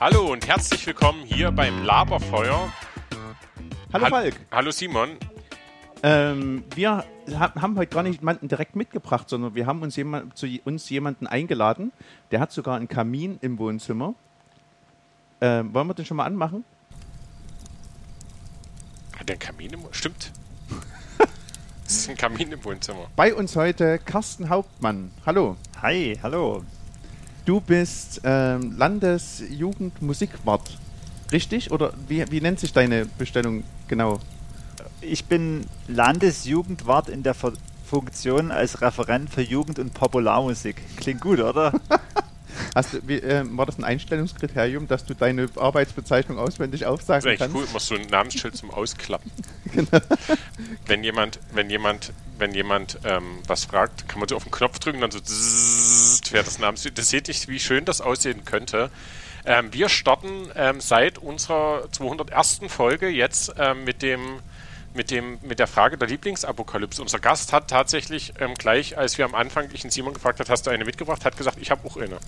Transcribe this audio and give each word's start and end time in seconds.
Hallo 0.00 0.32
und 0.32 0.46
herzlich 0.48 0.86
willkommen 0.86 1.22
hier 1.24 1.50
beim 1.52 1.84
Laberfeuer. 1.84 2.72
Hallo 3.92 4.04
Hall- 4.04 4.10
Falk. 4.10 4.40
Hallo 4.50 4.70
Simon. 4.70 5.10
Ähm, 6.02 6.64
wir 6.74 7.04
ha- 7.38 7.54
haben 7.60 7.76
heute 7.76 7.94
gar 7.94 8.02
nicht 8.02 8.20
jemanden 8.20 8.48
direkt 8.48 8.74
mitgebracht, 8.74 9.28
sondern 9.28 9.54
wir 9.54 9.66
haben 9.66 9.82
uns, 9.82 9.96
jemand, 9.96 10.36
zu 10.36 10.46
uns 10.64 10.88
jemanden 10.88 11.26
eingeladen. 11.26 11.92
Der 12.30 12.40
hat 12.40 12.52
sogar 12.52 12.76
einen 12.76 12.88
Kamin 12.88 13.38
im 13.42 13.58
Wohnzimmer. 13.58 14.14
Ähm, 15.42 15.72
wollen 15.74 15.86
wir 15.88 15.94
den 15.94 16.06
schon 16.06 16.16
mal 16.16 16.24
anmachen? 16.24 16.64
Hat 19.18 19.28
der 19.28 19.34
einen 19.34 19.40
Kamin 19.40 19.72
im 19.74 19.80
Stimmt. 19.92 20.32
Es 21.90 22.02
ist 22.02 22.08
ein 22.08 22.16
Kamin 22.16 22.52
im 22.52 22.64
Wohnzimmer. 22.64 23.08
Bei 23.16 23.34
uns 23.34 23.56
heute 23.56 23.98
Carsten 23.98 24.48
Hauptmann. 24.48 25.10
Hallo. 25.26 25.56
Hi, 25.82 26.16
hallo. 26.22 26.62
Du 27.44 27.60
bist 27.60 28.20
ähm, 28.22 28.76
Landesjugendmusikwart. 28.78 30.78
Richtig? 31.32 31.72
Oder 31.72 31.92
wie, 32.06 32.24
wie 32.30 32.40
nennt 32.40 32.60
sich 32.60 32.72
deine 32.72 33.06
Bestellung 33.06 33.64
genau? 33.88 34.20
Ich 35.00 35.24
bin 35.24 35.66
Landesjugendwart 35.88 37.08
in 37.08 37.24
der 37.24 37.34
Ver 37.34 37.54
Funktion 37.84 38.52
als 38.52 38.80
Referent 38.82 39.28
für 39.30 39.42
Jugend- 39.42 39.80
und 39.80 39.92
Popularmusik. 39.92 40.80
Klingt 40.96 41.20
gut, 41.20 41.40
oder? 41.40 41.72
Hast 42.76 42.92
du, 42.94 42.98
wie, 43.08 43.16
ähm, 43.16 43.56
war 43.58 43.66
das 43.66 43.78
ein 43.78 43.84
Einstellungskriterium, 43.84 44.86
dass 44.86 45.04
du 45.04 45.14
deine 45.14 45.48
Arbeitsbezeichnung 45.56 46.38
auswendig 46.38 46.82
Das 46.82 46.86
ist 46.88 46.92
aufsagen 46.92 47.26
eigentlich 47.26 47.38
kannst? 47.40 47.56
cool, 47.56 47.64
immer 47.68 47.80
so 47.80 47.96
ein 47.96 48.02
Namensschild 48.02 48.56
zum 48.56 48.70
Ausklappen. 48.70 49.32
Genau. 49.72 50.00
Wenn 50.86 51.04
jemand, 51.04 51.38
wenn 51.52 51.70
jemand, 51.70 52.12
wenn 52.38 52.54
jemand 52.54 52.98
ähm, 53.04 53.38
was 53.46 53.64
fragt, 53.64 54.08
kann 54.08 54.18
man 54.18 54.28
so 54.28 54.36
auf 54.36 54.44
den 54.44 54.52
Knopf 54.52 54.78
drücken, 54.78 55.00
dann 55.00 55.10
so 55.10 55.20
fährt 56.28 56.46
das 56.46 56.58
Namensschild. 56.58 56.98
Das 56.98 57.08
seht 57.10 57.28
nicht, 57.28 57.48
wie 57.48 57.60
schön 57.60 57.84
das 57.84 58.00
aussehen 58.00 58.44
könnte. 58.44 58.90
Ähm, 59.44 59.72
wir 59.72 59.88
starten 59.88 60.50
ähm, 60.54 60.80
seit 60.80 61.18
unserer 61.18 61.90
201. 61.92 62.60
Folge 62.68 63.08
jetzt 63.08 63.54
ähm, 63.58 63.84
mit 63.84 64.02
dem 64.02 64.40
mit, 64.94 65.10
dem, 65.10 65.38
mit 65.42 65.58
der 65.58 65.66
Frage 65.66 65.96
der 65.96 66.08
Lieblingsapokalypse. 66.08 67.00
Unser 67.00 67.20
Gast 67.20 67.52
hat 67.52 67.68
tatsächlich 67.68 68.34
ähm, 68.40 68.54
gleich, 68.54 68.98
als 68.98 69.18
wir 69.18 69.24
am 69.24 69.34
Anfang 69.34 69.68
ich 69.72 69.82
den 69.82 69.90
Simon 69.90 70.14
gefragt 70.14 70.40
hat, 70.40 70.50
hast 70.50 70.66
du 70.66 70.70
eine 70.70 70.84
mitgebracht, 70.84 71.24
hat 71.24 71.36
gesagt, 71.36 71.58
ich 71.60 71.70
habe 71.70 71.86
auch 71.86 71.96
eine. 71.96 72.18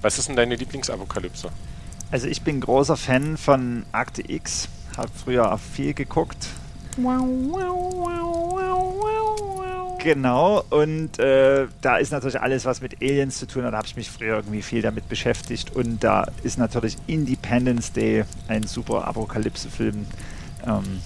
Was 0.00 0.18
ist 0.18 0.28
denn 0.28 0.36
deine 0.36 0.54
Lieblingsapokalypse? 0.56 1.50
Also 2.10 2.28
ich 2.28 2.42
bin 2.42 2.60
großer 2.60 2.96
Fan 2.96 3.36
von 3.36 3.84
Akte 3.92 4.22
X. 4.30 4.68
Hab 4.96 5.10
früher 5.16 5.52
auch 5.52 5.58
viel 5.58 5.94
geguckt. 5.94 6.46
Genau, 10.02 10.62
und 10.68 11.18
äh, 11.18 11.66
da 11.80 11.96
ist 11.96 12.12
natürlich 12.12 12.38
alles, 12.40 12.66
was 12.66 12.82
mit 12.82 13.00
Aliens 13.00 13.38
zu 13.38 13.46
tun 13.46 13.64
hat. 13.64 13.72
Da 13.72 13.78
habe 13.78 13.86
ich 13.86 13.96
mich 13.96 14.10
früher 14.10 14.36
irgendwie 14.36 14.60
viel 14.60 14.82
damit 14.82 15.08
beschäftigt. 15.08 15.74
Und 15.74 16.04
da 16.04 16.26
ist 16.42 16.58
natürlich 16.58 16.98
Independence 17.06 17.90
Day 17.92 18.24
ein 18.48 18.64
super 18.64 19.08
Apokalypse-Film, 19.08 20.06
ähm, 20.66 21.00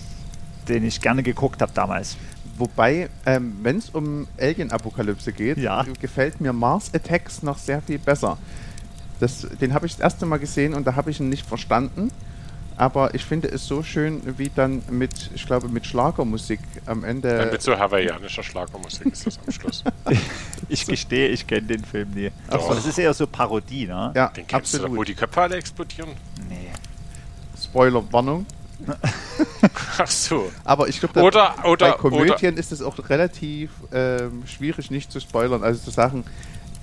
den 0.67 0.85
ich 0.85 1.01
gerne 1.01 1.23
geguckt 1.23 1.63
habe 1.63 1.71
damals. 1.73 2.17
Wobei, 2.57 3.09
ähm, 3.25 3.57
wenn 3.63 3.79
es 3.79 3.91
um 3.91 4.27
Alien-Apokalypse 4.41 5.33
geht, 5.33 5.59
Ja. 5.59 5.85
gefällt 6.01 6.41
mir 6.41 6.53
Mars 6.53 6.93
Attacks 6.93 7.45
noch 7.45 7.57
sehr 7.59 7.81
viel 7.81 8.01
besser. 8.01 8.37
Das, 9.21 9.47
den 9.61 9.75
habe 9.75 9.87
ich 9.87 9.93
das 9.93 10.01
erste 10.01 10.27
Mal 10.27 10.39
gesehen 10.39 10.75
und 10.75 10.87
da 10.87 10.97
habe 10.97 11.13
ich 11.13 11.21
ihn 11.21 11.29
nicht 11.29 11.47
verstanden. 11.47 12.11
Aber 12.79 13.13
ich 13.13 13.25
finde 13.25 13.49
es 13.49 13.67
so 13.67 13.83
schön, 13.83 14.23
wie 14.39 14.51
dann 14.55 14.83
mit, 14.89 15.33
ich 15.35 15.45
glaube, 15.45 15.69
mit 15.69 15.85
Schlagermusik 15.85 16.61
am 16.87 17.03
Ende. 17.03 17.37
Dann 17.37 17.51
mit 17.51 17.61
so 17.61 17.77
hawaiianischer 17.77 18.45
Schlagermusik 18.45 19.07
ist 19.07 19.27
das 19.27 19.39
am 19.45 19.53
Schluss. 19.53 19.85
Ich 20.71 20.87
gestehe, 20.87 21.29
ich 21.29 21.47
kenne 21.47 21.67
den 21.67 21.83
Film 21.83 22.11
nie. 22.11 22.31
Aber 22.47 22.75
das 22.75 22.85
ist 22.85 22.99
eher 22.99 23.15
so 23.15 23.27
Parodie, 23.27 23.87
ne? 23.87 24.13
ja, 24.15 24.29
Den 24.29 24.47
kennst 24.47 24.75
du 24.75 24.79
doch, 24.79 24.85
wo 24.85 24.89
absolut. 24.89 25.09
die 25.09 25.15
Köpfe 25.15 25.41
alle 25.41 25.57
explodieren? 25.57 26.11
Nee. 26.47 26.69
Spoiler-Warnung. 27.59 28.45
Ach 29.99 30.07
so. 30.07 30.53
Aber 30.65 30.89
ich 30.89 31.01
glaube, 31.01 31.23
Oder, 31.23 31.55
bei 31.57 31.69
oder, 31.71 31.87
oder, 31.87 31.93
Komödien 31.95 32.59
ist 32.59 32.71
es 32.71 32.83
auch 32.83 32.97
relativ 33.09 33.71
ähm, 33.93 34.43
schwierig, 34.47 34.91
nicht 34.91 35.11
zu 35.11 35.21
spoilern. 35.21 35.63
Also 35.63 35.83
zu 35.83 35.91
sagen, 35.91 36.25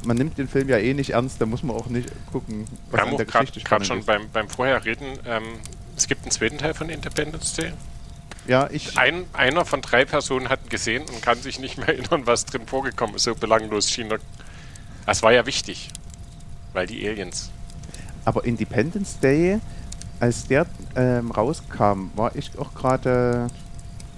man 0.04 0.18
nimmt 0.18 0.38
den 0.38 0.48
Film 0.48 0.68
ja 0.68 0.78
eh 0.78 0.94
nicht 0.94 1.12
ernst, 1.12 1.40
da 1.40 1.46
muss 1.46 1.62
man 1.62 1.76
auch 1.76 1.88
nicht 1.88 2.10
gucken, 2.32 2.66
was 2.90 3.00
wir 3.00 3.04
an 3.04 3.10
haben 3.10 3.18
der 3.18 3.26
gerade 3.28 3.46
Geschichte 3.46 3.68
gerade 3.68 3.86
spannend 3.86 4.06
schon 4.06 4.18
ist. 4.18 4.24
beim, 4.24 4.30
beim 4.32 4.50
Vorherreden, 4.50 5.20
ähm, 5.28 5.44
es 5.96 6.08
gibt 6.08 6.24
einen 6.24 6.32
zweiten 6.32 6.58
Teil 6.58 6.74
von 6.74 6.90
Independence 6.90 7.54
Day. 7.54 7.74
Ja, 8.48 8.70
ich, 8.72 8.98
Ein, 8.98 9.26
einer 9.34 9.66
von 9.66 9.82
drei 9.82 10.06
Personen 10.06 10.50
hat 10.50 10.66
ihn 10.66 10.70
gesehen 10.70 11.04
und 11.04 11.22
kann 11.22 11.42
sich 11.42 11.60
nicht 11.60 11.78
mehr 11.78 11.88
erinnern, 11.98 12.28
was 12.28 12.46
drin 12.46 12.68
vorgekommen 12.68 13.16
ist. 13.16 13.24
So 13.24 13.36
belanglos 13.36 13.90
schien 13.90 14.12
er. 14.12 14.20
Das 15.06 15.24
war 15.24 15.34
ja 15.34 15.46
wichtig, 15.46 15.90
weil 16.74 16.88
die 16.88 17.08
Aliens. 17.08 17.50
Aber 18.24 18.46
Independence 18.46 19.20
Day, 19.20 19.60
als 20.20 20.48
der 20.48 20.66
ähm, 20.96 21.32
rauskam, 21.32 22.12
war 22.16 22.36
ich 22.36 22.58
auch 22.58 22.74
gerade 22.74 23.48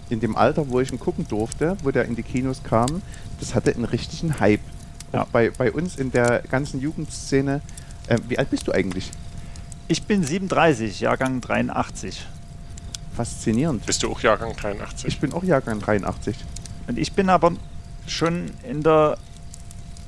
in 0.10 0.20
dem 0.20 0.36
Alter, 0.38 0.70
wo 0.70 0.80
ich 0.80 0.92
ihn 0.92 1.00
gucken 1.00 1.28
durfte, 1.28 1.78
wo 1.84 1.92
der 1.92 2.06
in 2.06 2.16
die 2.16 2.24
Kinos 2.24 2.64
kam. 2.64 3.02
Das 3.40 3.56
hatte 3.56 3.74
einen 3.74 3.86
richtigen 3.86 4.40
Hype. 4.40 4.62
Ja. 5.14 5.24
Auch 5.24 5.28
bei, 5.28 5.50
bei 5.50 5.72
uns 5.72 5.98
in 5.98 6.12
der 6.12 6.44
ganzen 6.50 6.80
Jugendszene. 6.80 7.62
Ähm, 8.10 8.22
wie 8.28 8.38
alt 8.38 8.50
bist 8.50 8.68
du 8.68 8.72
eigentlich? 8.72 9.12
Ich 9.88 10.04
bin 10.04 10.24
37, 10.24 11.00
Jahrgang 11.00 11.40
83. 11.42 12.26
Faszinierend. 13.16 13.86
Bist 13.86 14.04
du 14.04 14.12
auch 14.12 14.20
Jahrgang 14.22 14.56
83? 14.56 15.08
Ich 15.08 15.20
bin 15.20 15.34
auch 15.34 15.44
Jahrgang 15.44 15.80
83. 15.80 16.36
Und 16.88 16.98
ich 17.00 17.14
bin 17.14 17.30
aber 17.30 17.52
schon 18.06 18.52
in 18.70 18.84
der. 18.84 19.18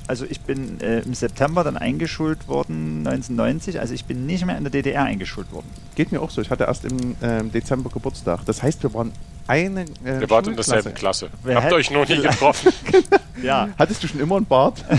Also 0.08 0.26
ich 0.26 0.42
bin 0.42 0.82
äh, 0.82 1.02
im 1.02 1.14
September 1.14 1.64
dann 1.64 1.78
eingeschult 1.78 2.48
worden, 2.48 3.06
1990. 3.08 3.80
Also 3.80 3.94
ich 3.94 4.06
bin 4.06 4.26
nicht 4.26 4.44
mehr 4.46 4.58
in 4.58 4.64
der 4.64 4.72
DDR 4.72 5.04
eingeschult 5.04 5.52
worden. 5.52 5.68
Geht 5.96 6.12
mir 6.12 6.20
auch 6.22 6.32
so. 6.32 6.42
Ich 6.42 6.50
hatte 6.50 6.64
erst 6.64 6.84
im 6.86 7.16
ähm, 7.22 7.52
Dezember 7.52 7.90
Geburtstag. 7.92 8.44
Das 8.46 8.64
heißt, 8.64 8.82
wir 8.84 8.94
waren 8.94 9.12
eine. 9.48 9.82
Äh, 10.04 10.20
Wir 10.22 10.30
waren 10.30 10.46
in 10.46 10.56
derselben 10.56 10.94
Klasse. 10.96 11.30
Wer 11.44 11.62
Habt 11.62 11.74
euch 11.74 11.92
noch 11.92 12.08
nie 12.08 12.18
getroffen. 12.22 12.74
Ja, 13.44 13.70
Hattest 13.78 14.04
du 14.04 14.08
schon 14.08 14.20
immer 14.20 14.38
einen 14.38 14.46
Bart? 14.46 14.84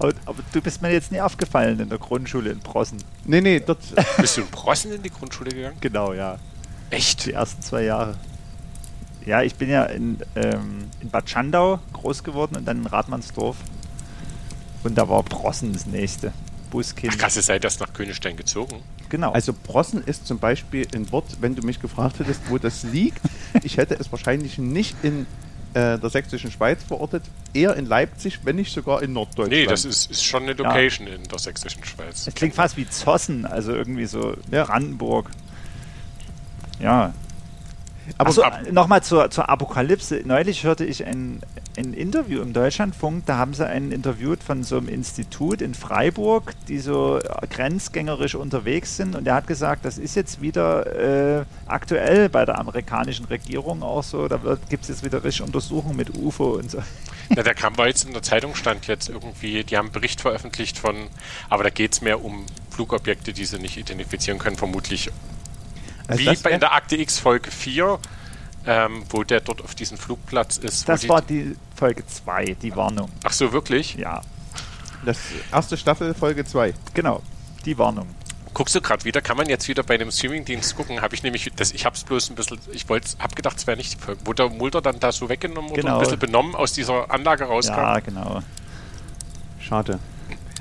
aber, 0.00 0.12
aber 0.24 0.42
du 0.52 0.60
bist 0.60 0.82
mir 0.82 0.92
jetzt 0.92 1.12
nie 1.12 1.20
aufgefallen 1.20 1.78
in 1.78 1.88
der 1.88 1.98
Grundschule 1.98 2.50
in 2.50 2.60
Prossen. 2.60 2.98
nee, 3.24 3.40
nee, 3.40 3.60
dort. 3.60 3.78
Bist 4.16 4.36
du 4.36 4.40
in 4.42 4.48
Prossen 4.48 4.92
in 4.92 5.02
die 5.02 5.10
Grundschule 5.10 5.50
gegangen? 5.50 5.76
Genau, 5.80 6.12
ja. 6.12 6.38
Echt? 6.90 7.26
Die 7.26 7.32
ersten 7.32 7.62
zwei 7.62 7.84
Jahre. 7.84 8.16
Ja, 9.26 9.42
ich 9.42 9.54
bin 9.54 9.68
ja 9.68 9.84
in, 9.84 10.18
ähm, 10.34 10.88
in 11.00 11.10
Bad 11.10 11.28
Schandau 11.28 11.78
groß 11.92 12.24
geworden 12.24 12.56
und 12.56 12.66
dann 12.66 12.78
in 12.78 12.86
Radmannsdorf. 12.86 13.56
Und 14.82 14.96
da 14.96 15.08
war 15.08 15.22
Prossen 15.22 15.72
das 15.72 15.86
nächste. 15.86 16.32
Buskind. 16.70 17.12
Ach 17.14 17.18
krass, 17.18 17.36
ihr 17.36 17.42
seid 17.42 17.64
erst 17.64 17.80
nach 17.80 17.92
Königstein 17.92 18.36
gezogen. 18.36 18.82
Genau. 19.10 19.32
Also 19.32 19.52
Brossen 19.52 20.02
ist 20.04 20.26
zum 20.26 20.38
Beispiel 20.38 20.86
ein 20.94 21.10
Wort, 21.12 21.24
wenn 21.40 21.54
du 21.54 21.62
mich 21.62 21.80
gefragt 21.80 22.20
hättest, 22.20 22.48
wo 22.48 22.58
das 22.58 22.84
liegt. 22.84 23.20
Ich 23.64 23.76
hätte 23.76 23.94
es 23.94 24.10
wahrscheinlich 24.12 24.56
nicht 24.56 24.96
in 25.02 25.26
äh, 25.74 25.98
der 25.98 26.10
sächsischen 26.10 26.50
Schweiz 26.50 26.82
verortet, 26.82 27.22
eher 27.54 27.76
in 27.76 27.86
Leipzig, 27.86 28.40
wenn 28.44 28.56
nicht 28.56 28.72
sogar 28.72 29.02
in 29.02 29.12
Norddeutschland. 29.12 29.50
Nee, 29.50 29.66
das 29.66 29.84
ist, 29.84 30.10
ist 30.10 30.24
schon 30.24 30.44
eine 30.44 30.52
Location 30.54 31.06
in 31.06 31.22
der 31.24 31.38
sächsischen 31.38 31.84
Schweiz. 31.84 32.26
Es 32.26 32.34
klingt 32.34 32.54
fast 32.54 32.76
wie 32.76 32.88
Zossen, 32.88 33.44
also 33.46 33.72
irgendwie 33.72 34.06
so 34.06 34.34
Ja. 34.50 34.64
Brandenburg. 34.64 35.30
Ja. 36.80 37.12
Aber 38.18 38.30
Achso, 38.30 38.42
nochmal 38.70 39.02
zur, 39.02 39.30
zur 39.30 39.48
Apokalypse. 39.48 40.22
Neulich 40.24 40.64
hörte 40.64 40.84
ich 40.84 41.06
ein, 41.06 41.40
ein 41.76 41.94
Interview 41.94 42.42
im 42.42 42.52
Deutschlandfunk, 42.52 43.26
da 43.26 43.36
haben 43.36 43.54
sie 43.54 43.66
einen 43.66 43.92
interviewt 43.92 44.42
von 44.42 44.64
so 44.64 44.76
einem 44.76 44.88
Institut 44.88 45.62
in 45.62 45.74
Freiburg, 45.74 46.54
die 46.68 46.78
so 46.78 47.18
äh, 47.18 47.46
grenzgängerisch 47.46 48.34
unterwegs 48.34 48.96
sind 48.96 49.14
und 49.14 49.24
der 49.24 49.34
hat 49.34 49.46
gesagt, 49.46 49.84
das 49.84 49.98
ist 49.98 50.16
jetzt 50.16 50.40
wieder 50.40 51.40
äh, 51.40 51.44
aktuell 51.66 52.28
bei 52.28 52.44
der 52.44 52.58
amerikanischen 52.58 53.26
Regierung 53.26 53.82
auch 53.82 54.02
so, 54.02 54.28
da 54.28 54.38
gibt 54.68 54.84
es 54.84 54.88
jetzt 54.88 55.04
wieder 55.04 55.22
richtig 55.22 55.46
Untersuchungen 55.46 55.96
mit 55.96 56.16
UFO 56.16 56.56
und 56.56 56.70
so. 56.70 56.78
Na, 57.28 57.42
der 57.42 57.54
kam 57.54 57.78
war 57.78 57.86
jetzt 57.86 58.04
in 58.04 58.12
der 58.12 58.22
Zeitung 58.22 58.54
stand 58.54 58.86
jetzt 58.86 59.08
irgendwie, 59.08 59.62
die 59.62 59.76
haben 59.76 59.86
einen 59.86 59.92
Bericht 59.92 60.20
veröffentlicht 60.20 60.78
von, 60.78 60.96
aber 61.48 61.62
da 61.62 61.70
geht 61.70 61.92
es 61.92 62.00
mehr 62.00 62.24
um 62.24 62.44
Flugobjekte, 62.70 63.32
die 63.32 63.44
sie 63.44 63.58
nicht 63.58 63.76
identifizieren 63.76 64.38
können, 64.38 64.56
vermutlich. 64.56 65.10
Also 66.08 66.22
Wie 66.22 66.36
bei 66.36 66.50
in 66.50 66.60
der 66.60 66.72
Akte 66.72 66.96
X 66.96 67.18
Folge 67.18 67.50
4, 67.50 67.98
ähm, 68.66 69.04
wo 69.10 69.22
der 69.24 69.40
dort 69.40 69.62
auf 69.62 69.74
diesem 69.74 69.96
Flugplatz 69.98 70.56
ist. 70.56 70.86
wo 70.86 70.92
Das 70.92 71.00
die, 71.02 71.08
war 71.08 71.22
die 71.22 71.56
Folge 71.76 72.06
2, 72.06 72.56
die 72.62 72.74
Warnung. 72.76 73.10
Ach 73.24 73.32
so, 73.32 73.52
wirklich? 73.52 73.94
Ja, 73.94 74.20
das 75.04 75.18
erste 75.52 75.76
Staffel, 75.76 76.14
Folge 76.14 76.44
2. 76.44 76.74
genau, 76.94 77.22
die 77.64 77.78
Warnung. 77.78 78.08
Guckst 78.52 78.74
du 78.74 78.80
gerade 78.80 79.04
wieder? 79.04 79.22
Kann 79.22 79.36
man 79.36 79.48
jetzt 79.48 79.68
wieder 79.68 79.84
bei 79.84 79.94
einem 79.94 80.10
Streamingdienst 80.10 80.74
gucken? 80.76 81.00
Habe 81.00 81.14
ich 81.14 81.22
nämlich, 81.22 81.52
das, 81.54 81.70
ich 81.72 81.86
habe 81.86 81.94
es 81.94 82.02
bloß 82.02 82.30
ein 82.30 82.34
bisschen, 82.34 82.58
ich 82.72 82.88
wollte, 82.88 83.08
habe 83.20 83.34
gedacht, 83.36 83.56
es 83.58 83.66
wäre 83.68 83.76
nicht 83.76 83.94
die 83.94 83.98
Folge. 83.98 84.26
Wurde 84.26 84.48
der 84.48 84.50
Mulder 84.58 84.82
dann 84.82 84.98
da 84.98 85.12
so 85.12 85.28
weggenommen 85.28 85.70
oder 85.70 85.82
Genau. 85.82 85.94
ein 85.94 86.00
bisschen 86.00 86.18
benommen 86.18 86.56
aus 86.56 86.72
dieser 86.72 87.10
Anlage 87.12 87.44
rauskam? 87.44 87.76
Ja, 87.76 88.00
genau. 88.00 88.42
Schade. 89.60 90.00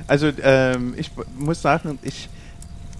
Also 0.05 0.31
ähm, 0.43 0.93
ich 0.97 1.11
muss 1.35 1.61
sagen, 1.63 1.97
ich 2.03 2.29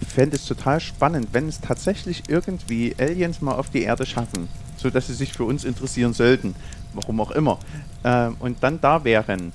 fände 0.08 0.38
es 0.38 0.46
total 0.46 0.80
spannend, 0.80 1.30
wenn 1.32 1.48
es 1.48 1.62
tatsächlich 1.62 2.24
irgendwie 2.28 2.96
Aliens 2.98 3.42
mal 3.42 3.56
auf 3.56 3.70
die 3.70 3.84
Erde 3.84 4.06
schaffen, 4.06 4.48
sodass 4.78 5.08
sie 5.08 5.14
sich 5.14 5.34
für 5.34 5.44
uns 5.44 5.64
interessieren 5.64 6.14
sollten. 6.14 6.56
warum 6.94 7.22
auch 7.22 7.32
immer, 7.32 7.60
ähm, 8.04 8.36
und 8.40 8.64
dann 8.64 8.82
da 8.82 9.04
wären, 9.04 9.54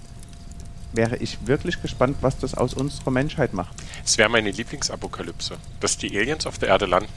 wäre 0.93 1.17
ich 1.17 1.47
wirklich 1.47 1.83
gespannt, 1.83 2.19
was 2.21 2.39
das 2.39 2.55
aus 2.55 2.75
unserer 2.75 3.11
Menschheit 3.11 3.53
macht. 3.53 3.75
Es 4.05 4.19
wäre 4.19 4.29
meine 4.29 4.53
Lieblingsapokalypse, 4.53 5.57
dass 5.81 5.99
die 5.99 6.17
Aliens 6.17 6.47
auf 6.47 6.59
der 6.59 6.69
Erde 6.69 6.87
landen. 6.87 7.11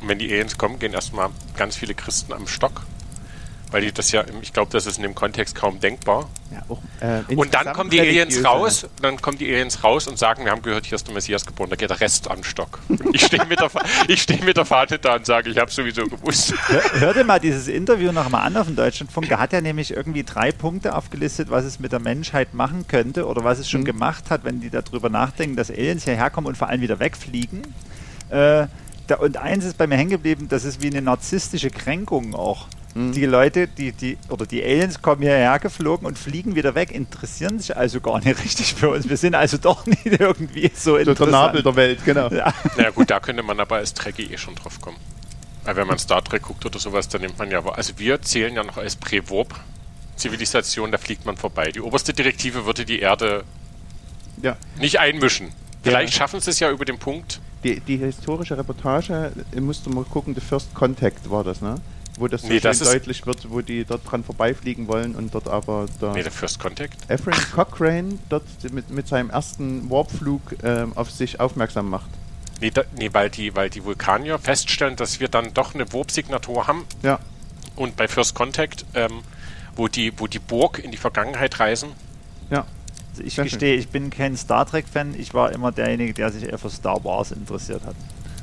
Und 0.00 0.08
wenn 0.08 0.18
die 0.18 0.30
Aliens 0.30 0.58
kommen, 0.58 0.78
gehen 0.78 0.92
erstmal 0.92 1.30
ganz 1.56 1.76
viele 1.76 1.94
Christen 1.94 2.34
am 2.34 2.46
Stock. 2.46 2.82
Weil 3.70 3.82
die 3.82 3.92
das 3.92 4.12
ja, 4.12 4.24
ich 4.40 4.52
glaube, 4.52 4.70
das 4.72 4.86
ist 4.86 4.96
in 4.96 5.02
dem 5.02 5.14
Kontext 5.14 5.54
kaum 5.54 5.78
denkbar. 5.78 6.28
Ja, 6.50 6.62
auch, 6.68 6.80
äh, 7.00 7.34
Und 7.34 7.52
dann 7.52 7.72
kommen 7.74 7.90
die 7.90 8.00
Aliens 8.00 8.42
raus, 8.42 8.86
dann 9.02 9.20
kommen 9.20 9.36
die 9.36 9.52
Aliens 9.52 9.84
raus 9.84 10.06
und 10.06 10.18
sagen, 10.18 10.44
wir 10.44 10.52
haben 10.52 10.62
gehört, 10.62 10.86
hier 10.86 10.96
ist 10.96 11.06
der 11.06 11.14
Messias 11.14 11.44
geboren, 11.44 11.68
da 11.68 11.76
geht 11.76 11.90
der 11.90 12.00
Rest 12.00 12.30
an 12.30 12.38
den 12.38 12.44
Stock. 12.44 12.80
Ich 13.12 13.26
stehe 13.26 13.44
mit, 13.44 13.60
der 13.60 13.70
ich 14.08 14.22
steh 14.22 14.42
mit 14.42 14.56
der 14.56 14.64
Fahne 14.64 14.98
da 14.98 15.16
und 15.16 15.26
sage, 15.26 15.50
ich 15.50 15.58
habe 15.58 15.70
sowieso 15.70 16.06
gewusst. 16.06 16.54
Hör, 16.66 17.00
hör 17.00 17.14
dir 17.14 17.24
mal 17.24 17.38
dieses 17.38 17.68
Interview 17.68 18.10
nochmal 18.10 18.46
an 18.46 18.56
auf 18.56 18.66
dem 18.66 18.76
Deutschlandfunk. 18.76 19.28
Da 19.28 19.38
hat 19.38 19.52
er 19.52 19.60
nämlich 19.60 19.90
irgendwie 19.90 20.24
drei 20.24 20.50
Punkte 20.50 20.94
aufgelistet, 20.94 21.50
was 21.50 21.64
es 21.64 21.78
mit 21.78 21.92
der 21.92 22.00
Menschheit 22.00 22.54
machen 22.54 22.86
könnte 22.88 23.26
oder 23.26 23.44
was 23.44 23.58
es 23.58 23.68
schon 23.68 23.84
gemacht 23.84 24.30
hat, 24.30 24.44
wenn 24.44 24.60
die 24.60 24.70
darüber 24.70 25.10
nachdenken, 25.10 25.56
dass 25.56 25.70
Aliens 25.70 26.04
hierher 26.04 26.30
kommen 26.30 26.46
und 26.46 26.56
vor 26.56 26.68
allem 26.68 26.80
wieder 26.80 27.00
wegfliegen. 27.00 27.62
Äh, 28.30 28.66
da, 29.08 29.16
und 29.16 29.36
eins 29.36 29.64
ist 29.64 29.78
bei 29.78 29.86
mir 29.86 29.96
hängen 29.96 30.10
geblieben, 30.10 30.48
das 30.48 30.64
ist 30.64 30.82
wie 30.82 30.88
eine 30.88 31.02
narzisstische 31.02 31.70
Kränkung 31.70 32.34
auch. 32.34 32.66
Die 32.94 33.26
Leute, 33.26 33.68
die, 33.68 33.92
die, 33.92 34.18
oder 34.28 34.44
die 34.46 34.62
Aliens 34.62 35.00
kommen 35.02 35.22
hierher 35.22 35.58
geflogen 35.60 36.06
und 36.06 36.18
fliegen 36.18 36.56
wieder 36.56 36.74
weg, 36.74 36.90
interessieren 36.90 37.58
sich 37.60 37.76
also 37.76 38.00
gar 38.00 38.18
nicht 38.24 38.38
richtig 38.44 38.74
für 38.74 38.88
uns. 38.90 39.08
Wir 39.08 39.16
sind 39.16 39.34
also 39.36 39.56
doch 39.58 39.86
nicht 39.86 40.04
irgendwie 40.06 40.70
so 40.74 40.98
So 41.04 41.14
der. 41.14 41.26
Nabel 41.26 41.62
der 41.62 41.76
Welt, 41.76 42.04
genau. 42.04 42.28
Ja. 42.30 42.52
Na 42.76 42.90
gut, 42.90 43.10
da 43.10 43.20
könnte 43.20 43.42
man 43.44 43.60
aber 43.60 43.76
als 43.76 43.94
Trekkie 43.94 44.32
eh 44.32 44.38
schon 44.38 44.54
drauf 44.56 44.80
kommen. 44.80 44.96
Weil 45.64 45.76
wenn 45.76 45.86
man 45.86 45.98
Star 45.98 46.24
Trek 46.24 46.42
guckt 46.42 46.64
oder 46.66 46.78
sowas, 46.78 47.08
dann 47.08 47.20
nimmt 47.20 47.38
man 47.38 47.50
ja, 47.50 47.64
also 47.66 47.92
wir 47.98 48.20
zählen 48.22 48.54
ja 48.54 48.64
noch 48.64 48.78
als 48.78 48.96
Prä-Warp-Zivilisation, 48.96 50.90
da 50.90 50.98
fliegt 50.98 51.26
man 51.26 51.36
vorbei. 51.36 51.70
Die 51.70 51.80
oberste 51.80 52.12
Direktive 52.12 52.64
würde 52.66 52.84
die 52.84 53.00
Erde 53.00 53.44
Ja. 54.42 54.56
nicht 54.80 54.98
einmischen. 54.98 55.48
Vielleicht 55.82 56.14
Ja. 56.14 56.18
schaffen 56.20 56.40
sie 56.40 56.50
es 56.50 56.58
ja 56.60 56.70
über 56.70 56.84
den 56.84 56.98
Punkt. 56.98 57.40
Die, 57.64 57.80
die 57.80 57.96
historische 57.96 58.56
Reportage, 58.56 59.32
äh, 59.54 59.60
musst 59.60 59.84
du 59.84 59.90
mal 59.90 60.04
gucken, 60.04 60.34
The 60.34 60.40
First 60.40 60.74
Contact 60.74 61.28
war 61.30 61.42
das, 61.44 61.60
ne? 61.60 61.74
Wo 62.18 62.28
das 62.28 62.42
so 62.42 62.48
Nee, 62.48 62.54
schön 62.54 62.62
das 62.62 62.78
deutlich 62.80 63.24
wird, 63.26 63.50
wo 63.50 63.60
die 63.60 63.84
dort 63.84 64.10
dran 64.10 64.24
vorbeifliegen 64.24 64.88
wollen 64.88 65.14
und 65.14 65.34
dort 65.34 65.48
aber 65.48 65.86
der 66.00 66.12
Nee, 66.12 66.22
der 66.22 66.32
First 66.32 66.58
Contact. 66.58 66.96
Ephraim 67.08 67.38
Cochrane 67.54 68.18
dort 68.28 68.44
mit, 68.72 68.90
mit 68.90 69.08
seinem 69.08 69.30
ersten 69.30 69.88
Warpflug 69.90 70.40
ähm, 70.62 70.92
auf 70.96 71.10
sich 71.10 71.40
aufmerksam 71.40 71.88
macht. 71.90 72.10
Nee, 72.60 72.70
da, 72.70 72.82
nee 72.96 73.10
weil, 73.12 73.30
die, 73.30 73.54
weil 73.54 73.70
die 73.70 73.84
Vulkanier 73.84 74.38
feststellen, 74.38 74.96
dass 74.96 75.20
wir 75.20 75.28
dann 75.28 75.54
doch 75.54 75.74
eine 75.74 75.92
Warp-Signatur 75.92 76.66
haben. 76.66 76.84
Ja, 77.02 77.20
Und 77.76 77.96
bei 77.96 78.08
First 78.08 78.34
Contact, 78.34 78.84
ähm, 78.94 79.22
wo, 79.76 79.86
die, 79.86 80.12
wo 80.18 80.26
die 80.26 80.40
Burg 80.40 80.80
in 80.80 80.90
die 80.90 80.96
Vergangenheit 80.96 81.60
reisen, 81.60 81.90
ja. 82.50 82.66
Also 83.10 83.22
ich 83.26 83.34
Sehr 83.34 83.44
schön. 83.44 83.50
gestehe, 83.50 83.74
ich 83.76 83.88
bin 83.88 84.10
kein 84.10 84.36
Star 84.36 84.66
Trek-Fan. 84.66 85.14
Ich 85.18 85.34
war 85.34 85.52
immer 85.52 85.72
derjenige, 85.72 86.14
der 86.14 86.30
sich 86.30 86.44
eher 86.44 86.58
für 86.58 86.70
Star 86.70 87.02
Wars 87.04 87.32
interessiert 87.32 87.82
hat. 87.84 87.96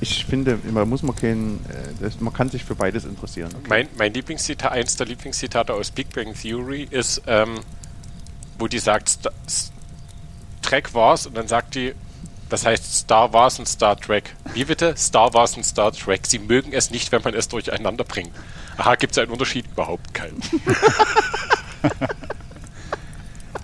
Ich 0.05 0.25
finde, 0.25 0.59
man 0.71 0.87
muss 0.87 1.01
man 1.01 1.15
kein, 1.15 1.55
äh, 1.67 2.03
das, 2.03 2.19
man 2.19 2.31
kann 2.31 2.49
sich 2.49 2.63
für 2.63 2.75
beides 2.75 3.05
interessieren. 3.05 3.49
Mein, 3.67 3.87
mein 3.97 4.13
Lieblingszitat, 4.13 4.71
eins 4.71 4.95
der 4.97 5.07
Lieblingszitate 5.07 5.73
aus 5.73 5.89
Big 5.89 6.13
Bang 6.13 6.35
Theory 6.39 6.87
ist, 6.91 7.23
ähm, 7.25 7.59
wo 8.59 8.67
die 8.67 8.77
sagt, 8.77 9.17
Trek 10.61 10.93
war's 10.93 11.25
und 11.25 11.35
dann 11.35 11.47
sagt 11.47 11.73
die, 11.73 11.95
das 12.49 12.67
heißt 12.67 12.99
Star 12.99 13.33
Wars 13.33 13.57
und 13.57 13.67
Star 13.67 13.99
Trek. 13.99 14.35
Wie 14.53 14.65
bitte? 14.65 14.95
Star 14.95 15.33
Wars 15.33 15.57
und 15.57 15.63
Star 15.63 15.91
Trek. 15.91 16.27
Sie 16.27 16.37
mögen 16.37 16.71
es 16.71 16.91
nicht, 16.91 17.11
wenn 17.11 17.23
man 17.23 17.33
es 17.33 17.47
durcheinander 17.47 18.03
bringt. 18.03 18.31
Aha, 18.77 18.93
gibt 18.95 19.13
es 19.13 19.17
einen 19.17 19.31
Unterschied? 19.31 19.65
Überhaupt 19.71 20.13
keinen. 20.13 20.39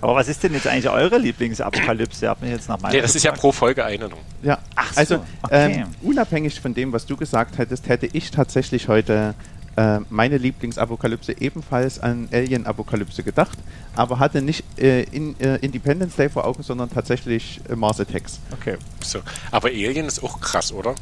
Aber 0.02 0.16
was 0.16 0.28
ist 0.28 0.42
denn 0.42 0.52
jetzt 0.52 0.66
eigentlich 0.66 0.88
eure 0.90 1.16
Lieblingsapokalypse? 1.18 2.28
Habt 2.28 2.42
mich 2.42 2.50
jetzt 2.50 2.68
nach 2.68 2.80
meiner 2.80 2.94
Nee, 2.94 3.00
das 3.00 3.14
ist 3.14 3.22
ja 3.22 3.30
gefragt. 3.30 3.40
pro 3.40 3.52
Folge 3.52 3.84
eine. 3.84 4.08
noch. 4.08 4.18
Ja, 4.42 4.58
Ach 4.74 4.92
so, 4.92 4.98
also 5.00 5.14
okay. 5.42 5.72
ähm, 5.80 5.86
unabhängig 6.02 6.60
von 6.60 6.74
dem, 6.74 6.92
was 6.92 7.06
du 7.06 7.16
gesagt 7.16 7.56
hättest, 7.58 7.88
hätte 7.88 8.06
ich 8.12 8.30
tatsächlich 8.32 8.88
heute 8.88 9.34
äh, 9.76 10.00
meine 10.10 10.36
Lieblingsapokalypse 10.38 11.40
ebenfalls 11.40 11.98
an 12.00 12.28
Alien-Apokalypse 12.32 13.22
gedacht, 13.22 13.58
aber 13.94 14.18
hatte 14.18 14.42
nicht 14.42 14.64
äh, 14.78 15.02
in, 15.04 15.38
äh, 15.40 15.56
Independence 15.56 16.16
Day 16.16 16.28
vor 16.28 16.44
Augen, 16.46 16.62
sondern 16.62 16.90
tatsächlich 16.90 17.60
äh, 17.70 17.76
Mars 17.76 18.00
Attacks. 18.00 18.40
Okay. 18.52 18.76
So. 19.04 19.20
Aber 19.50 19.68
Alien 19.68 20.06
ist 20.06 20.22
auch 20.22 20.40
krass, 20.40 20.72
oder? 20.72 20.94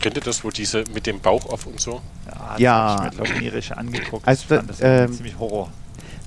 Kennt 0.00 0.16
ihr 0.16 0.22
das, 0.22 0.44
wo 0.44 0.50
diese 0.50 0.84
mit 0.92 1.06
dem 1.06 1.20
Bauch 1.20 1.46
auf 1.46 1.66
und 1.66 1.80
so? 1.80 2.00
Ja, 2.26 2.48
das 2.52 2.60
Ja. 2.60 3.10
hab 3.18 3.28
ich 3.28 3.40
mir 3.52 3.76
angeguckt. 3.78 4.26
Also 4.26 4.42
ich 4.42 4.48
fand 4.48 4.70
das, 4.70 4.78
das 4.78 5.08
ähm, 5.10 5.12
ziemlich 5.14 5.38
Horror. 5.38 5.70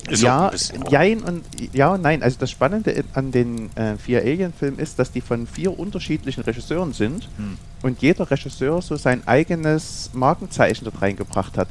Ist 0.07 0.21
ja, 0.23 0.51
jein 0.89 1.21
und 1.21 1.43
ja 1.73 1.93
und 1.93 2.01
nein. 2.01 2.23
Also 2.23 2.37
das 2.39 2.49
Spannende 2.49 3.03
an 3.13 3.31
den 3.31 3.75
äh, 3.75 3.97
vier 3.97 4.21
Alien-Filmen 4.21 4.79
ist, 4.79 4.97
dass 4.97 5.11
die 5.11 5.21
von 5.21 5.45
vier 5.45 5.77
unterschiedlichen 5.77 6.41
Regisseuren 6.41 6.93
sind 6.93 7.27
Hm. 7.37 7.57
und 7.83 8.01
jeder 8.01 8.29
Regisseur 8.31 8.81
so 8.81 8.95
sein 8.95 9.27
eigenes 9.27 10.09
Markenzeichen 10.13 10.85
dort 10.85 11.01
reingebracht 11.01 11.57
hat. 11.57 11.67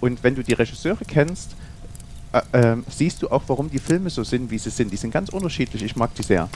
Und 0.00 0.22
wenn 0.22 0.34
du 0.34 0.42
die 0.44 0.52
Regisseure 0.52 1.04
kennst, 1.06 1.56
äh, 2.32 2.42
ähm, 2.52 2.84
siehst 2.88 3.22
du 3.22 3.28
auch, 3.30 3.42
warum 3.48 3.70
die 3.70 3.78
Filme 3.80 4.08
so 4.10 4.22
sind, 4.24 4.50
wie 4.50 4.58
sie 4.58 4.70
sind. 4.70 4.92
Die 4.92 4.96
sind 4.96 5.10
ganz 5.10 5.30
unterschiedlich. 5.30 5.82
Ich 5.82 5.96
mag 5.96 6.14
die 6.14 6.22
sehr. 6.22 6.48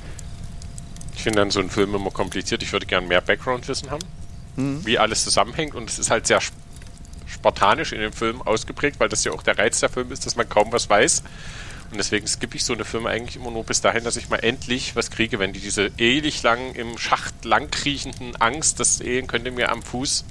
Ich 1.17 1.23
finde 1.23 1.41
dann 1.41 1.51
so 1.51 1.59
einen 1.61 1.71
Film 1.71 1.95
immer 1.95 2.11
kompliziert. 2.11 2.63
Ich 2.63 2.73
würde 2.73 2.87
gerne 2.87 3.07
mehr 3.07 3.21
Background-Wissen 3.21 3.91
haben, 3.91 4.05
Mhm. 4.57 4.87
wie 4.87 4.99
alles 4.99 5.25
zusammenhängt. 5.25 5.75
Und 5.75 5.89
es 5.91 5.99
ist 5.99 6.11
halt 6.11 6.27
sehr 6.29 6.39
sp- 6.39 6.55
spartanisch 7.27 7.93
in 7.93 8.01
dem 8.01 8.13
Film 8.13 8.43
ausgeprägt, 8.43 9.01
weil 9.01 9.09
das 9.09 9.25
ja 9.25 9.33
auch 9.33 9.43
der 9.43 9.59
Reiz 9.59 9.81
der 9.81 9.89
Film 9.89 10.13
ist, 10.13 10.27
dass 10.27 10.37
man 10.37 10.49
kaum 10.49 10.73
was 10.73 10.89
weiß. 10.89 11.23
Und 11.91 11.99
deswegen 11.99 12.27
skippe 12.27 12.57
ich 12.57 12.65
so 12.65 12.73
eine 12.73 12.85
Filme 12.85 13.09
eigentlich 13.09 13.37
immer 13.37 13.51
nur 13.51 13.65
bis 13.65 13.81
dahin, 13.81 14.03
dass 14.03 14.17
ich 14.17 14.29
mal 14.29 14.39
endlich 14.39 14.97
was 14.97 15.11
kriege, 15.11 15.39
wenn 15.39 15.53
die 15.53 15.61
diese 15.61 15.91
ewig 15.97 16.43
lang 16.43 16.75
im 16.75 16.99
Schacht 16.99 17.45
langkriechenden 17.45 18.35
Angst, 18.37 18.81
das 18.81 19.01
Alien 19.01 19.27
könnte 19.27 19.51
mir 19.51 19.71
am 19.71 19.83
Fuß, 19.83 20.25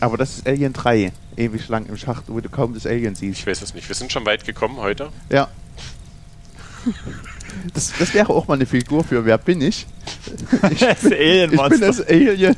Aber 0.00 0.16
das 0.16 0.38
ist 0.38 0.48
Alien 0.48 0.72
3, 0.72 1.12
ewig 1.36 1.68
lang 1.68 1.86
im 1.86 1.96
Schacht, 1.96 2.24
wo 2.26 2.40
du 2.40 2.48
kaum 2.48 2.74
das 2.74 2.86
Alien 2.86 3.14
siehst. 3.14 3.40
ich 3.40 3.46
weiß 3.46 3.62
es 3.62 3.74
nicht. 3.74 3.88
Wir 3.88 3.94
sind 3.94 4.10
schon 4.10 4.26
weit 4.26 4.44
gekommen 4.44 4.78
heute. 4.78 5.10
Ja. 5.28 5.48
Das, 7.74 7.92
das 7.98 8.14
wäre 8.14 8.30
auch 8.30 8.48
mal 8.48 8.54
eine 8.54 8.66
Figur 8.66 9.04
für 9.04 9.24
Wer 9.24 9.38
bin 9.38 9.60
ich? 9.60 9.86
das 10.62 11.04
Ich 11.04 11.62
bin 11.62 11.80
das 11.80 12.00
Alien. 12.00 12.56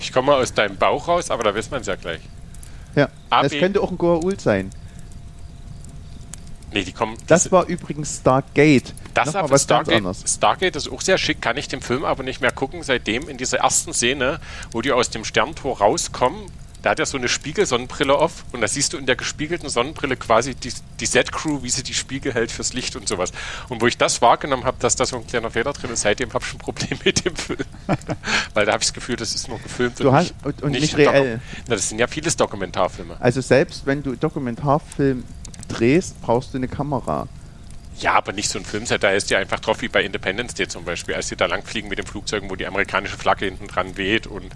Ich 0.00 0.12
komme 0.12 0.28
mal 0.28 0.40
aus 0.40 0.54
deinem 0.54 0.76
Bauch 0.76 1.06
raus, 1.06 1.30
aber 1.30 1.44
da 1.44 1.54
weiß 1.54 1.70
man 1.70 1.82
es 1.82 1.86
ja 1.86 1.96
gleich. 1.96 2.22
Ja. 2.94 3.08
AB. 3.30 3.42
Das 3.42 3.52
könnte 3.52 3.80
auch 3.80 3.90
ein 3.90 3.98
Goa'uld 3.98 4.40
sein. 4.40 4.70
Nee, 6.72 6.84
die 6.84 6.92
kommen. 6.92 7.16
Das 7.26 7.50
war 7.50 7.66
übrigens 7.66 8.18
Stargate. 8.18 8.94
Das 9.14 9.26
Nochmal 9.26 9.42
aber 9.42 9.50
was 9.50 9.66
ganz 9.66 9.86
Stargate, 9.86 9.96
anderes. 9.96 10.24
Stargate 10.26 10.76
ist 10.76 10.92
auch 10.92 11.00
sehr 11.00 11.18
schick, 11.18 11.42
kann 11.42 11.56
ich 11.56 11.66
den 11.66 11.80
Film 11.80 12.04
aber 12.04 12.22
nicht 12.22 12.40
mehr 12.40 12.52
gucken, 12.52 12.82
seitdem 12.82 13.28
in 13.28 13.38
dieser 13.38 13.58
ersten 13.58 13.92
Szene, 13.92 14.40
wo 14.70 14.80
die 14.80 14.92
aus 14.92 15.10
dem 15.10 15.24
Sterntor 15.24 15.78
rauskommen, 15.78 16.46
da 16.82 16.90
hat 16.90 16.98
er 16.98 17.06
so 17.06 17.18
eine 17.18 17.28
Spiegelsonnenbrille 17.28 18.14
auf 18.14 18.44
und 18.52 18.60
da 18.62 18.68
siehst 18.68 18.92
du 18.92 18.96
in 18.98 19.04
der 19.06 19.16
gespiegelten 19.16 19.68
Sonnenbrille 19.68 20.16
quasi 20.16 20.54
die, 20.54 20.72
die 20.98 21.06
Set-Crew, 21.06 21.62
wie 21.62 21.68
sie 21.70 21.82
die 21.82 21.92
Spiegel 21.94 22.32
hält 22.32 22.50
fürs 22.50 22.72
Licht 22.72 22.96
und 22.96 23.06
sowas. 23.08 23.32
Und 23.68 23.82
wo 23.82 23.86
ich 23.86 23.98
das 23.98 24.22
wahrgenommen 24.22 24.64
habe, 24.64 24.76
dass 24.80 24.96
da 24.96 25.04
so 25.04 25.16
ein 25.16 25.26
kleiner 25.26 25.50
Fehler 25.50 25.72
drin 25.74 25.90
ist, 25.90 26.00
seitdem 26.02 26.32
habe 26.32 26.44
ich 26.46 26.54
ein 26.54 26.58
Problem 26.58 26.98
mit 27.04 27.24
dem 27.24 27.36
Film. 27.36 27.58
Weil 28.54 28.66
da 28.66 28.72
habe 28.72 28.82
ich 28.82 28.88
das 28.88 28.94
Gefühl, 28.94 29.16
das 29.16 29.34
ist 29.34 29.48
nur 29.48 29.58
gefilmt 29.58 30.00
Du 30.00 30.12
hast- 30.12 30.34
und- 30.42 30.62
und 30.62 30.72
nicht 30.72 30.94
Doku- 30.94 31.10
reell. 31.10 31.40
Na, 31.68 31.74
das 31.76 31.88
sind 31.88 31.98
ja 31.98 32.06
vieles 32.06 32.36
Dokumentarfilme. 32.36 33.16
Also 33.20 33.40
selbst 33.40 33.84
wenn 33.86 34.02
du 34.02 34.16
Dokumentarfilm 34.16 35.24
drehst, 35.68 36.20
brauchst 36.22 36.54
du 36.54 36.58
eine 36.58 36.68
Kamera. 36.68 37.28
Ja, 37.98 38.14
aber 38.14 38.32
nicht 38.32 38.48
so 38.48 38.58
ein 38.58 38.64
Filmset, 38.64 39.02
da 39.02 39.10
ist 39.10 39.28
ja 39.28 39.38
einfach 39.38 39.60
drauf 39.60 39.82
wie 39.82 39.88
bei 39.88 40.02
Independence 40.02 40.54
Day 40.54 40.66
zum 40.66 40.84
Beispiel, 40.84 41.14
als 41.14 41.28
sie 41.28 41.36
da 41.36 41.44
langfliegen 41.44 41.90
mit 41.90 41.98
den 41.98 42.06
Flugzeugen, 42.06 42.48
wo 42.48 42.56
die 42.56 42.66
amerikanische 42.66 43.18
Flagge 43.18 43.44
hinten 43.44 43.66
dran 43.66 43.98
weht 43.98 44.26
und 44.26 44.46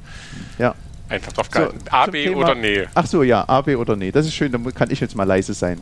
Ja. 0.58 0.74
Einfach 1.14 1.32
drauf 1.32 1.46
So, 1.52 1.58
gehalten. 1.58 1.78
A, 1.90 2.04
zum 2.04 2.12
B 2.12 2.24
Thema- 2.24 2.36
oder 2.38 2.54
nee. 2.54 2.86
Ach 2.94 3.06
so, 3.06 3.22
ja, 3.22 3.44
A, 3.48 3.60
B 3.62 3.74
oder 3.76 3.96
nee. 3.96 4.10
Das 4.12 4.26
ist 4.26 4.34
schön, 4.34 4.52
da 4.52 4.58
mu- 4.58 4.70
kann 4.72 4.90
ich 4.90 5.00
jetzt 5.00 5.14
mal 5.16 5.24
leise 5.24 5.54
sein. 5.54 5.80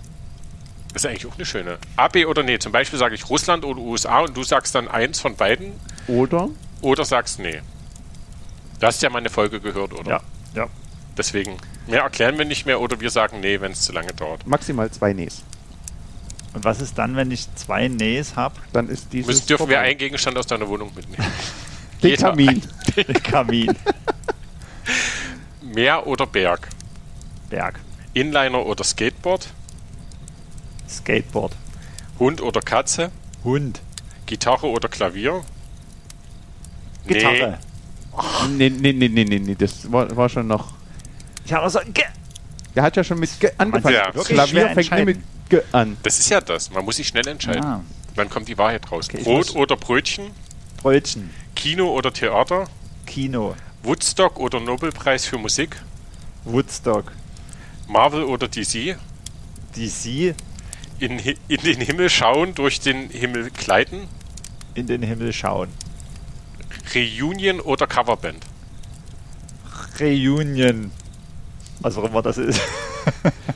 Das 0.93 1.05
ist 1.05 1.11
eigentlich 1.11 1.27
auch 1.27 1.35
eine 1.37 1.47
schöne. 1.47 1.79
A, 1.97 2.09
B 2.09 2.25
oder 2.27 2.43
nee. 2.43 2.59
Zum 2.59 2.71
Beispiel 2.73 2.99
sage 2.99 3.15
ich 3.15 3.29
Russland 3.29 3.65
oder 3.65 3.81
USA 3.81 4.21
und 4.21 4.37
du 4.37 4.43
sagst 4.45 4.75
dann 4.75 4.89
eins 4.89 5.21
von 5.21 5.35
beiden 5.37 5.73
Oder? 6.07 6.49
oder 6.83 7.05
sagst 7.05 7.39
nee. 7.39 7.61
Du 8.79 8.87
hast 8.87 9.01
ja 9.03 9.09
mal 9.11 9.19
eine 9.19 9.31
Folge 9.31 9.61
gehört, 9.61 9.93
oder? 9.93 10.11
Ja, 10.11 10.21
ja. 10.55 10.67
Deswegen, 11.17 11.57
mehr 11.87 12.03
erklären 12.03 12.37
wir 12.39 12.45
nicht 12.45 12.67
mehr 12.67 12.81
oder 12.81 13.01
wir 13.01 13.11
sagen 13.11 13.41
nee, 13.41 13.61
wenn 13.61 13.73
es 13.73 13.83
zu 13.83 13.93
lange 13.93 14.13
dauert. 14.13 14.47
Maximal 14.47 14.91
zwei 14.91 15.13
Nees. 15.13 15.43
Und 16.55 16.65
was 16.65 16.83
ist 16.83 16.99
dann, 16.99 17.17
wenn 17.17 17.31
ich 17.31 17.47
zwei 17.55 17.89
Nees 17.89 18.37
habe? 18.37 18.57
Dann 18.75 18.89
ist 18.91 19.13
dieses. 19.13 19.27
Müssen, 19.29 19.47
dürfen 19.47 19.69
wir 19.69 19.77
vorbei. 19.77 19.89
einen 19.89 19.99
Gegenstand 19.99 20.37
aus 20.37 20.47
deiner 20.47 20.69
Wohnung 20.69 20.93
mitnehmen. 20.95 21.25
Den 22.03 22.11
Jeder 22.11 22.29
Kamin. 22.31 22.63
Kamin. 23.23 23.75
Meer 25.75 26.07
oder 26.07 26.27
Berg? 26.27 26.69
Berg. 27.51 27.81
Inliner 28.15 28.65
oder 28.67 28.85
Skateboard? 28.85 29.49
Skateboard. 30.89 31.55
Hund 32.19 32.41
oder 32.43 32.61
Katze? 32.61 33.11
Hund. 33.45 33.81
Gitarre 34.27 34.67
oder 34.67 34.89
Klavier? 34.89 35.43
Gitarre. 37.07 37.59
Nee, 38.51 38.71
nee, 38.71 38.93
nee, 38.93 39.09
nee, 39.09 39.25
nee, 39.25 39.39
nee. 39.39 39.55
Das 39.55 39.91
war, 39.91 40.15
war 40.17 40.29
schon 40.29 40.47
noch. 40.47 40.75
Ich 41.45 41.53
habe 41.53 41.69
so. 41.71 41.81
Ge 41.93 42.05
Der 42.77 42.83
hat 42.83 42.97
ja 42.97 43.03
schon 43.05 43.19
mit 43.19 43.41
Ge 43.41 43.51
angefangen. 43.57 43.95
Ja, 43.95 44.11
Klavier 44.11 44.69
fängt 44.71 44.93
nie 44.93 45.05
mit. 45.05 45.19
Maske 45.53 45.65
an. 45.73 45.97
Das 46.03 46.19
ist 46.19 46.31
ja 46.31 46.41
das. 46.41 46.71
Man 46.71 46.85
muss 46.85 46.97
sich 46.97 47.09
schnell 47.09 47.27
entscheiden. 47.29 47.65
Ah, 47.65 47.81
Wann 48.15 48.29
kommt 48.29 48.49
die 48.49 48.59
Wahrheit 48.59 48.91
raus? 48.91 49.09
Okay, 49.09 49.23
Brot 49.23 49.55
oder 49.55 49.77
Brötchen? 49.77 50.31
Brötchen, 50.79 51.31
Kino 51.55 51.93
oder 51.93 52.13
Theater? 52.13 52.69
Kino, 53.07 53.55
Woodstock 53.83 54.39
oder 54.39 54.61
Nobelpreis 54.61 55.27
für 55.27 55.39
Musik? 55.39 55.77
Woodstock, 56.45 57.13
Marvel 57.89 58.25
oder 58.25 58.49
DC? 58.49 58.97
DC, 59.77 60.35
In, 60.99 61.19
in 61.19 61.61
den 61.63 61.81
Himmel 61.81 62.09
schauen, 62.11 62.55
durch 62.55 62.81
den 62.81 63.09
Himmel 63.11 63.51
gleiten? 63.51 64.09
in 64.75 64.87
den 64.87 65.03
Himmel 65.03 65.33
schauen. 65.35 65.69
Reunion 66.95 67.61
oder 67.61 67.87
Coverband? 67.87 68.43
Reunion. 70.01 70.91
Was 71.81 71.97
auch 71.99 72.05
immer 72.05 72.23
das 72.23 72.39
ist. 72.39 72.61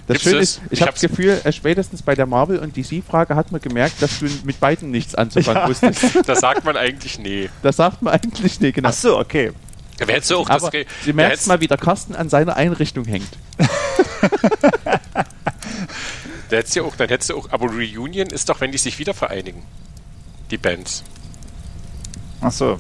Das 0.09 0.23
Schöne 0.23 0.37
das? 0.41 0.43
ist, 0.51 0.61
Ich 0.67 0.73
ich 0.73 0.81
habe 0.83 0.91
hab's- 0.91 1.01
das 1.01 1.11
Gefühl, 1.11 1.41
äh, 1.45 1.53
spätestens 1.53 2.03
bei 2.03 2.15
der 2.17 2.27
Marvel- 2.27 2.59
und 2.59 2.77
DC-Frage 2.77 3.35
hat 3.37 3.51
man 3.53 3.61
gemerkt, 3.61 4.01
dass 4.03 4.19
du 4.21 4.27
mit 4.45 4.59
beiden 4.61 4.91
nichts 4.93 5.15
anzufangen 5.17 5.63
Ja. 5.63 5.69
wusstest. 5.69 6.03
Da 6.27 6.35
sagt 6.37 6.65
man 6.65 6.77
eigentlich 6.77 7.19
nee. 7.19 7.49
Das 7.63 7.77
sagt 7.77 8.03
man 8.03 8.15
eigentlich 8.15 8.61
nicht, 8.61 8.75
genau. 8.75 8.89
Ach 8.89 8.93
so, 8.93 9.19
okay. 9.19 9.53
Da 9.99 10.07
hättest 10.07 10.31
du 10.31 10.37
auch 10.39 10.49
das 10.49 10.63
Aber 10.63 10.71
Ge- 10.71 10.85
du 11.05 11.11
da 11.11 11.13
merkst 11.15 11.33
hättest- 11.33 11.49
mal, 11.49 11.61
wie 11.61 11.67
der 11.69 11.79
Carsten 11.79 12.15
an 12.15 12.29
seiner 12.29 12.57
Einrichtung 12.57 13.05
hängt. 13.07 13.31
Da 16.49 16.57
hättest 16.59 16.77
du 16.77 16.85
auch, 16.85 16.95
dann 16.97 17.09
hättest 17.09 17.31
du 17.31 17.37
auch, 17.39 17.51
aber 17.51 17.67
Reunion 17.67 18.27
ist 18.29 18.49
doch, 18.49 18.61
wenn 18.61 18.71
die 18.73 18.79
sich 18.79 18.99
wieder 18.99 19.15
vereinigen. 19.15 19.63
Die 20.51 20.59
Bands. 20.59 21.03
Ach 22.41 22.53
so. 22.53 22.79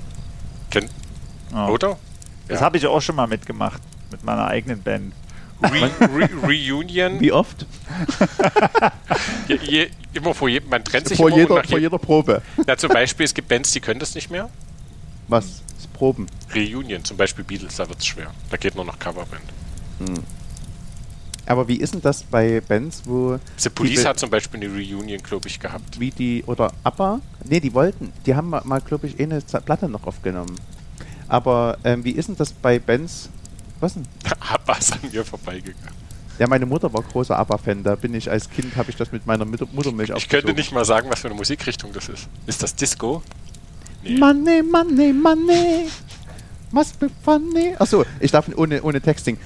Kennt, 0.70 0.90
Ja. 1.52 1.68
Oder? 1.68 1.99
Das 2.49 2.61
Ja. 2.61 2.66
habe 2.66 2.76
ich 2.76 2.87
auch 2.87 3.00
schon 3.02 3.16
mal 3.16 3.26
mitgemacht. 3.26 3.80
Mit 4.11 4.23
meiner 4.23 4.46
eigenen 4.46 4.82
Band. 4.82 5.12
Re, 5.62 5.90
Re, 6.00 6.28
Reunion. 6.44 7.18
Wie 7.18 7.32
oft? 7.32 7.66
Je, 9.49 9.56
je, 9.62 9.88
immer 10.12 10.35
vor 10.35 10.49
jedem, 10.49 10.68
man 10.68 10.85
trennt 10.85 11.08
sich 11.08 11.16
Vor 11.16 11.30
jeder, 11.30 11.54
nach 11.56 11.64
vor 11.66 11.78
je, 11.78 11.85
jeder 11.85 11.99
Probe. 11.99 12.42
na, 12.66 12.76
zum 12.76 12.90
Beispiel, 12.90 13.25
es 13.25 13.32
gibt 13.32 13.49
Bands, 13.49 13.73
die 13.73 13.80
können 13.80 13.99
das 14.00 14.14
nicht 14.14 14.30
mehr. 14.30 14.49
Was? 15.28 15.62
Das 15.76 15.87
Proben. 15.88 16.26
Reunion, 16.54 17.04
zum 17.04 17.16
Beispiel 17.16 17.45
Beatles, 17.45 17.76
da 17.76 17.88
wird 17.88 17.99
es 17.99 18.06
schwer. 18.06 18.33
Da 18.50 18.56
geht 18.56 18.75
nur 18.75 18.85
noch 18.85 18.99
Coverband. 18.99 19.42
Aber 21.47 21.68
wie 21.68 21.76
ist 21.76 21.95
denn 21.95 22.02
das 22.02 22.25
bei 22.25 22.61
Bands, 22.61 23.02
wo 23.04 23.38
The 23.56 23.71
Police 23.71 24.04
hat 24.04 24.18
zum 24.18 24.30
Beispiel 24.30 24.61
eine 24.61 24.73
Reunion, 24.73 25.23
glaube 25.23 25.49
ich, 25.49 25.61
gehabt. 25.61 26.00
wie 26.00 26.11
die 26.11 26.42
oder 26.47 26.73
ABBA? 26.83 27.21
Ne, 27.45 27.61
die 27.61 27.73
wollten. 27.73 28.12
Die 28.26 28.35
haben 28.35 28.50
mal, 28.50 28.62
mal 28.64 28.80
glaube 28.80 29.06
ich, 29.06 29.21
eh 29.21 29.23
eine 29.23 29.40
Platte 29.40 29.88
noch 29.88 30.06
aufgenommen. 30.06 30.56
Aber 31.28 31.78
ähm, 31.85 32.04
wie 32.04 32.11
ist 32.11 32.28
denn 32.28 32.37
das 32.37 32.52
bei 32.52 32.78
Bands? 32.78 33.30
Was 33.78 33.95
denn? 33.95 34.06
Aber 34.40 34.78
ist 34.78 34.92
an 34.92 34.99
mir 35.11 35.25
vorbeigegangen. 35.25 36.06
Ja, 36.38 36.47
meine 36.47 36.66
Mutter 36.66 36.92
war 36.92 37.02
großer 37.02 37.38
ABBA-Fan. 37.38 37.83
Da 37.83 37.95
bin 37.95 38.12
ich 38.14 38.30
als 38.30 38.50
Kind, 38.50 38.76
habe 38.76 38.90
ich 38.90 38.97
das 38.97 39.11
mit 39.11 39.26
meiner 39.26 39.45
Mutter 39.45 39.66
Muttermilch 39.73 40.11
Ich 40.16 40.28
könnte 40.28 40.52
nicht 40.52 40.73
mal 40.73 40.85
sagen, 40.85 41.09
was 41.09 41.21
für 41.21 41.28
eine 41.28 41.37
Musikrichtung 41.37 41.92
das 41.92 42.09
ist. 42.09 42.28
Ist 42.47 42.62
das 42.62 42.75
Disco? 42.75 43.23
Nee. 44.08 44.18
Money, 44.18 44.62
money, 44.62 45.12
money. 45.12 45.88
Must 46.72 46.98
be 46.98 47.08
funny. 47.25 47.75
Achso, 47.78 48.04
ich 48.20 48.30
darf 48.32 48.48
ohne, 48.56 48.82
ohne 48.82 49.00
Texting. 49.00 49.38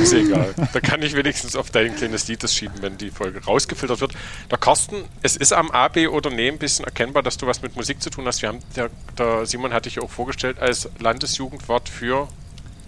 Ist 0.00 0.12
egal. 0.12 0.54
Da 0.72 0.80
kann 0.80 1.02
ich 1.02 1.14
wenigstens 1.14 1.56
auf 1.56 1.70
dein 1.70 1.94
kleines 1.94 2.28
Lied 2.28 2.42
das 2.42 2.54
schieben, 2.54 2.82
wenn 2.82 2.98
die 2.98 3.10
Folge 3.10 3.44
rausgefiltert 3.44 4.00
wird. 4.00 4.12
Der 4.50 4.58
Carsten, 4.58 5.04
es 5.22 5.36
ist 5.36 5.52
am 5.52 5.70
A, 5.70 5.88
B 5.88 6.08
oder 6.08 6.30
Ne 6.30 6.48
ein 6.48 6.58
bisschen 6.58 6.84
erkennbar, 6.84 7.22
dass 7.22 7.38
du 7.38 7.46
was 7.46 7.62
mit 7.62 7.76
Musik 7.76 8.02
zu 8.02 8.10
tun 8.10 8.26
hast. 8.26 8.42
Wir 8.42 8.50
haben, 8.50 8.58
der, 8.76 8.90
der 9.16 9.46
Simon 9.46 9.72
hat 9.72 9.86
dich 9.86 10.00
auch 10.00 10.10
vorgestellt 10.10 10.58
als 10.58 10.88
Landesjugendwort 10.98 11.88
für 11.88 12.28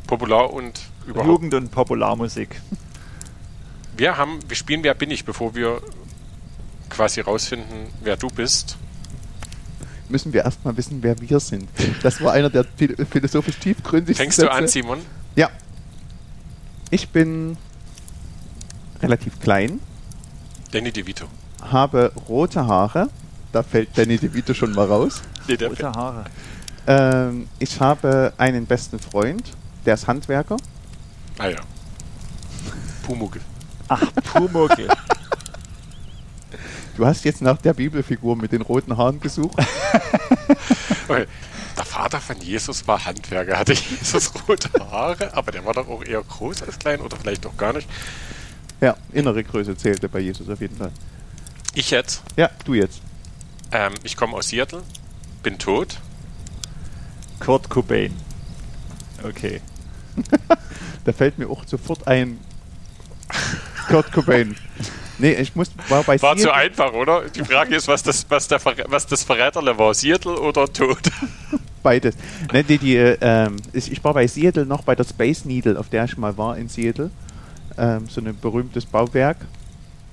Popular 0.07 0.53
und 0.53 0.81
überhaupt. 1.07 1.29
Jugend- 1.29 1.55
und 1.55 1.71
Popularmusik. 1.71 2.61
Wir 3.97 4.17
haben, 4.17 4.41
wir 4.49 4.57
spielen 4.57 4.83
Wer 4.83 4.95
bin 4.95 5.11
ich, 5.11 5.25
bevor 5.25 5.55
wir 5.55 5.81
quasi 6.91 7.21
rausfinden, 7.21 7.87
wer 8.03 8.17
du 8.17 8.29
bist. 8.29 8.77
Müssen 10.09 10.33
wir 10.33 10.45
erstmal 10.45 10.77
wissen, 10.77 10.99
wer 11.03 11.19
wir 11.21 11.41
sind. 11.41 11.69
Das 12.03 12.21
war 12.21 12.33
einer 12.33 12.51
der 12.51 12.65
phil- 12.65 12.97
philosophisch 13.11 13.59
tiefgründigsten 13.59 14.17
Fängst 14.25 14.41
du 14.43 14.51
an, 14.51 14.63
Sätze. 14.65 14.73
Simon? 14.75 14.99
Ja. 15.35 15.49
Ich 16.91 17.09
bin 17.09 17.57
relativ 19.03 19.41
klein, 19.41 19.81
Danny 20.73 20.93
DeVito. 20.93 21.27
habe 21.63 22.13
rote 22.29 22.67
Haare. 22.67 23.09
Da 23.53 23.63
fällt 23.63 23.97
Danny 23.97 24.19
DeVito 24.19 24.53
schon 24.55 24.73
mal 24.73 24.87
raus. 24.87 25.23
Nee, 25.49 25.57
der 25.57 25.69
Rote 25.69 25.91
Haare. 25.93 26.25
Ähm, 26.87 27.49
ich 27.59 27.81
habe 27.81 28.33
einen 28.37 28.67
besten 28.67 28.99
Freund, 28.99 29.53
der 29.87 29.95
ist 29.95 30.07
Handwerker. 30.07 30.57
Ah 31.39 31.49
ja. 31.49 31.59
Pumuckl. 33.07 33.41
Ach, 33.89 34.03
Pumuckl. 34.33 34.89
Du 36.97 37.05
hast 37.07 37.25
jetzt 37.25 37.43
nach 37.43 37.59
der 37.59 37.75
Bibelfigur 37.75 38.37
mit 38.37 38.53
den 38.53 38.63
roten 38.63 38.97
Haaren 38.97 39.21
gesucht. 39.21 39.57
Okay. 41.07 41.27
Der 41.77 41.85
Vater 41.85 42.19
von 42.19 42.41
Jesus 42.41 42.87
war 42.89 43.05
Handwerker, 43.05 43.59
hatte 43.59 43.75
Jesus 43.75 44.33
rote 44.49 44.71
Haare, 44.91 45.35
aber 45.35 45.53
der 45.53 45.63
war 45.67 45.75
doch 45.75 45.87
auch 45.89 46.03
eher 46.03 46.23
groß 46.23 46.63
als 46.63 46.79
klein 46.79 47.01
oder 47.01 47.17
vielleicht 47.19 47.45
auch 47.47 47.57
gar 47.59 47.75
nicht. 47.75 47.87
Ja, 48.81 48.97
innere 49.13 49.45
Größe 49.45 49.77
zählte 49.77 50.09
bei 50.09 50.21
Jesus 50.21 50.49
auf 50.49 50.61
jeden 50.63 50.77
Fall. 50.79 50.93
Ich 51.75 51.91
jetzt, 51.91 52.23
Ja, 52.37 52.49
du 52.65 52.73
jetzt. 52.75 53.03
ähm, 53.73 53.93
ich 54.03 54.17
komme 54.17 54.35
aus 54.35 54.49
Seattle, 54.49 54.83
bin 55.43 55.59
tot. 55.59 55.99
Kurt 57.39 57.69
Cobain. 57.69 58.15
Okay. 59.23 59.61
Da 61.05 61.13
fällt 61.13 61.37
mir 61.39 61.51
auch 61.51 61.65
sofort 61.67 62.07
ein 62.09 62.39
Kurt 63.89 64.11
Cobain. 64.11 64.57
Nee, 65.19 65.33
ich 65.35 65.55
muss, 65.55 65.71
war 65.89 66.03
bei 66.03 66.21
War 66.23 66.35
zu 66.37 66.43
Seattle- 66.43 66.55
einfach, 66.55 66.93
oder? 66.93 67.23
Die 67.29 67.45
Frage 67.45 67.77
ist, 67.77 67.87
was 67.89 68.03
das, 68.03 68.27
was 68.29 68.49
der, 68.49 68.61
was 68.89 69.07
das 69.07 69.23
Verräterle 69.23 69.79
war, 69.79 69.95
Seattle 69.95 70.39
oder 70.41 70.67
tot? 70.73 70.99
Beides. 71.83 72.17
Ne, 72.53 72.65
die, 72.65 72.79
die, 72.79 72.97
äh, 72.97 73.17
ähm, 73.21 73.57
ich, 73.73 74.03
war 74.03 74.15
bei 74.15 74.27
Seattle 74.27 74.67
noch 74.67 74.83
bei 74.83 74.95
der 74.95 75.05
Space 75.05 75.45
Needle, 75.45 75.79
auf 75.79 75.89
der 75.91 76.05
ich 76.07 76.17
mal 76.17 76.37
war 76.39 76.57
in 76.57 76.69
Seattle. 76.69 77.11
Ähm, 77.77 78.09
so 78.09 78.21
ein 78.21 78.37
berühmtes 78.41 78.87
Bauwerk. 78.87 79.37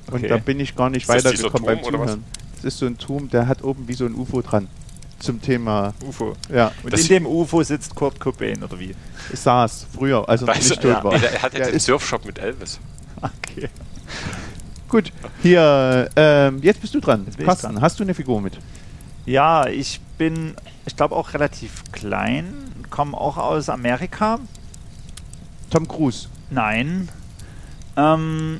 Und 0.07 0.15
Okay. 0.17 0.27
da 0.27 0.37
bin 0.37 0.59
ich 0.59 0.75
gar 0.75 0.89
nicht 0.89 1.07
weitergekommen 1.07 1.65
beim? 1.65 1.83
Zuhören. 1.83 2.23
Das 2.55 2.65
ist 2.73 2.79
so 2.79 2.85
ein 2.85 2.97
Turm, 2.97 3.29
der 3.29 3.47
hat 3.47 3.63
oben 3.63 3.87
wie 3.87 3.93
so 3.93 4.05
ein 4.05 4.13
UFO 4.13 4.41
dran. 4.41 4.67
Zum 5.19 5.41
Thema, 5.41 5.93
UFO. 6.05 6.33
ja, 6.53 6.71
Und 6.83 6.91
Das- 6.93 7.01
in 7.01 7.07
dem 7.07 7.25
UFO 7.27 7.63
sitzt 7.63 7.93
Kurt 7.95 8.19
Cobain, 8.19 8.63
oder 8.63 8.79
wie? 8.79 8.93
saß 9.33 9.85
früher, 9.95 10.27
als 10.27 10.41
er 10.41 10.47
noch 10.47 10.55
Weißt 10.55 10.69
nicht 10.71 10.81
tot 10.81 10.91
ja. 10.91 11.03
war. 11.03 11.13
Nee, 11.13 11.19
der 11.19 11.41
hat 11.41 11.53
Der 11.53 11.59
jetzt 11.59 11.67
einen 11.69 11.77
ist- 11.77 11.85
Surfshop 11.85 12.25
mit 12.25 12.37
Elvis. 12.39 12.79
Okay. 13.21 13.69
Gut, 14.91 15.13
hier, 15.41 16.09
ähm, 16.17 16.59
jetzt 16.61 16.81
bist 16.81 16.93
du 16.93 16.99
dran. 16.99 17.23
Jetzt 17.25 17.37
bin 17.37 17.45
ich 17.45 17.47
Carsten, 17.47 17.71
dran. 17.71 17.81
hast 17.81 17.97
du 17.97 18.03
eine 18.03 18.13
Figur 18.13 18.41
mit? 18.41 18.57
Ja, 19.25 19.65
ich 19.67 20.01
bin, 20.17 20.53
ich 20.85 20.97
glaube 20.97 21.15
auch 21.15 21.33
relativ 21.33 21.83
klein, 21.93 22.53
komme 22.89 23.17
auch 23.17 23.37
aus 23.37 23.69
Amerika. 23.69 24.39
Tom 25.69 25.87
Cruise. 25.87 26.27
Nein. 26.49 27.07
Ähm, 27.95 28.59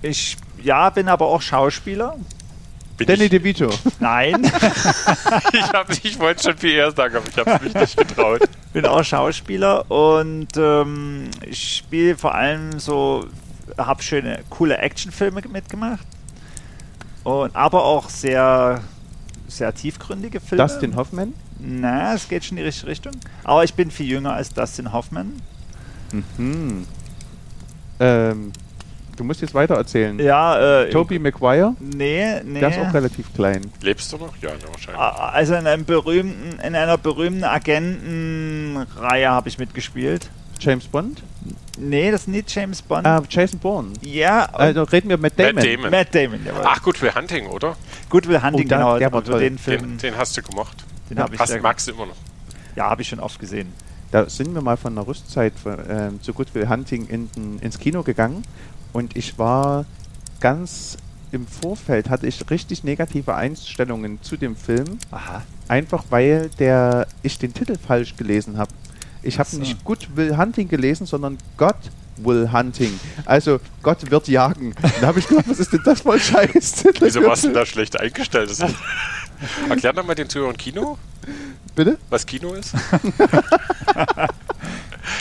ich, 0.00 0.38
ja, 0.62 0.88
bin 0.88 1.08
aber 1.08 1.26
auch 1.26 1.42
Schauspieler. 1.42 2.16
Bin 2.96 3.06
Danny 3.06 3.24
ich 3.24 3.30
DeVito. 3.30 3.68
Nein, 4.00 4.42
ich, 5.52 6.04
ich 6.04 6.18
wollte 6.18 6.44
schon 6.44 6.56
viel 6.56 6.70
eher 6.70 6.92
sagen, 6.92 7.16
aber 7.16 7.28
ich 7.28 7.36
habe 7.36 7.50
es 7.50 7.60
mich 7.60 7.74
nicht 7.74 7.96
getraut. 7.98 8.40
bin 8.72 8.86
auch 8.86 9.04
Schauspieler 9.04 9.90
und 9.90 10.48
ähm, 10.56 11.30
ich 11.46 11.76
spiele 11.76 12.16
vor 12.16 12.34
allem 12.34 12.78
so, 12.78 13.26
habe 13.78 14.02
schöne, 14.02 14.40
coole 14.50 14.78
Actionfilme 14.78 15.42
mitgemacht. 15.50 16.06
Und, 17.22 17.54
aber 17.56 17.84
auch 17.84 18.08
sehr, 18.10 18.80
sehr 19.48 19.74
tiefgründige 19.74 20.40
Filme. 20.40 20.62
Dustin 20.66 20.96
Hoffman. 20.96 21.32
Na, 21.58 22.14
es 22.14 22.28
geht 22.28 22.44
schon 22.44 22.58
in 22.58 22.62
die 22.62 22.66
richtige 22.66 22.88
Richtung. 22.90 23.12
Aber 23.44 23.64
ich 23.64 23.72
bin 23.74 23.90
viel 23.90 24.06
jünger 24.06 24.34
als 24.34 24.52
Dustin 24.52 24.92
Hoffman. 24.92 25.32
Mhm. 26.36 26.86
Ähm, 28.00 28.52
du 29.16 29.24
musst 29.24 29.40
jetzt 29.40 29.54
weiter 29.54 29.76
erzählen. 29.76 30.18
Ja, 30.18 30.82
äh, 30.82 30.90
Tobey 30.90 31.18
Maguire, 31.18 31.74
Nee, 31.80 32.42
nee. 32.44 32.60
der 32.60 32.68
ist 32.70 32.78
auch 32.78 32.92
relativ 32.92 33.32
klein. 33.34 33.62
Lebst 33.80 34.12
du 34.12 34.18
noch? 34.18 34.36
Ja, 34.42 34.50
wahrscheinlich. 34.70 35.00
Ah, 35.00 35.30
Also 35.30 35.54
in, 35.54 35.66
einem 35.66 35.84
berühmten, 35.84 36.58
in 36.60 36.74
einer 36.74 36.98
berühmten 36.98 37.44
Agentenreihe 37.44 39.30
habe 39.30 39.48
ich 39.48 39.58
mitgespielt. 39.58 40.28
James 40.60 40.86
Bond? 40.86 41.22
Nee, 41.78 42.10
das 42.10 42.22
ist 42.22 42.28
nicht 42.28 42.54
James 42.54 42.80
Bond. 42.82 43.06
Ah, 43.06 43.22
Jason 43.28 43.58
Bourne. 43.58 43.92
ja, 44.02 44.44
Also 44.52 44.82
reden 44.84 45.08
wir 45.08 45.18
mit 45.18 45.38
Damon. 45.38 45.56
Matt 45.56 45.64
Damon. 45.66 45.90
Matt 45.90 46.14
Damon, 46.14 46.40
jawohl. 46.46 46.62
Ach, 46.64 46.82
gut 46.82 46.96
für 46.98 47.14
Hunting, 47.14 47.46
oder? 47.46 47.76
Good 48.08 48.28
Will 48.28 48.40
Hunting, 48.42 48.66
Oh, 48.66 48.68
genau. 48.68 48.98
der 48.98 49.12
war 49.12 49.20
also 49.20 49.32
toll. 49.32 49.40
Den 49.40 49.54
Den, 49.54 49.58
Film, 49.58 49.98
den 49.98 50.16
hast 50.16 50.36
du 50.36 50.42
gemocht. 50.42 50.84
den 51.10 51.18
habe 51.18 51.34
ich 51.34 51.40
Hast, 51.40 51.60
magst 51.60 51.88
du 51.88 51.92
immer 51.92 52.06
noch. 52.06 52.16
ja, 52.76 52.88
habe 52.88 53.02
ich 53.02 53.08
schon 53.08 53.20
oft 53.20 53.38
gesehen. 53.40 53.72
Da 54.12 54.28
sind 54.30 54.54
wir 54.54 54.62
mal 54.62 54.76
von 54.76 54.94
der 54.94 55.06
Rüstzeit 55.06 55.52
ähm, 55.88 56.22
zu 56.22 56.32
Good 56.32 56.54
Will 56.54 56.68
Hunting 56.68 57.06
in, 57.08 57.30
den- 57.32 57.58
ins 57.58 57.78
Kino 57.80 58.02
gegangen 58.04 58.42
und 58.92 59.16
ich 59.16 59.36
war 59.38 59.84
ganz 60.40 60.96
im 61.32 61.48
Vorfeld, 61.48 62.08
hatte 62.10 62.28
ich 62.28 62.48
richtig 62.48 62.84
negative 62.84 63.34
Einstellungen 63.34 64.22
zu 64.22 64.36
dem 64.36 64.54
Film, 64.54 64.98
Aha. 65.10 65.42
einfach 65.66 66.04
weil 66.10 66.48
der 66.60 67.08
ich 67.24 67.38
den 67.40 67.52
Titel 67.52 67.76
falsch 67.76 68.14
gelesen 68.16 68.56
habe. 68.56 68.70
Ich 69.24 69.38
habe 69.38 69.48
so. 69.48 69.58
nicht 69.58 69.84
Good 69.84 70.16
Will 70.16 70.36
Hunting 70.36 70.68
gelesen, 70.68 71.06
sondern 71.06 71.38
Gott 71.56 71.76
Will 72.18 72.52
Hunting. 72.52 72.98
Also 73.24 73.60
Gott 73.82 74.10
wird 74.10 74.28
jagen. 74.28 74.74
Da 75.00 75.08
habe 75.08 75.18
ich 75.18 75.26
gedacht, 75.26 75.46
was 75.48 75.58
ist 75.58 75.72
denn 75.72 75.82
das 75.84 76.02
für 76.02 76.12
ein 76.12 76.20
Scheiß? 76.20 76.84
Wieso 77.00 77.24
warst 77.24 77.44
du 77.44 77.52
da 77.52 77.66
schlecht 77.66 77.98
eingestellt? 77.98 78.56
Erklär 79.68 79.92
doch 79.92 80.06
mal 80.06 80.14
den 80.14 80.28
Zuhörern 80.28 80.56
Kino. 80.56 80.96
Bitte? 81.74 81.98
Was 82.08 82.24
Kino 82.24 82.54
ist? 82.54 82.72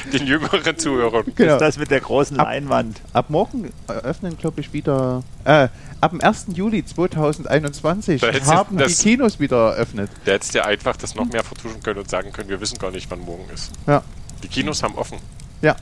den 0.11 0.27
jüngeren 0.27 0.77
Zuhörern. 0.77 1.25
Genau. 1.35 1.53
Ist 1.53 1.59
das 1.59 1.77
mit 1.77 1.91
der 1.91 2.01
großen 2.01 2.39
ab, 2.39 2.47
Leinwand? 2.47 3.01
Ab 3.13 3.29
morgen 3.29 3.71
öffnen, 3.87 4.37
glaube 4.37 4.61
ich, 4.61 4.73
wieder. 4.73 5.23
Äh, 5.45 5.69
ab 6.01 6.11
dem 6.11 6.21
1. 6.21 6.47
Juli 6.53 6.85
2021 6.85 8.21
haben 8.21 8.77
die 8.77 8.93
Kinos 8.93 9.39
wieder 9.39 9.71
eröffnet. 9.71 10.09
Da 10.25 10.33
hättest 10.33 10.55
du 10.55 10.63
einfach 10.63 10.97
das 10.97 11.15
noch 11.15 11.25
mehr 11.25 11.43
vertuschen 11.43 11.81
können 11.81 11.99
und 11.99 12.09
sagen 12.09 12.31
können, 12.31 12.49
wir 12.49 12.59
wissen 12.59 12.77
gar 12.77 12.91
nicht, 12.91 13.09
wann 13.09 13.19
morgen 13.19 13.49
ist. 13.53 13.71
Ja. 13.87 14.03
Die 14.43 14.47
Kinos 14.47 14.83
haben 14.83 14.95
offen. 14.95 15.19
Ja. 15.61 15.75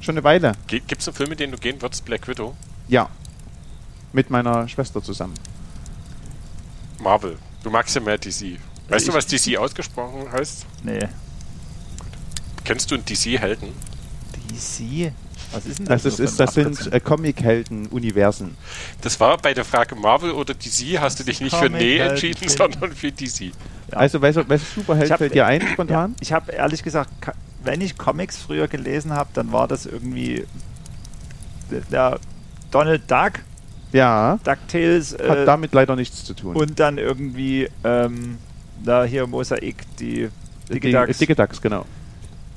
Schon 0.00 0.14
eine 0.14 0.24
Weile. 0.24 0.52
Gibt 0.66 0.92
es 0.92 1.08
einen 1.08 1.16
Film, 1.16 1.30
mit 1.30 1.40
dem 1.40 1.50
du 1.50 1.58
gehen 1.58 1.80
würdest, 1.80 2.04
Black 2.04 2.28
Widow? 2.28 2.54
Ja. 2.88 3.08
Mit 4.12 4.30
meiner 4.30 4.68
Schwester 4.68 5.02
zusammen. 5.02 5.34
Marvel. 7.00 7.38
Du 7.62 7.70
magst 7.70 7.94
ja 7.94 8.00
mehr 8.00 8.18
DC. 8.18 8.58
Weißt 8.88 9.06
ich 9.06 9.12
du, 9.12 9.14
was 9.14 9.26
DC 9.26 9.58
ausgesprochen 9.58 10.30
heißt? 10.30 10.66
Nee. 10.84 11.08
Kennst 12.66 12.90
du 12.90 12.96
einen 12.96 13.04
DC-Helden? 13.04 13.68
DC? 14.50 15.12
Was 15.52 15.66
ist 15.66 15.78
denn 15.78 15.86
das? 15.86 16.02
Das, 16.02 16.18
ist, 16.18 16.40
das 16.40 16.54
sind 16.54 16.92
äh, 16.92 16.98
Comic-Helden-Universen. 16.98 18.56
Das 19.02 19.20
war 19.20 19.38
bei 19.38 19.54
der 19.54 19.64
Frage 19.64 19.94
Marvel 19.94 20.32
oder 20.32 20.52
DC, 20.52 20.98
hast 20.98 21.20
du 21.20 21.24
dich 21.24 21.40
nicht 21.40 21.54
für 21.54 21.70
Nee 21.70 21.98
entschieden, 21.98 22.48
sondern 22.48 22.92
für 22.92 23.12
DC. 23.12 23.52
Ja. 23.92 23.98
Also, 23.98 24.20
welcher, 24.20 24.48
welcher 24.48 24.66
Superheld 24.74 25.12
hab, 25.12 25.18
fällt 25.18 25.34
dir 25.34 25.46
ein 25.46 25.62
spontan? 25.62 26.10
Ja, 26.10 26.16
ich 26.20 26.32
habe 26.32 26.50
ehrlich 26.50 26.82
gesagt, 26.82 27.10
wenn 27.62 27.80
ich 27.80 27.96
Comics 27.96 28.36
früher 28.36 28.66
gelesen 28.66 29.12
habe, 29.12 29.30
dann 29.32 29.52
war 29.52 29.68
das 29.68 29.86
irgendwie 29.86 30.44
der 31.70 32.18
Donald 32.72 33.08
Duck 33.08 33.40
ja. 33.92 34.40
DuckTales. 34.42 35.12
Äh, 35.12 35.28
Hat 35.28 35.48
damit 35.48 35.72
leider 35.72 35.94
nichts 35.94 36.24
zu 36.24 36.34
tun. 36.34 36.56
Und 36.56 36.80
dann 36.80 36.98
irgendwie, 36.98 37.68
ähm, 37.84 38.38
da 38.84 39.04
hier 39.04 39.28
Mosaik, 39.28 39.76
die 40.00 40.28
Dicke 40.68 40.90
Ducks. 40.90 41.18
Dicke 41.18 41.36
Ducks, 41.36 41.62
genau. 41.62 41.86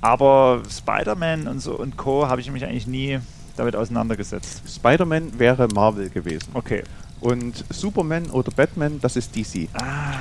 Aber 0.01 0.63
Spider-Man 0.69 1.47
und 1.47 1.59
so 1.59 1.77
und 1.77 1.97
Co. 1.97 2.27
habe 2.27 2.41
ich 2.41 2.51
mich 2.51 2.63
eigentlich 2.63 2.87
nie 2.87 3.19
damit 3.57 3.75
auseinandergesetzt. 3.75 4.61
Spider-Man 4.67 5.37
wäre 5.37 5.67
Marvel 5.67 6.09
gewesen. 6.09 6.49
Okay. 6.53 6.83
Und 7.19 7.65
Superman 7.69 8.29
oder 8.29 8.51
Batman, 8.51 8.99
das 9.01 9.17
ist 9.17 9.35
DC. 9.35 9.67
Ah, 9.73 10.13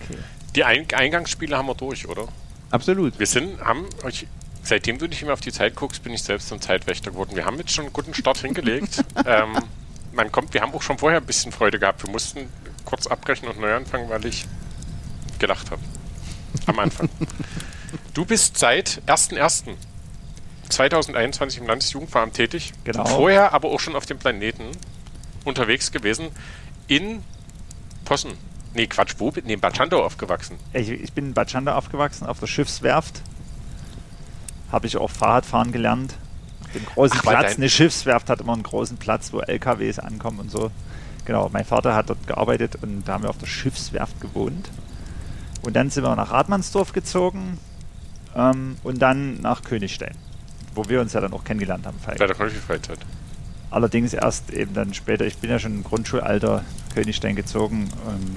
okay. 0.00 0.18
Die 0.56 0.64
Ein 0.64 0.86
Eingangsspiele 0.92 1.56
haben 1.56 1.66
wir 1.66 1.74
durch, 1.76 2.08
oder? 2.08 2.26
Absolut. 2.70 3.18
Wir 3.18 3.26
sind, 3.26 3.60
haben 3.60 3.84
euch 4.02 4.26
seitdem 4.66 4.98
du 4.98 5.06
nicht 5.06 5.22
mehr 5.22 5.32
auf 5.32 5.40
die 5.40 5.52
Zeit 5.52 5.76
guckst, 5.76 6.02
bin 6.02 6.12
ich 6.12 6.22
selbst 6.22 6.48
zum 6.48 6.60
Zeitwächter 6.60 7.12
geworden. 7.12 7.36
Wir 7.36 7.44
haben 7.44 7.56
jetzt 7.58 7.72
schon 7.72 7.84
einen 7.84 7.92
guten 7.92 8.14
Start 8.14 8.38
hingelegt. 8.42 9.04
ähm, 9.24 9.56
man 10.12 10.32
kommt, 10.32 10.52
wir 10.54 10.62
haben 10.62 10.72
auch 10.74 10.82
schon 10.82 10.98
vorher 10.98 11.20
ein 11.20 11.26
bisschen 11.26 11.52
Freude 11.52 11.78
gehabt. 11.78 12.02
Wir 12.04 12.10
mussten 12.10 12.48
kurz 12.84 13.06
abbrechen 13.06 13.48
und 13.48 13.60
neu 13.60 13.74
anfangen, 13.74 14.08
weil 14.08 14.24
ich 14.26 14.46
gelacht 15.38 15.70
habe. 15.70 15.82
Am 16.66 16.78
Anfang. 16.78 17.08
du 18.16 18.24
bist 18.24 18.58
seit 18.58 19.02
1.1.2021 19.06 21.58
im 21.58 21.66
Landesjugendverein 21.66 22.32
tätig. 22.32 22.72
Genau. 22.84 23.04
Vorher 23.04 23.52
aber 23.52 23.68
auch 23.68 23.80
schon 23.80 23.94
auf 23.94 24.06
dem 24.06 24.18
Planeten 24.18 24.70
unterwegs 25.44 25.92
gewesen. 25.92 26.28
In 26.88 27.22
Possen. 28.04 28.32
Nee, 28.74 28.86
Quatsch, 28.86 29.16
wo? 29.18 29.30
Nee, 29.44 29.52
in 29.52 29.60
Bad 29.60 29.76
Schandau 29.76 30.02
aufgewachsen. 30.02 30.56
Ich, 30.72 30.88
ich 30.88 31.12
bin 31.12 31.26
in 31.26 31.34
Bad 31.34 31.50
Schandau 31.50 31.74
aufgewachsen, 31.74 32.26
auf 32.26 32.40
der 32.40 32.46
Schiffswerft. 32.46 33.20
Habe 34.72 34.86
ich 34.86 34.96
auch 34.96 35.10
Fahrradfahren 35.10 35.72
gelernt 35.72 36.14
den 36.74 36.86
großen 36.86 37.18
Ach, 37.18 37.22
Platz. 37.22 37.56
Eine 37.56 37.68
Schiffswerft 37.68 38.30
hat 38.30 38.40
immer 38.40 38.54
einen 38.54 38.62
großen 38.62 38.96
Platz, 38.96 39.30
wo 39.32 39.40
LKWs 39.40 39.98
ankommen 39.98 40.38
und 40.40 40.50
so. 40.50 40.70
Genau, 41.24 41.48
mein 41.52 41.64
Vater 41.64 41.94
hat 41.94 42.10
dort 42.10 42.26
gearbeitet 42.26 42.76
und 42.82 43.04
da 43.04 43.14
haben 43.14 43.22
wir 43.24 43.30
auf 43.30 43.38
der 43.38 43.46
Schiffswerft 43.46 44.20
gewohnt. 44.20 44.70
Und 45.62 45.74
dann 45.74 45.88
sind 45.90 46.04
wir 46.04 46.14
nach 46.16 46.30
Radmannsdorf 46.30 46.92
gezogen 46.92 47.58
ähm, 48.36 48.76
und 48.82 49.00
dann 49.00 49.40
nach 49.40 49.62
Königstein, 49.62 50.14
wo 50.74 50.88
wir 50.88 51.00
uns 51.00 51.12
ja 51.12 51.20
dann 51.20 51.32
auch 51.32 51.44
kennengelernt 51.44 51.86
haben. 51.86 51.96
Bei 52.04 52.26
der 52.26 52.36
Konfi-Freizeit. 52.36 52.98
Allerdings 53.70 54.12
erst 54.12 54.52
eben 54.52 54.74
dann 54.74 54.94
später, 54.94 55.26
ich 55.26 55.38
bin 55.38 55.50
ja 55.50 55.58
schon 55.58 55.72
im 55.72 55.84
Grundschulalter 55.84 56.64
Königstein 56.94 57.34
gezogen 57.34 57.88
ähm, 58.08 58.36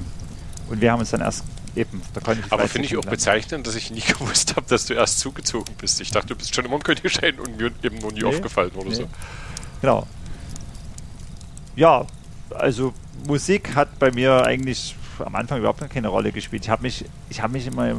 und 0.70 0.82
wir 0.82 0.92
haben 0.92 1.00
uns 1.00 1.12
dann 1.12 1.22
erst 1.22 1.44
Eben, 1.76 2.02
da 2.14 2.22
kann 2.22 2.40
ich 2.40 2.52
Aber 2.52 2.68
finde 2.68 2.88
ich 2.88 2.98
auch 2.98 3.06
bezeichnend, 3.06 3.68
dass 3.68 3.76
ich 3.76 3.92
nie 3.92 4.02
gewusst 4.20 4.56
habe, 4.56 4.66
dass 4.68 4.86
du 4.86 4.96
erst 4.96 5.20
zugezogen 5.20 5.74
bist. 5.78 6.02
Ich 6.02 6.12
dachte, 6.12 6.28
du 6.28 6.36
bist 6.36 6.54
schon 6.56 6.66
immer 6.66 6.76
im 6.76 6.84
Königschein 6.84 7.40
und 7.40 7.58
mir 7.58 7.72
eben 7.84 8.00
noch 8.00 8.12
nie 8.12 8.22
nee, 8.22 8.26
aufgefallen 8.26 8.72
oder 8.72 8.90
nee. 8.90 8.96
so. 8.96 9.08
Genau. 9.82 10.08
Ja, 11.76 12.06
also 12.50 12.94
Musik 13.28 13.76
hat 13.76 14.00
bei 14.00 14.12
mir 14.12 14.44
eigentlich 14.44 14.96
am 15.26 15.36
Anfang 15.36 15.60
überhaupt 15.60 15.88
keine 15.90 16.08
Rolle 16.08 16.32
gespielt. 16.32 16.64
Ich 16.64 16.70
habe 16.70 16.84
mich, 16.84 17.06
ich 17.30 17.42
mich 17.48 17.68
immer 17.68 17.96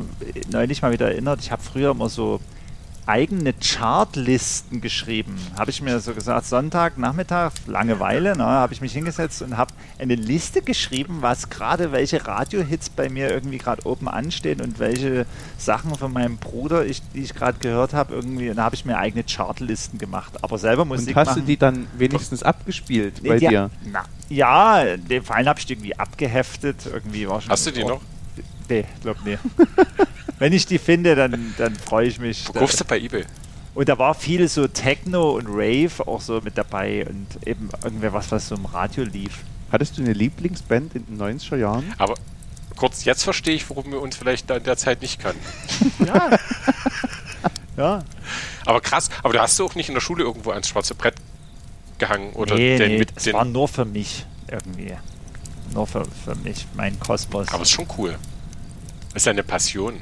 neulich 0.51 0.83
mal 0.83 0.93
wieder 0.93 1.11
erinnert. 1.11 1.41
Ich 1.41 1.51
habe 1.51 1.63
früher 1.63 1.93
immer 1.93 2.09
so 2.09 2.41
eigene 3.11 3.53
Chartlisten 3.55 4.81
geschrieben. 4.81 5.37
Habe 5.59 5.71
ich 5.73 5.83
mir 5.83 5.99
so 5.99 6.15
gesagt, 6.15 6.47
Sonntag, 6.47 6.97
Nachmittag, 6.97 7.53
Langeweile, 7.67 8.37
ne, 8.37 8.45
habe 8.45 8.73
ich 8.73 8.81
mich 8.81 8.93
hingesetzt 8.93 9.43
und 9.43 9.57
habe 9.57 9.75
eine 9.99 10.15
Liste 10.15 10.63
geschrieben, 10.63 11.19
was 11.21 11.51
gerade, 11.51 11.91
welche 11.91 12.25
Radiohits 12.25 12.89
bei 12.89 13.09
mir 13.09 13.29
irgendwie 13.31 13.59
gerade 13.59 13.85
oben 13.85 14.09
anstehen 14.09 14.61
und 14.61 14.79
welche 14.79 15.27
Sachen 15.59 15.97
von 15.97 16.13
meinem 16.13 16.37
Bruder, 16.37 16.87
ich, 16.87 17.03
die 17.13 17.23
ich 17.23 17.35
gerade 17.35 17.59
gehört 17.59 17.95
habe, 17.95 18.15
irgendwie, 18.15 18.55
da 18.55 18.63
habe 18.63 18.77
ich 18.77 18.85
mir 18.85 18.97
eigene 18.97 19.25
Chartlisten 19.25 19.99
gemacht. 19.99 20.45
Aber 20.45 20.57
selber 20.59 20.85
Musik 20.85 21.09
Und 21.09 21.17
hast 21.17 21.29
machen, 21.31 21.41
du 21.41 21.47
die 21.47 21.57
dann 21.57 21.89
wenigstens 21.99 22.45
abgespielt 22.45 23.25
bei 23.25 23.39
die, 23.39 23.49
dir? 23.49 23.71
Na, 23.91 24.05
ja, 24.29 24.97
den 24.97 25.25
Fall 25.25 25.47
habe 25.47 25.59
ich 25.59 25.69
irgendwie 25.69 25.99
abgeheftet. 25.99 26.87
Irgendwie 26.87 27.29
war 27.29 27.41
schon 27.41 27.51
Hast 27.51 27.67
du 27.67 27.73
die 27.73 27.83
noch? 27.83 28.01
Nee, 28.71 28.85
glaub 29.03 29.23
nicht. 29.25 29.41
Wenn 30.39 30.53
ich 30.53 30.65
die 30.65 30.79
finde, 30.79 31.15
dann, 31.17 31.55
dann 31.59 31.75
freue 31.75 32.07
ich 32.07 32.19
mich. 32.19 32.45
Verkaufst 32.45 32.81
du 32.81 32.85
bei 32.85 32.99
eBay? 32.99 33.25
Und 33.75 33.89
da 33.89 33.99
war 33.99 34.15
viel 34.15 34.49
so 34.49 34.67
Techno 34.67 35.33
und 35.33 35.47
Rave 35.49 36.07
auch 36.07 36.21
so 36.21 36.41
mit 36.41 36.57
dabei 36.57 37.07
und 37.07 37.47
eben 37.47 37.69
irgendwer 37.85 38.13
was, 38.13 38.33
was 38.33 38.49
so 38.49 38.55
im 38.55 38.65
Radio 38.65 39.05
lief. 39.05 39.41
Hattest 39.71 39.99
du 39.99 40.03
eine 40.03 40.13
Lieblingsband 40.13 40.95
in 40.95 41.07
den 41.07 41.21
90er 41.21 41.57
Jahren? 41.57 41.95
Aber 41.99 42.15
kurz, 42.77 43.05
jetzt 43.05 43.23
verstehe 43.23 43.55
ich, 43.55 43.69
warum 43.71 43.93
wir 43.93 44.01
uns 44.01 44.17
vielleicht 44.17 44.51
da 44.51 44.57
in 44.57 44.65
der 44.65 44.77
Zeit 44.77 45.03
nicht 45.03 45.21
kannten. 45.21 45.45
ja. 46.07 46.39
ja. 47.77 48.05
Aber 48.67 48.81
krass, 48.81 49.11
aber 49.23 49.35
da 49.35 49.43
hast 49.43 49.59
du 49.59 49.65
auch 49.65 49.75
nicht 49.75 49.89
in 49.89 49.95
der 49.95 50.01
Schule 50.01 50.25
irgendwo 50.25 50.51
ans 50.51 50.69
schwarze 50.69 50.95
Brett 50.95 51.15
gehangen 51.99 52.33
oder 52.33 52.55
nee, 52.55 52.79
den 52.79 52.93
nee, 52.93 52.99
mit 52.99 53.15
das 53.15 53.25
den 53.25 53.35
war 53.35 53.45
nur 53.45 53.69
für 53.69 53.85
mich 53.85 54.27
irgendwie. 54.49 54.95
Nur 55.73 55.87
für, 55.87 56.05
für 56.25 56.35
mich, 56.37 56.67
mein 56.75 56.99
Kosmos. 56.99 57.49
Aber 57.49 57.63
es 57.63 57.69
ist 57.69 57.75
schon 57.75 57.87
cool. 57.99 58.19
Es 59.15 59.23
ist 59.23 59.29
eine 59.29 59.43
Passion. 59.43 60.01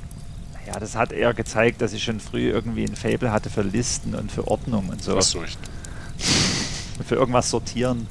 Ja, 0.67 0.79
das 0.79 0.95
hat 0.95 1.13
eher 1.13 1.33
gezeigt, 1.33 1.81
dass 1.81 1.95
ich 1.95 2.05
schon 2.05 2.21
früh 2.21 2.51
irgendwie 2.51 2.85
ein 2.85 2.95
Fable 2.95 3.33
hatte 3.33 3.49
für 3.49 3.63
Listen 3.63 4.15
und 4.15 4.31
für 4.31 4.47
Ordnung 4.49 4.91
und 4.91 5.03
so. 5.03 5.17
Was 5.17 5.35
recht. 5.35 5.59
für 7.07 7.15
irgendwas 7.15 7.49
sortieren. 7.49 8.07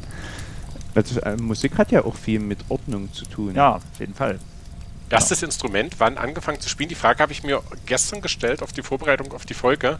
Also, 0.95 1.19
äh, 1.21 1.37
Musik 1.37 1.77
hat 1.77 1.91
ja 1.91 2.03
auch 2.03 2.15
viel 2.15 2.39
mit 2.39 2.59
Ordnung 2.69 3.13
zu 3.13 3.25
tun. 3.25 3.53
Ja, 3.53 3.75
auf 3.75 3.83
jeden 3.99 4.15
Fall. 4.15 4.39
Erstes 5.09 5.41
ja. 5.41 5.45
Instrument, 5.45 5.95
wann 5.99 6.17
angefangen 6.17 6.59
zu 6.59 6.67
spielen? 6.67 6.89
Die 6.89 6.95
Frage 6.95 7.19
habe 7.19 7.31
ich 7.31 7.43
mir 7.43 7.61
gestern 7.85 8.21
gestellt 8.21 8.63
auf 8.63 8.73
die 8.73 8.81
Vorbereitung 8.81 9.31
auf 9.33 9.45
die 9.45 9.53
Folge. 9.53 9.99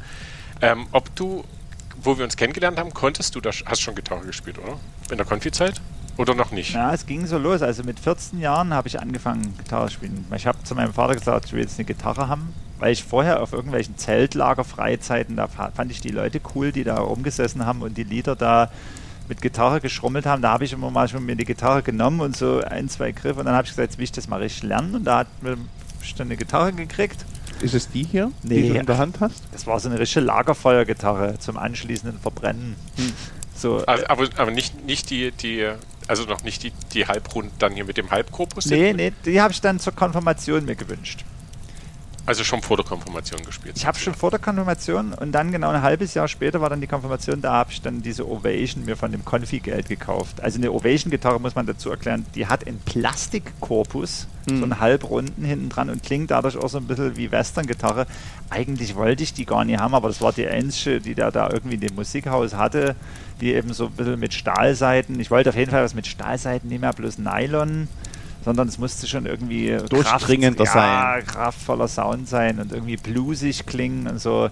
Ähm, 0.62 0.88
ob 0.92 1.16
du, 1.16 1.46
wo 2.02 2.18
wir 2.18 2.26
uns 2.26 2.36
kennengelernt 2.36 2.80
haben, 2.80 2.94
konntest 2.94 3.36
du, 3.36 3.42
da 3.42 3.52
hast 3.66 3.82
schon 3.82 3.94
Gitarre 3.94 4.26
gespielt, 4.26 4.58
oder? 4.58 4.80
In 5.12 5.18
der 5.18 5.26
Konfi-Zeit? 5.26 5.80
Oder 6.18 6.34
noch 6.34 6.52
nicht? 6.52 6.74
Ja, 6.74 6.94
es 6.94 7.06
ging 7.06 7.26
so 7.28 7.38
los. 7.38 7.62
Also 7.62 7.84
mit 7.84 8.00
14 8.00 8.40
Jahren 8.40 8.74
habe 8.74 8.88
ich 8.88 9.00
angefangen, 9.00 9.56
Gitarre 9.58 9.88
zu 9.88 9.94
spielen. 9.94 10.26
Ich 10.36 10.48
habe 10.48 10.64
zu 10.64 10.76
meinem 10.76 10.94
Vater 10.94 11.16
gesagt, 11.16 11.46
ich 11.46 11.54
will 11.54 11.62
jetzt 11.62 11.78
eine 11.78 11.86
Gitarre 11.86 12.28
haben, 12.28 12.54
weil 12.80 12.92
ich 12.92 13.04
vorher 13.04 13.42
auf 13.42 13.54
irgendwelchen 13.54 13.98
Zeltlager-Freizeiten, 13.98 15.36
da 15.36 15.48
fand 15.48 15.92
ich 15.92 16.02
die 16.02 16.10
Leute 16.10 16.42
cool, 16.56 16.72
die 16.72 16.84
da 16.84 16.98
rumgesessen 16.98 17.66
haben 17.66 17.82
und 17.82 17.98
die 17.98 18.04
Lieder 18.04 18.36
da 18.36 18.72
mit 19.30 19.42
Gitarre 19.42 19.82
geschrummelt 19.82 20.26
haben. 20.26 20.42
Da 20.42 20.52
habe 20.52 20.64
ich 20.64 20.74
immer 20.74 20.90
mal 20.90 21.08
schon 21.08 21.26
mir 21.26 21.36
die 21.36 21.46
Gitarre 21.46 21.84
genommen 21.84 22.20
und 22.22 22.36
so 22.36 22.62
ein, 22.62 22.90
zwei 22.90 23.12
Griffe 23.12 23.40
und 23.40 23.46
dann 23.46 23.56
habe 23.56 23.66
ich 23.66 23.72
gesagt, 23.72 23.92
jetzt 23.92 23.98
will 23.98 24.06
ich 24.06 24.12
das 24.12 24.28
mal 24.28 24.42
richtig 24.42 24.64
lernen 24.64 24.96
und 24.96 25.04
da 25.04 25.20
hat 25.20 25.28
mir 25.44 25.58
dann 26.18 26.28
eine 26.28 26.38
Gitarre 26.38 26.74
gekriegt. 26.74 27.26
Ist 27.62 27.74
es 27.74 27.90
die 27.90 28.04
hier, 28.04 28.32
nee, 28.44 28.62
die 28.62 28.70
du 28.70 28.76
in 28.76 28.86
der 28.86 28.98
Hand 28.98 29.20
hast? 29.20 29.44
Das 29.52 29.68
war 29.68 29.80
so 29.80 29.90
eine 29.90 30.00
richtige 30.00 30.26
Lagerfeuergitarre 30.26 31.40
zum 31.40 31.58
anschließenden 31.58 32.20
Verbrennen. 32.20 32.76
Hm. 32.96 33.14
So, 33.56 33.84
aber, 33.88 34.30
aber 34.38 34.52
nicht, 34.52 34.86
nicht 34.86 35.10
die, 35.10 35.32
die 35.32 35.72
also 36.08 36.24
noch 36.24 36.44
nicht 36.44 36.64
die, 36.64 36.72
die 36.94 37.08
Halbrund 37.08 37.52
dann 37.60 37.74
hier 37.74 37.86
mit 37.86 37.98
dem 37.98 38.12
Halbkorpus? 38.12 38.68
Nee, 38.68 38.94
nee, 38.94 39.14
die 39.26 39.42
habe 39.42 39.54
ich 39.54 39.62
dann 39.62 39.80
zur 39.80 39.94
Konfirmation 39.94 40.66
mir 40.66 40.76
gewünscht. 40.76 41.24
Also 42.28 42.44
schon 42.44 42.62
vor 42.62 42.76
der 42.76 42.86
Konfirmation 42.86 43.42
gespielt. 43.42 43.78
Ich 43.78 43.86
habe 43.86 43.98
schon 43.98 44.14
vor 44.14 44.32
der 44.32 44.40
Konfirmation 44.40 45.14
und 45.14 45.32
dann 45.32 45.54
genau 45.54 45.70
ein 45.70 45.82
halbes 45.82 46.14
Jahr 46.14 46.28
später 46.28 46.60
war 46.60 46.70
dann 46.70 46.82
die 46.82 46.88
Konfirmation, 46.88 47.42
da 47.42 47.54
habe 47.54 47.72
ich 47.72 47.82
dann 47.82 48.02
diese 48.02 48.30
Ovation 48.30 48.84
mir 48.84 48.98
von 48.98 49.14
dem 49.14 49.24
Konfi-Geld 49.24 49.88
gekauft. 49.88 50.42
Also 50.42 50.58
eine 50.58 50.74
Ovation-Gitarre 50.74 51.40
muss 51.40 51.56
man 51.56 51.66
dazu 51.66 51.90
erklären, 51.90 52.26
die 52.36 52.46
hat 52.48 52.68
einen 52.68 52.82
Plastikkorpus, 52.82 54.28
hm. 54.50 54.58
so 54.58 54.64
einen 54.66 54.82
halbrunden 54.82 55.46
hinten 55.46 55.70
dran 55.70 55.90
und 55.90 56.04
klingt 56.04 56.30
dadurch 56.30 56.58
auch 56.58 56.68
so 56.68 56.80
ein 56.80 56.86
bisschen 56.88 57.16
wie 57.16 57.32
Western-Gitarre. 57.32 58.08
Eigentlich 58.50 58.96
wollte 58.96 59.24
ich 59.24 59.34
die 59.34 59.46
gar 59.46 59.64
nicht 59.64 59.80
haben, 59.80 59.96
aber 59.96 60.10
das 60.10 60.20
war 60.20 60.34
die 60.34 60.48
einzige, 60.48 61.00
die 61.00 61.16
der 61.16 61.32
da 61.32 61.50
irgendwie 61.50 61.76
in 61.76 61.82
dem 61.82 61.96
Musikhaus 61.96 62.56
hatte, 62.56 62.98
die 63.40 63.54
eben 63.54 63.72
so 63.72 63.86
ein 63.86 63.92
bisschen 63.94 64.20
mit 64.20 64.34
Stahlseiten. 64.34 65.18
Ich 65.22 65.32
wollte 65.32 65.52
auf 65.52 65.56
jeden 65.56 65.72
Fall 65.72 65.84
was 65.86 65.94
mit 65.94 66.08
Stahlseiten, 66.08 66.68
nicht 66.68 66.82
mehr 66.82 66.92
bloß 66.92 67.20
Nylon 67.20 67.88
sondern 68.44 68.68
es 68.68 68.78
musste 68.78 69.08
schon 69.08 69.26
irgendwie 69.26 69.78
durchdringender 69.90 70.66
Kraft, 70.66 70.74
sein. 70.74 70.90
Ja, 70.90 71.22
kraftvoller 71.22 71.88
Sound 71.88 72.30
sein 72.30 72.60
und 72.60 72.72
irgendwie 72.72 72.98
bluesig 72.98 73.66
klingen 73.66 74.08
und 74.08 74.20
so. 74.20 74.50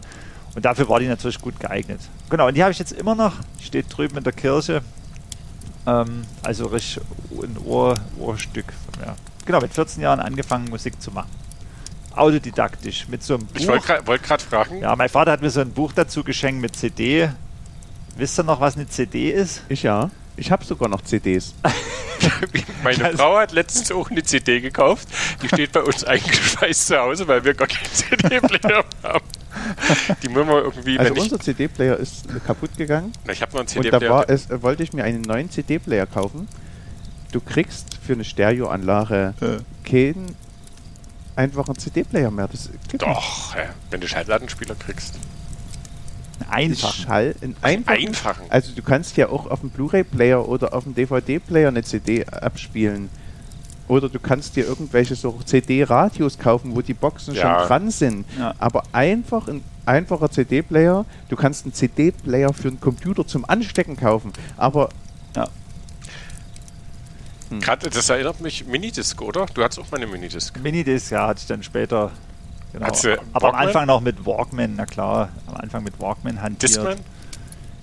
Und 0.56 0.64
dafür 0.64 0.88
war 0.88 1.00
die 1.00 1.08
natürlich 1.08 1.40
gut 1.40 1.60
geeignet. 1.60 2.00
Genau, 2.30 2.48
und 2.48 2.56
die 2.56 2.64
habe 2.64 2.72
ich 2.72 2.80
jetzt 2.80 2.94
immer 2.94 3.16
noch, 3.16 3.34
steht 3.62 3.86
drüben 3.90 4.18
in 4.18 4.24
der 4.24 4.34
Kirche. 4.34 4.82
Ähm, 5.86 6.24
also 6.44 6.68
richtig 6.68 7.04
ein 7.32 7.58
Ohr, 7.66 7.96
Ohrstück. 8.20 8.66
Ja. 9.06 9.16
Genau, 9.46 9.60
mit 9.60 9.74
14 9.74 10.02
Jahren 10.02 10.20
angefangen, 10.20 10.70
Musik 10.70 11.02
zu 11.02 11.12
machen. 11.12 11.30
Autodidaktisch, 12.16 13.08
mit 13.10 13.24
so 13.24 13.36
einem 13.36 13.46
Buch. 13.46 13.60
Ich 13.60 13.68
wollte 13.68 14.24
gerade 14.24 14.44
fragen. 14.44 14.80
Ja, 14.80 14.96
mein 14.96 15.10
Vater 15.10 15.34
hat 15.34 15.42
mir 15.42 15.50
so 15.50 15.60
ein 15.60 15.72
Buch 15.72 15.92
dazu 15.94 16.24
geschenkt 16.24 16.62
mit 16.62 16.76
CD. 16.76 17.30
Wisst 18.16 18.40
ihr 18.40 18.44
noch, 18.44 18.62
was 18.62 18.76
eine 18.76 18.88
CD 18.88 19.32
ist? 19.32 19.64
Ich 19.68 19.84
ja. 19.84 20.10
Ich 20.38 20.52
habe 20.52 20.64
sogar 20.64 20.88
noch 20.88 21.02
CDs. 21.02 21.54
Meine 22.84 23.06
also 23.06 23.18
Frau 23.18 23.38
hat 23.38 23.52
letztens 23.52 23.92
auch 23.92 24.10
eine 24.10 24.24
CD 24.24 24.62
gekauft. 24.62 25.08
Die 25.42 25.48
steht 25.48 25.72
bei 25.72 25.82
uns 25.82 26.04
eingeschweißt 26.04 26.88
zu 26.88 26.98
Hause, 27.00 27.28
weil 27.28 27.44
wir 27.44 27.54
gar 27.54 27.68
keinen 27.68 27.86
CD-Player 27.94 28.84
haben. 29.04 29.26
Die 30.22 30.30
müssen 30.30 30.48
wir 30.48 30.64
irgendwie. 30.64 31.00
Also 31.00 31.14
unser 31.14 31.40
CD-Player 31.40 31.98
ist 31.98 32.26
kaputt 32.46 32.78
gegangen. 32.78 33.12
Na, 33.26 33.34
ich 33.34 33.42
habe 33.42 33.52
noch 33.54 33.60
einen 33.60 33.68
CD-Player. 33.68 33.94
Und 33.94 34.04
da 34.04 34.10
war 34.10 34.30
es, 34.30 34.48
wollte 34.62 34.84
ich 34.84 34.94
mir 34.94 35.04
einen 35.04 35.22
neuen 35.22 35.50
CD-Player 35.50 36.06
kaufen. 36.06 36.48
Du 37.32 37.42
kriegst 37.42 37.98
für 38.06 38.14
eine 38.14 38.24
Stereoanlage 38.24 39.34
äh. 39.42 39.90
keinen 39.90 40.36
einfachen 41.36 41.78
CD-Player 41.78 42.32
mehr. 42.32 42.48
Das 42.48 42.70
Doch, 42.98 43.56
ja, 43.56 43.70
wenn 43.90 44.02
du 44.02 44.08
Schallplattenspieler 44.08 44.76
kriegst. 44.76 45.16
Einfachen. 46.50 47.04
Schall, 47.04 47.36
in 47.42 47.56
einfachen, 47.62 48.08
einfachen. 48.08 48.46
Also 48.50 48.74
du 48.74 48.82
kannst 48.82 49.18
ja 49.18 49.30
auch 49.30 49.48
auf 49.48 49.62
dem 49.62 49.70
Blu-ray-Player 49.70 50.48
oder 50.48 50.74
auf 50.74 50.84
dem 50.84 50.96
DVD-Player 50.96 51.70
eine 51.70 51.84
CD 51.84 52.26
abspielen. 52.26 53.10
Oder 53.88 54.10
du 54.10 54.20
kannst 54.20 54.56
dir 54.56 54.66
irgendwelche 54.66 55.16
so 55.16 55.40
CD-Radios 55.46 56.40
kaufen, 56.40 56.76
wo 56.76 56.82
die 56.82 56.96
Boxen 56.96 57.36
ja. 57.36 57.42
schon 57.60 57.68
dran 57.68 57.92
sind. 57.92 58.26
Ja. 58.38 58.56
Aber 58.58 58.84
einfach 58.92 59.48
ein 59.48 59.64
einfacher 59.86 60.32
CD-Player, 60.32 61.06
du 61.30 61.36
kannst 61.36 61.66
einen 61.66 61.74
CD-Player 61.74 62.52
für 62.54 62.70
einen 62.70 62.80
Computer 62.80 63.28
zum 63.28 63.46
Anstecken 63.46 63.96
kaufen. 63.96 64.34
Aber 64.58 64.90
ja. 65.36 65.48
Hm. 67.50 67.60
Gerade, 67.60 67.90
das 67.90 68.10
erinnert 68.10 68.42
mich 68.42 68.66
Minidisc, 68.66 69.22
oder? 69.22 69.46
Du 69.54 69.64
hattest 69.64 69.80
auch 69.80 69.92
mal 69.92 69.98
eine 69.98 70.08
Minidisc. 70.08 70.60
Minidisc, 70.62 71.12
ja, 71.12 71.28
hatte 71.28 71.42
ich 71.42 71.48
dann 71.48 71.62
später 71.62 72.12
Genau. 72.76 73.18
Aber 73.34 73.50
am 73.50 73.56
Anfang 73.56 73.88
noch 73.88 74.02
mit 74.02 74.26
Walkman, 74.26 74.74
na 74.76 74.86
klar, 74.86 75.30
am 75.48 75.56
Anfang 75.56 75.84
mit 75.84 76.00
Walkman 76.00 76.42
hantiert. 76.42 76.72
Discman? 76.72 76.98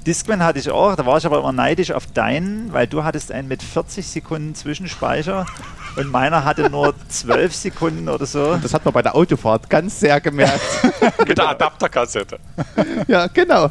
Discman 0.06 0.42
hatte 0.42 0.58
ich 0.58 0.70
auch, 0.70 0.96
da 0.96 1.06
war 1.06 1.16
ich 1.16 1.24
aber 1.26 1.38
immer 1.38 1.52
neidisch 1.52 1.92
auf 1.92 2.06
deinen, 2.06 2.72
weil 2.72 2.86
du 2.86 3.04
hattest 3.04 3.30
einen 3.30 3.48
mit 3.48 3.62
40 3.62 4.06
Sekunden 4.06 4.54
Zwischenspeicher 4.54 5.46
und 5.96 6.10
meiner 6.10 6.44
hatte 6.44 6.68
nur 6.68 6.94
12 7.08 7.54
Sekunden 7.54 8.08
oder 8.08 8.26
so. 8.26 8.48
Und 8.48 8.64
das 8.64 8.74
hat 8.74 8.84
man 8.84 8.92
bei 8.92 9.02
der 9.02 9.14
Autofahrt 9.14 9.70
ganz 9.70 10.00
sehr 10.00 10.20
gemerkt. 10.20 10.60
mit 11.26 11.38
der 11.38 11.48
Adapterkassette. 11.48 12.38
ja, 13.06 13.28
genau. 13.28 13.70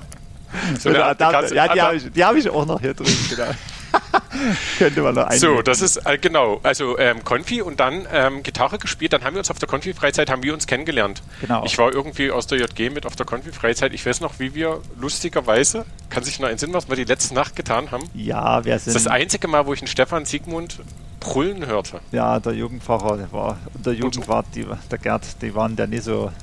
So 0.80 0.90
eine 0.90 1.06
Adapter, 1.06 1.54
ja, 1.54 1.68
die 1.68 1.82
habe 1.82 1.96
ich, 1.96 2.24
hab 2.24 2.36
ich 2.36 2.50
auch 2.50 2.66
noch 2.66 2.82
hier 2.82 2.94
drin, 2.94 3.14
genau. 3.30 3.52
Könnte 4.78 5.02
man 5.02 5.16
noch 5.16 5.26
einnehmen. 5.26 5.58
So, 5.58 5.62
das 5.62 5.82
ist 5.82 5.98
äh, 5.98 6.18
genau, 6.18 6.60
also 6.64 6.98
ähm, 6.98 7.24
Konfi 7.24 7.62
und 7.62 7.80
dann 7.80 8.08
ähm, 8.12 8.44
Gitarre 8.44 8.78
gespielt. 8.78 9.14
Dann 9.14 9.24
haben 9.24 9.34
wir 9.34 9.40
uns 9.40 9.52
auf 9.52 9.60
der 9.60 9.68
Konfi-Freizeit 9.68 10.30
haben 10.30 10.44
wir 10.44 10.54
uns 10.54 10.68
kennengelernt. 10.68 11.22
Genau. 11.42 11.64
Ich 11.66 11.78
war 11.78 11.94
irgendwie 11.94 12.32
aus 12.32 12.48
der 12.48 12.60
JG 12.60 12.90
mit 12.90 13.06
auf 13.06 13.16
der 13.16 13.26
Konfi-Freizeit. 13.26 13.94
Ich 13.94 14.06
weiß 14.06 14.22
noch, 14.22 14.40
wie 14.40 14.56
wir 14.56 14.82
lustigerweise, 15.00 15.86
kann 16.10 16.24
sich 16.24 16.40
noch 16.40 16.50
entsinnen, 16.50 16.74
was 16.74 16.90
wir 16.90 16.96
die 16.96 17.04
letzte 17.04 17.34
Nacht 17.34 17.56
getan 17.56 17.92
haben. 17.92 18.04
Ja, 18.14 18.64
wir 18.66 18.80
sind. 18.80 18.96
Das 18.96 19.02
ist 19.02 19.06
das 19.06 19.14
einzige 19.14 19.48
Mal, 19.48 19.66
wo 19.66 19.74
ich 19.74 19.82
einen 19.82 19.88
Stefan 19.88 20.26
Siegmund 20.26 20.80
brüllen 21.20 21.68
hörte. 21.68 22.02
Ja, 22.12 22.40
der 22.40 22.54
Jugendpfarrer 22.54 23.18
der 23.18 23.32
war, 23.32 23.58
der 23.86 23.94
Jugendwart, 23.94 24.48
die, 24.56 24.66
der 24.90 24.98
Gerd, 24.98 25.24
die 25.42 25.54
waren 25.56 25.76
da 25.76 25.88
nicht 25.88 26.04
so. 26.04 26.32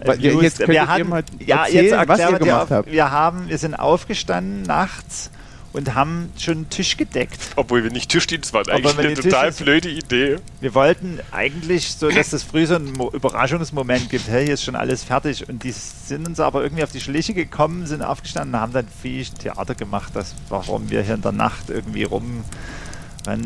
Äh, 0.00 0.12
jetzt 0.16 0.66
wir 0.68 0.88
hatten, 0.88 1.10
ja, 1.38 1.66
jetzt 1.66 2.06
was 2.06 2.20
ihr 2.20 2.38
gemacht 2.38 2.70
habt. 2.70 2.90
Wir 2.90 3.10
haben, 3.10 3.48
wir 3.48 3.56
sind 3.56 3.74
aufgestanden 3.74 4.62
nachts 4.62 5.30
und 5.72 5.94
haben 5.94 6.32
schon 6.38 6.54
einen 6.54 6.70
Tisch 6.70 6.96
gedeckt. 6.96 7.38
Obwohl 7.56 7.84
wir 7.84 7.90
nicht 7.90 8.10
Tischdienst 8.10 8.52
waren, 8.52 8.68
eigentlich 8.68 8.98
eine 8.98 9.14
total 9.14 9.52
Tisch 9.52 9.64
blöde 9.64 9.88
Idee. 9.88 10.36
Wir 10.60 10.74
wollten 10.74 11.20
eigentlich 11.30 11.92
so, 11.92 12.10
dass 12.10 12.32
es 12.32 12.42
früh 12.42 12.66
so 12.66 12.76
einen 12.76 12.92
Mo 12.92 13.10
Überraschungsmoment 13.10 14.10
gibt, 14.10 14.28
hey, 14.28 14.44
hier 14.44 14.54
ist 14.54 14.64
schon 14.64 14.76
alles 14.76 15.04
fertig. 15.04 15.48
Und 15.48 15.62
die 15.62 15.72
sind 15.72 16.26
uns 16.26 16.40
aber 16.40 16.62
irgendwie 16.62 16.82
auf 16.82 16.92
die 16.92 17.00
Schliche 17.00 17.34
gekommen, 17.34 17.86
sind 17.86 18.02
aufgestanden 18.02 18.54
und 18.54 18.60
haben 18.60 18.72
dann 18.72 18.88
viel 19.02 19.24
Theater 19.24 19.74
gemacht, 19.74 20.12
das, 20.14 20.34
warum 20.48 20.90
wir 20.90 21.02
hier 21.02 21.14
in 21.14 21.22
der 21.22 21.32
Nacht 21.32 21.70
irgendwie 21.70 22.04
rumrennen. 22.04 22.44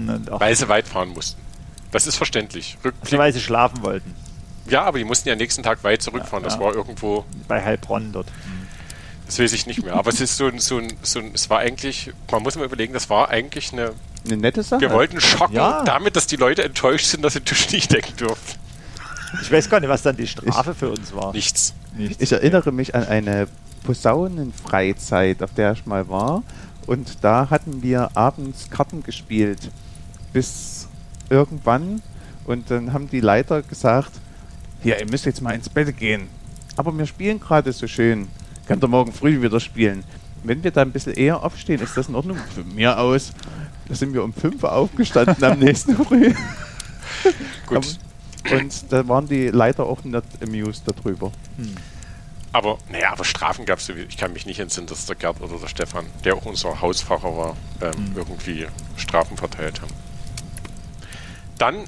Und 0.09 0.31
auch 0.31 0.41
Weil 0.41 0.55
sie 0.55 0.69
weit 0.69 0.89
fahren 0.89 1.11
mussten. 1.11 1.41
Das 1.91 2.07
ist 2.07 2.17
verständlich. 2.17 2.77
Rückblick. 2.85 3.21
Weil 3.21 3.33
sie 3.33 3.41
schlafen 3.41 3.83
wollten. 3.83 4.15
Ja, 4.69 4.83
aber 4.85 4.99
die 4.99 5.05
mussten 5.05 5.29
ja 5.29 5.37
nächsten 5.37 5.63
Tag 5.63 5.85
weit 5.85 6.03
zurückfahren. 6.03 6.43
Ja, 6.43 6.49
das 6.49 6.59
ja. 6.59 6.65
war 6.65 6.75
irgendwo. 6.75 7.25
Bei 7.47 7.63
Heilbronn 7.63 8.13
dort. 8.13 8.27
Das 9.35 9.41
weiß 9.41 9.53
ich 9.53 9.67
nicht 9.67 9.83
mehr. 9.83 9.95
Aber 9.95 10.11
es 10.11 10.21
ist 10.21 10.37
so 10.37 10.47
ein, 10.47 10.61
so 10.61 10.79
ein, 10.79 10.93
so 11.03 11.19
ein, 11.19 11.33
es 11.35 11.51
war 11.51 11.59
eigentlich, 11.59 12.13
man 12.31 12.41
muss 12.45 12.55
mal 12.55 12.67
überlegen, 12.67 12.93
das 12.93 13.11
war 13.11 13.31
eigentlich 13.31 13.73
eine, 13.73 13.91
eine 14.25 14.37
nette 14.37 14.63
Sache. 14.63 14.81
Wir 14.81 14.93
wollten 14.93 15.21
schocken 15.21 15.57
ja. 15.57 15.83
damit, 15.83 16.15
dass 16.15 16.29
die 16.29 16.37
Leute 16.37 16.63
enttäuscht 16.63 17.07
sind, 17.07 17.25
dass 17.25 17.33
sie 17.33 17.41
den 17.41 17.47
Tisch 17.47 17.69
nicht 17.73 17.91
decken 17.91 18.17
durften. 18.17 18.61
Ich 19.43 19.51
weiß 19.51 19.69
gar 19.69 19.81
nicht, 19.81 19.89
was 19.89 20.03
dann 20.03 20.17
die 20.17 20.29
Strafe 20.29 20.71
ich, 20.71 20.77
für 20.77 20.89
uns 20.89 21.13
war. 21.13 21.33
Nichts. 21.33 21.75
Nichts. 21.97 22.23
Ich 22.23 22.31
erinnere 22.31 22.71
mich 22.71 22.95
an 22.95 23.09
eine 23.09 23.49
Posaunenfreizeit, 23.83 25.43
auf 25.43 25.53
der 25.53 25.73
ich 25.73 25.85
mal 25.85 26.09
war. 26.09 26.45
Und 26.87 27.25
da 27.25 27.51
hatten 27.51 27.83
wir 27.83 28.11
abends 28.15 28.71
Karten 28.71 29.03
gespielt. 29.03 29.69
Bis 30.33 30.87
irgendwann. 31.29 32.03
Und 32.45 32.71
dann 32.71 32.93
haben 32.93 33.11
die 33.11 33.19
Leiter 33.19 33.63
gesagt, 33.63 34.13
hier, 34.81 35.01
ihr 35.01 35.11
müsst 35.11 35.27
jetzt 35.27 35.43
mal 35.43 35.57
ins 35.57 35.69
Bett 35.69 35.97
gehen. 35.97 36.29
Aber 36.77 36.97
wir 36.97 37.07
spielen 37.07 37.41
gerade 37.41 37.73
so 37.73 37.89
schön. 37.89 38.29
Könnt 38.67 38.83
ihr 38.83 38.89
morgen 38.89 39.13
früh 39.13 39.43
wieder 39.43 39.61
spielen. 39.61 40.05
Wenn 40.43 40.63
wir 40.63 40.71
da 40.71 40.83
ein 40.83 40.93
bisschen 40.93 41.15
eher 41.15 41.43
aufstehen, 41.43 41.81
ist 41.81 41.97
das 41.97 42.09
in 42.09 42.15
Ordnung? 42.15 42.39
Für 42.55 42.65
mir 42.65 42.99
aus. 42.99 43.33
Da 43.89 43.95
sind 43.95 44.13
wir 44.15 44.23
um 44.23 44.33
5 44.33 44.63
Uhr 44.63 44.73
aufgestanden 44.73 45.43
am 45.45 45.59
nächsten 45.59 45.97
Früh. 46.05 46.35
Gut. 47.67 47.99
Und 48.51 48.93
da 48.93 49.09
waren 49.09 49.27
die 49.27 49.49
Leiter 49.49 49.85
auch 49.85 50.05
nicht 50.05 50.23
amused 50.43 50.85
darüber. 50.87 51.33
Hm. 51.57 51.75
Aber, 52.53 52.79
naja, 52.91 53.11
aber 53.13 53.25
Strafen 53.25 53.65
gab 53.65 53.81
es, 53.81 53.89
ich 53.89 54.17
kann 54.17 54.33
mich 54.33 54.47
nicht 54.47 54.61
entsinnen, 54.61 54.87
dass 54.87 55.07
der 55.07 55.17
Gerd 55.17 55.41
oder 55.41 55.59
der 55.59 55.67
Stefan, 55.67 56.07
der 56.25 56.37
auch 56.37 56.45
unser 56.45 56.81
Hausfacher 56.81 57.37
war, 57.37 57.57
ähm, 57.81 57.93
hm. 57.93 58.13
irgendwie 58.17 58.67
Strafen 58.97 59.37
verteilt 59.37 59.81
haben. 59.83 59.93
Dann. 61.59 61.85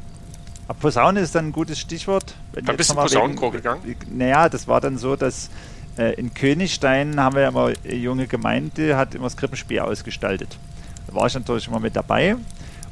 Aber 0.69 0.79
Posaune 0.81 1.21
ist 1.21 1.35
dann 1.35 1.49
ein 1.49 1.53
gutes 1.53 1.79
Stichwort. 1.79 2.35
dann 2.53 2.77
bist 2.77 2.91
du 2.91 2.95
Posaunenchor 2.95 3.53
gegangen? 3.53 3.97
Naja, 4.11 4.49
das 4.49 4.67
war 4.67 4.81
dann 4.81 4.99
so, 4.99 5.15
dass 5.15 5.51
in 5.96 6.35
Königstein 6.35 7.18
haben 7.18 7.35
wir 7.35 7.42
ja 7.42 7.48
immer 7.48 7.72
eine 7.85 7.94
junge 7.94 8.26
Gemeinde, 8.26 8.96
hat 8.96 9.14
immer 9.14 9.24
das 9.24 9.37
Krippenspiel 9.37 9.80
ausgestaltet. 9.80 10.59
Da 11.06 11.14
war 11.14 11.26
ich 11.26 11.35
natürlich 11.35 11.68
immer 11.68 11.80
mit 11.80 11.96
dabei. 11.96 12.37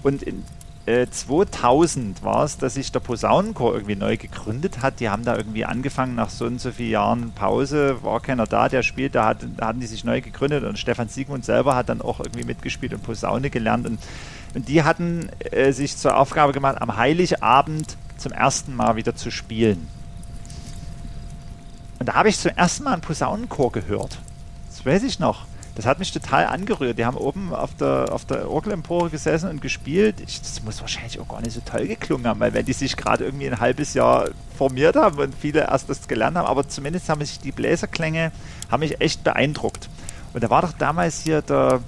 Und 0.02 0.22
in 0.22 0.44
äh, 0.86 1.06
2000 1.10 2.22
war 2.22 2.44
es, 2.44 2.58
dass 2.58 2.74
sich 2.74 2.92
der 2.92 3.00
Posaunenchor 3.00 3.72
irgendwie 3.74 3.96
neu 3.96 4.16
gegründet 4.18 4.82
hat. 4.82 5.00
Die 5.00 5.08
haben 5.08 5.24
da 5.24 5.36
irgendwie 5.36 5.64
angefangen 5.64 6.14
nach 6.14 6.28
so 6.28 6.44
und 6.44 6.60
so 6.60 6.72
vielen 6.72 6.90
Jahren 6.90 7.32
Pause, 7.32 8.02
war 8.02 8.20
keiner 8.20 8.46
da, 8.46 8.68
der 8.68 8.82
spielt, 8.82 9.14
da, 9.14 9.26
hat, 9.26 9.38
da 9.56 9.68
hatten 9.68 9.80
die 9.80 9.86
sich 9.86 10.04
neu 10.04 10.20
gegründet 10.20 10.64
und 10.64 10.78
Stefan 10.78 11.08
Siegmund 11.08 11.44
selber 11.44 11.74
hat 11.74 11.88
dann 11.88 12.02
auch 12.02 12.20
irgendwie 12.20 12.44
mitgespielt 12.44 12.92
und 12.92 13.02
Posaune 13.02 13.48
gelernt. 13.48 13.86
Und, 13.86 13.98
und 14.54 14.68
die 14.68 14.82
hatten 14.82 15.30
äh, 15.50 15.72
sich 15.72 15.96
zur 15.96 16.18
Aufgabe 16.18 16.52
gemacht, 16.52 16.80
am 16.80 16.96
Heiligabend 16.96 17.96
zum 18.18 18.32
ersten 18.32 18.76
Mal 18.76 18.96
wieder 18.96 19.16
zu 19.16 19.30
spielen. 19.30 19.88
Und 21.98 22.08
da 22.08 22.14
habe 22.14 22.28
ich 22.28 22.38
zum 22.38 22.52
ersten 22.56 22.84
Mal 22.84 22.94
einen 22.94 23.02
Posaunenchor 23.02 23.72
gehört. 23.72 24.18
Das 24.68 24.84
weiß 24.84 25.02
ich 25.04 25.18
noch. 25.18 25.46
Das 25.74 25.86
hat 25.86 25.98
mich 25.98 26.12
total 26.12 26.46
angerührt. 26.46 26.98
Die 26.98 27.04
haben 27.04 27.16
oben 27.16 27.52
auf 27.52 27.74
der, 27.74 28.12
auf 28.12 28.24
der 28.24 28.48
Orgelempore 28.48 29.10
gesessen 29.10 29.50
und 29.50 29.60
gespielt. 29.60 30.16
Ich, 30.24 30.40
das 30.40 30.62
muss 30.62 30.80
wahrscheinlich 30.80 31.18
auch 31.18 31.28
gar 31.28 31.40
nicht 31.40 31.52
so 31.52 31.60
toll 31.60 31.88
geklungen 31.88 32.28
haben, 32.28 32.38
weil 32.38 32.54
wenn 32.54 32.64
die 32.64 32.72
sich 32.72 32.96
gerade 32.96 33.24
irgendwie 33.24 33.48
ein 33.48 33.58
halbes 33.58 33.94
Jahr 33.94 34.28
formiert 34.56 34.94
haben 34.94 35.18
und 35.18 35.34
viele 35.34 35.62
erst 35.62 35.90
das 35.90 36.06
gelernt 36.06 36.36
haben, 36.36 36.46
aber 36.46 36.68
zumindest 36.68 37.08
haben 37.08 37.24
sich 37.24 37.40
die 37.40 37.50
Bläserklänge 37.50 38.30
haben 38.70 38.80
mich 38.80 39.00
echt 39.00 39.24
beeindruckt. 39.24 39.88
Und 40.32 40.44
da 40.44 40.50
war 40.50 40.62
doch 40.62 40.72
damals 40.72 41.22
hier 41.22 41.42
der, 41.42 41.80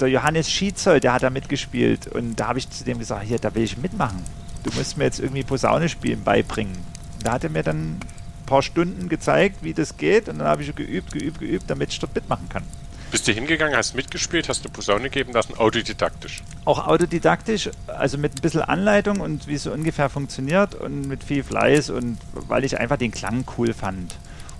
der 0.00 0.08
Johannes 0.08 0.50
Schietzoll, 0.50 1.00
der 1.00 1.12
hat 1.12 1.22
da 1.22 1.30
mitgespielt. 1.30 2.06
Und 2.06 2.36
da 2.36 2.48
habe 2.48 2.58
ich 2.58 2.70
zu 2.70 2.84
dem 2.84 2.98
gesagt, 2.98 3.24
hier, 3.24 3.38
da 3.38 3.54
will 3.54 3.62
ich 3.62 3.76
mitmachen. 3.76 4.22
Du 4.62 4.70
musst 4.72 4.96
mir 4.96 5.04
jetzt 5.04 5.20
irgendwie 5.20 5.42
Posaune 5.42 5.88
spielen 5.88 6.24
beibringen. 6.24 6.76
da 7.22 7.32
hat 7.32 7.44
er 7.44 7.50
mir 7.50 7.62
dann 7.62 8.00
paar 8.46 8.62
Stunden 8.62 9.08
gezeigt, 9.08 9.62
wie 9.62 9.74
das 9.74 9.96
geht 9.96 10.28
und 10.28 10.38
dann 10.38 10.46
habe 10.46 10.62
ich 10.62 10.74
geübt, 10.74 11.12
geübt, 11.12 11.40
geübt, 11.40 11.64
damit 11.68 11.92
ich 11.92 11.98
dort 11.98 12.14
mitmachen 12.14 12.48
kann. 12.48 12.62
Bist 13.10 13.28
du 13.28 13.32
hingegangen, 13.32 13.76
hast 13.76 13.94
mitgespielt, 13.94 14.48
hast 14.48 14.64
eine 14.64 14.72
Posaune 14.72 15.10
geben 15.10 15.32
lassen, 15.32 15.54
autodidaktisch? 15.56 16.42
Auch 16.64 16.86
autodidaktisch, 16.86 17.70
also 17.86 18.18
mit 18.18 18.32
ein 18.34 18.40
bisschen 18.40 18.62
Anleitung 18.62 19.20
und 19.20 19.46
wie 19.46 19.54
es 19.54 19.62
so 19.62 19.72
ungefähr 19.72 20.08
funktioniert 20.08 20.74
und 20.74 21.06
mit 21.06 21.22
viel 21.22 21.44
Fleiß 21.44 21.90
und 21.90 22.18
weil 22.32 22.64
ich 22.64 22.78
einfach 22.78 22.96
den 22.96 23.12
Klang 23.12 23.44
cool 23.56 23.72
fand. 23.72 24.16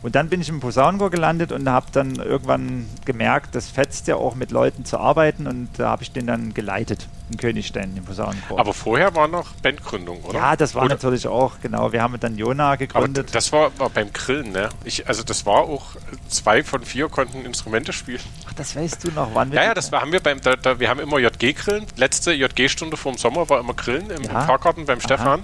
Und 0.06 0.14
dann 0.14 0.28
bin 0.28 0.40
ich 0.40 0.48
im 0.48 0.60
Posaunenchor 0.60 1.10
gelandet 1.10 1.50
und 1.50 1.68
habe 1.68 1.86
dann 1.90 2.14
irgendwann 2.14 2.88
gemerkt, 3.04 3.56
das 3.56 3.68
fetzt 3.68 4.06
ja 4.06 4.14
auch 4.14 4.36
mit 4.36 4.52
Leuten 4.52 4.84
zu 4.84 5.00
arbeiten 5.00 5.48
und 5.48 5.68
da 5.78 5.88
habe 5.88 6.04
ich 6.04 6.12
den 6.12 6.28
dann 6.28 6.54
geleitet 6.54 7.08
in 7.28 7.38
Königstein, 7.38 7.92
im 7.96 8.04
Posaunenchor. 8.04 8.60
Aber 8.60 8.72
vorher 8.72 9.16
war 9.16 9.26
noch 9.26 9.50
Bandgründung, 9.64 10.22
oder? 10.22 10.38
Ja, 10.38 10.54
das 10.54 10.76
war 10.76 10.84
oder? 10.84 10.94
natürlich 10.94 11.26
auch, 11.26 11.54
genau. 11.60 11.90
Wir 11.90 12.02
haben 12.02 12.20
dann 12.20 12.38
Jona 12.38 12.76
gegründet. 12.76 13.30
Aber 13.30 13.32
das 13.32 13.50
war, 13.50 13.76
war, 13.80 13.90
beim 13.90 14.12
Grillen, 14.12 14.52
ne? 14.52 14.68
Ich, 14.84 15.08
also 15.08 15.24
das 15.24 15.44
war 15.44 15.62
auch, 15.62 15.96
zwei 16.28 16.62
von 16.62 16.84
vier 16.84 17.08
konnten 17.08 17.44
Instrumente 17.44 17.92
spielen. 17.92 18.20
Ach, 18.48 18.52
das 18.52 18.76
weißt 18.76 19.02
du 19.02 19.10
noch, 19.10 19.30
wann 19.34 19.50
wir... 19.50 19.56
Ja, 19.56 19.64
ja, 19.64 19.74
das 19.74 19.90
war, 19.90 20.02
haben 20.02 20.12
wir 20.12 20.20
beim, 20.20 20.40
da, 20.40 20.54
da, 20.54 20.78
wir 20.78 20.88
haben 20.88 21.00
immer 21.00 21.18
JG-Grillen. 21.18 21.84
Letzte 21.96 22.30
JG-Stunde 22.30 22.96
vor 22.96 23.10
dem 23.10 23.18
Sommer 23.18 23.48
war 23.48 23.58
immer 23.58 23.74
Grillen 23.74 24.10
im, 24.10 24.22
ja? 24.22 24.42
im 24.42 24.46
Fahrgarten 24.46 24.86
beim 24.86 24.98
Aha. 24.98 25.04
Stefan. 25.04 25.42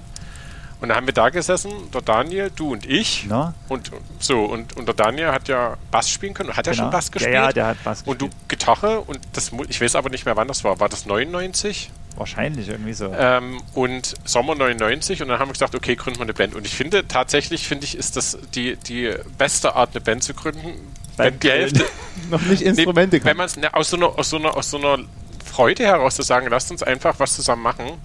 Und 0.82 0.88
da 0.88 0.96
haben 0.96 1.06
wir 1.06 1.14
da 1.14 1.30
gesessen, 1.30 1.70
der 1.94 2.02
Daniel, 2.02 2.50
du 2.54 2.72
und 2.72 2.84
ich. 2.86 3.26
No? 3.26 3.54
Und 3.68 3.92
so, 4.18 4.44
und, 4.44 4.76
und 4.76 4.86
der 4.86 4.94
Daniel 4.96 5.28
hat 5.28 5.46
ja 5.46 5.76
Bass 5.92 6.10
spielen 6.10 6.34
können. 6.34 6.56
Hat 6.56 6.66
er 6.66 6.72
genau. 6.72 6.86
schon 6.86 6.90
Bass 6.90 7.12
gespielt? 7.12 7.34
Ja, 7.34 7.44
ja, 7.44 7.52
der 7.52 7.66
hat 7.68 7.84
Bass 7.84 8.00
gespielt. 8.00 8.22
Und 8.22 8.32
du 8.32 8.36
Gitarre 8.48 9.00
und 9.00 9.20
das 9.32 9.52
ich 9.68 9.80
weiß 9.80 9.94
aber 9.94 10.10
nicht 10.10 10.26
mehr, 10.26 10.34
wann 10.34 10.48
das 10.48 10.64
war. 10.64 10.80
War 10.80 10.88
das 10.88 11.06
99? 11.06 11.88
Wahrscheinlich 12.16 12.68
irgendwie 12.68 12.94
so. 12.94 13.12
Ähm, 13.16 13.62
und 13.74 14.16
Sommer 14.24 14.56
99 14.56 15.22
und 15.22 15.28
dann 15.28 15.38
haben 15.38 15.50
wir 15.50 15.52
gesagt, 15.52 15.76
okay, 15.76 15.94
gründen 15.94 16.18
wir 16.18 16.24
eine 16.24 16.34
Band. 16.34 16.56
Und 16.56 16.66
ich 16.66 16.74
finde, 16.74 17.06
tatsächlich 17.06 17.68
finde 17.68 17.84
ich, 17.84 17.96
ist 17.96 18.16
das 18.16 18.36
die, 18.52 18.74
die 18.74 19.14
beste 19.38 19.76
Art, 19.76 19.90
eine 19.92 20.00
Band 20.00 20.24
zu 20.24 20.34
gründen. 20.34 20.74
Wenn 21.16 21.38
die 21.38 21.48
Hälfte 21.48 21.84
noch 22.30 22.42
nicht 22.42 22.60
Instrumente 22.60 23.18
nee, 23.18 23.24
Wenn 23.24 23.36
man 23.36 23.46
es 23.46 23.56
ne, 23.56 23.72
aus, 23.72 23.88
so 23.90 23.96
einer, 23.96 24.18
aus, 24.18 24.30
so 24.30 24.36
einer, 24.36 24.56
aus 24.56 24.70
so 24.70 24.78
einer 24.78 24.98
Freude 25.44 25.84
heraus 25.84 26.16
zu 26.16 26.22
sagen, 26.22 26.48
lasst 26.50 26.72
uns 26.72 26.82
einfach 26.82 27.20
was 27.20 27.36
zusammen 27.36 27.62
machen 27.62 28.00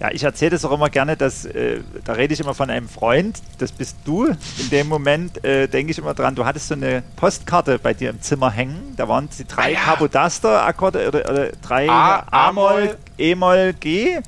ja, 0.00 0.10
ich 0.10 0.24
erzähle 0.24 0.50
das 0.50 0.64
auch 0.64 0.72
immer 0.72 0.90
gerne, 0.90 1.16
dass 1.16 1.44
äh, 1.44 1.80
da 2.04 2.14
rede 2.14 2.34
ich 2.34 2.40
immer 2.40 2.54
von 2.54 2.70
einem 2.70 2.88
Freund, 2.88 3.40
das 3.58 3.70
bist 3.70 3.96
du. 4.04 4.26
In 4.26 4.70
dem 4.70 4.88
Moment 4.88 5.44
äh, 5.44 5.68
denke 5.68 5.92
ich 5.92 5.98
immer 5.98 6.14
dran, 6.14 6.34
du 6.34 6.44
hattest 6.44 6.68
so 6.68 6.74
eine 6.74 7.02
Postkarte 7.16 7.78
bei 7.78 7.94
dir 7.94 8.10
im 8.10 8.20
Zimmer 8.20 8.50
hängen. 8.50 8.94
Da 8.96 9.08
waren 9.08 9.28
die 9.38 9.46
drei 9.46 9.62
ah, 9.62 9.68
ja. 9.68 9.80
Capodaster-Akkorde 9.80 11.08
oder, 11.08 11.30
oder, 11.30 11.52
drei 11.62 11.88
A-Moll, 11.88 12.96
E-Moll, 13.18 13.74
G 13.74 14.18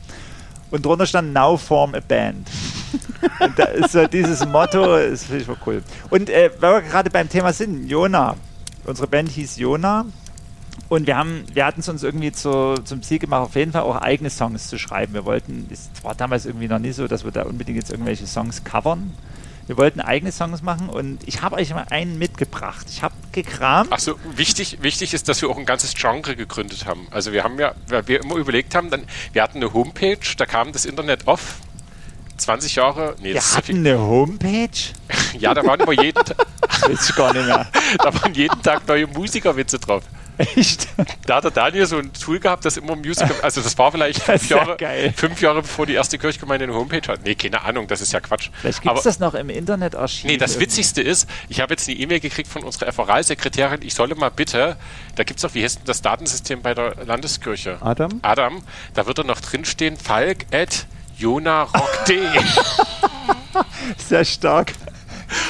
und 0.70 0.84
drunter 0.84 1.06
stand 1.06 1.32
Now 1.32 1.56
Form 1.56 1.94
a 1.94 2.00
Band. 2.00 2.48
und 3.40 3.58
da 3.58 3.64
ist 3.64 3.92
so 3.92 4.06
dieses 4.06 4.46
Motto, 4.46 4.96
das 4.96 5.24
finde 5.24 5.40
ich 5.40 5.46
voll 5.46 5.56
cool. 5.66 5.82
Und 6.10 6.30
äh, 6.30 6.50
weil 6.60 6.74
wir 6.74 6.82
gerade 6.82 7.10
beim 7.10 7.28
Thema 7.28 7.52
sind, 7.52 7.88
Jona. 7.88 8.36
Unsere 8.84 9.08
Band 9.08 9.30
hieß 9.30 9.56
Jona 9.56 10.04
und 10.88 11.06
wir 11.06 11.16
haben, 11.16 11.44
wir 11.52 11.64
hatten 11.64 11.80
es 11.80 11.88
uns 11.88 12.02
irgendwie 12.02 12.32
zu, 12.32 12.74
zum 12.84 13.02
Ziel 13.02 13.18
gemacht, 13.18 13.42
auf 13.42 13.54
jeden 13.54 13.72
Fall 13.72 13.82
auch 13.82 13.96
eigene 13.96 14.30
Songs 14.30 14.68
zu 14.68 14.78
schreiben. 14.78 15.14
Wir 15.14 15.24
wollten, 15.24 15.66
es 15.70 15.90
war 16.02 16.14
damals 16.14 16.46
irgendwie 16.46 16.68
noch 16.68 16.78
nicht 16.78 16.96
so, 16.96 17.08
dass 17.08 17.24
wir 17.24 17.32
da 17.32 17.42
unbedingt 17.42 17.78
jetzt 17.78 17.90
irgendwelche 17.90 18.26
Songs 18.26 18.64
covern. 18.64 19.12
Wir 19.66 19.78
wollten 19.78 20.00
eigene 20.00 20.30
Songs 20.30 20.62
machen 20.62 20.90
und 20.90 21.26
ich 21.26 21.40
habe 21.40 21.56
euch 21.56 21.72
mal 21.72 21.86
einen 21.88 22.18
mitgebracht. 22.18 22.86
Ich 22.90 23.02
habe 23.02 23.14
gekramt. 23.32 23.92
Achso, 23.92 24.16
wichtig, 24.36 24.78
wichtig 24.82 25.14
ist, 25.14 25.28
dass 25.28 25.40
wir 25.40 25.48
auch 25.48 25.56
ein 25.56 25.64
ganzes 25.64 25.94
Genre 25.94 26.36
gegründet 26.36 26.84
haben. 26.84 27.06
Also 27.10 27.32
wir 27.32 27.44
haben 27.44 27.58
ja, 27.58 27.74
weil 27.88 28.06
wir 28.06 28.22
immer 28.22 28.36
überlegt 28.36 28.74
haben, 28.74 28.90
dann, 28.90 29.04
wir 29.32 29.42
hatten 29.42 29.56
eine 29.58 29.72
Homepage, 29.72 30.18
da 30.36 30.44
kam 30.44 30.72
das 30.72 30.84
Internet 30.84 31.26
off. 31.26 31.56
20 32.36 32.74
Jahre. 32.74 33.14
Nee, 33.20 33.32
wir 33.32 33.40
hatten 33.40 33.78
eine 33.78 33.98
Homepage? 33.98 34.68
ja, 35.38 35.54
da 35.54 35.64
waren 35.64 35.80
immer 35.80 35.92
jeden 35.92 36.14
Tag. 36.24 36.46
Weiß 36.82 37.08
ich 37.08 37.16
gar 37.16 37.32
nicht 37.32 37.46
mehr. 37.46 37.66
da 37.98 38.12
waren 38.12 38.34
jeden 38.34 38.60
Tag 38.60 38.86
neue 38.86 39.06
Musikerwitze 39.06 39.78
drauf. 39.78 40.02
Echt? 40.38 40.88
Da 41.26 41.36
hat 41.36 41.44
der 41.44 41.50
Daniel 41.50 41.86
so 41.86 41.98
ein 41.98 42.12
Tool 42.12 42.40
gehabt, 42.40 42.64
das 42.64 42.76
immer 42.76 42.96
Musical, 42.96 43.34
also 43.42 43.60
das 43.60 43.76
war 43.78 43.92
vielleicht 43.92 44.22
fünf 44.22 44.48
Jahre, 44.48 44.76
ja 44.80 45.12
fünf 45.14 45.40
Jahre 45.40 45.62
bevor 45.62 45.86
die 45.86 45.94
erste 45.94 46.18
Kirchgemeinde 46.18 46.64
eine 46.64 46.74
Homepage 46.74 47.06
hat. 47.06 47.24
Nee, 47.24 47.34
keine 47.34 47.62
Ahnung, 47.62 47.86
das 47.86 48.00
ist 48.00 48.12
ja 48.12 48.20
Quatsch. 48.20 48.50
Vielleicht 48.60 48.82
gibt 48.82 48.96
es 48.96 49.04
das 49.04 49.18
noch 49.20 49.34
im 49.34 49.48
Internetarchiv. 49.50 50.24
Nee, 50.24 50.36
das 50.36 50.52
irgendwie. 50.52 50.66
Witzigste 50.66 51.02
ist, 51.02 51.28
ich 51.48 51.60
habe 51.60 51.74
jetzt 51.74 51.88
eine 51.88 51.96
E-Mail 51.98 52.20
gekriegt 52.20 52.48
von 52.48 52.64
unserer 52.64 52.92
FRA-Sekretärin, 52.92 53.82
ich 53.82 53.94
solle 53.94 54.14
mal 54.14 54.30
bitte, 54.30 54.76
da 55.14 55.24
gibt 55.24 55.38
es 55.38 55.42
doch, 55.42 55.54
wie 55.54 55.62
heißt 55.62 55.78
denn 55.78 55.86
das 55.86 56.02
Datensystem 56.02 56.62
bei 56.62 56.74
der 56.74 56.94
Landeskirche? 57.04 57.78
Adam? 57.80 58.18
Adam, 58.22 58.62
da 58.94 59.06
wird 59.06 59.18
er 59.18 59.24
noch 59.24 59.40
drinstehen, 59.40 59.96
falk 59.96 60.46
at 60.52 60.86
jonarock.de. 61.16 62.18
Sehr 63.96 64.24
stark. 64.24 64.72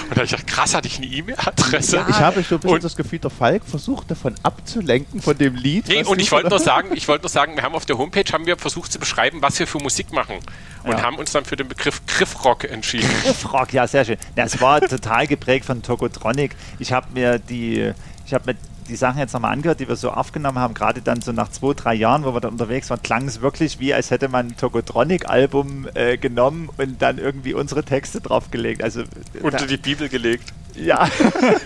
Und 0.05 0.11
da 0.11 0.17
habe 0.17 0.25
ich 0.25 0.31
gedacht, 0.31 0.47
krass, 0.47 0.75
hatte 0.75 0.89
ich 0.89 0.99
eine 0.99 1.07
E-Mail-Adresse. 1.07 1.97
Ja, 1.97 2.07
ich 2.09 2.17
habe 2.17 2.43
so 2.43 2.57
ein 2.57 2.61
bisschen 2.61 2.81
das 2.81 2.97
Gefühl, 2.97 3.19
der 3.19 3.31
Falk 3.31 3.65
versucht 3.65 4.11
davon 4.11 4.35
abzulenken 4.43 5.21
von 5.21 5.37
dem 5.37 5.55
Lied. 5.57 5.89
Nee, 5.89 6.05
und 6.05 6.21
ich 6.21 6.31
wollte 6.33 6.49
nur 6.49 6.59
sagen, 6.61 6.91
ich 6.95 7.09
wollte 7.09 7.23
nur 7.23 7.31
sagen, 7.31 7.57
wir 7.57 7.63
haben 7.63 7.75
auf 7.75 7.87
der 7.87 7.99
Homepage 7.99 8.25
haben 8.33 8.47
wir 8.47 8.57
versucht 8.57 8.93
zu 8.93 8.99
beschreiben, 8.99 9.43
was 9.43 9.59
wir 9.59 9.67
für 9.67 9.79
Musik 9.79 10.13
machen 10.13 10.37
und 10.85 10.93
ja. 10.93 11.03
haben 11.03 11.17
uns 11.17 11.33
dann 11.33 11.45
für 11.45 11.57
den 11.57 11.69
Begriff 11.69 12.03
Griffrock 12.07 12.65
entschieden. 12.65 13.09
Griffrock, 13.23 13.73
ja, 13.73 13.87
sehr 13.87 14.05
schön. 14.05 14.19
Das 14.37 14.61
war 14.61 14.81
total 14.81 15.27
geprägt 15.27 15.65
von 15.65 15.83
Tokotronic. 15.83 16.55
Ich 16.79 16.93
habe 16.93 17.07
mir 17.13 17.39
die, 17.39 17.93
ich 18.27 18.35
habe 18.35 18.53
mir 18.53 18.59
die 18.89 18.97
Sachen 18.97 19.19
jetzt 19.19 19.33
nochmal 19.33 19.53
angehört, 19.53 19.81
die 19.81 19.89
wir 19.89 19.97
so 19.97 20.11
aufgenommen 20.11 20.59
haben, 20.59 20.75
gerade 20.75 21.01
dann 21.01 21.23
so 21.23 21.33
nach 21.33 21.49
zwei, 21.51 21.75
drei 21.75 21.95
Jahren, 21.95 22.25
wo 22.25 22.35
wir 22.35 22.41
da 22.41 22.49
unterwegs 22.49 22.91
waren, 22.91 23.03
klang 23.03 23.27
es 23.27 23.41
wirklich 23.41 23.81
wie, 23.81 23.95
als 23.95 24.11
hätte 24.11 24.29
man 24.29 24.49
ein 24.49 24.57
Tokotronic-Album 24.57 25.89
äh, 25.95 26.19
genommen 26.19 26.69
und 26.77 27.01
dann 27.01 27.19
irgendwie 27.19 27.55
unsere 27.55 27.83
Texte 27.85 28.21
draufgelegt. 28.21 28.83
Also, 28.83 29.05
Unter 29.41 29.59
da, 29.59 29.67
die 29.67 29.77
Bibel 29.77 30.09
gelegt. 30.09 30.53
Ja. 30.75 31.09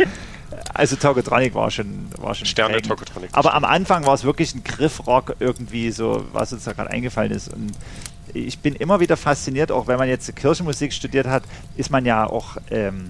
also 0.74 0.96
Tokotronic 0.96 1.54
war 1.54 1.70
schon, 1.70 2.08
war 2.18 2.34
schon 2.34 2.46
Sterne 2.46 2.80
Tokotronic. 2.82 3.30
Aber 3.32 3.54
am 3.54 3.64
Anfang 3.64 4.06
war 4.06 4.14
es 4.14 4.24
wirklich 4.24 4.54
ein 4.54 4.62
Griffrock 4.62 5.36
irgendwie 5.40 5.90
so, 5.90 6.24
was 6.32 6.52
uns 6.52 6.64
da 6.64 6.72
gerade 6.72 6.90
eingefallen 6.90 7.32
ist. 7.32 7.52
Und 7.52 7.72
ich 8.32 8.60
bin 8.60 8.74
immer 8.74 9.00
wieder 9.00 9.16
fasziniert, 9.16 9.72
auch 9.72 9.86
wenn 9.86 9.98
man 9.98 10.08
jetzt 10.08 10.34
Kirchenmusik 10.36 10.92
studiert 10.92 11.26
hat, 11.26 11.42
ist 11.76 11.90
man 11.90 12.04
ja 12.04 12.26
auch, 12.26 12.58
ähm, 12.70 13.08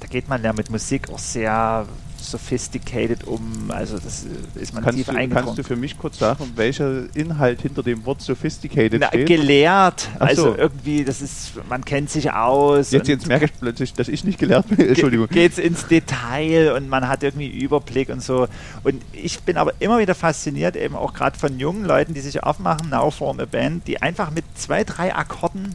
da 0.00 0.06
geht 0.08 0.28
man 0.28 0.42
ja 0.42 0.52
mit 0.52 0.70
Musik 0.70 1.08
auch 1.10 1.18
sehr 1.18 1.86
sophisticated 2.22 3.26
um. 3.26 3.70
Also 3.70 3.98
das 3.98 4.26
ist 4.54 4.74
man 4.74 4.84
kannst 4.84 4.98
tief 4.98 5.06
du, 5.06 5.28
Kannst 5.28 5.58
du 5.58 5.62
für 5.62 5.76
mich 5.76 5.98
kurz 5.98 6.18
sagen, 6.18 6.52
welcher 6.56 7.14
Inhalt 7.14 7.62
hinter 7.62 7.82
dem 7.82 8.04
Wort 8.04 8.20
sophisticated 8.22 9.00
Na, 9.00 9.08
steht? 9.08 9.26
Gelehrt. 9.26 10.08
Also 10.18 10.54
irgendwie, 10.56 11.04
das 11.04 11.22
ist, 11.22 11.52
man 11.68 11.84
kennt 11.84 12.10
sich 12.10 12.32
aus. 12.32 12.90
Jetzt, 12.90 13.08
jetzt 13.08 13.26
merke 13.26 13.46
ich 13.46 13.52
plötzlich, 13.58 13.94
dass 13.94 14.08
ich 14.08 14.24
nicht 14.24 14.38
gelehrt 14.38 14.68
bin. 14.68 14.80
Entschuldigung. 14.88 15.28
Geht 15.28 15.52
es 15.52 15.58
ins 15.58 15.86
Detail 15.86 16.72
und 16.76 16.88
man 16.88 17.08
hat 17.08 17.22
irgendwie 17.22 17.48
Überblick 17.48 18.08
und 18.08 18.22
so. 18.22 18.48
Und 18.84 19.02
ich 19.12 19.40
bin 19.40 19.56
aber 19.56 19.72
immer 19.80 19.98
wieder 19.98 20.14
fasziniert, 20.14 20.76
eben 20.76 20.96
auch 20.96 21.14
gerade 21.14 21.38
von 21.38 21.58
jungen 21.58 21.84
Leuten, 21.84 22.14
die 22.14 22.20
sich 22.20 22.42
aufmachen, 22.42 22.90
Now 22.90 23.10
Form 23.10 23.40
a 23.40 23.44
Band, 23.44 23.86
die 23.86 24.00
einfach 24.02 24.30
mit 24.30 24.44
zwei, 24.54 24.84
drei 24.84 25.14
Akkorden 25.14 25.74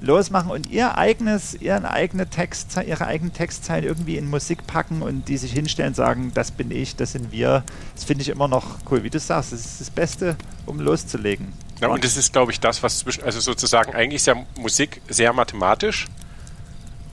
losmachen 0.00 0.50
und 0.50 0.70
ihr 0.70 0.98
eigenes, 0.98 1.54
ihren 1.54 1.84
eigene 1.84 2.28
Text, 2.28 2.76
ihre 2.86 3.06
eigenen 3.06 3.32
Textzeilen 3.32 3.84
irgendwie 3.84 4.16
in 4.16 4.28
Musik 4.28 4.66
packen 4.66 5.02
und 5.02 5.28
die 5.28 5.36
sich 5.36 5.52
hinstellen 5.52 5.88
und 5.88 5.94
sagen, 5.94 6.32
das 6.34 6.50
bin 6.50 6.70
ich, 6.70 6.96
das 6.96 7.12
sind 7.12 7.32
wir. 7.32 7.64
Das 7.94 8.04
finde 8.04 8.22
ich 8.22 8.28
immer 8.28 8.48
noch 8.48 8.78
cool. 8.90 9.02
Wie 9.02 9.10
du 9.10 9.18
sagst, 9.18 9.52
das 9.52 9.60
ist 9.60 9.80
das 9.80 9.90
Beste, 9.90 10.36
um 10.66 10.80
loszulegen. 10.80 11.52
Ja, 11.80 11.88
und 11.88 12.04
das 12.04 12.16
ist, 12.16 12.32
glaube 12.32 12.52
ich, 12.52 12.60
das, 12.60 12.82
was 12.82 13.00
zwischen, 13.00 13.24
also 13.24 13.40
sozusagen 13.40 13.94
eigentlich 13.94 14.16
ist 14.16 14.26
ja 14.26 14.36
Musik 14.58 15.00
sehr 15.08 15.32
mathematisch. 15.32 16.06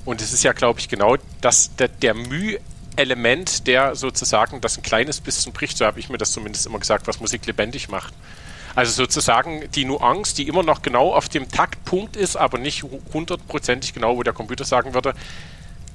Und 0.06 0.22
es 0.22 0.34
ist 0.34 0.43
ja, 0.43 0.52
glaube 0.54 0.80
ich, 0.80 0.89
genau 0.89 1.17
das, 1.41 1.76
der, 1.78 1.88
der 1.88 2.13
Mühe-Element, 2.13 3.67
der 3.67 3.96
sozusagen 3.96 4.60
das 4.60 4.78
ein 4.78 4.84
kleines 4.84 5.22
bisschen 5.22 5.54
bricht, 5.54 5.78
so 5.78 5.86
habe 5.86 6.00
ich 6.00 6.10
mir 6.10 6.17
das 6.17 6.34
zumindest 6.34 6.65
immer 6.65 6.80
gesagt, 6.80 7.08
was 7.08 7.19
Musik 7.19 7.46
lebendig 7.46 7.89
macht. 7.89 8.13
Also 8.75 8.91
sozusagen 8.91 9.69
die 9.71 9.86
Nuance, 9.86 10.36
die 10.36 10.47
immer 10.47 10.63
noch 10.63 10.81
genau 10.81 11.13
auf 11.13 11.29
dem 11.29 11.49
Taktpunkt 11.49 12.15
ist, 12.15 12.36
aber 12.36 12.57
nicht 12.57 12.83
hundertprozentig 13.13 13.93
genau, 13.93 14.17
wo 14.17 14.23
der 14.23 14.33
Computer 14.33 14.65
sagen 14.65 14.93
würde, 14.93 15.13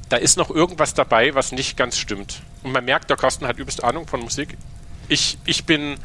da 0.09 0.17
ist 0.17 0.39
noch 0.39 0.51
irgendwas 0.51 0.95
dabei, 0.95 1.35
was 1.35 1.53
nicht 1.53 1.77
ganz 1.77 1.99
stimmt. 1.99 2.41
Und 2.63 2.73
man 2.73 2.85
merkt, 2.85 3.11
der 3.11 3.17
Carsten 3.17 3.47
hat 3.47 3.59
übelst 3.59 3.85
Ahnung 3.85 4.07
von 4.07 4.21
Musik. 4.21 4.57
Ich, 5.09 5.39
ich 5.45 5.65
bin 5.65 5.99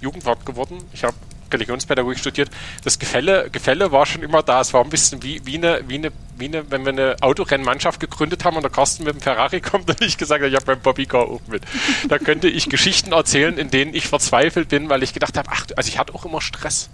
Jugendwart 0.00 0.46
geworden. 0.46 0.78
Ich 0.92 1.04
habe 1.04 1.16
Religionspädagogik 1.52 2.18
studiert, 2.18 2.50
das 2.84 2.98
Gefälle, 2.98 3.48
Gefälle 3.50 3.92
war 3.92 4.06
schon 4.06 4.22
immer 4.22 4.42
da. 4.42 4.60
Es 4.60 4.72
war 4.72 4.82
ein 4.82 4.90
bisschen 4.90 5.22
wie, 5.22 5.44
wie, 5.44 5.56
eine, 5.56 5.80
wie, 5.88 5.96
eine, 5.96 6.12
wie 6.36 6.46
eine, 6.46 6.70
wenn 6.70 6.84
wir 6.84 6.92
eine 6.92 7.16
Autorennmannschaft 7.20 8.00
gegründet 8.00 8.44
haben 8.44 8.56
und 8.56 8.62
der 8.62 8.70
Carsten 8.70 9.04
mit 9.04 9.14
dem 9.14 9.20
Ferrari 9.20 9.60
kommt 9.60 9.88
und 9.88 10.00
ich 10.00 10.18
gesagt 10.18 10.40
habe, 10.40 10.48
ich 10.48 10.56
habe 10.56 10.66
beim 10.66 10.80
Bobbycar 10.80 11.28
auch 11.28 11.40
mit. 11.46 11.62
Da 12.08 12.18
könnte 12.18 12.48
ich 12.48 12.68
Geschichten 12.68 13.12
erzählen, 13.12 13.58
in 13.58 13.70
denen 13.70 13.94
ich 13.94 14.06
verzweifelt 14.06 14.68
bin, 14.68 14.88
weil 14.88 15.02
ich 15.02 15.12
gedacht 15.12 15.36
habe, 15.36 15.48
ach, 15.52 15.66
also 15.76 15.88
ich 15.88 15.98
hatte 15.98 16.14
auch 16.14 16.24
immer 16.24 16.40
Stress. 16.40 16.90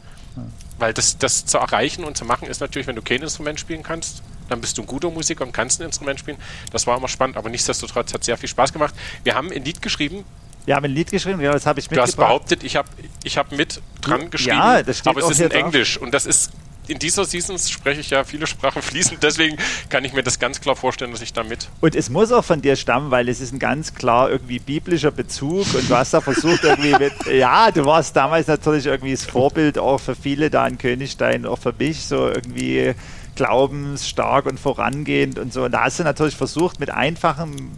Weil 0.78 0.92
das, 0.92 1.16
das 1.16 1.46
zu 1.46 1.58
erreichen 1.58 2.04
und 2.04 2.16
zu 2.16 2.26
machen 2.26 2.48
ist 2.48 2.60
natürlich, 2.60 2.86
wenn 2.86 2.96
du 2.96 3.02
kein 3.02 3.22
Instrument 3.22 3.58
spielen 3.58 3.82
kannst, 3.82 4.22
dann 4.48 4.60
bist 4.60 4.76
du 4.76 4.82
ein 4.82 4.86
guter 4.86 5.10
Musiker 5.10 5.44
und 5.44 5.52
kannst 5.52 5.80
ein 5.80 5.86
Instrument 5.86 6.20
spielen. 6.20 6.36
Das 6.72 6.86
war 6.86 6.96
immer 6.98 7.08
spannend, 7.08 7.36
aber 7.36 7.48
nichtsdestotrotz 7.48 8.12
hat 8.12 8.22
sehr 8.22 8.36
viel 8.36 8.48
Spaß 8.48 8.72
gemacht. 8.72 8.94
Wir 9.24 9.34
haben 9.34 9.50
ein 9.50 9.64
Lied 9.64 9.80
geschrieben, 9.80 10.24
wir 10.66 10.74
haben 10.74 10.84
ein 10.84 10.90
Lied 10.90 11.10
geschrieben, 11.10 11.40
ja, 11.40 11.52
das 11.52 11.64
habe 11.64 11.80
ich 11.80 11.90
mitgebracht. 11.90 12.08
Du 12.08 12.22
hast 12.22 12.28
behauptet, 12.28 12.64
ich 12.64 12.76
habe 12.76 12.88
ich 13.24 13.38
hab 13.38 13.52
mit 13.52 13.80
dran 14.02 14.30
geschrieben, 14.30 14.56
ja, 14.56 14.82
das 14.82 14.98
steht 14.98 15.08
aber 15.08 15.20
es 15.20 15.30
ist 15.30 15.40
in 15.40 15.50
Englisch 15.52 15.96
und 15.96 16.12
das 16.12 16.26
ist 16.26 16.52
in 16.88 16.98
dieser 16.98 17.24
Season 17.24 17.58
spreche 17.58 18.00
ich 18.00 18.10
ja 18.10 18.24
viele 18.24 18.46
Sprachen 18.46 18.82
fließend, 18.82 19.22
deswegen 19.22 19.56
kann 19.88 20.04
ich 20.04 20.12
mir 20.12 20.22
das 20.22 20.38
ganz 20.38 20.60
klar 20.60 20.76
vorstellen, 20.76 21.10
dass 21.12 21.20
ich 21.20 21.32
damit. 21.32 21.68
Und 21.80 21.96
es 21.96 22.10
muss 22.10 22.32
auch 22.32 22.44
von 22.44 22.62
dir 22.62 22.76
stammen, 22.76 23.10
weil 23.10 23.28
es 23.28 23.40
ist 23.40 23.52
ein 23.52 23.58
ganz 23.58 23.94
klar 23.94 24.30
irgendwie 24.30 24.58
biblischer 24.58 25.10
Bezug 25.10 25.74
und 25.74 25.90
du 25.90 25.96
hast 25.96 26.14
da 26.14 26.20
versucht 26.20 26.62
irgendwie 26.62 26.92
mit, 26.96 27.12
ja, 27.32 27.70
du 27.70 27.84
warst 27.84 28.14
damals 28.14 28.46
natürlich 28.46 28.86
irgendwie 28.86 29.12
das 29.12 29.24
Vorbild 29.24 29.78
auch 29.78 29.98
für 29.98 30.14
viele 30.14 30.50
da 30.50 30.66
in 30.66 30.78
Königstein, 30.78 31.46
auch 31.46 31.58
für 31.58 31.74
mich 31.76 32.04
so 32.04 32.28
irgendwie 32.28 32.94
glaubensstark 33.34 34.46
und 34.46 34.58
vorangehend 34.58 35.38
und 35.38 35.52
so. 35.52 35.64
Und 35.64 35.72
da 35.72 35.84
hast 35.84 35.98
du 35.98 36.04
natürlich 36.04 36.36
versucht, 36.36 36.80
mit 36.80 36.90
einfachen 36.90 37.76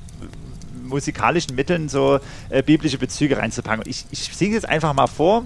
musikalischen 0.88 1.54
Mitteln 1.54 1.88
so 1.88 2.18
äh, 2.50 2.62
biblische 2.62 2.98
Bezüge 2.98 3.36
reinzupacken. 3.38 3.84
Ich, 3.86 4.04
ich 4.10 4.34
singe 4.36 4.54
jetzt 4.54 4.68
einfach 4.68 4.92
mal 4.94 5.06
vor. 5.06 5.44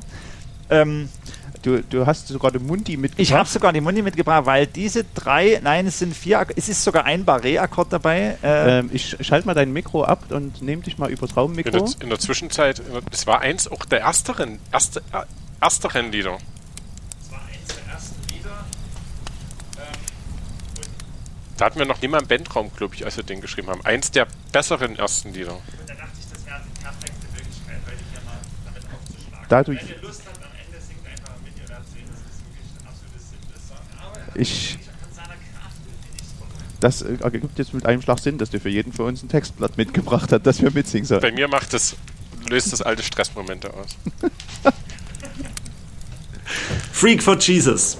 Ähm, 0.70 1.09
Du, 1.64 1.81
du 1.81 2.07
hast 2.07 2.26
sogar 2.26 2.50
den 2.50 2.66
Mundi 2.66 2.96
mitgebracht. 2.96 3.22
ich 3.22 3.33
habe 3.33 3.48
sogar 3.48 3.72
die 3.72 3.81
Mundi 3.81 4.02
mitgebracht, 4.02 4.46
weil 4.46 4.66
diese 4.66 5.05
drei, 5.14 5.61
nein, 5.62 5.87
es 5.87 6.00
sind 6.00 6.12
vier, 6.12 6.44
es 6.57 6.68
ist 6.68 6.83
sogar 6.83 7.05
ein 7.05 7.24
Barré-Akkord 7.24 7.92
dabei. 7.92 8.37
Äh, 8.42 8.81
ähm, 8.81 8.90
ich 8.92 9.16
schalte 9.20 9.46
mal 9.46 9.55
dein 9.55 9.72
Mikro 9.72 10.02
ab 10.02 10.24
und 10.31 10.61
nehme 10.61 10.83
dich 10.83 10.98
mal 10.98 11.09
übers 11.09 11.31
In 11.31 11.35
der, 11.37 11.42
Raummikro. 11.44 11.90
in 12.00 12.09
der 12.09 12.18
Zwischenzeit, 12.18 12.81
in 12.81 12.92
der- 12.92 13.02
es 13.12 13.28
war 13.28 13.42
eins 13.42 13.68
auch 13.70 13.85
der 13.85 14.00
ersteren, 14.00 14.59
erste, 14.72 15.02
äh, 15.12 15.22
ersteren 15.61 16.11
Lieder. 16.11 16.38
Es 17.20 17.31
war 17.31 17.42
eins 17.46 17.76
der 17.76 17.94
ersten 17.94 18.16
Lieder. 18.35 18.64
Da 21.57 21.67
hatten 21.67 21.79
wir 21.79 21.87
noch 21.87 22.01
niemand 22.01 22.23
im 22.23 22.29
Bandraum, 22.29 22.71
glaube 22.77 22.95
ich, 22.95 23.05
als 23.05 23.17
wir 23.17 23.25
den 23.25 23.41
geschrieben 23.41 23.69
haben. 23.69 23.85
Eins 23.85 24.11
der 24.11 24.27
besseren 24.53 24.97
ersten 24.97 25.33
Lieder. 25.33 25.59
da 25.87 25.95
dachte 25.95 26.11
ich, 26.19 26.27
das 26.33 26.47
wäre 26.47 26.61
die 26.65 26.83
perfekte 26.83 27.27
Möglichkeit, 27.35 27.81
heute 27.87 27.99
hier 28.11 28.21
mal 28.25 28.38
damit 28.65 28.83
aufzuschlagen. 28.85 29.47
Dadurch, 29.49 29.81
ihr 29.83 30.03
Lust 30.03 30.23
habt, 30.27 30.38
am 30.38 30.51
Ende 30.67 30.81
singt 30.81 31.07
einfach 31.07 31.35
mit, 31.45 31.53
ihr 31.57 31.69
werdet 31.69 31.88
sehen, 31.93 32.09
das 32.11 32.21
ist 32.21 32.43
wirklich 32.47 32.69
ein 32.81 32.87
absolutes 32.88 33.31
simples 33.31 33.69
Song, 33.69 33.79
aber 34.01 34.41
ich, 34.41 34.79
das 36.81 37.03
äh, 37.03 37.17
ergibt 37.23 37.59
jetzt 37.59 37.75
mit 37.75 37.87
einem 37.87 38.03
Schlag 38.03 38.19
Sinn, 38.19 38.38
dass 38.38 38.51
der 38.51 38.61
für 38.61 38.69
jeden 38.69 38.93
von 38.93 39.07
uns 39.07 39.23
ein 39.23 39.29
Textblatt 39.29 39.77
mitgebracht 39.79 40.33
hat, 40.33 40.47
das 40.47 40.61
wir 40.61 40.71
mitsingen 40.73 41.07
sollen. 41.07 41.21
Bei 41.21 41.33
mir 41.33 41.49
macht 41.49 41.73
das, 41.73 41.97
löst 42.49 42.73
das 42.73 42.83
alte 42.83 43.03
Stressmomente 43.03 43.73
aus. 43.73 43.97
Freak 46.93 47.23
for 47.23 47.38
Jesus. 47.38 47.99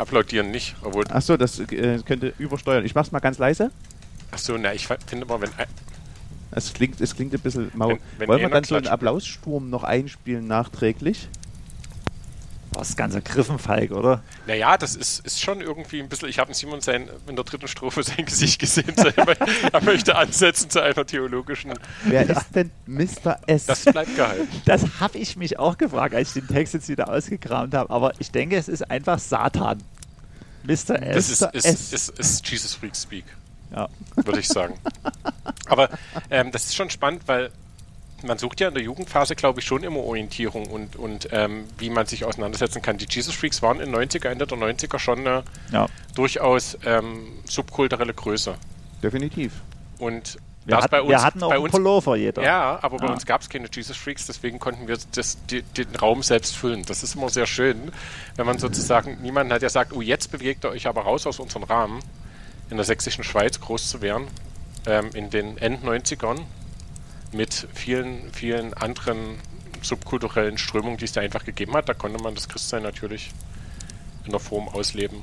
Applaudieren 0.00 0.50
nicht, 0.50 0.74
obwohl. 0.82 1.04
Achso, 1.08 1.36
das 1.36 1.58
äh, 1.60 1.98
könnte 2.04 2.32
übersteuern. 2.38 2.84
Ich 2.84 2.94
mach's 2.94 3.12
mal 3.12 3.20
ganz 3.20 3.38
leise. 3.38 3.70
Achso, 4.30 4.56
na, 4.58 4.72
ich 4.74 4.86
finde 4.86 5.26
immer, 5.26 5.40
wenn. 5.40 5.50
Es 6.52 6.72
klingt, 6.72 7.00
es 7.00 7.14
klingt 7.14 7.32
ein 7.32 7.40
bisschen 7.40 7.70
mau. 7.74 7.90
Wenn- 7.90 7.98
wenn 8.18 8.28
Wollen 8.28 8.40
wir 8.40 8.48
dann 8.48 8.64
so 8.64 8.74
einen 8.74 8.84
klatscht- 8.86 8.90
Applaussturm 8.92 9.70
noch 9.70 9.84
einspielen 9.84 10.46
nachträglich? 10.48 11.28
Das 12.72 12.90
ist 12.90 12.96
ganz 12.96 13.14
Griffenfalk, 13.24 13.90
oder? 13.90 14.22
Naja, 14.46 14.78
das 14.78 14.94
ist, 14.94 15.26
ist 15.26 15.40
schon 15.40 15.60
irgendwie 15.60 16.00
ein 16.00 16.08
bisschen. 16.08 16.28
Ich 16.28 16.38
habe 16.38 16.54
Simon 16.54 16.80
sein, 16.80 17.08
in 17.26 17.34
der 17.36 17.44
dritten 17.44 17.66
Strophe 17.68 18.02
sein 18.02 18.24
Gesicht 18.24 18.60
gesehen. 18.60 18.94
er 19.72 19.82
möchte 19.82 20.14
ansetzen 20.16 20.70
zu 20.70 20.80
einer 20.80 21.04
theologischen. 21.04 21.72
Wer 22.04 22.28
ist 22.30 22.46
denn 22.54 22.70
Mr. 22.86 23.38
S? 23.46 23.66
Das 23.66 23.84
bleibt 23.84 24.14
geheim. 24.14 24.46
Das 24.66 24.82
habe 25.00 25.18
ich 25.18 25.36
mich 25.36 25.58
auch 25.58 25.78
gefragt, 25.78 26.14
als 26.14 26.28
ich 26.36 26.42
den 26.46 26.54
Text 26.54 26.74
jetzt 26.74 26.88
wieder 26.88 27.08
ausgekramt 27.10 27.74
habe. 27.74 27.90
Aber 27.90 28.12
ich 28.20 28.30
denke, 28.30 28.56
es 28.56 28.68
ist 28.68 28.88
einfach 28.90 29.18
Satan. 29.18 29.82
Mr. 30.62 30.72
Das 30.98 31.28
S. 31.28 31.30
ist, 31.30 31.40
Mr. 31.40 31.54
ist, 31.54 31.64
S. 31.66 31.92
ist, 31.92 32.18
ist 32.18 32.48
Jesus 32.48 32.74
Freak 32.74 32.94
Speak, 32.94 33.24
Ja. 33.74 33.88
würde 34.14 34.40
ich 34.40 34.48
sagen. 34.48 34.74
Aber 35.66 35.88
ähm, 36.30 36.52
das 36.52 36.66
ist 36.66 36.76
schon 36.76 36.90
spannend, 36.90 37.22
weil 37.26 37.50
man 38.22 38.38
sucht 38.38 38.60
ja 38.60 38.68
in 38.68 38.74
der 38.74 38.82
Jugendphase, 38.82 39.34
glaube 39.36 39.60
ich, 39.60 39.66
schon 39.66 39.82
immer 39.82 40.00
Orientierung 40.00 40.66
und, 40.66 40.96
und 40.96 41.28
ähm, 41.32 41.64
wie 41.78 41.90
man 41.90 42.06
sich 42.06 42.24
auseinandersetzen 42.24 42.82
kann. 42.82 42.98
Die 42.98 43.06
Jesus 43.08 43.34
Freaks 43.34 43.62
waren 43.62 43.80
in 43.80 43.94
90er, 43.94 44.28
Ende 44.28 44.46
der 44.46 44.58
90er 44.58 44.98
schon 44.98 45.20
eine 45.20 45.42
ja. 45.72 45.86
durchaus 46.14 46.76
ähm, 46.84 47.28
subkulturelle 47.44 48.12
Größe. 48.14 48.54
Definitiv. 49.02 49.52
Und 49.98 50.38
Wir, 50.66 50.76
das 50.76 50.84
hatten, 50.84 50.90
bei 50.92 51.00
uns, 51.02 51.10
wir 51.10 51.22
hatten 51.22 51.42
auch 51.42 51.48
bei 51.50 51.58
uns 51.58 51.72
Pullover 51.72 52.16
jeder. 52.16 52.42
Ja, 52.42 52.78
aber 52.82 52.98
bei 52.98 53.06
Ja. 53.06 53.12
uns 53.12 53.24
gab 53.26 53.40
es 53.40 53.48
keine 53.48 53.68
Jesus 53.72 53.96
Freaks, 53.96 54.26
deswegen 54.26 54.58
konnten 54.58 54.88
wir 54.88 54.98
das, 55.12 55.38
die, 55.46 55.62
den 55.62 55.94
Raum 55.96 56.22
selbst 56.22 56.56
füllen. 56.56 56.84
Das 56.84 57.02
ist 57.02 57.14
immer 57.16 57.28
sehr 57.30 57.46
schön, 57.46 57.92
wenn 58.36 58.46
man 58.46 58.58
sozusagen 58.58 59.20
niemanden 59.22 59.52
hat, 59.52 59.62
der 59.62 59.70
sagt, 59.70 59.92
oh, 59.92 60.00
jetzt 60.02 60.30
bewegt 60.30 60.64
ihr 60.64 60.70
euch 60.70 60.86
aber 60.86 61.02
raus 61.02 61.26
aus 61.26 61.38
unserem 61.40 61.64
Rahmen, 61.64 62.00
in 62.70 62.76
der 62.76 62.84
sächsischen 62.84 63.24
Schweiz 63.24 63.60
groß 63.60 63.88
zu 63.88 64.00
werden, 64.02 64.28
ähm, 64.86 65.10
in 65.14 65.30
den 65.30 65.56
End-90ern 65.58 66.40
mit 67.32 67.68
vielen, 67.74 68.32
vielen 68.32 68.74
anderen 68.74 69.38
subkulturellen 69.82 70.58
Strömungen, 70.58 70.98
die 70.98 71.04
es 71.04 71.12
da 71.12 71.20
einfach 71.20 71.44
gegeben 71.44 71.74
hat. 71.74 71.88
Da 71.88 71.94
konnte 71.94 72.22
man 72.22 72.34
das 72.34 72.48
Christsein 72.48 72.82
natürlich 72.82 73.30
in 74.24 74.30
der 74.30 74.40
Form 74.40 74.68
ausleben. 74.68 75.22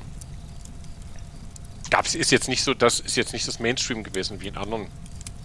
Gab's, 1.90 2.14
ist 2.14 2.30
jetzt 2.30 2.48
nicht 2.48 2.62
so, 2.62 2.74
das 2.74 3.00
ist 3.00 3.16
jetzt 3.16 3.32
nicht 3.32 3.46
das 3.48 3.60
Mainstream 3.60 4.02
gewesen 4.02 4.40
wie 4.40 4.48
in 4.48 4.56
anderen 4.56 4.88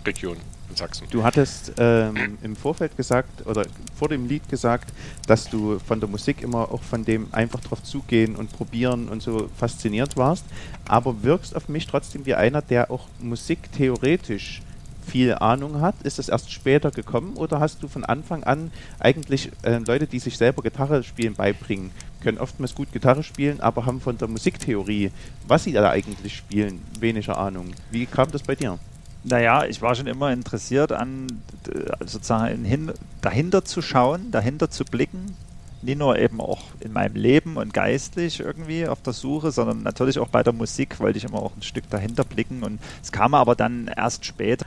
Regionen 0.06 0.42
in 0.70 0.76
Sachsen. 0.76 1.08
Du 1.10 1.24
hattest 1.24 1.74
ähm, 1.78 2.38
im 2.42 2.56
Vorfeld 2.56 2.98
gesagt 2.98 3.46
oder 3.46 3.66
vor 3.96 4.10
dem 4.10 4.28
Lied 4.28 4.50
gesagt, 4.50 4.92
dass 5.28 5.50
du 5.50 5.80
von 5.80 6.00
der 6.00 6.10
Musik 6.10 6.42
immer 6.42 6.72
auch 6.72 6.82
von 6.84 7.06
dem 7.06 7.28
einfach 7.32 7.62
drauf 7.62 7.82
zugehen 7.84 8.36
und 8.36 8.52
probieren 8.52 9.08
und 9.08 9.22
so 9.22 9.50
fasziniert 9.58 10.18
warst, 10.18 10.46
aber 10.86 11.24
wirkst 11.24 11.56
auf 11.56 11.70
mich 11.70 11.88
trotzdem 11.88 12.26
wie 12.26 12.36
einer, 12.36 12.62
der 12.62 12.92
auch 12.92 13.08
Musik 13.20 13.72
theoretisch 13.72 14.62
viel 15.04 15.36
Ahnung 15.36 15.82
hat. 15.82 15.96
Ist 16.04 16.20
das 16.20 16.30
erst 16.30 16.52
später 16.52 16.92
gekommen 16.92 17.36
oder 17.36 17.60
hast 17.60 17.84
du 17.84 17.88
von 17.88 18.04
Anfang 18.04 18.44
an 18.44 18.72
eigentlich 19.00 19.52
äh, 19.64 19.78
Leute, 19.78 20.08
die 20.08 20.20
sich 20.20 20.38
selber 20.38 20.62
Gitarre 20.62 21.04
spielen, 21.04 21.36
beibringen, 21.36 21.92
können 22.22 22.38
oftmals 22.38 22.74
gut 22.74 22.92
Gitarre 22.92 23.24
spielen, 23.24 23.60
aber 23.60 23.86
haben 23.86 24.02
von 24.02 24.18
der 24.18 24.28
Musiktheorie, 24.28 25.12
was 25.48 25.66
sie 25.66 25.74
da 25.74 25.90
eigentlich 25.90 26.36
spielen, 26.36 26.82
weniger 27.00 27.38
Ahnung. 27.38 27.74
Wie 27.92 28.06
kam 28.06 28.32
das 28.32 28.44
bei 28.44 28.56
dir? 28.56 28.80
Naja, 29.26 29.66
ich 29.66 29.82
war 29.82 29.96
schon 29.96 30.08
immer 30.08 30.32
interessiert 30.34 30.92
an 30.92 31.28
äh, 31.68 32.06
sozusagen 32.06 32.66
hin, 32.66 32.92
dahinter 33.22 33.64
zu 33.64 33.82
schauen, 33.82 34.32
dahinter 34.32 34.70
zu 34.70 34.84
blicken. 34.84 35.36
Nicht 35.82 36.00
nur 36.00 36.18
eben 36.18 36.40
auch 36.40 36.62
in 36.80 36.94
meinem 36.94 37.16
Leben 37.16 37.58
und 37.58 37.74
geistlich 37.74 38.40
irgendwie 38.40 38.88
auf 38.88 39.02
der 39.02 39.14
Suche, 39.14 39.52
sondern 39.52 39.84
natürlich 39.84 40.18
auch 40.18 40.30
bei 40.30 40.44
der 40.44 40.54
Musik 40.54 41.00
wollte 41.00 41.18
ich 41.18 41.26
immer 41.26 41.42
auch 41.42 41.56
ein 41.56 41.62
Stück 41.62 41.90
dahinter 41.90 42.24
blicken. 42.24 42.64
Und 42.64 42.80
es 43.02 43.12
kam 43.12 43.34
aber 43.34 43.56
dann 43.56 43.88
erst 43.88 44.26
später. 44.26 44.66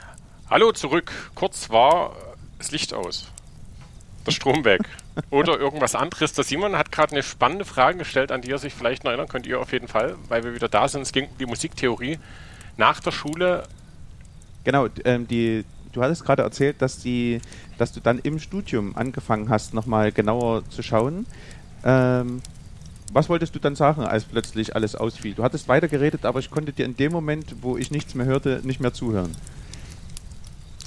Hallo 0.49 0.71
zurück. 0.71 1.11
Kurz 1.35 1.69
war 1.69 2.15
das 2.57 2.71
Licht 2.71 2.93
aus. 2.93 3.27
Der 4.25 4.31
Strom 4.31 4.63
weg. 4.65 4.81
Oder 5.29 5.59
irgendwas 5.59 5.95
anderes. 5.95 6.33
Der 6.33 6.43
Simon 6.43 6.77
hat 6.77 6.91
gerade 6.91 7.11
eine 7.11 7.23
spannende 7.23 7.65
Frage 7.65 7.99
gestellt, 7.99 8.31
an 8.31 8.41
die 8.41 8.51
er 8.51 8.57
sich 8.57 8.73
vielleicht 8.73 9.03
noch 9.03 9.11
erinnern 9.11 9.27
könnt, 9.27 9.45
ihr 9.45 9.59
auf 9.59 9.71
jeden 9.73 9.87
Fall, 9.87 10.15
weil 10.29 10.43
wir 10.43 10.53
wieder 10.53 10.69
da 10.69 10.87
sind. 10.87 11.01
Es 11.01 11.11
ging 11.11 11.25
um 11.25 11.37
die 11.37 11.45
Musiktheorie. 11.45 12.19
Nach 12.77 12.99
der 12.99 13.11
Schule, 13.11 13.67
Genau, 14.67 14.89
ähm, 15.05 15.25
die, 15.29 15.63
du 15.93 16.03
hattest 16.03 16.25
gerade 16.25 16.43
erzählt, 16.43 16.81
dass, 16.81 16.99
die, 16.99 17.39
dass 17.77 17.93
du 17.93 18.01
dann 18.01 18.19
im 18.19 18.37
Studium 18.37 18.97
angefangen 18.97 19.47
hast, 19.47 19.73
nochmal 19.73 20.11
genauer 20.11 20.69
zu 20.69 20.83
schauen. 20.83 21.25
Ähm, 21.85 22.41
was 23.13 23.29
wolltest 23.29 23.55
du 23.55 23.59
dann 23.59 23.77
sagen, 23.77 24.03
als 24.03 24.25
plötzlich 24.25 24.75
alles 24.75 24.95
ausfiel? 24.95 25.35
Du 25.35 25.43
hattest 25.43 25.69
weitergeredet, 25.69 26.25
aber 26.25 26.39
ich 26.39 26.51
konnte 26.51 26.73
dir 26.73 26.85
in 26.85 26.97
dem 26.97 27.13
Moment, 27.13 27.55
wo 27.61 27.77
ich 27.77 27.91
nichts 27.91 28.13
mehr 28.13 28.25
hörte, 28.25 28.59
nicht 28.65 28.81
mehr 28.81 28.93
zuhören. 28.93 29.31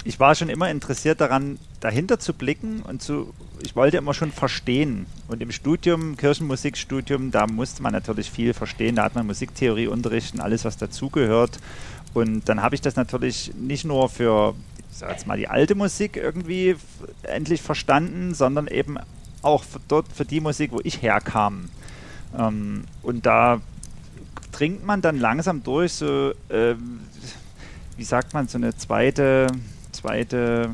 Ich 0.03 0.19
war 0.19 0.33
schon 0.33 0.49
immer 0.49 0.69
interessiert 0.69 1.21
daran, 1.21 1.59
dahinter 1.79 2.17
zu 2.17 2.33
blicken 2.33 2.81
und 2.81 3.03
zu, 3.03 3.33
ich 3.63 3.75
wollte 3.75 3.97
immer 3.97 4.15
schon 4.15 4.31
verstehen. 4.31 5.05
Und 5.27 5.41
im 5.41 5.51
Studium, 5.51 6.17
Kirchenmusikstudium, 6.17 7.29
da 7.29 7.45
musste 7.45 7.83
man 7.83 7.93
natürlich 7.93 8.31
viel 8.31 8.53
verstehen. 8.53 8.95
Da 8.95 9.03
hat 9.03 9.15
man 9.15 9.27
Musiktheorieunterricht 9.27 10.33
und 10.33 10.41
alles, 10.41 10.65
was 10.65 10.77
dazugehört. 10.77 11.59
Und 12.13 12.49
dann 12.49 12.61
habe 12.63 12.73
ich 12.73 12.81
das 12.81 12.95
natürlich 12.95 13.53
nicht 13.55 13.85
nur 13.85 14.09
für, 14.09 14.55
ich 14.91 14.97
sag 14.97 15.11
jetzt 15.11 15.27
mal, 15.27 15.37
die 15.37 15.47
alte 15.47 15.75
Musik 15.75 16.17
irgendwie 16.17 16.75
endlich 17.23 17.61
verstanden, 17.61 18.33
sondern 18.33 18.67
eben 18.67 18.97
auch 19.43 19.63
für 19.63 19.79
dort 19.87 20.07
für 20.11 20.25
die 20.25 20.39
Musik, 20.39 20.71
wo 20.71 20.79
ich 20.83 21.01
herkam. 21.01 21.69
Ähm, 22.37 22.85
und 23.03 23.25
da 23.25 23.61
dringt 24.51 24.85
man 24.85 25.01
dann 25.01 25.17
langsam 25.19 25.63
durch, 25.63 25.93
so, 25.93 26.33
ähm, 26.49 27.01
wie 27.97 28.03
sagt 28.03 28.33
man, 28.33 28.47
so 28.47 28.57
eine 28.57 28.75
zweite, 28.75 29.47
zweite, 30.01 30.71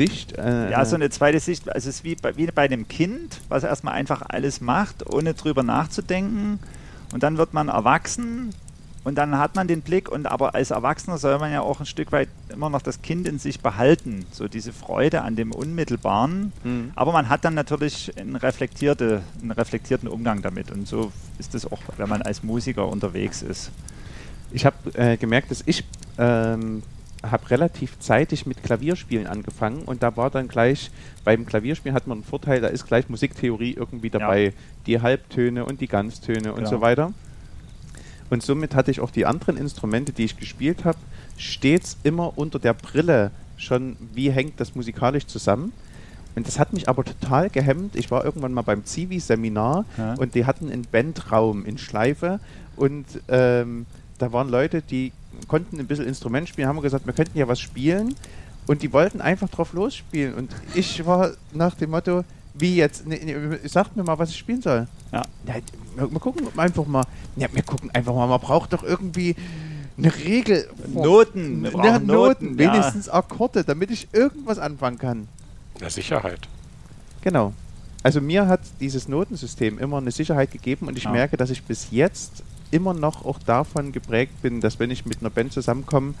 Sicht? 0.00 0.38
Äh, 0.38 0.70
ja, 0.70 0.84
so 0.84 0.96
eine 0.96 1.10
zweite 1.10 1.40
Sicht. 1.40 1.68
Also 1.68 1.88
es 1.88 1.96
ist 1.96 2.04
wie 2.04 2.14
bei, 2.14 2.36
wie 2.36 2.46
bei 2.46 2.62
einem 2.62 2.88
Kind, 2.88 3.40
was 3.48 3.64
erstmal 3.64 3.94
einfach 3.94 4.22
alles 4.26 4.60
macht, 4.60 5.12
ohne 5.12 5.34
drüber 5.34 5.62
nachzudenken. 5.62 6.58
Und 7.12 7.22
dann 7.22 7.36
wird 7.36 7.52
man 7.52 7.68
erwachsen 7.68 8.54
und 9.04 9.16
dann 9.16 9.36
hat 9.36 9.56
man 9.56 9.68
den 9.68 9.82
Blick. 9.82 10.08
Und 10.08 10.26
aber 10.26 10.54
als 10.54 10.70
Erwachsener 10.70 11.18
soll 11.18 11.38
man 11.38 11.52
ja 11.52 11.60
auch 11.60 11.80
ein 11.80 11.86
Stück 11.86 12.12
weit 12.12 12.28
immer 12.48 12.70
noch 12.70 12.82
das 12.82 13.02
Kind 13.02 13.28
in 13.28 13.38
sich 13.38 13.60
behalten. 13.60 14.24
So 14.30 14.48
diese 14.48 14.72
Freude 14.72 15.22
an 15.22 15.36
dem 15.36 15.52
Unmittelbaren. 15.52 16.52
Mhm. 16.64 16.92
Aber 16.94 17.12
man 17.12 17.28
hat 17.28 17.44
dann 17.44 17.54
natürlich 17.54 18.16
einen, 18.16 18.36
reflektierte, 18.36 19.22
einen 19.42 19.50
reflektierten 19.50 20.08
Umgang 20.08 20.40
damit. 20.40 20.70
Und 20.70 20.88
so 20.88 21.12
ist 21.38 21.54
es 21.54 21.70
auch, 21.70 21.80
wenn 21.98 22.08
man 22.08 22.22
als 22.22 22.42
Musiker 22.42 22.88
unterwegs 22.88 23.42
ist. 23.42 23.70
Ich 24.52 24.66
habe 24.66 24.76
äh, 24.94 25.16
gemerkt, 25.16 25.50
dass 25.50 25.62
ich 25.66 25.84
ähm, 26.18 26.82
habe 27.22 27.50
relativ 27.50 27.98
zeitig 28.00 28.46
mit 28.46 28.62
Klavierspielen 28.62 29.26
angefangen 29.26 29.82
und 29.82 30.02
da 30.02 30.16
war 30.16 30.30
dann 30.30 30.48
gleich, 30.48 30.90
beim 31.24 31.44
Klavierspielen 31.46 31.94
hat 31.94 32.06
man 32.06 32.18
einen 32.18 32.24
Vorteil, 32.24 32.60
da 32.60 32.68
ist 32.68 32.86
gleich 32.86 33.08
Musiktheorie 33.08 33.74
irgendwie 33.74 34.10
dabei. 34.10 34.52
Die 34.86 35.00
Halbtöne 35.02 35.64
und 35.66 35.80
die 35.80 35.86
Ganztöne 35.86 36.52
und 36.52 36.60
Genau. 36.64 36.70
so 36.70 36.80
weiter. 36.80 37.12
Und 38.30 38.42
somit 38.42 38.74
hatte 38.74 38.90
ich 38.90 39.00
auch 39.00 39.10
die 39.10 39.26
anderen 39.26 39.56
Instrumente, 39.56 40.12
die 40.12 40.24
ich 40.24 40.36
gespielt 40.36 40.84
habe, 40.84 40.98
stets 41.36 41.96
immer 42.04 42.38
unter 42.38 42.58
der 42.58 42.74
Brille 42.74 43.32
schon, 43.56 43.96
wie 44.14 44.30
hängt 44.30 44.58
das 44.60 44.74
musikalisch 44.74 45.26
zusammen. 45.26 45.72
Und 46.36 46.46
das 46.46 46.58
hat 46.58 46.72
mich 46.72 46.88
aber 46.88 47.04
total 47.04 47.50
gehemmt. 47.50 47.96
Ich 47.96 48.10
war 48.10 48.24
irgendwann 48.24 48.52
mal 48.54 48.62
beim 48.62 48.84
Zivi-Seminar 48.84 49.84
Ja. 49.98 50.14
und 50.14 50.34
die 50.36 50.46
hatten 50.46 50.70
einen 50.70 50.86
Bandraum 50.90 51.66
in 51.66 51.76
Schleife 51.76 52.38
und 52.76 53.04
ähm, 53.28 53.84
da 54.20 54.32
waren 54.32 54.48
Leute, 54.48 54.82
die 54.82 55.12
konnten 55.48 55.78
ein 55.80 55.86
bisschen 55.86 56.06
Instrument 56.06 56.48
spielen, 56.48 56.68
haben 56.68 56.80
gesagt, 56.80 57.06
wir 57.06 57.12
könnten 57.12 57.38
ja 57.38 57.48
was 57.48 57.60
spielen 57.60 58.14
und 58.66 58.82
die 58.82 58.92
wollten 58.92 59.20
einfach 59.20 59.48
drauf 59.48 59.72
losspielen 59.72 60.34
und 60.34 60.50
ich 60.74 61.04
war 61.06 61.30
nach 61.52 61.74
dem 61.74 61.90
Motto, 61.90 62.24
wie 62.54 62.76
jetzt, 62.76 63.06
ne, 63.06 63.16
ne, 63.24 63.58
sagt 63.68 63.96
mir 63.96 64.02
mal, 64.04 64.18
was 64.18 64.30
ich 64.30 64.36
spielen 64.38 64.60
soll. 64.62 64.86
Ja. 65.12 65.22
Ja, 65.46 65.54
wir, 65.96 66.10
wir 66.10 66.20
gucken 66.20 66.46
einfach 66.56 66.86
mal, 66.86 67.04
ja, 67.36 67.48
wir 67.52 67.62
gucken 67.62 67.90
einfach 67.92 68.14
mal, 68.14 68.26
man 68.26 68.40
braucht 68.40 68.72
doch 68.72 68.82
irgendwie 68.82 69.34
eine 69.96 70.14
Regel. 70.14 70.68
Noten, 70.92 71.62
wir 71.62 71.70
Ja, 71.70 71.76
brauchen 71.76 72.06
Noten, 72.06 72.46
Noten, 72.46 72.58
ja. 72.60 72.72
wenigstens 72.72 73.08
Akkorde, 73.08 73.64
damit 73.64 73.90
ich 73.90 74.08
irgendwas 74.12 74.58
anfangen 74.58 74.98
kann. 74.98 75.28
na 75.80 75.88
Sicherheit. 75.90 76.40
Genau. 77.22 77.52
Also 78.02 78.20
mir 78.20 78.46
hat 78.48 78.60
dieses 78.80 79.08
Notensystem 79.08 79.78
immer 79.78 79.98
eine 79.98 80.10
Sicherheit 80.10 80.50
gegeben 80.52 80.88
und 80.88 80.96
ich 80.96 81.04
Ja. 81.04 81.10
merke, 81.10 81.36
dass 81.36 81.50
ich 81.50 81.62
bis 81.62 81.88
jetzt 81.90 82.42
immer 82.70 82.94
noch 82.94 83.24
auch 83.24 83.38
davon 83.38 83.92
geprägt 83.92 84.42
bin, 84.42 84.60
dass 84.60 84.78
wenn 84.78 84.90
ich 84.90 85.06
mit 85.06 85.20
einer 85.20 85.30
Band 85.30 85.52
zusammenkomme, 85.52 86.14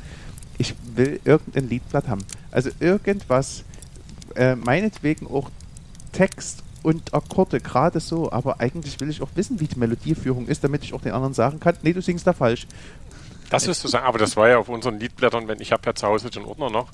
ich 0.58 0.74
will 0.94 1.20
irgendein 1.24 1.68
Liedblatt 1.68 2.08
haben. 2.08 2.22
Also 2.50 2.70
irgendwas, 2.80 3.64
äh, 4.34 4.54
meinetwegen 4.56 5.26
auch 5.26 5.50
Text 6.12 6.62
und 6.82 7.14
Akkorde, 7.14 7.60
gerade 7.60 8.00
so, 8.00 8.32
aber 8.32 8.60
eigentlich 8.60 9.00
will 9.00 9.10
ich 9.10 9.22
auch 9.22 9.30
wissen, 9.34 9.60
wie 9.60 9.68
die 9.68 9.78
Melodieführung 9.78 10.46
ist, 10.48 10.64
damit 10.64 10.82
ich 10.82 10.94
auch 10.94 11.02
den 11.02 11.12
anderen 11.12 11.34
sagen 11.34 11.60
kann, 11.60 11.76
nee, 11.82 11.92
du 11.92 12.02
singst 12.02 12.26
da 12.26 12.32
falsch. 12.32 12.66
Das 13.50 13.66
wirst 13.66 13.82
du 13.84 13.88
sagen, 13.88 14.06
aber 14.06 14.18
das 14.18 14.36
war 14.36 14.48
ja 14.48 14.58
auf 14.58 14.68
unseren 14.68 14.98
Liedblättern, 14.98 15.48
wenn 15.48 15.60
ich 15.60 15.72
habe 15.72 15.82
ja 15.86 15.94
zu 15.94 16.06
Hause 16.06 16.30
den 16.30 16.44
Ordner 16.44 16.70
noch, 16.70 16.88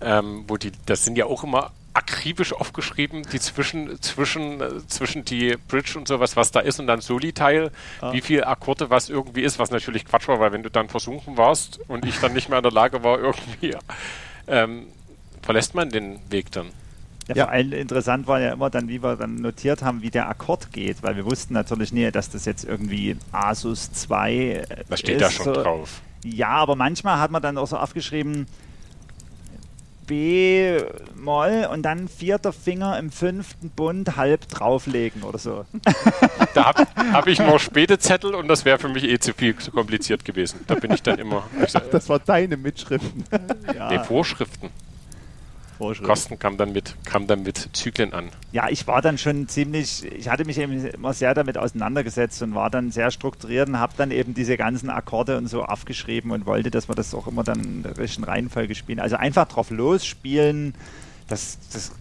ähm, 0.00 0.44
wo 0.46 0.56
die, 0.56 0.72
das 0.86 1.04
sind 1.04 1.16
ja 1.16 1.26
auch 1.26 1.44
immer 1.44 1.72
akribisch 1.98 2.52
aufgeschrieben, 2.52 3.22
die 3.32 3.40
zwischen, 3.40 4.00
zwischen, 4.00 4.60
äh, 4.60 4.86
zwischen 4.86 5.24
die 5.24 5.56
Bridge 5.68 5.98
und 5.98 6.06
sowas, 6.08 6.36
was 6.36 6.50
da 6.52 6.60
ist 6.60 6.78
und 6.80 6.86
dann 6.86 7.00
Soli-Teil, 7.00 7.70
Ah. 8.00 8.12
wie 8.12 8.20
viel 8.20 8.44
Akkorde 8.44 8.88
was 8.90 9.08
irgendwie 9.08 9.42
ist, 9.42 9.58
was 9.58 9.70
natürlich 9.70 10.04
Quatsch 10.04 10.28
war, 10.28 10.38
weil 10.40 10.52
wenn 10.52 10.62
du 10.62 10.70
dann 10.70 10.88
versunken 10.88 11.36
warst 11.36 11.80
und 11.88 12.04
ich 12.06 12.18
dann 12.20 12.32
nicht 12.32 12.48
mehr 12.48 12.58
in 12.58 12.62
der 12.62 12.72
Lage 12.72 13.02
war, 13.04 13.18
irgendwie, 13.28 13.76
ähm, 14.46 14.86
verlässt 15.42 15.74
man 15.74 15.90
den 15.90 16.18
Weg 16.30 16.52
dann. 16.52 16.66
Ja, 17.28 17.34
Ja. 17.36 17.44
Vor 17.44 17.52
allem 17.52 17.72
interessant 17.72 18.26
war 18.26 18.40
ja 18.40 18.52
immer 18.52 18.70
dann, 18.70 18.88
wie 18.88 19.02
wir 19.02 19.16
dann 19.16 19.34
notiert 19.34 19.82
haben, 19.82 20.00
wie 20.00 20.10
der 20.10 20.28
Akkord 20.30 20.72
geht, 20.72 21.02
weil 21.02 21.16
wir 21.16 21.26
wussten 21.26 21.52
natürlich 21.52 21.92
nie, 21.92 22.10
dass 22.10 22.30
das 22.30 22.44
jetzt 22.46 22.64
irgendwie 22.64 23.16
Asus 23.32 23.92
2 23.92 24.32
äh, 24.34 24.66
Da 24.88 24.96
steht 24.96 25.16
ist, 25.16 25.20
ja 25.22 25.30
schon 25.30 25.44
so. 25.46 25.52
drauf. 25.62 26.00
Ja, 26.24 26.48
aber 26.50 26.74
manchmal 26.74 27.18
hat 27.20 27.30
man 27.30 27.42
dann 27.42 27.58
auch 27.58 27.66
so 27.66 27.76
aufgeschrieben 27.76 28.46
B 30.08 30.80
Moll 31.14 31.68
und 31.70 31.82
dann 31.82 32.08
vierter 32.08 32.52
Finger 32.52 32.98
im 32.98 33.12
fünften 33.12 33.70
Bund 33.70 34.16
halb 34.16 34.48
drauflegen 34.48 35.22
oder 35.22 35.38
so. 35.38 35.64
Da 36.54 36.64
habe 36.64 36.86
hab 37.12 37.26
ich 37.26 37.38
nur 37.38 37.60
späte 37.60 37.98
Zettel 37.98 38.34
und 38.34 38.48
das 38.48 38.64
wäre 38.64 38.78
für 38.78 38.88
mich 38.88 39.04
eh 39.04 39.18
zu 39.18 39.32
viel 39.34 39.54
zu 39.56 39.70
kompliziert 39.70 40.24
gewesen. 40.24 40.60
Da 40.66 40.74
bin 40.74 40.90
ich 40.92 41.02
dann 41.02 41.18
immer. 41.18 41.44
Ich 41.62 41.70
sag, 41.70 41.90
Das 41.90 42.08
war 42.08 42.18
deine 42.18 42.56
Mitschriften. 42.56 43.24
Ja, 43.76 43.88
nee, 43.90 43.98
Vorschriften. 44.00 44.70
Vorschrift. 45.78 46.08
Kosten 46.08 46.38
kam 46.38 46.56
dann 46.56 46.72
mit, 46.72 46.96
kam 47.04 47.26
dann 47.26 47.44
mit 47.44 47.70
Zyklen 47.72 48.12
an. 48.12 48.30
Ja, 48.52 48.68
ich 48.68 48.86
war 48.86 49.00
dann 49.00 49.16
schon 49.16 49.48
ziemlich, 49.48 50.04
ich 50.04 50.28
hatte 50.28 50.44
mich 50.44 50.58
eben 50.58 50.84
immer 50.86 51.14
sehr 51.14 51.34
damit 51.34 51.56
auseinandergesetzt 51.56 52.42
und 52.42 52.54
war 52.54 52.68
dann 52.68 52.90
sehr 52.90 53.10
strukturiert 53.10 53.68
und 53.68 53.78
habe 53.78 53.94
dann 53.96 54.10
eben 54.10 54.34
diese 54.34 54.56
ganzen 54.56 54.90
Akkorde 54.90 55.38
und 55.38 55.46
so 55.46 55.64
aufgeschrieben 55.64 56.32
und 56.32 56.46
wollte, 56.46 56.70
dass 56.70 56.88
wir 56.88 56.94
das 56.94 57.14
auch 57.14 57.28
immer 57.28 57.44
dann 57.44 57.60
in 57.60 57.82
der 57.84 57.96
richtigen 57.96 58.24
Reihenfolge 58.24 58.74
spielen. 58.74 59.00
Also 59.00 59.16
einfach 59.16 59.46
drauf 59.46 59.70
losspielen, 59.70 60.74
das, 61.28 61.58
das 61.72 61.92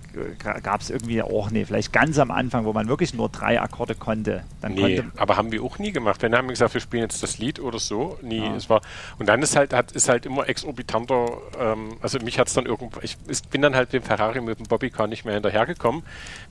gab 0.64 0.82
es 0.82 0.90
irgendwie 0.90 1.22
auch 1.22 1.52
nicht. 1.52 1.68
Vielleicht 1.68 1.94
ganz 1.94 2.18
am 2.18 2.32
Anfang, 2.32 2.66
wo 2.66 2.74
man 2.74 2.88
wirklich 2.88 3.14
nur 3.14 3.30
drei 3.30 3.62
Akkorde 3.62 3.94
konnte. 3.94 4.44
Dann 4.62 4.74
Nee, 4.74 4.98
konnte 5.02 5.12
aber 5.22 5.38
haben 5.38 5.52
wir 5.52 5.62
auch 5.64 5.78
nie 5.78 5.92
gemacht. 5.92 6.22
Wenn 6.24 6.34
haben 6.36 6.48
wir 6.48 6.54
gesagt, 6.54 6.74
wir 6.74 6.82
spielen 6.82 7.04
jetzt 7.04 7.22
das 7.22 7.38
Lied 7.38 7.60
oder 7.60 7.78
so. 7.78 8.18
Nie, 8.24 8.40
Ja. 8.40 8.56
es 8.56 8.70
war 8.70 8.82
und 9.20 9.28
dann 9.28 9.42
ist 9.44 9.56
halt 9.56 9.74
hat, 9.74 9.92
ist 9.92 10.10
halt 10.10 10.26
immer 10.26 10.48
exorbitanter. 10.50 11.28
Ähm, 11.60 11.98
also 12.02 12.18
mich 12.20 12.40
hat 12.40 12.48
es 12.48 12.54
dann 12.56 12.66
irgendwo. 12.66 13.00
Ich 13.02 13.18
ist, 13.28 13.50
bin 13.52 13.62
dann 13.62 13.76
halt 13.76 13.94
mit 13.94 14.02
dem 14.02 14.08
Ferrari 14.08 14.42
mit 14.42 14.58
dem 14.60 14.66
Bobbycar 14.66 15.06
nicht 15.08 15.24
mehr 15.26 15.36
hinterhergekommen, 15.36 16.02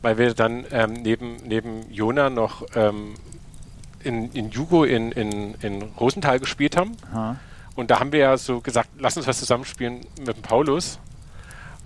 weil 0.02 0.16
wir 0.18 0.34
dann 0.34 0.64
ähm, 0.70 0.92
neben 0.92 1.36
neben 1.44 1.90
Jona 1.90 2.30
noch 2.30 2.62
ähm, 2.76 3.14
in, 4.04 4.30
in 4.32 4.50
Jugo 4.50 4.84
in, 4.84 5.10
in, 5.12 5.54
in 5.62 5.82
Rosenthal 5.98 6.38
gespielt 6.38 6.76
haben. 6.76 6.92
Aha. 7.12 7.36
Und 7.74 7.90
da 7.90 7.98
haben 8.00 8.12
wir 8.12 8.20
ja 8.20 8.36
so 8.36 8.60
gesagt, 8.60 8.90
lass 8.98 9.16
uns 9.16 9.26
was 9.26 9.38
zusammenspielen 9.38 10.02
mit 10.20 10.36
dem 10.36 10.42
Paulus 10.42 10.98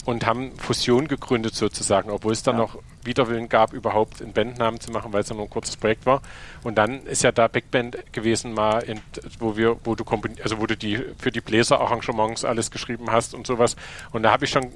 und 0.07 0.27
haben 0.27 0.53
Fusion 0.57 1.09
gegründet 1.09 1.55
sozusagen, 1.55 2.11
obwohl 2.11 2.33
es 2.33 2.43
dann 2.43 2.57
Ja. 2.57 2.63
noch 2.63 2.79
Widerwillen 3.05 3.49
gab, 3.49 3.73
überhaupt 3.73 4.21
einen 4.23 4.33
Bandnamen 4.33 4.81
zu 4.81 4.91
machen, 4.91 5.13
weil 5.13 5.23
es 5.23 5.29
ja 5.29 5.35
nur 5.35 5.45
ein 5.45 5.51
kurzes 5.51 5.77
Projekt 5.77 6.07
war. 6.07 6.23
Und 6.63 6.77
dann 6.77 7.05
ist 7.07 7.23
ja 7.23 7.33
da 7.33 7.49
Big 7.49 7.71
Band 7.71 7.99
gewesen, 8.13 8.53
mal, 8.53 8.81
in, 8.81 9.01
wo 9.39 9.57
wir, 9.57 9.77
wo 9.85 9.95
du 9.95 10.05
also 10.43 10.59
wo 10.61 10.67
du 10.67 10.77
die 10.77 10.99
für 11.19 11.31
die 11.31 11.41
Bläserarrangements 11.41 12.45
alles 12.45 12.71
geschrieben 12.71 13.11
hast 13.11 13.35
und 13.35 13.47
sowas. 13.47 13.77
Und 14.13 14.23
da 14.23 14.33
habe 14.33 14.45
ich 14.45 14.51
schon, 14.51 14.67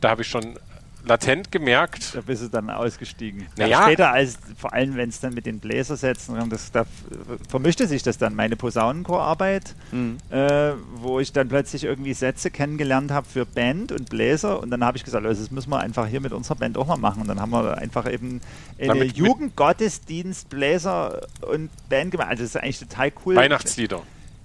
da 0.00 0.10
habe 0.10 0.22
ich 0.22 0.28
schon 0.28 0.58
latent 1.06 1.52
gemerkt, 1.52 2.14
Da 2.14 2.20
bist 2.20 2.42
du 2.42 2.48
dann 2.48 2.70
ausgestiegen. 2.70 3.46
Naja. 3.56 3.78
Ja, 3.80 3.82
später, 3.84 4.10
als, 4.12 4.38
vor 4.56 4.72
allem 4.72 4.96
wenn 4.96 5.08
es 5.08 5.20
dann 5.20 5.34
mit 5.34 5.46
den 5.46 5.58
Bläsersätzen, 5.60 6.48
das, 6.50 6.72
da 6.72 6.84
vermischte 7.48 7.86
sich 7.86 8.02
das 8.02 8.18
dann, 8.18 8.34
meine 8.34 8.56
Posaunenchorarbeit, 8.56 9.74
Mhm. 9.92 10.18
äh, 10.30 10.72
wo 10.96 11.20
ich 11.20 11.32
dann 11.32 11.48
plötzlich 11.48 11.84
irgendwie 11.84 12.14
Sätze 12.14 12.50
kennengelernt 12.50 13.10
habe 13.10 13.26
für 13.26 13.44
Band 13.46 13.92
und 13.92 14.08
Bläser 14.10 14.60
und 14.60 14.70
dann 14.70 14.82
habe 14.84 14.96
ich 14.96 15.04
gesagt, 15.04 15.24
also 15.26 15.40
das 15.42 15.50
müssen 15.50 15.70
wir 15.70 15.80
einfach 15.80 16.06
hier 16.06 16.20
mit 16.20 16.32
unserer 16.32 16.56
Band 16.56 16.76
auch 16.78 16.86
mal 16.86 16.96
machen 16.96 17.22
und 17.22 17.28
dann 17.28 17.40
haben 17.40 17.50
wir 17.52 17.78
einfach 17.78 18.10
eben 18.10 18.40
eine 18.80 19.04
Jugendgottesdienst, 19.04 20.48
Bläser 20.48 21.26
und 21.42 21.70
Band 21.88 22.10
gemacht. 22.10 22.28
Also 22.30 22.42
das 22.42 22.54
ist 22.54 22.56
eigentlich 22.60 22.78
total 22.80 23.12
cool. 23.24 23.36
Weihnachtslieder. 23.36 24.02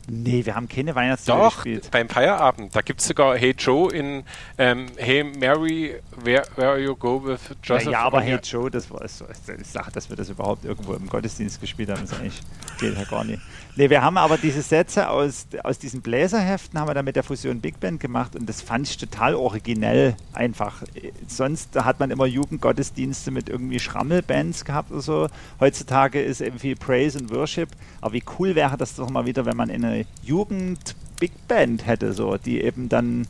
Nee, 0.09 0.45
wir 0.45 0.55
haben 0.55 0.67
keine 0.67 0.95
Weihnachtslieder 0.95 1.37
Doch, 1.37 1.55
gespielt. 1.55 1.89
beim 1.91 2.09
Feierabend. 2.09 2.75
Da 2.75 2.81
gibt 2.81 2.99
es 3.01 3.07
sogar 3.07 3.37
Hey 3.37 3.53
Joe 3.57 3.91
in 3.93 4.23
ähm, 4.57 4.87
Hey 4.97 5.23
Mary, 5.23 5.95
where, 6.23 6.43
where 6.55 6.79
you 6.79 6.95
go 6.95 7.23
with 7.23 7.39
Ja, 7.49 7.75
Joseph. 7.75 7.91
ja, 7.91 7.99
aber 8.01 8.17
Und 8.17 8.23
Hey 8.23 8.39
Joe, 8.43 8.69
das 8.71 8.89
war 8.91 9.07
so, 9.07 9.25
ich 9.29 9.67
sage, 9.67 9.91
dass 9.91 10.09
wir 10.09 10.15
das 10.15 10.29
überhaupt 10.29 10.65
irgendwo 10.65 10.93
im 10.93 11.07
Gottesdienst 11.07 11.61
gespielt 11.61 11.89
haben, 11.89 12.03
ist 12.03 12.13
eigentlich 12.13 12.41
geht 12.79 12.97
ja 12.97 13.03
gar 13.05 13.23
nicht. 13.23 13.41
Nee, 13.79 13.89
wir 13.89 14.01
haben 14.01 14.17
aber 14.17 14.37
diese 14.37 14.61
Sätze 14.61 15.09
aus, 15.09 15.47
aus 15.63 15.79
diesen 15.79 16.01
Bläserheften 16.01 16.77
haben 16.77 16.89
wir 16.89 16.93
dann 16.93 17.05
mit 17.05 17.15
der 17.15 17.23
Fusion 17.23 17.61
Big 17.61 17.79
Band 17.79 18.01
gemacht 18.01 18.35
und 18.35 18.49
das 18.49 18.61
fand 18.61 18.89
ich 18.89 18.97
total 18.97 19.35
originell 19.35 20.17
einfach. 20.33 20.83
Sonst 21.29 21.77
hat 21.77 21.97
man 21.97 22.11
immer 22.11 22.25
Jugendgottesdienste 22.25 23.31
mit 23.31 23.47
irgendwie 23.47 23.79
Schrammelbands 23.79 24.65
gehabt 24.65 24.91
oder 24.91 24.99
so. 24.99 25.27
Heutzutage 25.61 26.21
ist 26.21 26.41
eben 26.41 26.59
viel 26.59 26.75
Praise 26.75 27.19
und 27.19 27.33
Worship. 27.33 27.69
Aber 28.01 28.11
wie 28.11 28.23
cool 28.37 28.53
wäre 28.53 28.75
das 28.75 28.95
doch 28.95 29.09
mal 29.09 29.25
wieder, 29.25 29.45
wenn 29.45 29.55
man 29.55 29.71
eine 29.71 30.05
Jugend 30.23 30.97
Big 31.17 31.31
Band 31.47 31.87
hätte, 31.87 32.11
so, 32.11 32.35
die 32.35 32.59
eben 32.59 32.89
dann 32.89 33.27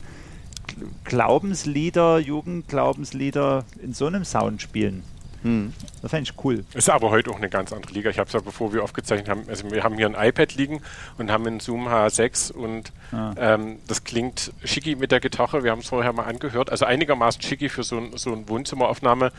Glaubenslieder, 1.04 2.18
Jugendglaubenslieder 2.18 3.66
in 3.80 3.94
so 3.94 4.06
einem 4.06 4.24
Sound 4.24 4.60
spielen. 4.60 5.04
Hm. 5.42 5.72
Das 6.02 6.10
fände 6.10 6.30
ich 6.30 6.44
cool. 6.44 6.64
Ist 6.74 6.90
aber 6.90 7.10
heute 7.10 7.30
auch 7.30 7.36
eine 7.36 7.48
ganz 7.48 7.72
andere 7.72 7.92
Liga. 7.92 8.10
Ich 8.10 8.18
habe 8.18 8.26
es 8.28 8.32
ja, 8.34 8.40
bevor 8.40 8.72
wir 8.72 8.82
aufgezeichnet 8.84 9.28
haben, 9.28 9.44
also 9.48 9.70
wir 9.70 9.82
haben 9.82 9.96
hier 9.96 10.06
ein 10.06 10.28
iPad 10.28 10.54
liegen 10.54 10.80
und 11.18 11.30
haben 11.30 11.46
einen 11.46 11.60
Zoom 11.60 11.88
H6 11.88 12.52
und 12.52 12.92
Ah. 13.12 13.34
ähm, 13.38 13.78
das 13.88 14.04
klingt 14.04 14.52
schicki 14.64 14.94
mit 14.94 15.10
der 15.10 15.18
Gitarre. 15.20 15.64
Wir 15.64 15.72
haben 15.72 15.80
es 15.80 15.88
vorher 15.88 16.12
mal 16.12 16.24
angehört. 16.24 16.70
Also 16.70 16.84
einigermaßen 16.84 17.42
schicki 17.42 17.68
für 17.68 17.82
so, 17.82 17.96
ein, 17.98 18.16
so 18.16 18.32
eine 18.32 18.48
Wohnzimmeraufnahme. 18.48 19.32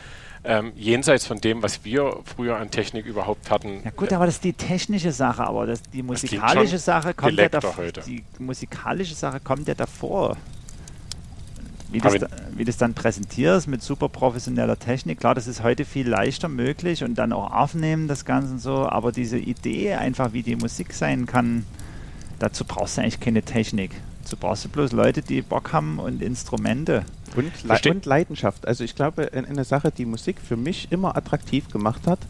Ähm, 0.44 0.72
jenseits 0.74 1.24
von 1.24 1.40
dem, 1.40 1.62
was 1.62 1.84
wir 1.84 2.16
früher 2.24 2.56
an 2.56 2.70
Technik 2.70 3.06
überhaupt 3.06 3.50
hatten. 3.50 3.80
Ja 3.84 3.92
gut, 3.92 4.12
aber 4.12 4.26
das 4.26 4.34
ist 4.36 4.44
die 4.44 4.52
technische 4.52 5.12
Sache, 5.12 5.44
aber 5.44 5.66
das, 5.66 5.82
die 5.82 6.02
musikalische 6.02 6.70
schon 6.70 6.78
Sache 6.80 7.14
kommt 7.14 7.38
ja 7.38 7.48
davor. 7.48 7.84
Die 8.06 8.24
musikalische 8.40 9.14
Sache 9.14 9.38
kommt 9.38 9.68
ja 9.68 9.74
davor. 9.74 10.36
Wie 11.92 11.98
das, 12.00 12.12
da, 12.20 12.36
wie 12.56 12.64
das 12.64 12.76
dann 12.76 12.94
präsentierst 12.94 13.68
mit 13.68 13.82
super 13.82 14.08
professioneller 14.08 14.78
Technik, 14.78 15.20
klar, 15.20 15.34
das 15.34 15.46
ist 15.46 15.62
heute 15.62 15.84
viel 15.84 16.08
leichter 16.08 16.48
möglich 16.48 17.04
und 17.04 17.16
dann 17.16 17.32
auch 17.32 17.52
aufnehmen 17.52 18.08
das 18.08 18.24
Ganze 18.24 18.52
und 18.52 18.58
so, 18.60 18.88
aber 18.88 19.12
diese 19.12 19.38
Idee 19.38 19.94
einfach, 19.94 20.32
wie 20.32 20.42
die 20.42 20.56
Musik 20.56 20.92
sein 20.94 21.26
kann, 21.26 21.64
dazu 22.38 22.64
brauchst 22.64 22.96
du 22.96 23.02
eigentlich 23.02 23.20
keine 23.20 23.42
Technik. 23.42 23.90
Dazu 24.22 24.36
brauchst 24.36 24.64
du 24.64 24.68
bloß 24.68 24.92
Leute, 24.92 25.20
die 25.22 25.42
Bock 25.42 25.72
haben 25.72 25.98
und 25.98 26.22
Instrumente. 26.22 27.04
Und, 27.36 27.50
Le 27.64 27.68
und 27.90 28.06
Leidenschaft. 28.06 28.66
Also 28.68 28.84
ich 28.84 28.94
glaube, 28.94 29.30
ein- 29.32 29.46
eine 29.46 29.64
Sache, 29.64 29.90
die 29.90 30.04
Musik 30.06 30.36
für 30.40 30.56
mich 30.56 30.90
immer 30.92 31.16
attraktiv 31.16 31.68
gemacht 31.70 32.06
hat 32.06 32.20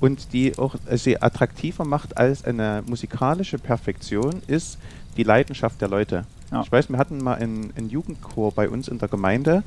und 0.00 0.32
die 0.32 0.58
auch 0.58 0.74
sie 0.92 1.22
attraktiver 1.22 1.84
macht 1.84 2.16
als 2.16 2.44
eine 2.44 2.82
musikalische 2.86 3.58
Perfektion, 3.58 4.42
ist 4.46 4.78
die 5.16 5.22
Leidenschaft 5.22 5.80
der 5.80 5.88
Leute. 5.88 6.24
Ja. 6.50 6.62
Ich 6.62 6.70
weiß, 6.70 6.88
wir 6.90 6.98
hatten 6.98 7.18
mal 7.18 7.34
einen, 7.34 7.72
einen 7.76 7.88
Jugendchor 7.88 8.52
bei 8.52 8.68
uns 8.68 8.88
in 8.88 8.98
der 8.98 9.08
Gemeinde 9.08 9.62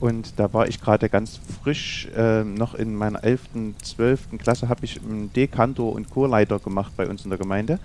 und 0.00 0.38
da 0.38 0.52
war 0.52 0.68
ich 0.68 0.80
gerade 0.80 1.08
ganz 1.08 1.40
frisch, 1.62 2.08
ähm, 2.16 2.54
noch 2.54 2.74
in 2.74 2.94
meiner 2.94 3.24
11., 3.24 3.40
12. 3.82 4.38
Klasse 4.38 4.68
habe 4.68 4.84
ich 4.84 5.00
einen 5.02 5.32
D-Kantor 5.32 5.92
und 5.92 6.10
Chorleiter 6.10 6.58
gemacht 6.58 6.92
bei 6.96 7.08
uns 7.08 7.24
in 7.24 7.30
der 7.30 7.38
Gemeinde. 7.38 7.78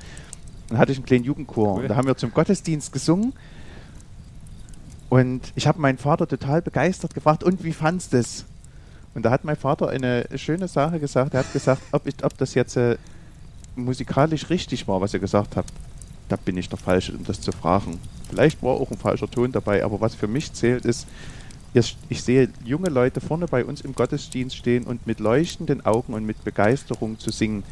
Dann 0.69 0.77
hatte 0.77 0.91
ich 0.91 0.97
einen 0.97 1.05
kleinen 1.05 1.23
Jugendchor 1.23 1.75
Cool. 1.75 1.81
und 1.83 1.87
da 1.89 1.95
haben 1.95 2.07
wir 2.07 2.17
zum 2.17 2.33
Gottesdienst 2.33 2.91
gesungen 2.91 3.33
und 5.13 5.53
ich 5.53 5.67
habe 5.67 5.79
meinen 5.79 5.99
Vater 5.99 6.27
total 6.27 6.63
begeistert 6.63 7.13
gefragt, 7.13 7.43
und 7.43 7.63
wie 7.63 7.71
fandst 7.71 8.13
du 8.13 8.17
es? 8.17 8.45
Und 9.13 9.23
da 9.23 9.29
hat 9.29 9.43
mein 9.43 9.55
Vater 9.55 9.89
eine 9.89 10.25
schöne 10.37 10.67
Sache 10.67 10.99
gesagt. 10.99 11.35
Er 11.35 11.41
hat 11.41 11.53
gesagt, 11.53 11.83
ob, 11.91 12.07
ich, 12.07 12.15
ob 12.23 12.35
das 12.39 12.55
jetzt 12.55 12.77
äh, 12.77 12.97
musikalisch 13.75 14.49
richtig 14.49 14.87
war, 14.87 15.01
was 15.01 15.13
ihr 15.13 15.19
gesagt 15.19 15.55
habt. 15.55 15.71
Da 16.29 16.35
bin 16.35 16.57
ich 16.57 16.67
der 16.67 16.79
Falsche, 16.79 17.11
um 17.11 17.23
das 17.25 17.39
zu 17.39 17.51
fragen. 17.51 17.99
Vielleicht 18.33 18.63
war 18.63 18.73
auch 18.73 18.89
ein 18.89 18.97
falscher 18.97 19.29
Ton 19.29 19.51
dabei, 19.51 19.83
aber 19.83 20.01
was 20.01 20.15
für 20.15 20.27
mich 20.27 20.53
zählt, 20.53 20.85
ist, 20.85 21.05
ich, 21.75 21.95
ich 22.09 22.23
sehe 22.23 22.49
junge 22.65 22.89
Leute 22.89 23.21
vorne 23.21 23.45
bei 23.45 23.63
uns 23.63 23.81
im 23.81 23.93
Gottesdienst 23.93 24.55
stehen 24.55 24.85
und 24.85 25.05
mit 25.05 25.19
leuchtenden 25.19 25.85
Augen 25.85 26.15
und 26.15 26.25
mit 26.25 26.43
Begeisterung 26.43 27.19
zu 27.19 27.29
singen. 27.29 27.63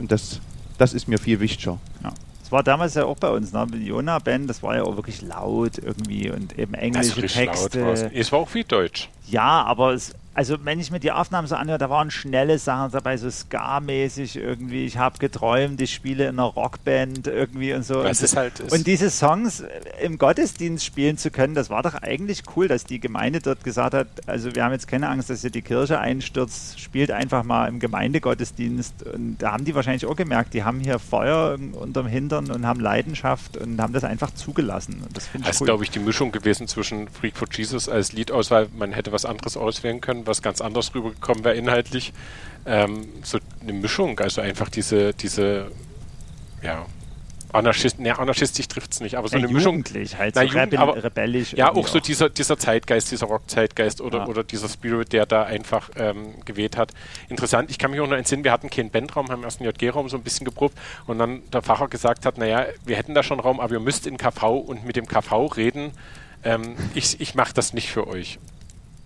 Und 0.00 0.10
das, 0.10 0.40
das 0.78 0.94
ist 0.94 1.06
mir 1.06 1.18
viel 1.18 1.38
wichtiger. 1.38 1.78
Ja. 2.02 2.12
Das 2.42 2.50
war 2.50 2.64
damals 2.64 2.94
ja 2.94 3.04
auch 3.04 3.18
bei 3.18 3.30
uns, 3.30 3.52
ne? 3.52 3.64
Die 3.72 3.86
Jona-Band, 3.86 4.50
das 4.50 4.64
war 4.64 4.74
ja 4.74 4.82
auch 4.82 4.96
wirklich 4.96 5.22
laut 5.22 5.78
irgendwie 5.78 6.28
und 6.28 6.58
eben 6.58 6.74
englische 6.74 7.20
laut 7.20 7.30
Texte. 7.30 7.86
war's. 7.86 8.04
Es 8.12 8.32
war 8.32 8.40
auch 8.40 8.52
wie 8.52 8.64
Deutsch. 8.64 9.08
Ja, 9.28 9.62
aber 9.62 9.92
es, 9.94 10.12
also 10.32 10.56
wenn 10.64 10.78
ich 10.78 10.90
mir 10.90 11.00
die 11.00 11.10
Aufnahmen 11.12 11.48
so 11.48 11.56
anhöre, 11.56 11.78
da 11.78 11.90
waren 11.90 12.10
schnelle 12.10 12.58
Sachen 12.58 12.92
dabei, 12.92 13.16
so 13.16 13.28
Ska-mäßig 13.28 14.36
irgendwie. 14.36 14.84
Ich 14.86 14.96
habe 14.96 15.18
geträumt, 15.18 15.80
ich 15.80 15.92
spiele 15.92 16.24
in 16.24 16.38
einer 16.38 16.44
Rockband 16.44 17.26
irgendwie 17.26 17.72
und 17.72 17.84
so. 17.84 18.04
Was 18.04 18.22
und, 18.22 18.36
halt 18.36 18.60
ist. 18.60 18.72
und 18.72 18.86
diese 18.86 19.10
Songs 19.10 19.64
im 20.00 20.18
Gottesdienst 20.18 20.84
spielen 20.84 21.18
zu 21.18 21.30
können, 21.30 21.54
das 21.54 21.68
war 21.68 21.82
doch 21.82 21.94
eigentlich 21.94 22.42
cool, 22.56 22.68
dass 22.68 22.84
die 22.84 23.00
Gemeinde 23.00 23.40
dort 23.40 23.64
gesagt 23.64 23.94
hat, 23.94 24.06
also 24.26 24.54
wir 24.54 24.64
haben 24.64 24.72
jetzt 24.72 24.86
keine 24.86 25.08
Angst, 25.08 25.30
dass 25.30 25.40
hier 25.40 25.50
die 25.50 25.62
Kirche 25.62 25.98
einstürzt, 25.98 26.78
spielt 26.80 27.10
einfach 27.10 27.42
mal 27.42 27.66
im 27.66 27.80
Gemeindegottesdienst. 27.80 29.02
Und 29.02 29.38
da 29.38 29.52
haben 29.52 29.64
die 29.64 29.74
wahrscheinlich 29.74 30.06
auch 30.06 30.16
gemerkt, 30.16 30.54
die 30.54 30.62
haben 30.64 30.80
hier 30.80 30.98
Feuer 30.98 31.58
unterm 31.72 32.06
Hintern 32.06 32.50
und 32.50 32.66
haben 32.66 32.80
Leidenschaft 32.80 33.56
und 33.56 33.80
haben 33.80 33.92
das 33.92 34.04
einfach 34.04 34.30
zugelassen. 34.32 35.02
Und 35.04 35.16
das 35.16 35.26
finde 35.26 35.46
Das 35.46 35.56
ich 35.56 35.56
ist, 35.56 35.60
cool. 35.62 35.66
glaube 35.66 35.84
ich, 35.84 35.90
die 35.90 35.98
Mischung 35.98 36.30
gewesen 36.32 36.68
zwischen 36.68 37.08
Freak 37.08 37.36
for 37.36 37.48
Jesus 37.50 37.88
als 37.88 38.12
Liedauswahl. 38.12 38.68
Man 38.76 38.92
hätte 38.92 39.12
was 39.12 39.24
anderes 39.24 39.56
auswählen 39.56 40.00
können, 40.00 40.26
was 40.30 40.40
ganz 40.42 40.60
anders 40.62 40.94
rübergekommen 40.94 41.44
wäre 41.44 41.56
inhaltlich. 41.56 42.12
Ähm, 42.64 43.08
so 43.22 43.38
eine 43.62 43.72
Mischung, 43.74 44.18
also 44.20 44.40
einfach 44.40 44.68
diese, 44.70 45.12
diese, 45.12 45.70
ja, 46.62 46.86
Anarchist, 47.52 47.98
ne, 47.98 48.16
anarchistisch 48.16 48.68
trifft 48.68 48.92
es 48.92 49.00
nicht, 49.00 49.16
aber 49.16 49.26
so 49.26 49.36
Ja, 49.36 49.42
eine 49.42 49.52
Mischung. 49.52 49.78
jugendlich, 49.78 50.16
halt 50.16 50.36
Na, 50.36 50.42
so 50.42 50.46
Jugend, 50.56 50.76
aber- 50.78 51.02
rebellisch. 51.02 51.52
Ja, 51.54 51.72
auch 51.74 51.88
so 51.88 51.98
dieser, 51.98 52.28
dieser 52.30 52.56
Zeitgeist, 52.58 53.10
dieser 53.10 53.26
Rock-Zeitgeist 53.26 54.00
oder, 54.00 54.18
Ja. 54.18 54.26
oder 54.28 54.44
dieser 54.44 54.68
Spirit, 54.68 55.12
der 55.12 55.26
da 55.26 55.42
einfach 55.42 55.90
ähm, 55.96 56.34
geweht 56.44 56.76
hat. 56.76 56.92
Interessant, 57.28 57.68
ich 57.72 57.78
kann 57.80 57.90
mich 57.90 57.98
auch 57.98 58.06
noch 58.06 58.16
entsinnen, 58.16 58.44
wir 58.44 58.52
hatten 58.52 58.70
keinen 58.70 58.90
Bandraum, 58.90 59.30
haben 59.30 59.42
erst 59.42 59.60
einen 59.60 59.68
JG-Raum 59.68 60.08
so 60.08 60.16
ein 60.16 60.22
bisschen 60.22 60.44
geprobt 60.44 60.78
und 61.08 61.18
dann 61.18 61.42
der 61.50 61.60
Pfarrer 61.62 61.88
gesagt 61.88 62.24
hat, 62.24 62.38
naja, 62.38 62.66
wir 62.86 62.94
hätten 62.96 63.14
da 63.14 63.24
schon 63.24 63.40
Raum, 63.40 63.58
aber 63.58 63.72
ihr 63.72 63.80
müsst 63.80 64.06
in 64.06 64.16
KV 64.16 64.56
und 64.58 64.84
mit 64.84 64.94
dem 64.94 65.08
KV 65.08 65.46
reden. 65.56 65.90
Ähm, 66.44 66.76
ich 66.94 67.20
ich 67.20 67.34
mache 67.34 67.52
das 67.52 67.72
nicht 67.74 67.90
für 67.90 68.06
euch. 68.06 68.38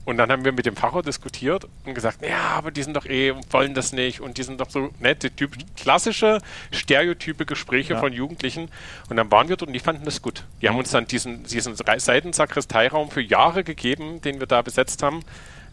Und 0.04 0.18
dann 0.18 0.30
haben 0.30 0.44
wir 0.44 0.52
mit 0.52 0.66
dem 0.66 0.76
Pfarrer 0.76 1.02
diskutiert 1.02 1.66
und 1.86 1.94
gesagt, 1.94 2.24
ja, 2.26 2.50
aber 2.56 2.70
die 2.70 2.82
sind 2.82 2.94
doch 2.94 3.06
eh, 3.06 3.34
wollen 3.50 3.72
das 3.74 3.92
nicht 3.92 4.20
und 4.20 4.36
die 4.36 4.42
sind 4.42 4.60
doch 4.60 4.68
so 4.68 4.90
nette, 5.00 5.30
typ, 5.30 5.56
klassische, 5.76 6.40
stereotype 6.72 7.46
Gespräche 7.46 7.94
Ja. 7.94 8.00
von 8.00 8.12
Jugendlichen. 8.12 8.68
Und 9.08 9.16
dann 9.16 9.30
waren 9.30 9.48
wir 9.48 9.56
dort 9.56 9.68
und 9.68 9.72
die 9.72 9.80
fanden 9.80 10.04
das 10.04 10.20
gut. 10.20 10.44
Die 10.60 10.68
haben 10.68 10.76
uns 10.76 10.90
dann 10.90 11.06
diesen, 11.06 11.44
diesen 11.44 11.74
Seitensakristeiraum 11.76 13.10
für 13.10 13.22
Jahre 13.22 13.64
gegeben, 13.64 14.20
den 14.20 14.40
wir 14.40 14.46
da 14.46 14.62
besetzt 14.62 15.02
haben. 15.02 15.22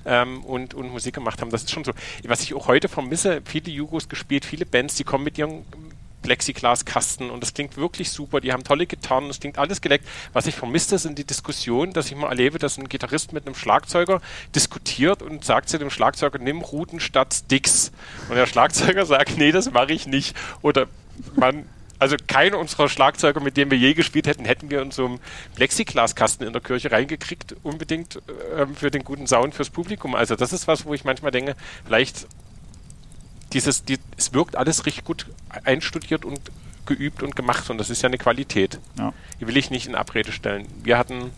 Ähm, 0.04 0.44
und, 0.46 0.74
und 0.74 0.90
Musik 0.92 1.14
gemacht 1.14 1.42
haben. 1.42 1.52
Das 1.52 1.62
ist 1.62 1.70
schon 1.72 1.84
so. 1.84 1.92
Was 2.24 2.42
ich 2.42 2.56
auch 2.56 2.68
heute 2.68 2.88
vermisse, 2.90 3.44
viele 3.46 3.70
Jugos 3.70 4.10
gespielt, 4.10 4.46
viele 4.46 4.66
Bands, 4.66 4.96
die 4.96 5.04
kommen 5.04 5.24
mit 5.24 5.38
ihren 5.38 5.64
Plexiglaskasten 6.22 7.30
und 7.30 7.42
das 7.42 7.54
klingt 7.54 7.78
wirklich 7.78 8.12
super. 8.12 8.42
Die 8.42 8.54
haben 8.54 8.64
tolle 8.64 8.86
Gitarren, 8.86 9.28
das 9.28 9.40
klingt 9.40 9.58
alles 9.58 9.82
geleckt. 9.82 10.08
Was 10.34 10.48
ich 10.48 10.56
vermisse, 10.56 10.98
sind 10.98 11.18
die 11.18 11.24
Diskussionen, 11.24 11.94
dass 11.94 12.08
ich 12.08 12.16
mal 12.16 12.30
erlebe, 12.30 12.60
dass 12.60 12.78
ein 12.78 12.90
Gitarrist 12.90 13.34
mit 13.34 13.46
einem 13.46 13.56
Schlagzeuger 13.56 14.22
diskutiert 14.56 15.22
und 15.22 15.44
sagt 15.44 15.70
zu 15.70 15.80
dem 15.80 15.90
Schlagzeuger, 15.90 16.40
nimm 16.40 16.62
Ruten 16.62 17.00
statt 17.00 17.34
Sticks. 17.34 17.92
Und 18.30 18.36
der 18.36 18.46
Schlagzeuger 18.46 19.06
sagt, 19.06 19.38
nee, 19.38 19.52
das 19.52 19.72
mache 19.72 19.94
ich 19.94 20.08
nicht. 20.08 20.36
Oder 20.62 20.88
man, 21.36 21.66
also 22.00 22.16
keiner 22.28 22.58
unserer 22.58 22.90
Schlagzeuger, 22.90 23.42
mit 23.42 23.58
dem 23.58 23.72
wir 23.72 23.78
je 23.78 23.94
gespielt 23.94 24.28
hätten, 24.28 24.46
hätten 24.46 24.70
wir 24.70 24.82
in 24.82 24.92
so 24.92 25.06
einem 25.06 25.20
Plexiglaskasten 25.56 26.46
in 26.46 26.54
der 26.54 26.62
Kirche 26.62 26.92
reingekriegt, 26.92 27.56
unbedingt 27.64 28.22
ähm, 28.58 28.76
für 28.76 28.92
den 28.92 29.04
guten 29.04 29.28
Sound 29.28 29.56
fürs 29.56 29.70
Publikum. 29.70 30.16
Also 30.16 30.36
das 30.36 30.54
ist 30.54 30.68
was, 30.68 30.86
wo 30.86 30.94
ich 30.94 31.04
manchmal 31.04 31.32
denke, 31.32 31.56
vielleicht 31.86 32.28
dieses, 33.54 33.84
die, 33.86 33.98
es 34.18 34.34
wirkt 34.34 34.56
alles 34.56 34.86
richtig 34.86 35.04
gut 35.04 35.28
einstudiert 35.64 36.26
und 36.26 36.40
geübt 36.86 37.24
und 37.24 37.36
gemacht 37.36 37.70
und 37.70 37.78
das 37.78 37.90
ist 37.90 38.02
ja 38.02 38.08
eine 38.08 38.18
Qualität. 38.18 38.80
Ja. 38.98 39.14
Die 39.40 39.48
will 39.48 39.58
ich 39.58 39.70
nicht 39.70 39.88
in 39.88 39.96
Abrede 39.96 40.32
stellen. 40.32 40.68
Wir 40.84 40.98
hatten 40.98 41.32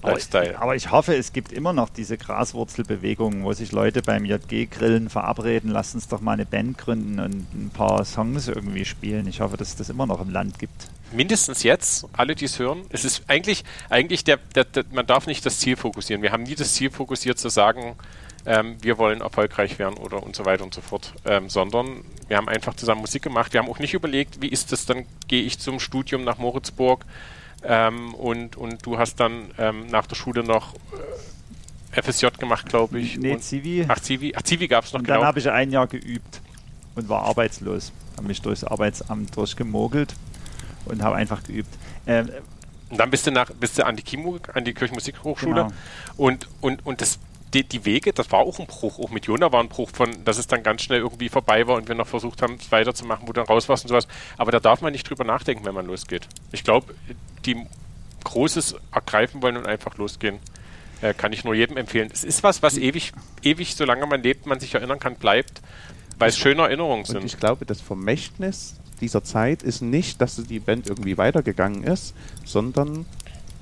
Aber, 0.00 0.12
Lifestyle. 0.12 0.58
aber 0.58 0.76
ich 0.76 0.90
hoffe, 0.90 1.14
es 1.14 1.32
gibt 1.32 1.52
immer 1.52 1.72
noch 1.72 1.88
diese 1.88 2.16
Graswurzelbewegung, 2.16 3.44
wo 3.44 3.52
sich 3.52 3.72
Leute 3.72 4.02
beim 4.02 4.24
JG-Grillen 4.24 5.10
verabreden, 5.10 5.70
lasst 5.70 5.94
uns 5.94 6.08
doch 6.08 6.20
mal 6.20 6.32
eine 6.32 6.46
Band 6.46 6.78
gründen 6.78 7.18
und 7.18 7.54
ein 7.54 7.70
paar 7.74 8.04
Songs 8.04 8.48
irgendwie 8.48 8.84
spielen. 8.84 9.26
Ich 9.26 9.40
hoffe, 9.40 9.56
dass 9.56 9.68
es 9.68 9.76
das 9.76 9.88
immer 9.88 10.06
noch 10.06 10.20
im 10.20 10.30
Land 10.30 10.58
gibt. 10.58 10.88
Mindestens 11.12 11.62
jetzt, 11.62 12.06
alle, 12.12 12.34
die 12.34 12.46
es 12.46 12.58
hören, 12.58 12.82
es 12.90 13.04
ist 13.04 13.22
eigentlich, 13.28 13.64
eigentlich 13.88 14.24
der, 14.24 14.38
der, 14.54 14.64
der, 14.64 14.84
man 14.92 15.06
darf 15.06 15.26
nicht 15.26 15.44
das 15.46 15.58
Ziel 15.58 15.76
fokussieren. 15.76 16.22
Wir 16.22 16.32
haben 16.32 16.42
nie 16.42 16.54
das 16.54 16.74
Ziel 16.74 16.90
fokussiert 16.90 17.38
zu 17.38 17.48
sagen, 17.48 17.96
ähm, 18.46 18.76
wir 18.82 18.98
wollen 18.98 19.20
erfolgreich 19.20 19.78
werden 19.78 19.96
oder 19.96 20.22
und 20.22 20.36
so 20.36 20.44
weiter 20.44 20.64
und 20.64 20.74
so 20.74 20.80
fort, 20.80 21.14
ähm, 21.24 21.48
sondern 21.48 22.04
wir 22.28 22.36
haben 22.36 22.48
einfach 22.48 22.74
zusammen 22.74 23.00
Musik 23.00 23.22
gemacht. 23.22 23.52
Wir 23.52 23.60
haben 23.60 23.68
auch 23.68 23.78
nicht 23.78 23.94
überlegt, 23.94 24.40
wie 24.42 24.48
ist 24.48 24.72
das, 24.72 24.86
dann 24.86 25.06
gehe 25.28 25.42
ich 25.42 25.58
zum 25.58 25.80
Studium 25.80 26.24
nach 26.24 26.38
Moritzburg 26.38 27.04
ähm, 27.62 28.14
und, 28.14 28.56
und 28.56 28.84
du 28.84 28.98
hast 28.98 29.20
dann 29.20 29.50
ähm, 29.58 29.86
nach 29.86 30.06
der 30.06 30.16
Schule 30.16 30.44
noch 30.44 30.74
äh, 31.92 32.02
FSJ 32.02 32.26
gemacht, 32.38 32.66
glaube 32.68 32.98
ich. 33.00 33.16
Nee, 33.16 33.32
und, 33.34 33.42
Zivi. 33.42 33.84
ach, 33.88 34.00
Zivi, 34.00 34.34
ach, 34.36 34.42
Zivi 34.42 34.68
gab 34.68 34.84
es 34.84 34.92
noch, 34.92 35.00
Und 35.00 35.08
dann 35.08 35.16
genau. 35.18 35.26
habe 35.26 35.38
ich 35.38 35.48
ein 35.48 35.70
Jahr 35.70 35.86
geübt 35.86 36.40
und 36.96 37.08
war 37.08 37.22
arbeitslos. 37.22 37.92
Habe 38.16 38.26
mich 38.28 38.42
durchs 38.42 38.64
Arbeitsamt 38.64 39.36
durchgemogelt 39.36 40.14
und 40.84 41.02
habe 41.02 41.16
einfach 41.16 41.42
geübt. 41.44 41.72
Ähm, 42.06 42.28
Und 42.90 42.98
dann 43.00 43.10
bist 43.10 43.26
du 43.26 43.30
nach, 43.30 43.50
bist 43.50 43.78
du 43.78 43.86
an 43.86 43.96
die 43.96 44.02
KIMU, 44.02 44.38
an 44.52 44.64
die 44.64 44.74
Kirchenmusikhochschule 44.74 45.54
Genau. 45.64 45.72
und, 46.16 46.48
und, 46.60 46.84
und 46.84 47.00
das, 47.00 47.18
die, 47.54 47.64
die 47.64 47.84
Wege, 47.84 48.12
das 48.12 48.30
war 48.32 48.40
auch 48.40 48.58
ein 48.58 48.66
Bruch, 48.66 48.98
auch 48.98 49.10
mit 49.10 49.26
Jona 49.26 49.52
war 49.52 49.62
ein 49.62 49.68
Bruch 49.68 49.90
von, 49.92 50.24
dass 50.24 50.38
es 50.38 50.46
dann 50.46 50.62
ganz 50.62 50.82
schnell 50.82 50.98
irgendwie 51.00 51.28
vorbei 51.28 51.66
war 51.66 51.76
und 51.76 51.88
wir 51.88 51.94
noch 51.94 52.06
versucht 52.06 52.42
haben, 52.42 52.56
es 52.60 52.70
weiterzumachen, 52.72 53.28
wo 53.28 53.32
dann 53.32 53.46
raus 53.46 53.68
warst 53.68 53.84
und 53.84 53.88
sowas. 53.88 54.08
Aber 54.36 54.50
da 54.50 54.60
darf 54.60 54.80
man 54.80 54.92
nicht 54.92 55.08
drüber 55.08 55.24
nachdenken, 55.24 55.64
wenn 55.64 55.74
man 55.74 55.86
losgeht. 55.86 56.28
Ich 56.52 56.64
glaube, 56.64 56.94
die 57.46 57.64
Großes 58.24 58.76
ergreifen 58.92 59.42
wollen 59.42 59.56
und 59.56 59.66
einfach 59.66 59.96
losgehen, 59.96 60.38
äh, 61.00 61.14
kann 61.14 61.32
ich 61.32 61.44
nur 61.44 61.54
jedem 61.54 61.76
empfehlen. 61.76 62.10
Es 62.12 62.24
ist 62.24 62.42
was, 62.42 62.62
was 62.62 62.76
ewig, 62.76 63.12
ewig, 63.42 63.76
solange 63.76 64.06
man 64.06 64.22
lebt, 64.22 64.46
man 64.46 64.58
sich 64.58 64.74
erinnern 64.74 64.98
kann, 64.98 65.16
bleibt, 65.16 65.62
weil 66.18 66.30
es 66.30 66.38
schöne 66.38 66.62
Erinnerungen 66.62 67.04
Und 67.04 67.06
sind. 67.06 67.24
ich 67.24 67.38
glaube, 67.38 67.66
das 67.66 67.80
Vermächtnis 67.80 68.76
dieser 69.00 69.22
Zeit 69.22 69.62
ist 69.62 69.82
nicht, 69.82 70.20
dass 70.20 70.36
die 70.36 70.60
Band 70.60 70.88
irgendwie 70.88 71.18
weitergegangen 71.18 71.84
ist, 71.84 72.14
sondern 72.44 73.06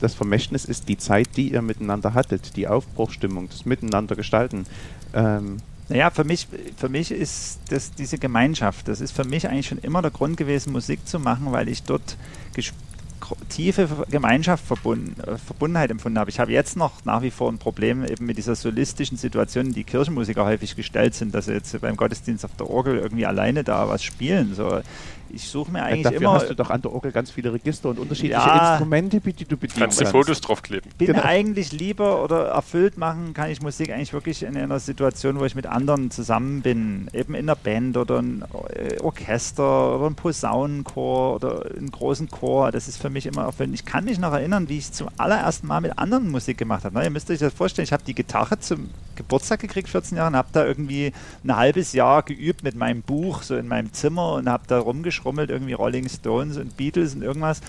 das 0.02 0.14
Vermächtnis 0.14 0.64
ist 0.64 0.88
die 0.88 0.98
Zeit, 0.98 1.28
die 1.36 1.52
ihr 1.52 1.62
miteinander 1.62 2.14
hattet, 2.14 2.56
die 2.56 2.68
Aufbruchstimmung, 2.68 3.48
das 3.48 3.64
Miteinander 3.64 4.16
gestalten. 4.16 4.66
Ähm, 5.14 5.58
Naja, 5.88 6.10
für 6.10 6.24
mich, 6.24 6.48
für 6.76 6.88
mich 6.88 7.10
ist 7.10 7.58
das 7.68 7.92
diese 7.92 8.16
Gemeinschaft, 8.16 8.88
das 8.88 9.00
ist 9.00 9.12
für 9.12 9.24
mich 9.24 9.48
eigentlich 9.48 9.66
schon 9.66 9.78
immer 9.78 10.00
der 10.00 10.10
Grund 10.10 10.36
gewesen, 10.36 10.72
Musik 10.72 11.06
zu 11.06 11.18
machen, 11.18 11.52
weil 11.52 11.68
ich 11.68 11.82
dort 11.82 12.16
tiefe 13.48 13.88
Gemeinschaft 14.10 14.64
verbunden, 14.64 15.20
äh, 15.20 15.38
Verbundenheit 15.38 15.90
empfunden 15.90 16.18
habe. 16.18 16.30
Ich 16.30 16.40
habe 16.40 16.50
jetzt 16.50 16.76
noch 16.76 17.04
nach 17.04 17.22
wie 17.22 17.30
vor 17.30 17.50
ein 17.50 17.58
Problem 17.58 18.04
eben 18.04 18.26
mit 18.26 18.36
dieser 18.36 18.54
solistischen 18.54 19.16
Situation, 19.16 19.66
in 19.66 19.72
die 19.74 19.84
Kirchenmusiker 19.84 20.44
häufig 20.44 20.76
gestellt 20.76 21.14
sind, 21.14 21.34
dass 21.34 21.46
sie 21.46 21.52
jetzt 21.52 21.78
beim 21.80 21.96
Gottesdienst 21.96 22.44
auf 22.44 22.56
der 22.56 22.68
Orgel 22.70 22.98
irgendwie 22.98 23.26
alleine 23.26 23.62
da 23.62 23.88
was 23.88 24.02
spielen. 24.02 24.54
So, 24.54 24.80
ich 25.32 25.48
suche 25.48 25.70
mir 25.72 25.82
eigentlich 25.82 26.02
dafür 26.04 26.20
immer 26.20 26.32
hast 26.34 26.48
du 26.48 26.54
doch 26.54 26.70
an 26.70 26.82
der 26.82 26.92
Orgel 26.92 27.12
ganz 27.12 27.30
viele 27.30 27.52
Register 27.52 27.88
und 27.90 27.98
unterschiedliche 27.98 28.34
Ja. 28.40 28.70
Instrumente, 28.72 29.20
die 29.20 29.44
du 29.44 29.56
bedienen 29.56 29.80
Kannst 29.80 29.98
du 30.00 30.04
kannst. 30.04 30.12
Fotos 30.12 30.40
draufkleben. 30.40 30.90
bin 30.98 31.06
Genau. 31.08 31.22
eigentlich 31.22 31.72
lieber 31.72 32.22
oder 32.22 32.46
erfüllt 32.48 32.96
machen 32.98 33.34
kann 33.34 33.50
ich 33.50 33.62
Musik 33.62 33.90
eigentlich 33.90 34.12
wirklich 34.12 34.42
in 34.42 34.56
einer 34.56 34.78
Situation, 34.80 35.38
wo 35.40 35.44
ich 35.44 35.54
mit 35.54 35.66
anderen 35.66 36.10
zusammen 36.10 36.62
bin. 36.62 37.08
Eben 37.12 37.34
in 37.34 37.48
einer 37.48 37.56
Band 37.56 37.96
oder 37.96 38.20
ein 38.20 38.44
äh, 38.74 38.98
Orchester 39.00 39.96
oder 39.96 40.06
ein 40.06 40.14
Posaunenchor 40.14 41.34
oder 41.36 41.64
einen 41.76 41.90
großen 41.90 42.30
Chor. 42.30 42.72
Das 42.72 42.88
ist 42.88 42.96
für 43.00 43.10
mich 43.10 43.26
immer 43.26 43.42
erfüllend. 43.44 43.74
Ich 43.74 43.84
kann 43.84 44.04
mich 44.04 44.18
noch 44.18 44.32
erinnern, 44.32 44.68
wie 44.68 44.78
ich 44.78 44.92
zum 44.92 45.08
allerersten 45.16 45.66
Mal 45.66 45.80
mit 45.80 45.98
anderen 45.98 46.30
Musik 46.30 46.58
gemacht 46.58 46.84
habe. 46.84 46.94
Na, 46.94 47.02
ihr 47.04 47.10
müsst 47.10 47.30
euch 47.30 47.38
das 47.38 47.52
vorstellen, 47.52 47.84
ich 47.84 47.92
habe 47.92 48.02
die 48.06 48.14
Gitarre 48.14 48.58
zum 48.60 48.90
Geburtstag 49.16 49.60
gekriegt, 49.60 49.88
14 49.88 50.16
Jahre, 50.16 50.28
und 50.30 50.36
habe 50.36 50.48
da 50.52 50.64
irgendwie 50.64 51.12
ein 51.44 51.56
halbes 51.56 51.92
Jahr 51.92 52.22
geübt 52.22 52.62
mit 52.62 52.74
meinem 52.76 53.02
Buch, 53.02 53.42
so 53.42 53.56
in 53.56 53.68
meinem 53.68 53.92
Zimmer 53.92 54.34
und 54.34 54.48
habe 54.48 54.64
da 54.66 54.78
rumgeschrummelt, 55.22 55.50
irgendwie 55.50 55.72
Rolling 55.72 56.08
Stones 56.08 56.56
und 56.56 56.76
Beatles 56.76 57.14
und 57.14 57.22
irgendwas. 57.22 57.60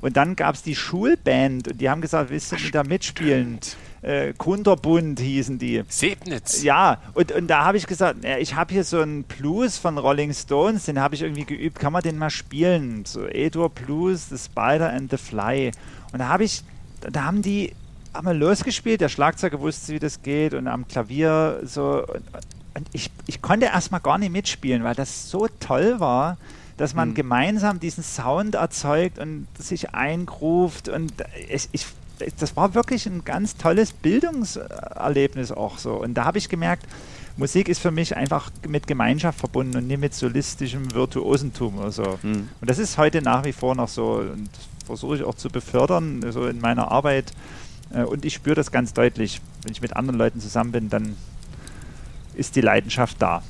Und 0.00 0.16
dann 0.16 0.36
gab 0.36 0.54
es 0.54 0.62
die 0.62 0.76
Schulband 0.76 1.68
und 1.68 1.80
die 1.80 1.90
haben 1.90 2.00
gesagt, 2.00 2.30
willst 2.30 2.52
du 2.52 2.56
da 2.72 2.82
mitspielen? 2.82 3.58
Äh, 4.02 4.32
Kunterbund 4.32 5.20
hießen 5.20 5.58
die. 5.58 5.82
Sebnitz. 5.88 6.62
Ja, 6.62 6.98
und, 7.14 7.32
und 7.32 7.48
da 7.48 7.64
habe 7.64 7.76
ich 7.76 7.86
gesagt, 7.86 8.24
ich 8.38 8.54
habe 8.54 8.72
hier 8.72 8.84
so 8.84 9.00
einen 9.00 9.24
Blues 9.24 9.76
von 9.76 9.98
Rolling 9.98 10.32
Stones, 10.32 10.86
den 10.86 11.00
habe 11.00 11.14
ich 11.14 11.22
irgendwie 11.22 11.44
geübt, 11.44 11.78
kann 11.78 11.92
man 11.92 12.02
den 12.02 12.16
mal 12.16 12.30
spielen? 12.30 13.04
So 13.04 13.26
Edward 13.26 13.74
Blues, 13.74 14.28
The 14.30 14.38
Spider 14.38 14.90
and 14.90 15.10
the 15.10 15.18
Fly. 15.18 15.72
Und 16.12 16.20
da 16.20 16.28
habe 16.28 16.44
ich, 16.44 16.62
da 17.00 17.24
haben 17.24 17.42
die, 17.42 17.74
haben 18.14 18.26
wir 18.26 18.34
losgespielt, 18.34 19.00
der 19.00 19.08
Schlagzeuger 19.08 19.60
wusste, 19.60 19.92
wie 19.92 19.98
das 19.98 20.22
geht 20.22 20.54
und 20.54 20.66
am 20.66 20.88
Klavier 20.88 21.60
so. 21.64 22.04
Und, 22.06 22.22
und 22.72 22.86
ich, 22.92 23.10
ich 23.26 23.42
konnte 23.42 23.66
erstmal 23.66 24.00
gar 24.00 24.16
nicht 24.16 24.32
mitspielen, 24.32 24.84
weil 24.84 24.94
das 24.94 25.28
so 25.28 25.48
toll 25.58 25.98
war, 25.98 26.38
dass 26.80 26.94
man 26.94 27.10
Mhm. 27.10 27.14
gemeinsam 27.14 27.78
diesen 27.78 28.02
Sound 28.02 28.54
erzeugt 28.54 29.18
und 29.18 29.46
sich 29.58 29.94
eingruft 29.94 30.88
und 30.88 31.12
ich, 31.48 31.68
ich 31.72 31.86
das 32.38 32.56
war 32.56 32.74
wirklich 32.74 33.06
ein 33.06 33.22
ganz 33.24 33.56
tolles 33.56 33.92
Bildungserlebnis 33.92 35.52
auch 35.52 35.78
so. 35.78 35.94
Und 35.94 36.14
da 36.14 36.24
habe 36.24 36.38
ich 36.38 36.48
gemerkt, 36.48 36.86
Musik 37.36 37.68
ist 37.68 37.80
für 37.80 37.90
mich 37.90 38.16
einfach 38.16 38.50
mit 38.68 38.86
Gemeinschaft 38.86 39.38
verbunden 39.38 39.76
und 39.76 39.86
nicht 39.86 40.00
mit 40.00 40.14
solistischem 40.14 40.92
Virtuosentum 40.92 41.78
oder 41.78 41.92
so. 41.92 42.18
Hm. 42.22 42.48
Und 42.60 42.70
das 42.70 42.78
ist 42.78 42.98
heute 42.98 43.22
nach 43.22 43.44
wie 43.44 43.52
vor 43.52 43.74
noch 43.74 43.88
so 43.88 44.14
und 44.14 44.48
das 44.52 44.86
versuche 44.86 45.16
ich 45.16 45.22
auch 45.22 45.34
zu 45.34 45.48
befördern, 45.48 46.24
so 46.30 46.46
in 46.46 46.60
meiner 46.60 46.90
Arbeit. 46.90 47.32
Äh, 47.94 48.04
Und 48.04 48.24
ich 48.24 48.34
spüre 48.34 48.54
das 48.56 48.70
ganz 48.70 48.92
deutlich. 48.92 49.40
Wenn 49.62 49.72
ich 49.72 49.80
mit 49.82 49.96
anderen 49.96 50.18
Leuten 50.18 50.40
zusammen 50.40 50.72
bin, 50.72 50.88
dann 50.90 51.16
ist 52.34 52.56
die 52.56 52.60
Leidenschaft 52.62 53.16
da. 53.20 53.42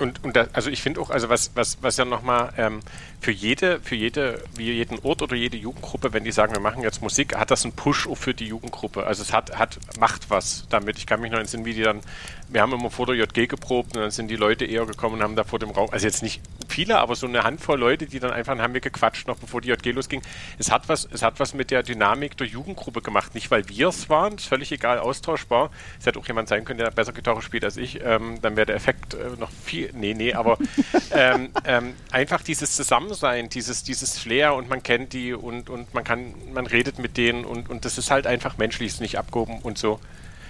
Und, 0.00 0.22
und 0.24 0.36
da, 0.36 0.46
also 0.52 0.70
ich 0.70 0.82
finde 0.82 1.00
auch, 1.00 1.10
also 1.10 1.28
was, 1.28 1.52
was, 1.54 1.78
was 1.80 1.96
ja 1.96 2.04
nochmal 2.04 2.52
ähm, 2.56 2.80
für 3.20 3.32
jede, 3.32 3.80
für 3.80 3.94
jede, 3.94 4.42
wie 4.54 4.72
jeden 4.72 4.98
Ort 5.00 5.22
oder 5.22 5.36
jede 5.36 5.56
Jugendgruppe, 5.56 6.12
wenn 6.12 6.24
die 6.24 6.32
sagen, 6.32 6.52
wir 6.52 6.60
machen 6.60 6.82
jetzt 6.82 7.02
Musik, 7.02 7.36
hat 7.36 7.50
das 7.50 7.64
einen 7.64 7.72
Push 7.72 8.08
für 8.14 8.34
die 8.34 8.46
Jugendgruppe. 8.46 9.04
Also 9.06 9.22
es 9.22 9.32
hat, 9.32 9.58
hat, 9.58 9.78
macht 9.98 10.30
was 10.30 10.66
damit. 10.68 10.98
Ich 10.98 11.06
kann 11.06 11.20
mich 11.20 11.32
noch 11.32 11.38
entsinnen, 11.38 11.64
wie 11.64 11.74
die 11.74 11.82
dann, 11.82 12.00
wir 12.48 12.60
haben 12.60 12.72
immer 12.72 12.90
vor 12.90 13.06
der 13.06 13.16
JG 13.16 13.48
geprobt 13.48 13.96
und 13.96 14.02
dann 14.02 14.10
sind 14.10 14.28
die 14.28 14.36
Leute 14.36 14.64
eher 14.64 14.86
gekommen 14.86 15.16
und 15.16 15.22
haben 15.22 15.36
da 15.36 15.44
vor 15.44 15.58
dem 15.58 15.70
Raum, 15.70 15.88
also 15.90 16.06
jetzt 16.06 16.22
nicht 16.22 16.40
viele, 16.68 16.98
aber 16.98 17.14
so 17.16 17.26
eine 17.26 17.42
Handvoll 17.42 17.78
Leute, 17.78 18.06
die 18.06 18.20
dann 18.20 18.32
einfach 18.32 18.56
haben 18.58 18.74
wir 18.74 18.80
gequatscht, 18.80 19.28
noch 19.28 19.38
bevor 19.38 19.60
die 19.60 19.68
JG 19.68 19.92
losging. 19.92 20.22
Es 20.58 20.70
hat 20.70 20.88
was, 20.88 21.08
es 21.10 21.22
hat 21.22 21.40
was 21.40 21.54
mit 21.54 21.70
der 21.70 21.82
Dynamik 21.82 22.36
der 22.36 22.46
Jugendgruppe 22.46 23.02
gemacht. 23.02 23.34
Nicht, 23.34 23.50
weil 23.50 23.68
wir 23.68 23.88
es 23.88 24.08
waren, 24.08 24.34
ist 24.34 24.46
völlig 24.46 24.72
egal, 24.72 24.98
austauschbar. 24.98 25.70
Es 25.98 26.06
hätte 26.06 26.18
auch 26.18 26.26
jemand 26.26 26.48
sein 26.48 26.64
können, 26.64 26.78
der 26.78 26.90
besser 26.90 27.12
Gitarre 27.12 27.42
spielt 27.42 27.64
als 27.64 27.76
ich, 27.76 28.00
ähm, 28.04 28.40
dann 28.42 28.56
wäre 28.56 28.66
der 28.66 28.76
Effekt 28.76 29.14
äh, 29.14 29.38
noch 29.38 29.50
viel, 29.50 29.90
nee, 29.94 30.14
nee, 30.14 30.34
aber 30.34 30.58
ähm, 31.12 31.50
ähm, 31.64 31.94
einfach 32.10 32.42
dieses 32.42 32.76
Zusammensein, 33.08 33.48
dieses, 33.48 33.82
dieses 33.82 34.18
Flair 34.18 34.54
und 34.54 34.68
man 34.68 34.82
kennt 34.82 35.12
die 35.12 35.32
und, 35.32 35.70
und 35.70 35.94
man 35.94 36.04
kann, 36.04 36.34
man 36.52 36.66
redet 36.66 36.98
mit 36.98 37.16
denen 37.16 37.44
und, 37.44 37.70
und 37.70 37.84
das 37.84 37.98
ist 37.98 38.10
halt 38.10 38.26
einfach 38.26 38.58
menschlich, 38.58 38.88
ist 38.88 39.00
nicht 39.00 39.18
abgehoben 39.18 39.58
und 39.62 39.78
so. 39.78 40.00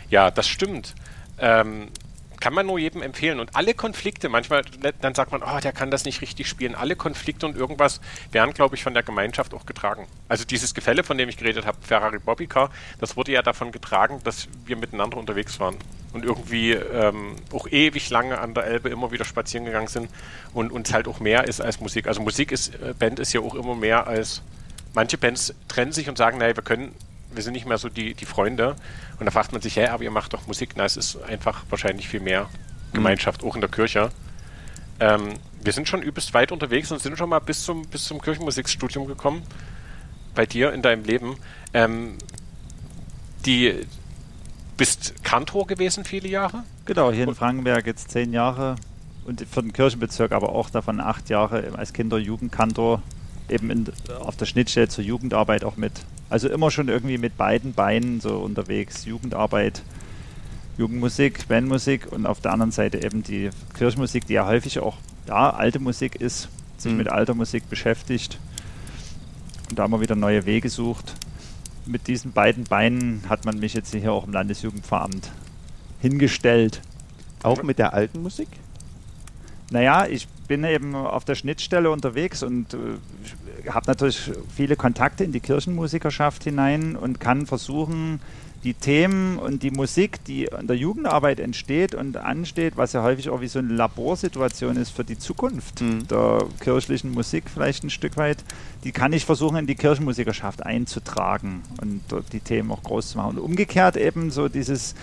Ja, 0.09 0.31
das 0.31 0.49
stimmt. 0.49 0.95
Ähm, 1.39 1.89
kann 2.41 2.55
man 2.55 2.67
nur 2.67 2.79
jedem 2.79 3.03
empfehlen. 3.03 3.41
Und 3.41 3.55
alle 3.55 3.75
Konflikte, 3.75 4.29
manchmal, 4.29 4.63
dann 5.01 5.15
sagt 5.15 5.33
man, 5.33 5.43
oh, 5.43 5.61
der 5.61 5.73
kann 5.73 5.91
das 5.91 6.05
nicht 6.05 6.21
richtig 6.21 6.49
spielen. 6.49 6.75
Alle 6.75 6.97
Konflikte 6.97 7.47
und 7.47 7.57
irgendwas 7.57 8.01
werden, 8.33 8.55
glaube 8.55 8.77
ich, 8.77 8.83
von 8.83 8.95
der 8.95 9.03
Gemeinschaft 9.03 9.55
auch 9.55 9.67
getragen. 9.67 10.07
Also 10.29 10.45
dieses 10.45 10.75
Gefälle, 10.75 11.05
von 11.05 11.19
dem 11.19 11.29
ich 11.29 11.37
geredet 11.37 11.67
habe, 11.67 11.79
Ferrari 11.81 12.19
Bobbycar, 12.19 12.71
das 12.99 13.17
wurde 13.17 13.33
ja 13.33 13.43
davon 13.43 13.73
getragen, 13.73 14.21
dass 14.25 14.49
wir 14.65 14.77
miteinander 14.77 15.17
unterwegs 15.17 15.61
waren. 15.61 15.77
Und 16.13 16.25
irgendwie 16.25 16.73
ähm, 16.73 17.37
auch 17.53 17.67
ewig 17.69 18.09
lange 18.11 18.39
an 18.39 18.55
der 18.55 18.65
Elbe 18.65 18.89
immer 18.89 19.13
wieder 19.13 19.25
spazieren 19.25 19.67
gegangen 19.67 19.89
sind 19.89 20.09
und 20.55 20.73
uns 20.73 20.93
halt 20.93 21.09
auch 21.09 21.21
mehr 21.21 21.45
ist 21.45 21.61
als 21.61 21.81
Musik. 21.81 22.07
Also 22.07 22.23
Musik 22.23 22.53
ist, 22.53 22.75
äh, 22.77 22.95
Band 22.99 23.19
ist 23.19 23.33
ja 23.35 23.41
auch 23.41 23.55
immer 23.55 23.75
mehr 23.75 24.07
als, 24.07 24.43
manche 24.95 25.19
Bands 25.19 25.55
trennen 25.69 25.93
sich 25.93 26.09
und 26.09 26.17
sagen, 26.17 26.39
naja, 26.39 26.57
wir 26.57 26.63
können 26.63 26.95
wir 27.37 27.43
sind 27.43 27.53
nicht 27.53 27.67
mehr 27.67 27.79
so 27.79 27.89
die, 27.89 28.15
die 28.15 28.25
Freunde. 28.25 28.77
Und 29.19 29.27
da 29.27 29.31
fragt 29.31 29.53
man 29.53 29.61
sich, 29.61 29.77
hä, 29.77 29.87
aber 29.87 30.03
ihr 30.03 30.11
macht 30.11 30.33
doch 30.33 30.47
Musik. 30.47 30.71
Na, 30.77 30.85
es 30.85 30.97
ist 30.97 31.23
einfach 31.23 31.65
wahrscheinlich 31.71 32.09
viel 32.09 32.21
mehr 32.21 32.49
Gemeinschaft, 32.93 33.43
mhm. 33.43 33.49
auch 33.49 33.55
in 33.55 33.61
der 33.61 33.71
Kirche. 33.71 34.11
Ähm, 34.99 35.35
wir 35.63 35.73
sind 35.73 35.89
schon 35.89 36.03
übelst 36.03 36.33
weit 36.35 36.53
unterwegs 36.53 36.91
und 36.91 37.01
sind 37.01 37.19
schon 37.19 37.29
mal 37.29 37.41
bis 37.41 37.65
zum, 37.65 37.87
bis 37.87 38.05
zum 38.05 38.21
Kirchenmusikstudium 38.21 39.07
gekommen. 39.07 39.43
Bei 40.35 40.47
dir 40.47 40.73
in 40.73 40.83
deinem 40.83 41.05
Leben. 41.05 41.37
Ähm, 41.73 42.19
die 43.45 43.87
bist 44.77 45.25
Kantor 45.25 45.67
gewesen 45.67 46.05
viele 46.05 46.29
Jahre? 46.29 46.65
Genau, 46.85 47.11
hier 47.11 47.27
in 47.27 47.35
Frankenberg 47.35 47.87
jetzt 47.87 48.11
zehn 48.11 48.33
Jahre 48.33 48.77
und 49.25 49.45
für 49.51 49.63
den 49.63 49.73
Kirchenbezirk 49.73 50.33
aber 50.33 50.51
auch 50.51 50.71
davon 50.71 51.01
acht 51.01 51.29
Jahre 51.31 51.73
als 51.77 51.93
Kinder-Jugendkantor 51.93 53.03
eben 53.51 53.71
in, 53.71 53.87
auf 54.21 54.37
der 54.37 54.47
Schnittstelle 54.47 54.89
zur 54.89 55.05
Jugendarbeit 55.05 55.65
auch 55.65 55.77
mit. 55.77 55.93
Also 56.29 56.49
immer 56.49 56.71
schon 56.71 56.89
irgendwie 56.89 57.19
mit 57.19 57.37
beiden 57.37 57.73
Beinen 57.73 58.21
so 58.21 58.39
unterwegs. 58.39 59.05
Jugendarbeit, 59.05 59.83
Jugendmusik, 60.79 61.49
Bandmusik 61.49 62.11
und 62.13 62.27
auf 62.27 62.41
der 62.41 62.53
anderen 62.53 62.73
Seite 62.73 63.03
eben 63.03 63.23
die 63.23 63.51
Kirchenmusik, 63.75 64.27
die 64.27 64.35
ja 64.35 64.47
häufig 64.47 64.81
auch 64.81 64.97
ja, 65.29 65.51
alte 65.51 65.79
Musik 65.79 66.17
ist, 66.17 66.49
sich 66.77 66.93
mhm. 66.93 66.99
mit 66.99 67.09
alter 67.09 67.35
Musik 67.35 67.69
beschäftigt 67.71 68.39
und 69.69 69.79
da 69.79 69.83
haben 69.83 69.93
wir 69.93 70.01
wieder 70.01 70.15
neue 70.15 70.47
Wege 70.47 70.69
sucht. 70.69 71.15
Mit 71.87 72.07
diesen 72.09 72.33
beiden 72.33 72.65
Beinen 72.65 73.23
hat 73.29 73.45
man 73.45 73.59
mich 73.59 73.75
jetzt 73.75 73.95
hier 73.95 74.13
auch 74.13 74.27
im 74.27 74.33
Landesjugendveramt 74.33 75.31
hingestellt. 76.01 76.83
Auch 77.43 77.63
mit 77.63 77.79
der 77.79 77.93
alten 77.93 78.23
Musik? 78.23 78.49
Naja, 79.71 80.07
ich 80.07 80.29
bin 80.47 80.65
eben 80.65 80.95
auf 80.95 81.25
der 81.25 81.35
Schnittstelle 81.35 81.91
unterwegs 81.91 82.43
und 82.43 82.75
äh, 82.75 83.69
habe 83.71 83.87
natürlich 83.87 84.31
viele 84.55 84.77
Kontakte 84.77 85.25
in 85.25 85.33
die 85.33 85.41
Kirchenmusikerschaft 85.41 86.45
hinein 86.45 86.95
und 86.95 87.19
kann 87.19 87.47
versuchen, 87.47 88.21
die 88.65 88.75
Themen 88.75 89.39
und 89.39 89.63
die 89.63 89.71
Musik, 89.71 90.25
die 90.25 90.47
in 90.47 90.67
der 90.67 90.77
Jugendarbeit 90.77 91.39
entsteht 91.39 91.95
und 91.95 92.17
ansteht, 92.17 92.77
was 92.77 92.93
ja 92.95 93.03
häufig 93.03 93.29
auch 93.29 93.41
wie 93.41 93.49
so 93.49 93.59
eine 93.59 93.73
Laborsituation 93.73 94.77
ist 94.77 94.91
für 94.91 95.05
die 95.05 95.19
Zukunft 95.19 95.83
mhm. 95.83 96.09
der 96.09 96.45
kirchlichen 96.61 97.13
Musik 97.13 97.45
vielleicht 97.53 97.85
ein 97.85 97.91
Stück 97.91 98.17
weit, 98.17 98.39
die 98.83 98.93
kann 98.93 99.13
ich 99.13 99.25
versuchen 99.25 99.57
in 99.57 99.67
die 99.67 99.77
Kirchenmusikerschaft 99.77 100.65
einzutragen 100.65 101.63
und 101.81 102.01
dort 102.09 102.33
die 102.33 102.41
Themen 102.41 102.73
auch 102.73 102.83
groß 102.83 103.11
zu 103.11 103.19
machen. 103.19 103.39
Und 103.39 103.45
umgekehrt 103.45 103.97
eben 103.97 104.31
so 104.31 104.49
dieses 104.49 104.95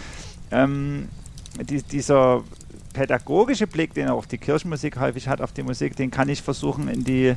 ähm, 0.51 1.07
die, 1.61 1.83
dieser 1.83 2.43
pädagogische 2.93 3.67
Blick, 3.67 3.93
den 3.93 4.07
auch 4.07 4.25
die 4.25 4.37
Kirchenmusik 4.37 4.99
häufig 4.99 5.27
hat 5.27 5.41
auf 5.41 5.51
die 5.51 5.63
Musik, 5.63 5.95
den 5.95 6.11
kann 6.11 6.29
ich 6.29 6.41
versuchen 6.41 6.87
in 6.87 7.03
die, 7.03 7.35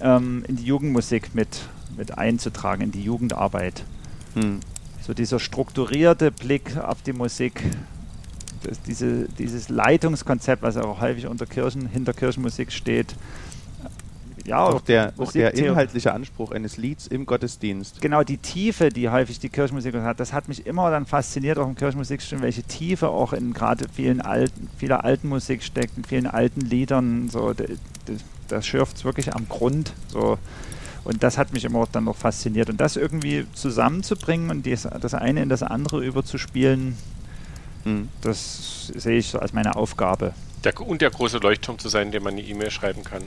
ähm, 0.00 0.44
in 0.48 0.56
die 0.56 0.64
Jugendmusik 0.64 1.34
mit, 1.34 1.68
mit 1.96 2.18
einzutragen, 2.18 2.82
in 2.82 2.92
die 2.92 3.02
Jugendarbeit. 3.02 3.84
Hm. 4.34 4.60
So 5.02 5.14
dieser 5.14 5.38
strukturierte 5.38 6.30
Blick 6.30 6.76
auf 6.76 7.02
die 7.02 7.12
Musik, 7.12 7.62
diese, 8.86 9.28
dieses 9.38 9.68
Leitungskonzept, 9.68 10.62
was 10.62 10.76
auch 10.76 11.00
häufig 11.00 11.26
unter 11.26 11.46
Kirchen, 11.46 11.86
hinter 11.86 12.12
Kirchenmusik 12.12 12.72
steht, 12.72 13.14
ja, 14.46 14.58
auch 14.58 14.80
der, 14.80 15.12
auch 15.18 15.32
der 15.32 15.54
inhaltliche 15.54 16.12
Anspruch 16.12 16.52
eines 16.52 16.76
Lieds 16.76 17.06
im 17.06 17.26
Gottesdienst. 17.26 18.00
Genau, 18.00 18.22
die 18.22 18.38
Tiefe, 18.38 18.88
die 18.88 19.08
häufig 19.08 19.38
die 19.38 19.48
Kirchenmusik 19.48 19.94
hat, 19.94 20.20
das 20.20 20.32
hat 20.32 20.48
mich 20.48 20.66
immer 20.66 20.90
dann 20.90 21.06
fasziniert, 21.06 21.58
auch 21.58 21.68
im 21.68 21.74
Kirchenmusikstudium, 21.74 22.42
welche 22.42 22.62
Tiefe 22.62 23.08
auch 23.08 23.32
in 23.32 23.52
gerade 23.52 23.86
vielen 23.92 24.20
alten, 24.20 24.68
vieler 24.76 25.04
alten 25.04 25.28
Musik 25.28 25.62
steckt, 25.62 25.96
in 25.96 26.04
vielen 26.04 26.26
alten 26.26 26.60
Liedern. 26.60 27.28
So, 27.28 27.54
das 28.48 28.66
schürft 28.66 28.96
es 28.96 29.04
wirklich 29.04 29.34
am 29.34 29.48
Grund. 29.48 29.92
So. 30.08 30.38
Und 31.04 31.22
das 31.22 31.38
hat 31.38 31.52
mich 31.52 31.64
immer 31.64 31.86
dann 31.90 32.04
noch 32.04 32.16
fasziniert. 32.16 32.68
Und 32.68 32.80
das 32.80 32.96
irgendwie 32.96 33.46
zusammenzubringen 33.54 34.50
und 34.50 34.66
dies, 34.66 34.88
das 35.00 35.14
eine 35.14 35.42
in 35.42 35.48
das 35.48 35.62
andere 35.62 36.04
überzuspielen, 36.04 36.96
mhm. 37.84 38.08
das 38.20 38.92
sehe 38.94 39.18
ich 39.18 39.28
so 39.28 39.38
als 39.38 39.52
meine 39.52 39.76
Aufgabe. 39.76 40.34
Der, 40.64 40.78
und 40.80 41.00
der 41.00 41.10
große 41.10 41.38
Leuchtturm 41.38 41.78
zu 41.78 41.88
sein, 41.88 42.12
dem 42.12 42.22
man 42.22 42.34
eine 42.34 42.42
E-Mail 42.42 42.70
schreiben 42.70 43.02
kann 43.02 43.22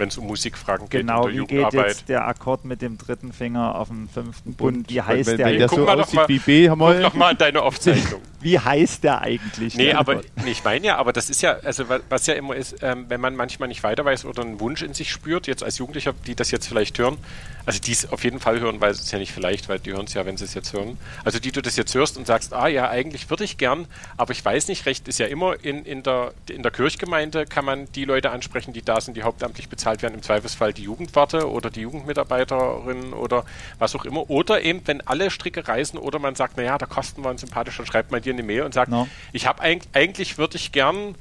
wenn 0.00 0.08
es 0.08 0.18
um 0.18 0.26
Musikfragen 0.26 0.88
geht 0.88 1.02
genau, 1.02 1.26
in 1.26 1.26
der 1.26 1.32
wie 1.32 1.36
Jugendarbeit. 1.36 1.72
Geht 1.72 1.86
jetzt 1.86 2.08
der 2.08 2.26
Akkord 2.26 2.64
mit 2.64 2.82
dem 2.82 2.98
dritten 2.98 3.32
Finger 3.32 3.78
auf 3.78 3.88
dem 3.88 4.08
fünften 4.08 4.54
Bund, 4.54 4.90
wie 4.90 5.00
heißt 5.00 5.30
wenn, 5.30 5.36
der? 5.36 5.46
Wenn 5.46 5.58
der 5.58 5.68
so 5.68 5.86
aussieht 5.86 6.14
mal, 6.14 6.28
wie 6.28 6.38
B, 6.38 6.68
haben 6.68 6.80
wir 6.80 7.02
guck 7.04 7.14
mal 7.14 7.34
deine 7.36 7.62
Aufzeichnung. 7.62 8.22
Wie 8.40 8.58
heißt 8.58 9.04
der 9.04 9.20
eigentlich? 9.20 9.74
Nee, 9.74 9.92
aber 9.92 10.22
nee, 10.44 10.50
ich 10.50 10.64
meine 10.64 10.86
ja, 10.86 10.96
aber 10.96 11.12
das 11.12 11.28
ist 11.30 11.42
ja, 11.42 11.58
also 11.62 11.84
was 12.08 12.26
ja 12.26 12.34
immer 12.34 12.56
ist, 12.56 12.76
ähm, 12.82 13.06
wenn 13.08 13.20
man 13.20 13.36
manchmal 13.36 13.68
nicht 13.68 13.82
weiter 13.82 14.04
weiß 14.04 14.24
oder 14.24 14.42
einen 14.42 14.60
Wunsch 14.60 14.82
in 14.82 14.94
sich 14.94 15.12
spürt, 15.12 15.46
jetzt 15.46 15.62
als 15.62 15.78
Jugendlicher, 15.78 16.14
die 16.26 16.34
das 16.34 16.50
jetzt 16.50 16.66
vielleicht 16.66 16.98
hören, 16.98 17.18
also 17.66 17.78
die 17.80 17.92
es 17.92 18.10
auf 18.10 18.24
jeden 18.24 18.40
Fall 18.40 18.60
hören, 18.60 18.80
weil 18.80 18.90
es 18.90 19.00
ist 19.00 19.12
ja 19.12 19.18
nicht 19.18 19.32
vielleicht, 19.32 19.68
weil 19.68 19.78
die 19.78 19.92
hören 19.92 20.06
es 20.06 20.14
ja, 20.14 20.24
wenn 20.24 20.36
sie 20.36 20.44
es 20.44 20.54
jetzt 20.54 20.72
hören. 20.72 20.98
Also 21.24 21.38
die 21.38 21.52
du 21.52 21.60
das 21.60 21.76
jetzt 21.76 21.94
hörst 21.94 22.16
und 22.16 22.26
sagst, 22.26 22.54
ah 22.54 22.66
ja, 22.66 22.88
eigentlich 22.88 23.28
würde 23.28 23.44
ich 23.44 23.58
gern, 23.58 23.86
aber 24.16 24.32
ich 24.32 24.44
weiß 24.44 24.68
nicht, 24.68 24.86
recht 24.86 25.06
ist 25.08 25.18
ja 25.18 25.26
immer 25.26 25.62
in, 25.62 25.84
in, 25.84 26.02
der, 26.02 26.32
in 26.48 26.62
der 26.62 26.72
Kirchgemeinde 26.72 27.46
kann 27.46 27.64
man 27.64 27.90
die 27.92 28.04
Leute 28.04 28.30
ansprechen, 28.30 28.72
die 28.72 28.82
da 28.82 29.00
sind, 29.00 29.16
die 29.16 29.22
hauptamtlich 29.22 29.68
bezahlt 29.68 30.02
werden, 30.02 30.14
im 30.14 30.22
Zweifelsfall 30.22 30.72
die 30.72 30.82
Jugendwarte 30.82 31.50
oder 31.50 31.70
die 31.70 31.82
Jugendmitarbeiterin 31.82 33.12
oder 33.12 33.44
was 33.78 33.94
auch 33.94 34.04
immer. 34.04 34.30
Oder 34.30 34.62
eben, 34.62 34.80
wenn 34.86 35.06
alle 35.06 35.30
Stricke 35.30 35.66
reißen 35.68 35.98
oder 35.98 36.18
man 36.18 36.34
sagt, 36.34 36.56
naja, 36.56 36.78
da 36.78 36.86
kosten 36.86 37.22
wir 37.22 37.30
uns 37.30 37.42
sympathisch, 37.42 37.76
dann 37.76 37.86
schreibt 37.86 38.10
man 38.10 38.22
dir 38.32 38.38
eine 38.38 38.42
Mail 38.42 38.62
und 38.62 38.74
sagt, 38.74 38.90
no. 38.90 39.08
ich 39.32 39.46
habe 39.46 39.60
eigentlich, 39.60 39.88
eigentlich 39.94 40.38
würde 40.38 40.56
ich 40.56 40.72
gern 40.72 41.14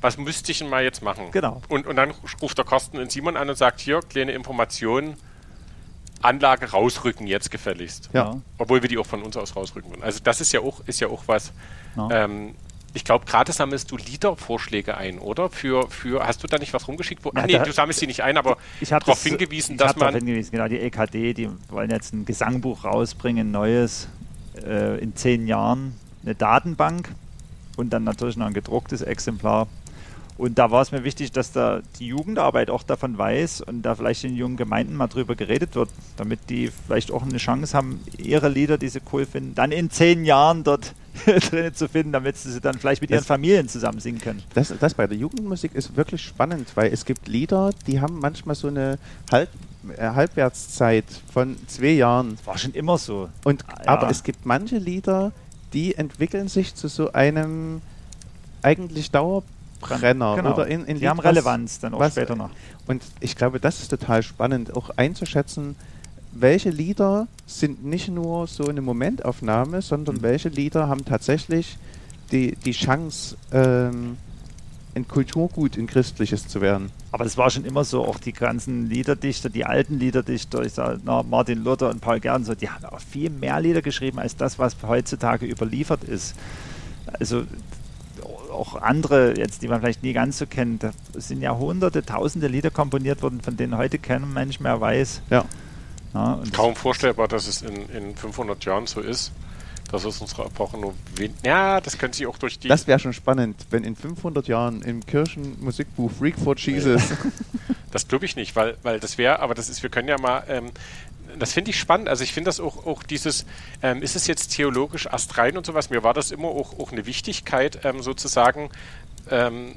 was 0.00 0.16
müsste 0.16 0.52
ich 0.52 0.58
denn 0.58 0.68
mal 0.68 0.84
jetzt 0.84 1.02
machen? 1.02 1.30
Genau. 1.32 1.60
Und, 1.68 1.86
und 1.86 1.96
dann 1.96 2.12
ruft 2.40 2.56
der 2.56 2.64
Kosten 2.64 2.98
in 2.98 3.10
Simon 3.10 3.36
an 3.36 3.48
und 3.48 3.56
sagt, 3.56 3.80
hier, 3.80 4.00
kleine 4.00 4.32
Information, 4.32 5.16
Anlage 6.22 6.70
rausrücken 6.70 7.26
jetzt 7.26 7.50
gefälligst. 7.50 8.10
Ja. 8.12 8.40
Obwohl 8.58 8.82
wir 8.82 8.88
die 8.88 8.98
auch 8.98 9.06
von 9.06 9.22
uns 9.22 9.36
aus 9.36 9.56
rausrücken 9.56 9.90
würden. 9.90 10.02
Also 10.02 10.20
das 10.22 10.40
ist 10.40 10.52
ja 10.52 10.60
auch, 10.60 10.80
ist 10.86 11.00
ja 11.00 11.08
auch 11.08 11.24
was. 11.26 11.52
Ja. 11.96 12.24
Ähm, 12.24 12.54
ich 12.94 13.04
glaube, 13.04 13.26
gerade 13.26 13.52
sammelst 13.52 13.90
du 13.90 13.96
Liedervorschläge 13.96 14.96
ein, 14.96 15.18
oder? 15.18 15.50
Für, 15.50 15.88
für, 15.88 16.26
hast 16.26 16.42
du 16.42 16.46
da 16.46 16.58
nicht 16.58 16.72
was 16.72 16.88
rumgeschickt? 16.88 17.24
Wo, 17.24 17.28
ja, 17.28 17.42
ach 17.42 17.46
nee, 17.46 17.58
du 17.58 17.72
sammelst 17.72 18.00
sie 18.00 18.06
nicht 18.06 18.22
ein, 18.22 18.36
aber 18.36 18.56
ich 18.80 18.92
habe 18.92 19.04
darauf 19.04 19.22
hingewiesen, 19.22 19.74
ich 19.74 19.78
dass 19.78 19.94
man. 19.96 20.14
hingewiesen, 20.14 20.52
genau, 20.52 20.68
die 20.68 20.78
EKD, 20.80 21.34
die 21.34 21.50
wollen 21.68 21.90
jetzt 21.90 22.14
ein 22.14 22.24
Gesangbuch 22.24 22.84
rausbringen, 22.84 23.50
neues, 23.50 24.08
äh, 24.64 24.98
in 24.98 25.14
zehn 25.14 25.46
Jahren, 25.46 25.94
eine 26.22 26.34
Datenbank 26.34 27.14
und 27.76 27.90
dann 27.90 28.04
natürlich 28.04 28.36
noch 28.36 28.46
ein 28.46 28.54
gedrucktes 28.54 29.02
Exemplar 29.02 29.68
und 30.38 30.56
da 30.56 30.70
war 30.70 30.82
es 30.82 30.92
mir 30.92 31.02
wichtig, 31.02 31.32
dass 31.32 31.50
da 31.50 31.80
die 31.98 32.06
Jugendarbeit 32.06 32.70
auch 32.70 32.84
davon 32.84 33.18
weiß 33.18 33.60
und 33.62 33.82
da 33.82 33.96
vielleicht 33.96 34.22
in 34.22 34.36
jungen 34.36 34.56
Gemeinden 34.56 34.94
mal 34.94 35.08
drüber 35.08 35.34
geredet 35.34 35.74
wird, 35.74 35.90
damit 36.16 36.38
die 36.48 36.70
vielleicht 36.86 37.10
auch 37.10 37.24
eine 37.24 37.38
Chance 37.38 37.76
haben, 37.76 38.00
ihre 38.16 38.48
Lieder, 38.48 38.78
die 38.78 38.88
sie 38.88 39.00
cool 39.12 39.26
finden, 39.26 39.56
dann 39.56 39.72
in 39.72 39.90
zehn 39.90 40.24
Jahren 40.24 40.62
dort 40.62 40.94
drin 41.50 41.74
zu 41.74 41.88
finden, 41.88 42.12
damit 42.12 42.36
sie 42.36 42.52
sie 42.52 42.60
dann 42.60 42.78
vielleicht 42.78 43.02
mit 43.02 43.10
ihren 43.10 43.18
das, 43.18 43.26
Familien 43.26 43.68
zusammen 43.68 43.98
singen 43.98 44.20
können. 44.20 44.40
Das, 44.54 44.72
das 44.78 44.94
bei 44.94 45.08
der 45.08 45.18
Jugendmusik 45.18 45.74
ist 45.74 45.96
wirklich 45.96 46.22
spannend, 46.22 46.70
weil 46.76 46.92
es 46.92 47.04
gibt 47.04 47.26
Lieder, 47.26 47.72
die 47.88 48.00
haben 48.00 48.20
manchmal 48.20 48.54
so 48.54 48.68
eine 48.68 49.00
Halb 49.32 49.48
äh, 49.96 50.10
Halbwertszeit 50.10 51.04
von 51.32 51.56
zwei 51.66 51.92
Jahren. 51.92 52.36
Das 52.36 52.46
war 52.46 52.58
schon 52.58 52.74
immer 52.74 52.96
so. 52.96 53.28
Und, 53.42 53.64
ja. 53.68 53.88
Aber 53.88 54.08
es 54.08 54.22
gibt 54.22 54.46
manche 54.46 54.78
Lieder, 54.78 55.32
die 55.72 55.94
entwickeln 55.96 56.48
sich 56.48 56.74
zu 56.74 56.88
so 56.88 57.12
einem 57.12 57.80
eigentlich 58.62 59.10
Dauerbrenner 59.10 60.36
Genau. 60.36 60.54
oder 60.54 60.66
in, 60.66 60.84
in 60.84 60.98
die 60.98 61.08
haben 61.08 61.18
Lied, 61.18 61.24
was- 61.24 61.30
Relevanz 61.36 61.80
dann 61.80 61.94
auch 61.94 62.00
was- 62.00 62.12
später 62.12 62.34
noch. 62.36 62.50
Und 62.86 63.02
ich 63.20 63.36
glaube, 63.36 63.60
das 63.60 63.80
ist 63.80 63.88
total 63.88 64.22
spannend, 64.22 64.74
auch 64.76 64.90
einzuschätzen, 64.96 65.76
welche 66.32 66.70
Lieder 66.70 67.26
sind 67.46 67.84
nicht 67.84 68.08
nur 68.08 68.46
so 68.46 68.66
eine 68.66 68.80
Momentaufnahme, 68.82 69.82
sondern 69.82 70.16
Mhm. 70.16 70.22
welche 70.22 70.48
Lieder 70.48 70.88
haben 70.88 71.04
tatsächlich 71.04 71.76
die, 72.32 72.54
die 72.56 72.72
Chance, 72.72 73.36
ähm, 73.52 74.16
ein 74.94 75.06
Kulturgut, 75.08 75.76
in 75.76 75.86
Christliches 75.86 76.48
zu 76.48 76.60
werden. 76.60 76.90
Aber 77.10 77.24
das 77.24 77.38
war 77.38 77.50
schon 77.50 77.64
immer 77.64 77.84
so, 77.84 78.04
auch 78.04 78.18
die 78.18 78.32
ganzen 78.32 78.88
Liederdichter, 78.88 79.48
die 79.48 79.64
alten 79.64 79.98
Liederdichter, 79.98 80.62
ich 80.62 80.74
sag, 80.74 81.00
na, 81.04 81.22
Martin 81.22 81.64
Luther 81.64 81.88
und 81.88 82.00
Paul 82.00 82.20
Gern, 82.20 82.44
so, 82.44 82.54
die 82.54 82.68
haben 82.68 82.84
auch 82.84 83.00
viel 83.00 83.30
mehr 83.30 83.60
Lieder 83.60 83.80
geschrieben 83.80 84.18
als 84.18 84.36
das, 84.36 84.58
was 84.58 84.76
heutzutage 84.86 85.46
überliefert 85.46 86.04
ist. 86.04 86.36
Also 87.18 87.44
auch 88.50 88.80
andere, 88.82 89.38
jetzt, 89.38 89.62
die 89.62 89.68
man 89.68 89.80
vielleicht 89.80 90.02
nie 90.02 90.12
ganz 90.12 90.38
so 90.38 90.46
kennt, 90.46 90.82
da 90.82 90.92
sind 91.14 91.40
ja 91.40 91.56
hunderte, 91.56 92.04
tausende 92.04 92.48
Lieder 92.48 92.70
komponiert 92.70 93.22
worden, 93.22 93.40
von 93.40 93.56
denen 93.56 93.76
heute 93.76 93.98
kein 93.98 94.30
Mensch 94.32 94.60
mehr 94.60 94.80
weiß. 94.80 95.22
Ja. 95.30 95.44
Ja, 96.14 96.34
und 96.34 96.52
Kaum 96.52 96.74
vorstellbar, 96.74 97.28
dass 97.28 97.46
es 97.46 97.62
in, 97.62 97.88
in 97.90 98.16
500 98.16 98.64
Jahren 98.64 98.86
so 98.86 99.00
ist, 99.00 99.30
dass 99.90 100.04
es 100.04 100.20
unserer 100.20 100.46
Epoche 100.46 100.78
nur 100.78 100.94
wen 101.16 101.34
Ja, 101.44 101.80
das 101.80 101.98
könnte 101.98 102.18
sich 102.18 102.26
auch 102.26 102.38
durch 102.38 102.58
die. 102.58 102.68
Das 102.68 102.86
wäre 102.86 102.98
schon 102.98 103.12
spannend, 103.12 103.66
wenn 103.70 103.84
in 103.84 103.96
500 103.96 104.46
Jahren 104.48 104.82
im 104.82 105.04
Kirchenmusikbuch 105.04 106.10
Freak 106.10 106.38
for 106.38 106.56
Jesus 106.56 107.02
Das 107.90 108.08
glaube 108.08 108.26
ich 108.26 108.36
nicht, 108.36 108.56
weil, 108.56 108.76
weil 108.82 109.00
das 109.00 109.18
wäre, 109.18 109.40
aber 109.40 109.54
das 109.54 109.68
ist, 109.68 109.82
wir 109.82 109.90
können 109.90 110.08
ja 110.08 110.18
mal, 110.18 110.44
ähm, 110.48 110.70
das 111.38 111.52
finde 111.52 111.70
ich 111.70 111.78
spannend. 111.78 112.08
Also 112.08 112.24
ich 112.24 112.32
finde 112.32 112.48
das 112.48 112.60
auch, 112.60 112.86
auch 112.86 113.02
dieses, 113.02 113.46
ähm, 113.82 114.02
ist 114.02 114.16
es 114.16 114.26
jetzt 114.26 114.48
theologisch 114.48 115.06
astrein 115.06 115.56
und 115.56 115.64
sowas, 115.66 115.90
mir 115.90 116.02
war 116.02 116.14
das 116.14 116.30
immer 116.30 116.48
auch, 116.48 116.78
auch 116.78 116.92
eine 116.92 117.06
Wichtigkeit, 117.06 117.80
ähm, 117.84 118.02
sozusagen, 118.02 118.70
ähm, 119.30 119.74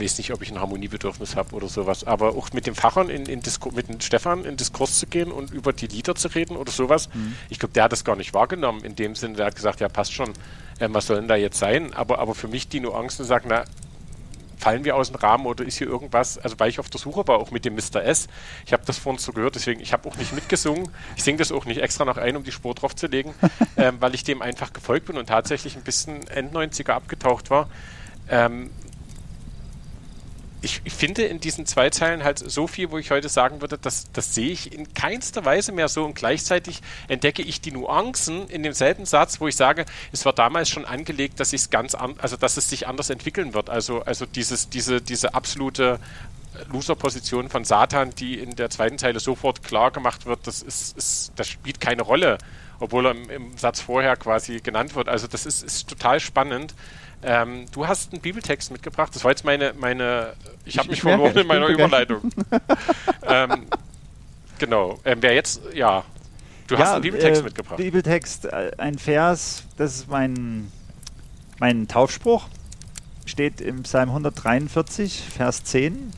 weiß 0.00 0.18
nicht, 0.18 0.32
ob 0.32 0.42
ich 0.42 0.50
ein 0.50 0.60
Harmoniebedürfnis 0.60 1.36
habe 1.36 1.54
oder 1.54 1.68
sowas, 1.68 2.04
aber 2.04 2.36
auch 2.36 2.52
mit 2.52 2.66
den 2.66 2.74
Pfarrern 2.74 3.08
in, 3.10 3.26
in 3.26 3.42
mit 3.74 3.88
dem 3.88 4.00
Stefan 4.00 4.44
in 4.44 4.56
Diskurs 4.56 4.98
zu 4.98 5.06
gehen 5.06 5.30
und 5.30 5.52
über 5.52 5.72
die 5.72 5.86
Lieder 5.86 6.14
zu 6.14 6.28
reden 6.28 6.56
oder 6.56 6.72
sowas. 6.72 7.08
Ich 7.48 7.58
glaube, 7.58 7.74
der 7.74 7.84
hat 7.84 7.92
das 7.92 8.04
gar 8.04 8.16
nicht 8.16 8.34
wahrgenommen 8.34 8.84
in 8.84 8.96
dem 8.96 9.14
Sinne, 9.14 9.36
der 9.36 9.46
hat 9.46 9.56
gesagt, 9.56 9.80
ja 9.80 9.88
passt 9.88 10.12
schon, 10.12 10.32
ähm, 10.80 10.94
was 10.94 11.06
soll 11.06 11.16
denn 11.16 11.28
da 11.28 11.36
jetzt 11.36 11.58
sein? 11.58 11.92
Aber, 11.94 12.18
aber 12.18 12.34
für 12.34 12.48
mich 12.48 12.68
die 12.68 12.80
Nuancen 12.80 13.24
sagen, 13.24 13.46
na, 13.48 13.64
fallen 14.64 14.84
wir 14.84 14.96
aus 14.96 15.08
dem 15.08 15.16
Rahmen 15.16 15.44
oder 15.44 15.62
ist 15.64 15.76
hier 15.76 15.86
irgendwas, 15.88 16.38
also 16.38 16.58
weil 16.58 16.70
ich 16.70 16.80
auf 16.80 16.88
der 16.88 16.98
Suche 16.98 17.28
war, 17.28 17.38
auch 17.38 17.50
mit 17.50 17.66
dem 17.66 17.74
Mr. 17.74 18.02
S. 18.02 18.28
Ich 18.64 18.72
habe 18.72 18.82
das 18.86 18.96
vorhin 18.96 19.18
so 19.18 19.32
gehört, 19.32 19.54
deswegen, 19.54 19.80
ich 19.80 19.92
habe 19.92 20.08
auch 20.08 20.16
nicht 20.16 20.32
mitgesungen. 20.32 20.88
Ich 21.16 21.22
singe 21.22 21.38
das 21.38 21.52
auch 21.52 21.66
nicht 21.66 21.82
extra 21.82 22.06
noch 22.06 22.16
ein, 22.16 22.34
um 22.34 22.44
die 22.44 22.52
Spur 22.52 22.74
drauf 22.74 22.96
zu 22.96 23.06
legen, 23.06 23.34
ähm, 23.76 23.96
weil 24.00 24.14
ich 24.14 24.24
dem 24.24 24.40
einfach 24.40 24.72
gefolgt 24.72 25.06
bin 25.06 25.18
und 25.18 25.26
tatsächlich 25.26 25.76
ein 25.76 25.82
bisschen 25.82 26.26
End-90er 26.28 26.92
abgetaucht 26.92 27.50
war. 27.50 27.68
Ähm, 28.30 28.70
ich, 30.64 30.80
ich 30.84 30.92
finde 30.92 31.22
in 31.22 31.40
diesen 31.40 31.66
zwei 31.66 31.90
Zeilen 31.90 32.24
halt 32.24 32.38
so 32.38 32.66
viel, 32.66 32.90
wo 32.90 32.98
ich 32.98 33.10
heute 33.10 33.28
sagen 33.28 33.60
würde, 33.60 33.78
das, 33.78 34.10
das 34.12 34.34
sehe 34.34 34.50
ich 34.50 34.72
in 34.72 34.92
keinster 34.94 35.44
Weise 35.44 35.72
mehr 35.72 35.88
so 35.88 36.04
und 36.04 36.14
gleichzeitig 36.14 36.80
entdecke 37.08 37.42
ich 37.42 37.60
die 37.60 37.70
Nuancen 37.70 38.48
in 38.48 38.62
demselben 38.62 39.04
Satz, 39.04 39.40
wo 39.40 39.48
ich 39.48 39.56
sage, 39.56 39.84
es 40.12 40.24
war 40.24 40.32
damals 40.32 40.70
schon 40.70 40.84
angelegt, 40.84 41.38
dass 41.38 41.52
es 41.52 41.70
ganz 41.70 41.94
an, 41.94 42.14
also 42.18 42.36
dass 42.36 42.56
es 42.56 42.68
sich 42.70 42.88
anders 42.88 43.10
entwickeln 43.10 43.54
wird. 43.54 43.70
Also, 43.70 44.02
also 44.02 44.26
dieses, 44.26 44.70
diese, 44.70 45.00
diese 45.00 45.34
absolute 45.34 46.00
Loser-Position 46.72 47.48
von 47.48 47.64
Satan, 47.64 48.10
die 48.10 48.38
in 48.38 48.56
der 48.56 48.70
zweiten 48.70 48.98
Zeile 48.98 49.20
sofort 49.20 49.62
klar 49.62 49.90
gemacht 49.90 50.26
wird, 50.26 50.46
das 50.46 50.62
ist, 50.62 50.96
ist 50.96 51.32
das 51.36 51.48
spielt 51.48 51.80
keine 51.80 52.02
Rolle, 52.02 52.38
obwohl 52.80 53.06
er 53.06 53.12
im, 53.12 53.28
im 53.30 53.58
Satz 53.58 53.80
vorher 53.80 54.16
quasi 54.16 54.60
genannt 54.60 54.94
wird. 54.94 55.08
Also 55.08 55.26
das 55.26 55.46
ist, 55.46 55.62
ist 55.62 55.88
total 55.88 56.20
spannend. 56.20 56.74
Ähm, 57.24 57.66
du 57.72 57.86
hast 57.86 58.12
einen 58.12 58.20
Bibeltext 58.20 58.70
mitgebracht. 58.70 59.14
Das 59.14 59.24
war 59.24 59.30
jetzt 59.30 59.44
meine, 59.44 59.72
meine 59.78 60.34
ich 60.64 60.76
habe 60.78 60.86
Ich- 60.86 60.90
mich 60.92 61.00
verloren 61.02 61.36
in 61.36 61.46
meiner. 61.46 61.66
Überleitung. 61.68 62.30
ähm, 63.26 63.66
genau. 64.58 64.98
Ähm, 65.04 65.18
wer 65.20 65.34
jetzt, 65.34 65.62
ja, 65.74 66.04
du 66.66 66.76
hast 66.78 66.92
einen 66.92 67.02
Bibeltext 67.02 67.40
äh, 67.40 67.44
mitgebracht. 67.44 67.76
Bibeltext, 67.78 68.44
äh, 68.46 68.72
ein 68.78 68.98
Vers, 68.98 69.64
das 69.76 69.94
ist 69.96 70.08
mein, 70.08 70.70
mein 71.58 71.88
Taufspruch, 71.88 72.48
steht 73.26 73.60
im 73.60 73.82
Psalm 73.84 74.10
143, 74.10 75.22
Vers 75.34 75.64
10. 75.64 76.12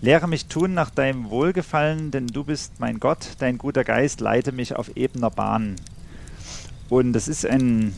Lehre 0.00 0.28
mich 0.28 0.46
tun 0.46 0.74
nach 0.74 0.90
deinem 0.90 1.28
Wohlgefallen, 1.30 2.10
denn 2.12 2.28
du 2.28 2.44
bist 2.44 2.78
mein 2.78 3.00
Gott, 3.00 3.30
dein 3.40 3.58
guter 3.58 3.82
Geist 3.84 4.20
leite 4.20 4.52
mich 4.52 4.76
auf 4.76 4.96
ebener 4.96 5.30
Bahn. 5.30 5.74
Und 6.88 7.12
das 7.14 7.26
ist 7.26 7.44
ein, 7.44 7.94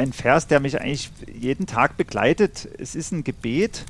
ein 0.00 0.12
Vers, 0.12 0.46
der 0.46 0.60
mich 0.60 0.80
eigentlich 0.80 1.10
jeden 1.30 1.66
Tag 1.66 1.96
begleitet. 1.96 2.68
Es 2.78 2.94
ist 2.94 3.12
ein 3.12 3.22
Gebet 3.22 3.84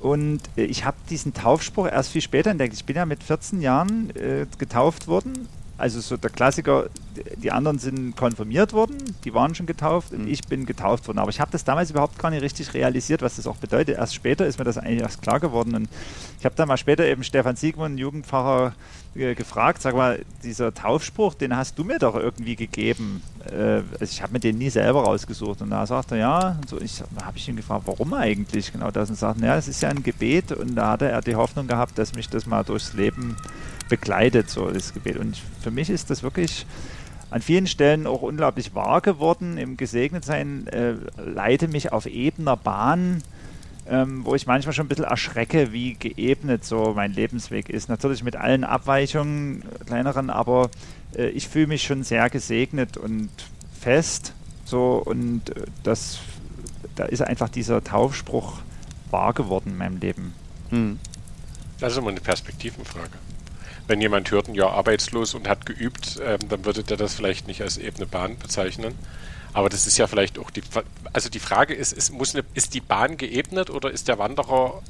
und 0.00 0.40
äh, 0.56 0.62
ich 0.62 0.84
habe 0.84 0.96
diesen 1.10 1.34
Taufspruch 1.34 1.86
erst 1.86 2.12
viel 2.12 2.22
später 2.22 2.50
entdeckt. 2.50 2.74
Ich 2.74 2.84
bin 2.84 2.96
ja 2.96 3.04
mit 3.04 3.22
14 3.22 3.60
Jahren 3.60 4.10
äh, 4.16 4.46
getauft 4.58 5.08
worden. 5.08 5.48
Also 5.78 6.00
so 6.00 6.16
der 6.16 6.30
Klassiker, 6.30 6.86
die 7.36 7.52
anderen 7.52 7.78
sind 7.78 8.16
konfirmiert 8.16 8.72
worden, 8.72 8.96
die 9.24 9.34
waren 9.34 9.54
schon 9.54 9.66
getauft 9.66 10.12
und 10.12 10.22
Mhm. 10.22 10.28
ich 10.28 10.42
bin 10.46 10.64
getauft 10.64 11.06
worden. 11.06 11.18
Aber 11.18 11.28
ich 11.30 11.38
habe 11.40 11.50
das 11.50 11.64
damals 11.64 11.90
überhaupt 11.90 12.18
gar 12.18 12.30
nicht 12.30 12.42
richtig 12.42 12.72
realisiert, 12.72 13.20
was 13.20 13.36
das 13.36 13.46
auch 13.46 13.56
bedeutet. 13.56 13.98
Erst 13.98 14.14
später 14.14 14.46
ist 14.46 14.58
mir 14.58 14.64
das 14.64 14.78
eigentlich 14.78 15.02
erst 15.02 15.20
klar 15.20 15.38
geworden. 15.38 15.74
Und 15.74 15.88
ich 16.38 16.44
habe 16.46 16.54
dann 16.54 16.68
mal 16.68 16.78
später 16.78 17.04
eben 17.04 17.22
Stefan 17.24 17.56
Siegmund, 17.56 17.98
Jugendpfarrer, 17.98 18.74
äh, 19.14 19.34
gefragt, 19.34 19.82
sag 19.82 19.94
mal, 19.94 20.22
dieser 20.42 20.72
Taufspruch, 20.72 21.34
den 21.34 21.54
hast 21.56 21.78
du 21.78 21.84
mir 21.84 21.98
doch 21.98 22.14
irgendwie 22.14 22.56
gegeben. 22.56 23.22
Äh, 23.50 23.82
also 24.00 24.04
ich 24.04 24.22
habe 24.22 24.32
mir 24.34 24.40
den 24.40 24.56
nie 24.56 24.70
selber 24.70 25.04
rausgesucht. 25.04 25.60
Und 25.60 25.70
da 25.70 25.86
sagt 25.86 26.12
er, 26.12 26.18
ja, 26.18 26.56
und 26.60 26.68
so, 26.70 26.80
ich 26.80 27.02
habe 27.22 27.36
ich 27.36 27.48
ihn 27.48 27.56
gefragt, 27.56 27.82
warum 27.86 28.14
eigentlich 28.14 28.72
genau 28.72 28.90
das? 28.90 29.10
Und 29.10 29.16
sagt, 29.16 29.40
ja, 29.40 29.56
es 29.56 29.68
ist 29.68 29.82
ja 29.82 29.90
ein 29.90 30.02
Gebet 30.02 30.52
und 30.52 30.74
da 30.74 30.92
hatte 30.92 31.08
er 31.10 31.20
die 31.20 31.36
Hoffnung 31.36 31.66
gehabt, 31.66 31.98
dass 31.98 32.14
mich 32.14 32.28
das 32.30 32.46
mal 32.46 32.62
durchs 32.62 32.94
Leben 32.94 33.36
begleitet, 33.88 34.50
so 34.50 34.70
das 34.70 34.92
Gebet. 34.92 35.16
Und 35.16 35.40
für 35.60 35.70
mich 35.70 35.90
ist 35.90 36.10
das 36.10 36.22
wirklich 36.22 36.66
an 37.30 37.42
vielen 37.42 37.66
Stellen 37.66 38.06
auch 38.06 38.22
unglaublich 38.22 38.74
wahr 38.74 39.00
geworden. 39.00 39.58
Im 39.58 39.76
Gesegnetsein 39.76 40.66
äh, 40.68 40.94
leite 41.16 41.68
mich 41.68 41.92
auf 41.92 42.06
ebener 42.06 42.56
Bahn, 42.56 43.22
ähm, 43.88 44.24
wo 44.24 44.34
ich 44.34 44.46
manchmal 44.46 44.72
schon 44.72 44.86
ein 44.86 44.88
bisschen 44.88 45.04
erschrecke, 45.04 45.72
wie 45.72 45.94
geebnet 45.94 46.64
so 46.64 46.92
mein 46.94 47.12
Lebensweg 47.12 47.68
ist. 47.68 47.88
Natürlich 47.88 48.22
mit 48.22 48.36
allen 48.36 48.64
Abweichungen, 48.64 49.62
äh, 49.62 49.84
kleineren, 49.84 50.30
aber 50.30 50.70
äh, 51.16 51.28
ich 51.28 51.48
fühle 51.48 51.68
mich 51.68 51.82
schon 51.82 52.02
sehr 52.04 52.30
gesegnet 52.30 52.96
und 52.96 53.30
fest. 53.80 54.32
So 54.64 55.02
und 55.04 55.50
äh, 55.50 55.66
das, 55.82 56.18
da 56.94 57.04
ist 57.04 57.22
einfach 57.22 57.48
dieser 57.48 57.82
Taufspruch 57.82 58.60
wahr 59.10 59.32
geworden 59.32 59.70
in 59.70 59.76
meinem 59.76 59.98
Leben. 59.98 60.34
Hm. 60.70 60.98
Das 61.78 61.92
ist 61.92 61.98
immer 61.98 62.10
eine 62.10 62.20
Perspektivenfrage. 62.20 63.10
Wenn 63.86 64.00
jemand 64.00 64.30
hört, 64.30 64.48
ein 64.48 64.54
Jahr 64.54 64.72
arbeitslos 64.72 65.34
und 65.34 65.48
hat 65.48 65.64
geübt, 65.66 66.18
ähm, 66.24 66.48
dann 66.48 66.64
würde 66.64 66.82
der 66.82 66.96
das 66.96 67.14
vielleicht 67.14 67.46
nicht 67.46 67.62
als 67.62 67.78
ebene 67.78 68.06
Bahn 68.06 68.36
bezeichnen. 68.38 68.94
Aber 69.52 69.68
das 69.68 69.86
ist 69.86 69.96
ja 69.96 70.06
vielleicht 70.06 70.38
auch 70.38 70.50
die, 70.50 70.62
also 71.12 71.30
die 71.30 71.38
Frage 71.38 71.72
ist, 71.74 71.92
ist, 71.92 72.12
muss 72.12 72.34
eine, 72.34 72.44
ist 72.54 72.74
die 72.74 72.80
Bahn 72.80 73.16
geebnet 73.16 73.70
oder 73.70 73.90
ist 73.90 74.08
der 74.08 74.18
Wanderer 74.18 74.82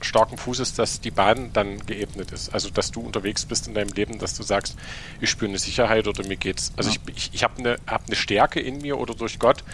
starken 0.00 0.36
Fußes, 0.38 0.74
dass 0.74 1.00
die 1.00 1.10
Bahn 1.10 1.50
dann 1.52 1.84
geebnet 1.86 2.30
ist? 2.32 2.54
Also, 2.54 2.70
dass 2.70 2.90
du 2.90 3.00
unterwegs 3.00 3.44
bist 3.44 3.66
in 3.66 3.74
deinem 3.74 3.92
Leben, 3.92 4.18
dass 4.18 4.34
du 4.34 4.42
sagst, 4.42 4.76
ich 5.20 5.30
spüre 5.30 5.48
eine 5.48 5.58
Sicherheit 5.58 6.06
oder 6.06 6.26
mir 6.26 6.36
geht's. 6.36 6.72
Also, 6.76 6.90
Ja. 6.90 6.96
ich, 7.08 7.16
ich, 7.16 7.30
ich 7.34 7.44
habe 7.44 7.58
eine, 7.58 7.78
hab 7.86 8.06
eine 8.06 8.16
Stärke 8.16 8.60
in 8.60 8.80
mir 8.80 8.98
oder 8.98 9.14
durch 9.14 9.38
Gott, 9.38 9.64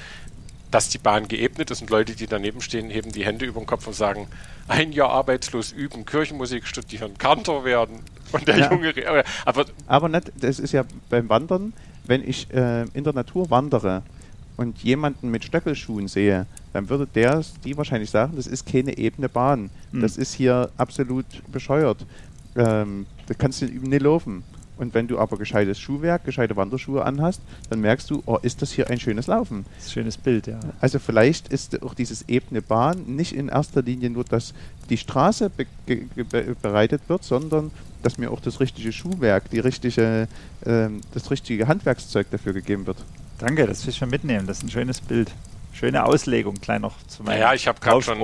dass 0.70 0.88
die 0.88 0.98
Bahn 0.98 1.28
geebnet 1.28 1.70
ist 1.70 1.80
und 1.82 1.90
Leute, 1.90 2.14
die 2.14 2.26
daneben 2.26 2.60
stehen, 2.60 2.90
heben 2.90 3.12
die 3.12 3.24
Hände 3.24 3.44
über 3.44 3.60
den 3.60 3.66
Kopf 3.66 3.86
und 3.86 3.94
sagen, 3.94 4.28
ein 4.68 4.92
Jahr 4.92 5.10
arbeitslos 5.10 5.72
üben, 5.72 6.06
Kirchenmusik 6.06 6.66
studieren, 6.66 7.18
Kantor 7.18 7.64
werden. 7.64 8.00
Und 8.32 8.46
der 8.48 8.58
Ja. 8.58 8.72
Junge, 8.72 8.92
aber 9.44 9.64
Aber 9.86 10.08
nicht, 10.08 10.32
das 10.40 10.58
ist 10.58 10.72
ja 10.72 10.84
beim 11.08 11.28
Wandern, 11.28 11.72
wenn 12.06 12.26
ich 12.28 12.52
äh, 12.52 12.84
in 12.94 13.04
der 13.04 13.12
Natur 13.12 13.50
wandere 13.50 14.02
und 14.56 14.78
jemanden 14.78 15.30
mit 15.30 15.44
Stöckelschuhen 15.44 16.08
sehe, 16.08 16.46
dann 16.72 16.88
würde 16.88 17.06
der, 17.06 17.42
die 17.64 17.76
wahrscheinlich 17.76 18.10
sagen, 18.10 18.34
das 18.36 18.46
ist 18.46 18.66
keine 18.66 18.98
ebene 18.98 19.28
Bahn. 19.28 19.70
Hm. 19.92 20.02
Das 20.02 20.16
ist 20.16 20.34
hier 20.34 20.70
absolut 20.76 21.26
bescheuert. 21.50 22.04
Ähm, 22.56 23.06
da 23.26 23.34
kannst 23.34 23.62
du 23.62 23.66
nicht 23.66 24.02
laufen. 24.02 24.42
Und 24.76 24.94
wenn 24.94 25.06
du 25.06 25.18
aber 25.18 25.36
gescheites 25.36 25.78
Schuhwerk, 25.78 26.24
gescheite 26.24 26.56
Wanderschuhe 26.56 27.04
anhast, 27.04 27.42
dann 27.68 27.82
merkst 27.82 28.08
du, 28.10 28.22
oh, 28.24 28.38
ist 28.40 28.62
das 28.62 28.72
hier 28.72 28.88
ein 28.88 28.98
schönes 28.98 29.26
Laufen. 29.26 29.66
Das 29.76 29.84
ist 29.84 29.90
ein 29.90 29.92
schönes 29.92 30.16
Bild, 30.16 30.46
ja. 30.46 30.58
Also 30.80 30.98
vielleicht 30.98 31.48
ist 31.48 31.82
auch 31.82 31.92
dieses 31.92 32.26
ebene 32.30 32.62
Bahn 32.62 33.04
nicht 33.06 33.34
in 33.34 33.48
erster 33.48 33.82
Linie 33.82 34.08
nur, 34.08 34.24
dass 34.24 34.54
die 34.88 34.96
Straße 34.96 35.50
be 35.50 36.06
bereitet 36.62 37.02
wird, 37.08 37.24
sondern 37.24 37.70
dass 38.02 38.18
mir 38.18 38.30
auch 38.30 38.40
das 38.40 38.60
richtige 38.60 38.92
Schuhwerk, 38.92 39.50
die 39.50 39.60
richtige, 39.60 40.28
ähm, 40.64 41.00
das 41.12 41.30
richtige 41.30 41.68
Handwerkszeug 41.68 42.30
dafür 42.30 42.52
gegeben 42.52 42.86
wird. 42.86 42.98
Danke, 43.38 43.66
das 43.66 43.84
will 43.84 43.90
ich 43.90 43.96
schon 43.96 44.10
mitnehmen. 44.10 44.46
Das 44.46 44.58
ist 44.58 44.64
ein 44.64 44.70
schönes 44.70 45.00
Bild. 45.00 45.30
Schöne 45.72 46.04
Auslegung, 46.04 46.56
klein 46.60 46.82
noch 46.82 46.94
zu 47.06 47.22
meinem 47.22 47.38
naja, 47.38 47.54
ich 47.54 47.66
habe 47.68 47.80
gerade 47.80 48.02
schon 48.02 48.18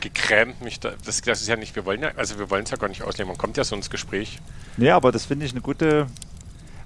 gekrämt 0.00 0.60
mich 0.62 0.80
da. 0.80 0.92
Das, 1.04 1.20
das 1.22 1.40
ist 1.40 1.48
ja 1.48 1.56
nicht, 1.56 1.74
wir 1.74 1.86
wollen 1.86 2.02
ja, 2.02 2.10
also 2.16 2.38
wir 2.38 2.50
wollen 2.50 2.64
es 2.64 2.70
ja 2.70 2.76
gar 2.76 2.88
nicht 2.88 3.02
auslegen. 3.02 3.28
Man 3.28 3.38
kommt 3.38 3.56
ja 3.56 3.64
so 3.64 3.74
ins 3.74 3.88
Gespräch. 3.88 4.40
Ja, 4.76 4.96
aber 4.96 5.12
das 5.12 5.26
finde 5.26 5.46
ich 5.46 5.52
eine 5.52 5.62
gute. 5.62 6.06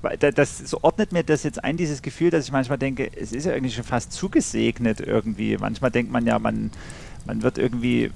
das 0.03 0.59
so 0.59 0.79
ordnet 0.83 1.13
mir 1.13 1.25
das 1.25 1.43
jetzt 1.43 1.65
ein, 1.65 1.77
dieses 1.77 2.03
Gefühl, 2.03 2.31
dass 2.31 2.45
ich 2.45 2.53
manchmal 2.53 2.79
denke, 2.79 3.11
es 3.17 3.33
ist 3.33 3.47
ja 3.47 3.53
irgendwie 3.53 3.75
schon 3.75 3.85
fast 3.85 4.13
zugesegnet 4.13 5.01
irgendwie. 5.01 5.57
Manchmal 5.57 5.91
denkt 5.91 6.13
man 6.13 6.27
ja, 6.27 6.39
man, 6.39 6.71
man 7.25 7.43
wird 7.43 7.59
irgendwie, 7.59 8.13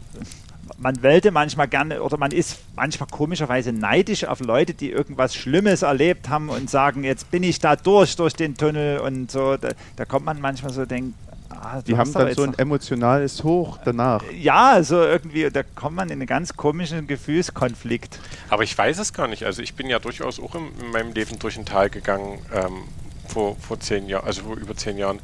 man 0.78 1.02
wollte 1.02 1.30
manchmal 1.30 1.68
gerne 1.68 2.02
oder 2.02 2.16
man 2.16 2.32
ist 2.32 2.58
manchmal 2.76 3.08
komischerweise 3.10 3.72
neidisch 3.72 4.24
auf 4.24 4.40
Leute, 4.40 4.74
die 4.74 4.90
irgendwas 4.90 5.34
Schlimmes 5.34 5.82
erlebt 5.82 6.28
haben 6.28 6.48
und 6.48 6.70
sagen, 6.70 7.04
jetzt 7.04 7.30
bin 7.30 7.42
ich 7.42 7.58
da 7.58 7.76
durch, 7.76 8.16
durch 8.16 8.34
den 8.34 8.56
Tunnel 8.56 8.98
und 9.00 9.30
so. 9.30 9.56
Da, 9.56 9.70
da 9.96 10.04
kommt 10.04 10.26
man 10.26 10.40
manchmal 10.40 10.72
so 10.72 10.86
denkt, 10.86 11.14
ah, 11.50 11.82
Die 11.82 11.92
du 11.92 11.98
haben 11.98 12.12
dann 12.12 12.28
jetzt 12.28 12.36
so 12.36 12.42
ein 12.44 12.58
emotionales 12.58 13.42
Hoch 13.44 13.78
danach. 13.84 14.22
ja, 14.32 14.82
so 14.82 15.00
irgendwie, 15.02 15.50
da 15.50 15.62
kommt 15.62 15.96
man 15.96 16.08
in 16.08 16.14
einen 16.14 16.26
ganz 16.26 16.56
komischen 16.56 17.06
Gefühlskonflikt. 17.06 18.18
Aber 18.48 18.62
ich 18.62 18.76
weiß 18.76 18.98
es 18.98 19.12
gar 19.12 19.28
nicht. 19.28 19.44
Also 19.44 19.62
ich 19.62 19.74
bin 19.74 19.88
ja 19.88 19.98
durchaus 19.98 20.40
auch 20.40 20.54
in, 20.54 20.68
in 20.80 20.90
meinem 20.92 21.12
Leben 21.12 21.38
durch 21.38 21.58
ein 21.58 21.64
Tal 21.64 21.90
gegangen 21.90 22.38
ähm, 22.54 22.84
vor, 23.28 23.56
vor 23.56 23.78
zehn 23.80 24.06
Jahren, 24.08 24.26
also 24.26 24.42
vor 24.42 24.56
über 24.56 24.76
zehn 24.76 24.98
Jahren, 24.98 25.18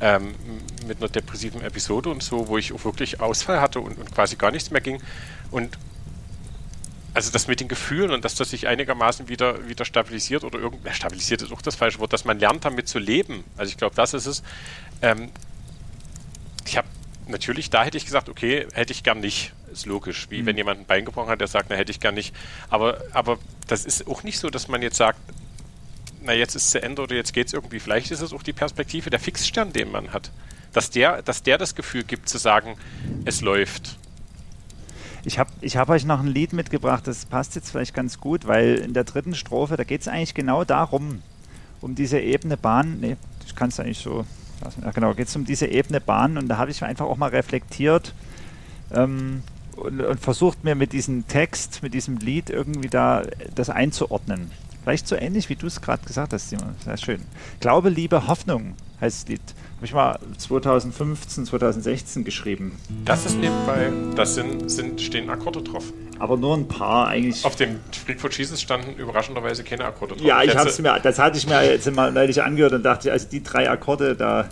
ähm, 0.00 0.34
mit 0.86 0.98
einer 0.98 1.08
depressiven 1.08 1.60
Episode 1.62 2.10
und 2.10 2.22
so, 2.22 2.48
wo 2.48 2.58
ich 2.58 2.72
auch 2.72 2.84
wirklich 2.84 3.20
Ausfall 3.20 3.60
hatte 3.60 3.80
und, 3.80 3.98
und 3.98 4.14
quasi 4.14 4.36
gar 4.36 4.50
nichts 4.50 4.70
mehr 4.70 4.80
ging. 4.80 5.02
Und 5.50 5.76
also 7.14 7.32
das 7.32 7.48
mit 7.48 7.60
den 7.60 7.68
Gefühlen 7.68 8.12
und 8.12 8.24
dass 8.24 8.36
das 8.36 8.50
sich 8.50 8.68
einigermaßen 8.68 9.28
wieder, 9.28 9.66
wieder 9.66 9.84
stabilisiert 9.84 10.44
oder 10.44 10.58
irgend 10.58 10.84
ja, 10.84 10.92
stabilisiert 10.92 11.42
ist 11.42 11.52
auch 11.52 11.62
das 11.62 11.74
falsche 11.74 11.98
Wort, 11.98 12.12
dass 12.12 12.24
man 12.24 12.38
lernt 12.38 12.64
damit 12.64 12.86
zu 12.88 12.98
leben. 12.98 13.44
Also 13.56 13.70
ich 13.70 13.76
glaube, 13.76 13.96
das 13.96 14.14
ist 14.14 14.26
es. 14.26 14.42
Ähm, 15.02 15.30
ich 16.64 16.76
habe 16.76 16.86
natürlich, 17.26 17.70
da 17.70 17.82
hätte 17.82 17.96
ich 17.96 18.04
gesagt, 18.04 18.28
okay, 18.28 18.66
hätte 18.72 18.92
ich 18.92 19.02
gern 19.02 19.20
nicht. 19.20 19.52
Ist 19.72 19.86
logisch. 19.86 20.28
Wie 20.30 20.46
wenn 20.46 20.56
jemand 20.56 20.80
ein 20.80 20.86
Bein 20.86 21.04
gebrochen 21.04 21.28
hat, 21.28 21.40
der 21.40 21.48
sagt, 21.48 21.70
na, 21.70 21.76
hätte 21.76 21.90
ich 21.90 22.00
gern 22.00 22.14
nicht. 22.14 22.34
Aber, 22.70 23.02
aber 23.12 23.38
das 23.66 23.84
ist 23.84 24.06
auch 24.06 24.22
nicht 24.22 24.38
so, 24.38 24.48
dass 24.48 24.68
man 24.68 24.80
jetzt 24.80 24.96
sagt, 24.96 25.18
na, 26.28 26.34
jetzt 26.34 26.54
ist 26.54 26.66
es 26.66 26.70
zu 26.72 26.82
Ende 26.82 27.00
oder 27.00 27.16
jetzt 27.16 27.32
geht 27.32 27.46
es 27.46 27.54
irgendwie. 27.54 27.80
Vielleicht 27.80 28.10
ist 28.10 28.20
es 28.20 28.34
auch 28.34 28.42
die 28.42 28.52
Perspektive, 28.52 29.08
der 29.08 29.18
Fixstern, 29.18 29.72
den 29.72 29.90
man 29.90 30.12
hat. 30.12 30.30
Dass 30.74 30.90
der, 30.90 31.22
dass 31.22 31.42
der 31.42 31.56
das 31.56 31.74
Gefühl 31.74 32.04
gibt, 32.04 32.28
zu 32.28 32.36
sagen, 32.36 32.76
es 33.24 33.40
läuft. 33.40 33.96
Ich 35.24 35.38
habe 35.38 35.50
ich 35.62 35.78
hab 35.78 35.88
euch 35.88 36.04
noch 36.04 36.20
ein 36.20 36.26
Lied 36.26 36.52
mitgebracht, 36.52 37.06
das 37.06 37.24
passt 37.24 37.54
jetzt 37.56 37.70
vielleicht 37.70 37.94
ganz 37.94 38.20
gut, 38.20 38.46
weil 38.46 38.74
in 38.76 38.92
der 38.92 39.04
dritten 39.04 39.34
Strophe, 39.34 39.78
da 39.78 39.84
geht 39.84 40.02
es 40.02 40.08
eigentlich 40.08 40.34
genau 40.34 40.64
darum, 40.64 41.22
um 41.80 41.94
diese 41.94 42.20
Ebene 42.20 42.58
Bahn. 42.58 43.00
Nee, 43.00 43.16
ich 43.46 43.56
kann 43.56 43.70
es 43.70 43.80
eigentlich 43.80 43.98
so. 43.98 44.26
Ja, 44.82 44.90
genau, 44.90 45.14
geht 45.14 45.28
es 45.28 45.36
um 45.36 45.46
diese 45.46 45.66
Ebene 45.66 46.00
Bahn 46.00 46.36
und 46.36 46.48
da 46.48 46.58
habe 46.58 46.70
ich 46.70 46.82
einfach 46.84 47.06
auch 47.06 47.16
mal 47.16 47.30
reflektiert 47.30 48.12
ähm, 48.92 49.42
und, 49.76 50.02
und 50.02 50.20
versucht 50.20 50.62
mir 50.62 50.74
mit 50.74 50.92
diesem 50.92 51.26
Text, 51.26 51.82
mit 51.82 51.94
diesem 51.94 52.18
Lied 52.18 52.50
irgendwie 52.50 52.88
da 52.88 53.22
das 53.54 53.70
einzuordnen. 53.70 54.50
Vielleicht 54.88 55.06
so 55.06 55.16
ähnlich, 55.16 55.50
wie 55.50 55.54
du 55.54 55.66
es 55.66 55.82
gerade 55.82 56.02
gesagt 56.06 56.32
hast, 56.32 56.48
Simon. 56.48 56.74
Sehr 56.82 56.96
schön. 56.96 57.20
Glaube, 57.60 57.90
Liebe, 57.90 58.26
Hoffnung 58.26 58.74
heißt 59.02 59.24
das 59.24 59.28
Lied. 59.28 59.42
Habe 59.76 59.84
ich 59.84 59.92
mal 59.92 60.18
2015, 60.38 61.44
2016 61.44 62.24
geschrieben. 62.24 62.72
Das 63.04 63.26
ist 63.26 63.36
nebenbei, 63.36 63.92
das 64.16 64.36
sind, 64.36 64.70
sind, 64.70 64.98
stehen 64.98 65.28
Akkorde 65.28 65.60
drauf. 65.60 65.92
Aber 66.18 66.38
nur 66.38 66.56
ein 66.56 66.66
paar 66.68 67.08
eigentlich. 67.08 67.44
Auf 67.44 67.56
dem 67.56 67.80
Freak 67.92 68.18
for 68.18 68.30
Jesus 68.30 68.62
standen 68.62 68.98
überraschenderweise 68.98 69.62
keine 69.62 69.84
Akkorde 69.84 70.14
drauf. 70.14 70.24
Ja, 70.24 70.42
ich 70.42 70.56
hab's 70.56 70.78
mir, 70.78 70.98
das 71.00 71.18
hatte 71.18 71.36
ich 71.36 71.46
mir 71.46 71.62
jetzt 71.70 71.94
mal 71.94 72.10
neulich 72.10 72.42
angehört 72.42 72.72
und 72.72 72.82
dachte, 72.82 73.12
also 73.12 73.28
die 73.28 73.42
drei 73.42 73.68
Akkorde 73.68 74.16
da. 74.16 74.48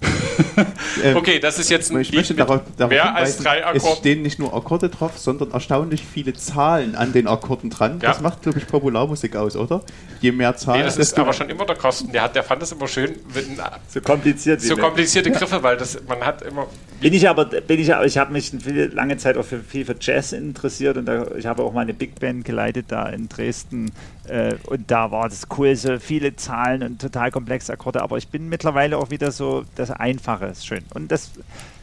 Äh, 1.02 1.14
Okay, 1.14 1.38
das 1.38 1.58
ist 1.58 1.70
jetzt 1.70 1.90
ein 1.90 2.00
Ich 2.00 2.12
möchte 2.12 2.34
mit 2.34 2.40
darauf, 2.40 2.62
darauf 2.76 2.90
mehr 2.90 3.14
als 3.14 3.38
drei 3.38 3.58
es 3.60 3.64
Akkorden. 3.64 3.96
stehen 3.98 4.22
nicht 4.22 4.38
nur 4.38 4.52
Akkorde 4.54 4.88
drauf, 4.88 5.12
sondern 5.16 5.50
erstaunlich 5.52 6.04
viele 6.04 6.34
Zahlen 6.34 6.94
an 6.94 7.12
den 7.12 7.26
Akkorden 7.26 7.70
dran. 7.70 8.00
Ja. 8.02 8.08
Das 8.10 8.20
macht, 8.20 8.42
glaube 8.42 8.58
ich, 8.58 8.66
Popularmusik 8.66 9.36
aus, 9.36 9.56
oder? 9.56 9.82
Je 10.20 10.32
mehr 10.32 10.56
Zahlen, 10.56 10.80
Nee, 10.80 10.84
das 10.84 10.96
ist 10.96 11.18
aber 11.18 11.32
schon 11.32 11.48
immer 11.48 11.64
der 11.64 11.76
Kosten. 11.76 12.12
Der, 12.12 12.22
hat, 12.22 12.34
der 12.34 12.42
fand 12.42 12.62
es 12.62 12.72
immer 12.72 12.88
schön, 12.88 13.16
wenn, 13.28 13.58
So 13.88 14.00
kompliziert. 14.00 14.60
so 14.60 14.76
komplizierte 14.76 15.30
Griffe, 15.30 15.62
weil 15.62 15.76
das, 15.76 15.98
man 16.06 16.20
hat 16.24 16.42
immer. 16.42 16.66
Bin 17.00 17.14
ich 17.14 17.26
aber, 17.26 17.46
bin 17.46 17.80
ich 17.80 17.88
ich 17.88 18.18
habe 18.18 18.32
mich 18.32 18.52
viele, 18.62 18.88
lange 18.88 19.16
Zeit 19.16 19.38
auch 19.38 19.44
für 19.44 19.60
viel 19.60 19.86
für 19.86 19.96
Jazz 19.98 20.32
interessiert 20.32 20.98
und 20.98 21.06
da, 21.06 21.28
ich 21.34 21.46
habe 21.46 21.62
auch 21.62 21.72
mal 21.72 21.80
eine 21.80 21.94
Big 21.94 22.20
Band 22.20 22.44
geleitet 22.44 22.86
da 22.88 23.08
in 23.08 23.26
Dresden 23.26 23.90
äh, 24.28 24.54
und 24.66 24.90
da 24.90 25.10
war 25.10 25.30
das 25.30 25.46
cool, 25.56 25.74
so 25.76 25.98
viele 25.98 26.36
Zahlen 26.36 26.82
und 26.82 27.00
total 27.00 27.30
komplexe 27.30 27.72
Akkorde, 27.72 28.02
aber 28.02 28.18
ich 28.18 28.28
bin 28.28 28.50
mittlerweile 28.50 28.98
auch 28.98 29.08
wieder 29.08 29.32
so, 29.32 29.64
das 29.76 29.90
Einfache 29.90 30.46
ist 30.46 30.66
schön. 30.66 30.84
Und 30.92 31.10
das, 31.10 31.30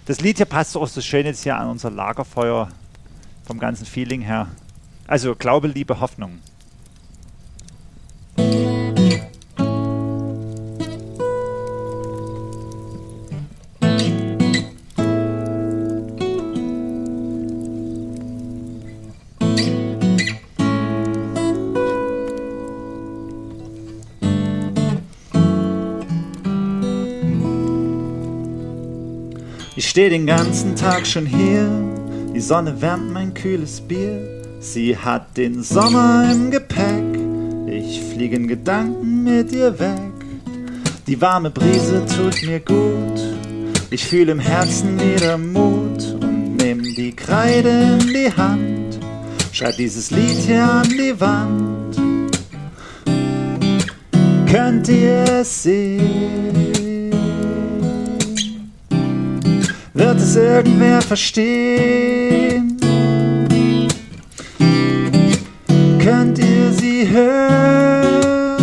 das 0.05 0.21
Lied 0.21 0.37
hier 0.37 0.45
passt 0.45 0.77
auch 0.77 0.87
so 0.87 1.01
schön 1.01 1.25
jetzt 1.25 1.41
hier 1.41 1.57
an 1.57 1.69
unser 1.69 1.89
Lagerfeuer 1.89 2.69
vom 3.43 3.57
ganzen 3.57 3.87
Feeling 3.87 4.21
her. 4.21 4.49
Also 5.07 5.33
Glaube, 5.33 5.67
Liebe, 5.67 5.99
Hoffnung. 5.99 6.39
Stehe 29.97 30.11
den 30.11 30.27
ganzen 30.27 30.75
Tag 30.75 31.07
schon 31.07 31.25
hier, 31.25 31.67
die 32.31 32.39
Sonne 32.39 32.79
wärmt 32.83 33.11
mein 33.11 33.33
kühles 33.33 33.81
Bier. 33.81 34.43
Sie 34.59 34.95
hat 34.95 35.35
den 35.35 35.63
Sommer 35.63 36.29
im 36.31 36.51
Gepäck, 36.51 37.17
ich 37.65 37.99
fliege 38.13 38.35
in 38.35 38.47
Gedanken 38.47 39.23
mit 39.23 39.51
ihr 39.53 39.79
weg. 39.79 40.13
Die 41.07 41.19
warme 41.19 41.49
Brise 41.49 42.05
tut 42.15 42.43
mir 42.45 42.59
gut, 42.59 43.19
ich 43.89 44.05
fühle 44.05 44.33
im 44.33 44.39
Herzen 44.39 44.99
wieder 44.99 45.35
Mut 45.35 46.13
und 46.21 46.57
nehm 46.57 46.83
die 46.95 47.15
Kreide 47.15 47.97
in 47.99 48.13
die 48.13 48.31
Hand. 48.31 48.99
Schreib 49.51 49.77
dieses 49.77 50.11
Lied 50.11 50.37
hier 50.45 50.63
an 50.63 50.89
die 50.89 51.19
Wand. 51.19 51.97
Könnt 54.47 54.89
ihr 54.89 55.23
es 55.39 55.63
sehen? 55.63 56.66
Wird 59.97 60.17
es 60.17 60.35
irgendwer 60.35 61.01
verstehen? 61.01 62.77
Könnt 65.99 66.37
ihr 66.37 66.71
sie 66.71 67.09
hören? 67.09 68.57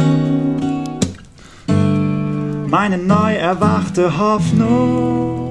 Meine 2.70 2.98
neu 2.98 3.34
erwachte 3.34 4.16
Hoffnung. 4.16 5.43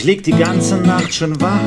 Ich 0.00 0.06
lieg 0.06 0.22
die 0.22 0.32
ganze 0.32 0.78
Nacht 0.78 1.12
schon 1.12 1.38
wach 1.42 1.60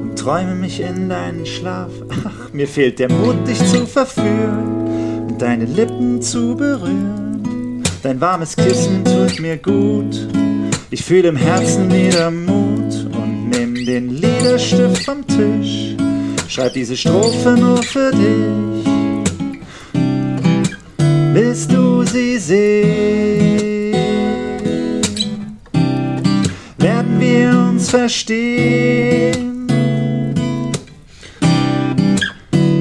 und 0.00 0.16
träume 0.16 0.54
mich 0.54 0.78
in 0.78 1.08
deinen 1.08 1.44
Schlaf. 1.44 1.90
Ach, 2.24 2.52
mir 2.52 2.68
fehlt 2.68 3.00
der 3.00 3.10
Mut, 3.10 3.44
dich 3.44 3.58
zu 3.58 3.88
verführen 3.88 5.26
und 5.28 5.42
deine 5.42 5.64
Lippen 5.64 6.22
zu 6.22 6.54
berühren. 6.54 7.82
Dein 8.04 8.20
warmes 8.20 8.54
Kissen 8.54 9.04
tut 9.04 9.40
mir 9.40 9.56
gut. 9.56 10.28
Ich 10.92 11.02
fühle 11.02 11.30
im 11.30 11.34
Herzen 11.34 11.92
wieder 11.92 12.30
Mut 12.30 13.08
und 13.16 13.50
nimm 13.50 13.74
den 13.84 14.10
Liederstift 14.10 15.04
vom 15.04 15.26
Tisch. 15.26 15.96
Schreib 16.46 16.74
diese 16.74 16.96
Strophe 16.96 17.56
nur 17.58 17.82
für 17.82 18.12
dich, 18.12 18.84
bis 21.34 21.66
du 21.66 22.04
sie 22.04 22.38
sehst 22.38 22.99
verstehen. 27.90 29.66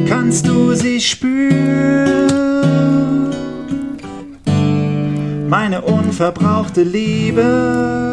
Kannst 0.07 0.47
du 0.47 0.73
sie 0.75 1.01
spüren? 1.01 2.29
Meine 5.49 5.81
unverbrauchte 5.81 6.83
Liebe. 6.83 8.08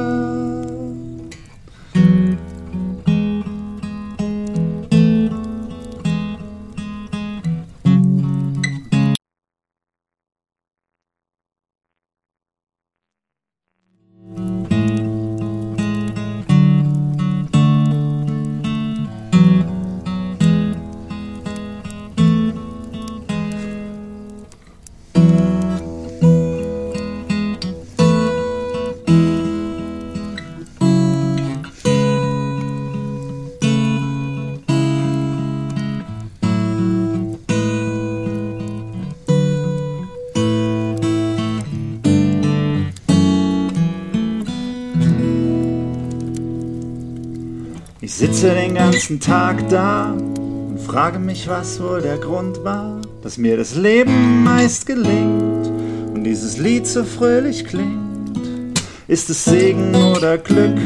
Ganzen 48.97 49.21
Tag 49.21 49.69
da 49.69 50.13
und 50.13 50.81
frage 50.81 51.19
mich, 51.19 51.47
was 51.49 51.83
wohl 51.83 52.01
der 52.01 52.17
Grund 52.17 52.65
war, 52.65 52.99
dass 53.23 53.37
mir 53.37 53.59
das 53.59 53.75
Leben 53.75 54.43
meist 54.43 54.87
gelingt 54.87 55.67
und 56.15 56.25
dieses 56.25 56.57
Lied 56.57 56.87
so 56.87 57.05
fröhlich 57.05 57.67
klingt. 57.67 58.81
Ist 59.07 59.29
es 59.29 59.45
Segen 59.45 59.95
oder 59.95 60.39
Glück 60.39 60.79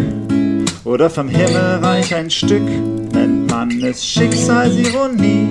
oder 0.82 1.08
vom 1.08 1.28
Himmelreich 1.28 2.12
ein 2.12 2.30
Stück? 2.30 2.68
Nennt 3.12 3.48
man 3.48 3.80
es 3.80 4.04
Schicksalsironie? 4.04 5.46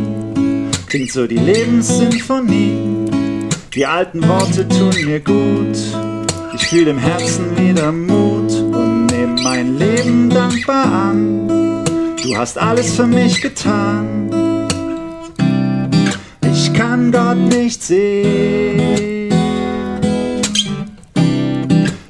Klingt 0.87 1.13
so 1.13 1.27
die 1.27 1.37
Lebenssinfonie. 1.37 2.75
Die 3.73 3.85
alten 3.85 4.27
Worte 4.27 4.67
tun 4.67 5.05
mir 5.05 5.21
gut. 5.21 5.77
Ich 6.55 6.67
fühle 6.67 6.91
im 6.91 6.97
Herzen 6.97 7.57
wieder 7.57 7.93
Mut 7.93 8.51
und 8.51 9.05
nehme 9.05 9.41
mein 9.43 9.77
Leben 9.77 10.29
dankbar 10.29 10.85
an. 10.91 11.48
Du 12.23 12.35
hast 12.35 12.57
alles 12.57 12.95
für 12.95 13.07
mich 13.07 13.41
getan. 13.41 14.29
Ich 16.51 16.73
kann 16.73 17.11
Gott 17.11 17.37
nicht 17.37 17.81
sehen, 17.81 19.29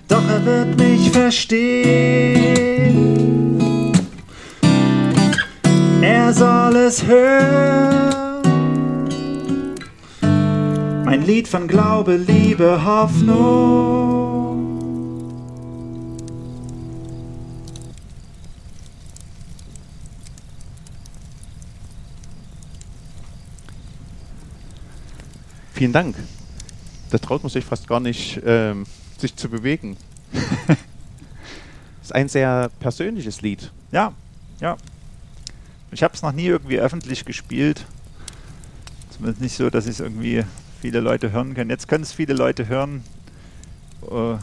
doch 0.07 0.27
er 0.27 0.45
wird 0.45 0.77
mich 0.79 1.11
verstehen. 1.11 2.69
Er 6.01 6.33
soll 6.33 6.75
es 6.75 7.05
hören. 7.05 8.09
Mein 11.05 11.23
Lied 11.25 11.47
von 11.47 11.67
Glaube, 11.67 12.15
Liebe, 12.15 12.83
Hoffnung. 12.83 14.28
Vielen 25.79 25.93
Dank. 25.93 26.17
Da 27.09 27.19
traut 27.19 27.41
man 27.41 27.49
sich 27.49 27.63
fast 27.63 27.87
gar 27.87 28.01
nicht, 28.01 28.41
ähm, 28.45 28.85
sich 29.17 29.37
zu 29.37 29.47
bewegen. 29.47 29.95
ist 32.01 32.13
ein 32.13 32.27
sehr 32.27 32.69
persönliches 32.81 33.41
Lied. 33.41 33.71
Ja, 33.93 34.11
ja. 34.59 34.75
Ich 35.93 36.03
habe 36.03 36.13
es 36.13 36.21
noch 36.21 36.33
nie 36.33 36.47
irgendwie 36.47 36.81
öffentlich 36.81 37.23
gespielt. 37.23 37.85
Zumindest 39.11 39.39
nicht 39.39 39.55
so, 39.55 39.69
dass 39.69 39.85
es 39.85 40.01
irgendwie 40.01 40.43
viele 40.81 40.99
Leute 40.99 41.31
hören 41.31 41.53
können. 41.53 41.69
Jetzt 41.69 41.87
können 41.87 42.03
es 42.03 42.11
viele 42.11 42.33
Leute 42.33 42.67
hören. 42.67 43.05
Äh, 44.11 44.35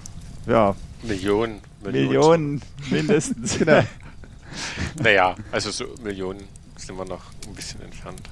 ja, 0.50 0.74
Millionen. 1.02 1.60
Millionen 1.84 2.62
mindestens. 2.90 3.58
Genau. 3.58 3.82
Naja, 5.02 5.36
also 5.52 5.70
so 5.70 5.84
Millionen 6.02 6.44
sind 6.76 6.96
wir 6.96 7.04
noch 7.04 7.24
ein 7.46 7.54
bisschen 7.54 7.82
entfernt. 7.82 8.22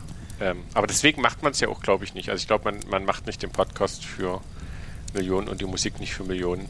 Ähm, 0.41 0.63
aber 0.75 0.87
deswegen 0.87 1.21
macht 1.23 1.43
man 1.43 1.53
es 1.53 1.61
ja 1.61 1.69
auch, 1.69 1.81
glaube 1.81 2.05
ich, 2.05 2.15
nicht. 2.15 2.29
Also 2.29 2.41
ich 2.41 2.47
glaube, 2.47 2.65
man, 2.73 2.81
man 2.89 3.05
macht 3.05 3.27
nicht 3.27 3.43
den 3.43 3.51
Podcast 3.51 4.05
für 4.05 4.41
Millionen 5.13 5.49
und 5.49 5.61
die 5.61 5.67
Musik 5.67 6.01
nicht 6.01 6.15
für 6.15 6.25
Millionen. 6.25 6.69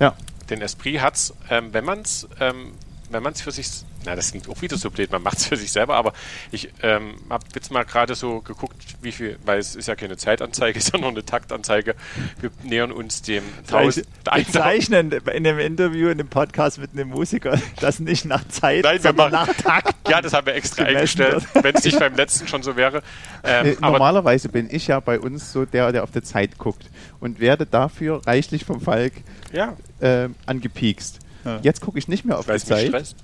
Ja. 0.00 0.16
Den 0.50 0.60
Esprit 0.62 1.00
hat's, 1.00 1.34
ähm, 1.50 1.72
wenn 1.72 1.84
man 1.84 2.00
es 2.00 2.28
ähm, 2.40 2.72
wenn 3.10 3.22
man 3.22 3.32
es 3.32 3.40
für 3.40 3.52
sich, 3.52 3.68
na, 4.06 4.16
das 4.16 4.30
klingt 4.30 4.48
auch 4.48 4.62
wieder 4.62 4.76
so 4.78 4.90
blöd, 4.90 5.10
man 5.12 5.22
macht 5.22 5.38
es 5.38 5.46
für 5.46 5.56
sich 5.56 5.70
selber, 5.72 5.96
aber 5.96 6.12
ich 6.52 6.70
ähm, 6.82 7.16
habe 7.28 7.44
jetzt 7.54 7.70
mal 7.70 7.84
gerade 7.84 8.14
so 8.14 8.40
geguckt, 8.40 8.76
wie 9.02 9.12
viel, 9.12 9.38
weil 9.44 9.58
es 9.58 9.74
ist 9.76 9.88
ja 9.88 9.96
keine 9.96 10.16
Zeitanzeige, 10.16 10.80
sondern 10.80 11.10
eine 11.10 11.24
Taktanzeige. 11.24 11.94
Wir 12.40 12.50
nähern 12.62 12.92
uns 12.92 13.22
dem 13.22 13.42
Tausend- 13.68 14.06
1000. 14.24 14.46
Bezeichnen 14.46 15.12
in 15.34 15.44
dem 15.44 15.58
Interview, 15.58 16.08
in 16.08 16.18
dem 16.18 16.28
Podcast 16.28 16.78
mit 16.78 16.92
einem 16.92 17.08
Musiker, 17.10 17.58
das 17.80 17.98
nicht 18.00 18.24
nach 18.24 18.46
Zeit, 18.48 18.84
Nein, 18.84 19.00
sondern 19.00 19.32
machen- 19.32 19.48
nach 19.48 19.62
Takt. 19.62 19.94
Ja, 20.08 20.20
das 20.22 20.32
haben 20.34 20.46
wir 20.46 20.54
extra 20.54 20.84
eingestellt, 20.84 21.44
wenn 21.54 21.74
es 21.74 21.82
nicht 21.84 21.98
beim 21.98 22.14
letzten 22.14 22.46
schon 22.46 22.62
so 22.62 22.76
wäre. 22.76 23.02
Ähm, 23.42 23.66
Äh, 23.66 23.76
aber 23.80 23.92
normalerweise 23.98 24.48
bin 24.48 24.68
ich 24.70 24.86
ja 24.86 25.00
bei 25.00 25.18
uns 25.18 25.52
so 25.52 25.64
der, 25.64 25.90
der 25.90 26.04
auf 26.04 26.12
die 26.12 26.22
Zeit 26.22 26.58
guckt 26.58 26.88
und 27.18 27.40
werde 27.40 27.66
dafür 27.66 28.24
reichlich 28.24 28.64
vom 28.64 28.80
Falk 28.80 29.12
ja, 29.52 29.76
ähm, 30.00 30.36
angepiekst. 30.46 31.18
Ja. 31.46 31.60
Jetzt 31.62 31.80
gucke 31.80 31.98
ich 31.98 32.08
nicht 32.08 32.24
mehr 32.24 32.38
auf 32.38 32.48
weil 32.48 32.58
die 32.58 32.66
Zeit. 32.66 32.88
stresst. 32.88 33.16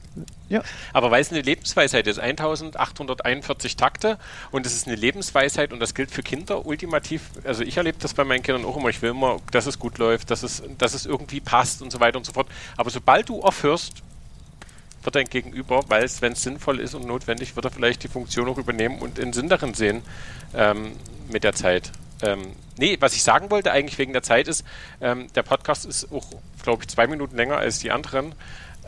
Ja. 0.48 0.62
Aber 0.92 1.10
weil 1.10 1.20
es 1.20 1.32
eine 1.32 1.42
Lebensweisheit 1.42 2.06
ist, 2.06 2.20
1841 2.20 3.76
Takte 3.76 4.16
und 4.52 4.64
es 4.64 4.74
ist 4.74 4.86
eine 4.86 4.94
Lebensweisheit 4.94 5.72
und 5.72 5.80
das 5.80 5.94
gilt 5.94 6.12
für 6.12 6.22
Kinder 6.22 6.64
ultimativ. 6.64 7.22
Also 7.42 7.64
ich 7.64 7.76
erlebe 7.76 7.98
das 8.00 8.14
bei 8.14 8.22
meinen 8.24 8.42
Kindern 8.42 8.64
auch 8.64 8.76
immer. 8.76 8.90
Ich 8.90 9.02
will 9.02 9.10
immer, 9.10 9.40
dass 9.50 9.66
es 9.66 9.80
gut 9.80 9.98
läuft, 9.98 10.30
dass 10.30 10.44
es, 10.44 10.62
dass 10.78 10.94
es 10.94 11.04
irgendwie 11.04 11.40
passt 11.40 11.82
und 11.82 11.90
so 11.90 11.98
weiter 11.98 12.16
und 12.16 12.24
so 12.24 12.32
fort. 12.32 12.46
Aber 12.76 12.90
sobald 12.90 13.28
du 13.28 13.42
aufhörst, 13.42 13.94
wird 15.02 15.16
dein 15.16 15.26
Gegenüber, 15.26 15.82
weil 15.88 16.04
es, 16.04 16.22
wenn 16.22 16.32
es 16.32 16.42
sinnvoll 16.42 16.78
ist 16.78 16.94
und 16.94 17.06
notwendig, 17.06 17.56
wird 17.56 17.64
er 17.64 17.72
vielleicht 17.72 18.04
die 18.04 18.08
Funktion 18.08 18.48
auch 18.48 18.58
übernehmen 18.58 19.00
und 19.00 19.18
den 19.18 19.32
Sinn 19.32 19.48
darin 19.48 19.74
sehen 19.74 20.02
ähm, 20.54 20.92
mit 21.28 21.42
der 21.42 21.54
Zeit. 21.54 21.90
Ähm, 22.22 22.52
nee, 22.78 22.96
was 23.00 23.14
ich 23.14 23.22
sagen 23.22 23.50
wollte 23.50 23.72
eigentlich 23.72 23.98
wegen 23.98 24.12
der 24.12 24.22
Zeit 24.22 24.48
ist, 24.48 24.64
ähm, 25.00 25.26
der 25.34 25.42
Podcast 25.42 25.84
ist 25.86 26.10
auch, 26.12 26.26
glaube 26.62 26.82
ich, 26.82 26.88
zwei 26.88 27.06
Minuten 27.06 27.36
länger 27.36 27.56
als 27.58 27.78
die 27.80 27.90
anderen 27.90 28.34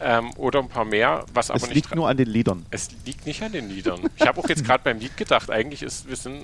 ähm, 0.00 0.30
oder 0.36 0.60
ein 0.60 0.68
paar 0.68 0.84
mehr, 0.84 1.24
was 1.34 1.50
aber 1.50 1.56
Es 1.58 1.62
nicht 1.64 1.74
liegt 1.74 1.88
dra- 1.92 1.96
nur 1.96 2.08
an 2.08 2.16
den 2.16 2.28
Liedern. 2.28 2.64
es 2.70 2.88
liegt 3.04 3.26
nicht 3.26 3.42
an 3.42 3.52
den 3.52 3.68
Liedern. 3.68 4.00
Ich 4.16 4.26
habe 4.26 4.40
auch 4.40 4.48
jetzt 4.48 4.64
gerade 4.64 4.82
beim 4.84 4.98
Lied 4.98 5.16
gedacht, 5.16 5.50
eigentlich 5.50 5.82
ist, 5.82 6.08
wir 6.08 6.16
sind. 6.16 6.40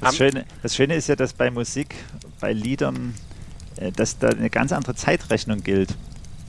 Das 0.00 0.16
Schöne, 0.16 0.44
das 0.62 0.76
Schöne 0.76 0.94
ist 0.94 1.08
ja, 1.08 1.16
dass 1.16 1.32
bei 1.32 1.50
Musik, 1.50 1.94
bei 2.40 2.52
Liedern, 2.52 3.14
äh, 3.76 3.90
dass 3.90 4.18
da 4.18 4.28
eine 4.28 4.50
ganz 4.50 4.72
andere 4.72 4.94
Zeitrechnung 4.94 5.62
gilt. 5.64 5.94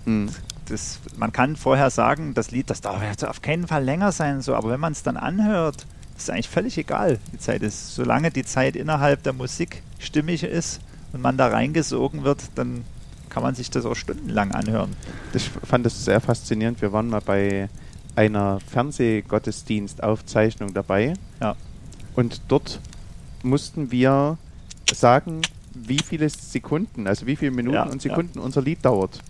Mhm. 0.05 0.29
Das, 0.67 0.99
man 1.17 1.31
kann 1.31 1.55
vorher 1.55 1.89
sagen, 1.89 2.35
das 2.35 2.51
Lied, 2.51 2.69
das 2.69 2.81
darf 2.81 3.01
auf 3.23 3.41
keinen 3.41 3.67
Fall 3.67 3.83
länger 3.83 4.11
sein, 4.11 4.41
so, 4.41 4.53
aber 4.53 4.69
wenn 4.69 4.79
man 4.79 4.91
es 4.91 5.01
dann 5.01 5.17
anhört, 5.17 5.87
ist 6.23 6.29
eigentlich 6.29 6.49
völlig 6.49 6.77
egal, 6.77 7.19
die 7.33 7.37
Zeit 7.37 7.61
ist. 7.63 7.95
Solange 7.95 8.31
die 8.31 8.43
Zeit 8.45 8.75
innerhalb 8.75 9.23
der 9.23 9.33
Musik 9.33 9.81
stimmig 9.99 10.43
ist 10.43 10.79
und 11.13 11.21
man 11.21 11.37
da 11.37 11.47
reingesogen 11.47 12.23
wird, 12.23 12.41
dann 12.55 12.83
kann 13.29 13.43
man 13.43 13.55
sich 13.55 13.69
das 13.69 13.85
auch 13.85 13.95
stundenlang 13.95 14.51
anhören. 14.51 14.95
Ich 15.33 15.49
fand 15.49 15.85
das 15.85 16.03
sehr 16.03 16.19
faszinierend. 16.21 16.81
Wir 16.81 16.91
waren 16.91 17.09
mal 17.09 17.21
bei 17.21 17.69
einer 18.15 18.59
Fernsehgottesdienstaufzeichnung 18.71 20.73
dabei 20.73 21.13
Ja. 21.39 21.55
und 22.15 22.41
dort 22.47 22.79
mussten 23.43 23.91
wir 23.91 24.37
sagen, 24.91 25.41
wie 25.73 25.99
viele 25.99 26.27
Sekunden, 26.29 27.07
also 27.07 27.25
wie 27.27 27.35
viele 27.35 27.51
Minuten 27.51 27.75
Ja, 27.75 27.83
und 27.83 28.01
Sekunden 28.01 28.39
unser 28.39 28.61
Lied 28.61 28.83
dauert. 28.83 29.21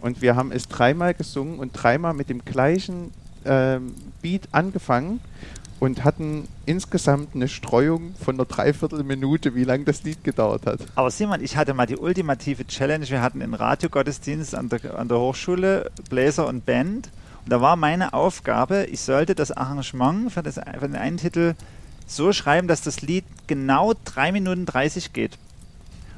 Und 0.00 0.22
wir 0.22 0.36
haben 0.36 0.52
es 0.52 0.68
dreimal 0.68 1.12
gesungen 1.12 1.58
und 1.58 1.72
dreimal 1.72 2.14
mit 2.14 2.30
dem 2.30 2.44
gleichen 2.44 3.10
ähm, 3.44 3.94
Beat 4.22 4.48
angefangen 4.52 5.20
und 5.80 6.04
hatten 6.04 6.46
insgesamt 6.66 7.34
eine 7.34 7.48
Streuung 7.48 8.14
von 8.22 8.36
einer 8.36 8.44
Dreiviertelminute, 8.44 9.54
wie 9.54 9.64
lange 9.64 9.84
das 9.84 10.02
Lied 10.02 10.22
gedauert 10.22 10.66
hat. 10.66 10.80
Aber 10.94 11.10
Simon, 11.10 11.42
ich 11.42 11.56
hatte 11.56 11.72
mal 11.72 11.86
die 11.86 11.96
ultimative 11.96 12.66
Challenge. 12.66 13.08
Wir 13.08 13.22
hatten 13.22 13.42
einen 13.42 13.54
Radiogottesdienst 13.54 14.54
an 14.54 14.68
der, 14.68 14.98
an 14.98 15.08
der 15.08 15.18
Hochschule, 15.18 15.90
Bläser 16.10 16.46
und 16.46 16.66
Band. 16.66 17.08
Und 17.44 17.50
da 17.50 17.62
war 17.62 17.76
meine 17.76 18.12
Aufgabe, 18.12 18.84
ich 18.84 19.00
sollte 19.00 19.34
das 19.34 19.50
Arrangement 19.50 20.30
für, 20.30 20.42
das, 20.42 20.56
für 20.56 20.86
den 20.86 20.96
einen 20.96 21.16
Titel 21.16 21.54
so 22.06 22.32
schreiben, 22.34 22.68
dass 22.68 22.82
das 22.82 23.00
Lied 23.00 23.24
genau 23.46 23.94
3 24.04 24.32
Minuten 24.32 24.66
30 24.66 25.14
geht. 25.14 25.38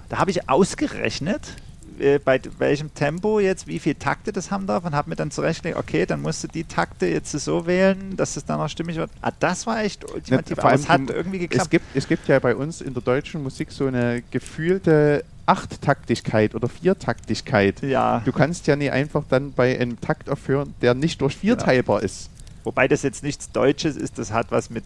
Da 0.08 0.18
habe 0.18 0.32
ich 0.32 0.48
ausgerechnet, 0.48 1.54
äh, 2.00 2.18
bei 2.18 2.40
welchem 2.58 2.92
Tempo 2.94 3.40
jetzt 3.40 3.66
wie 3.66 3.78
viel 3.78 3.94
Takte 3.94 4.32
das 4.32 4.50
haben 4.50 4.66
darf 4.66 4.84
und 4.84 4.94
habe 4.94 5.10
mir 5.10 5.16
dann 5.16 5.30
zurechtgelegt, 5.30 5.78
okay, 5.78 6.06
dann 6.06 6.22
musst 6.22 6.42
du 6.44 6.48
die 6.48 6.64
Takte 6.64 7.06
jetzt 7.06 7.32
so 7.32 7.66
wählen, 7.66 8.16
dass 8.16 8.36
es 8.36 8.44
dann 8.44 8.60
auch 8.60 8.68
stimmig 8.68 8.96
wird. 8.96 9.10
Ah, 9.20 9.32
das 9.40 9.66
war 9.66 9.82
echt 9.82 10.10
ultimativ, 10.10 10.56
vor 10.56 10.64
aber 10.70 10.74
es 10.74 10.88
hat 10.88 11.00
irgendwie 11.10 11.38
Es 11.38 11.50
geklappt. 11.50 11.70
gibt, 11.70 11.84
es 11.96 12.08
gibt 12.08 12.28
ja 12.28 12.38
bei 12.38 12.54
uns 12.56 12.80
in 12.80 12.94
der 12.94 13.02
deutschen 13.02 13.42
Musik 13.42 13.70
so 13.72 13.86
eine 13.86 14.22
gefühlte 14.30 15.24
Achttaktigkeit 15.46 16.54
oder 16.54 16.68
Viertaktigkeit. 16.68 17.82
ja. 17.82 18.20
Du 18.24 18.32
kannst 18.32 18.66
ja 18.66 18.76
nie 18.76 18.90
einfach 18.90 19.24
dann 19.28 19.52
bei 19.52 19.78
einem 19.78 20.00
Takt 20.00 20.28
aufhören, 20.30 20.74
der 20.82 20.94
nicht 20.94 21.20
durch 21.20 21.36
vier 21.36 21.54
Genau. 21.54 21.64
teilbar 21.66 22.02
ist. 22.02 22.30
Wobei 22.64 22.86
das 22.88 23.02
jetzt 23.02 23.22
nichts 23.24 23.50
Deutsches 23.50 23.96
ist, 23.96 24.18
das 24.18 24.32
hat 24.32 24.50
was 24.50 24.70
mit, 24.70 24.84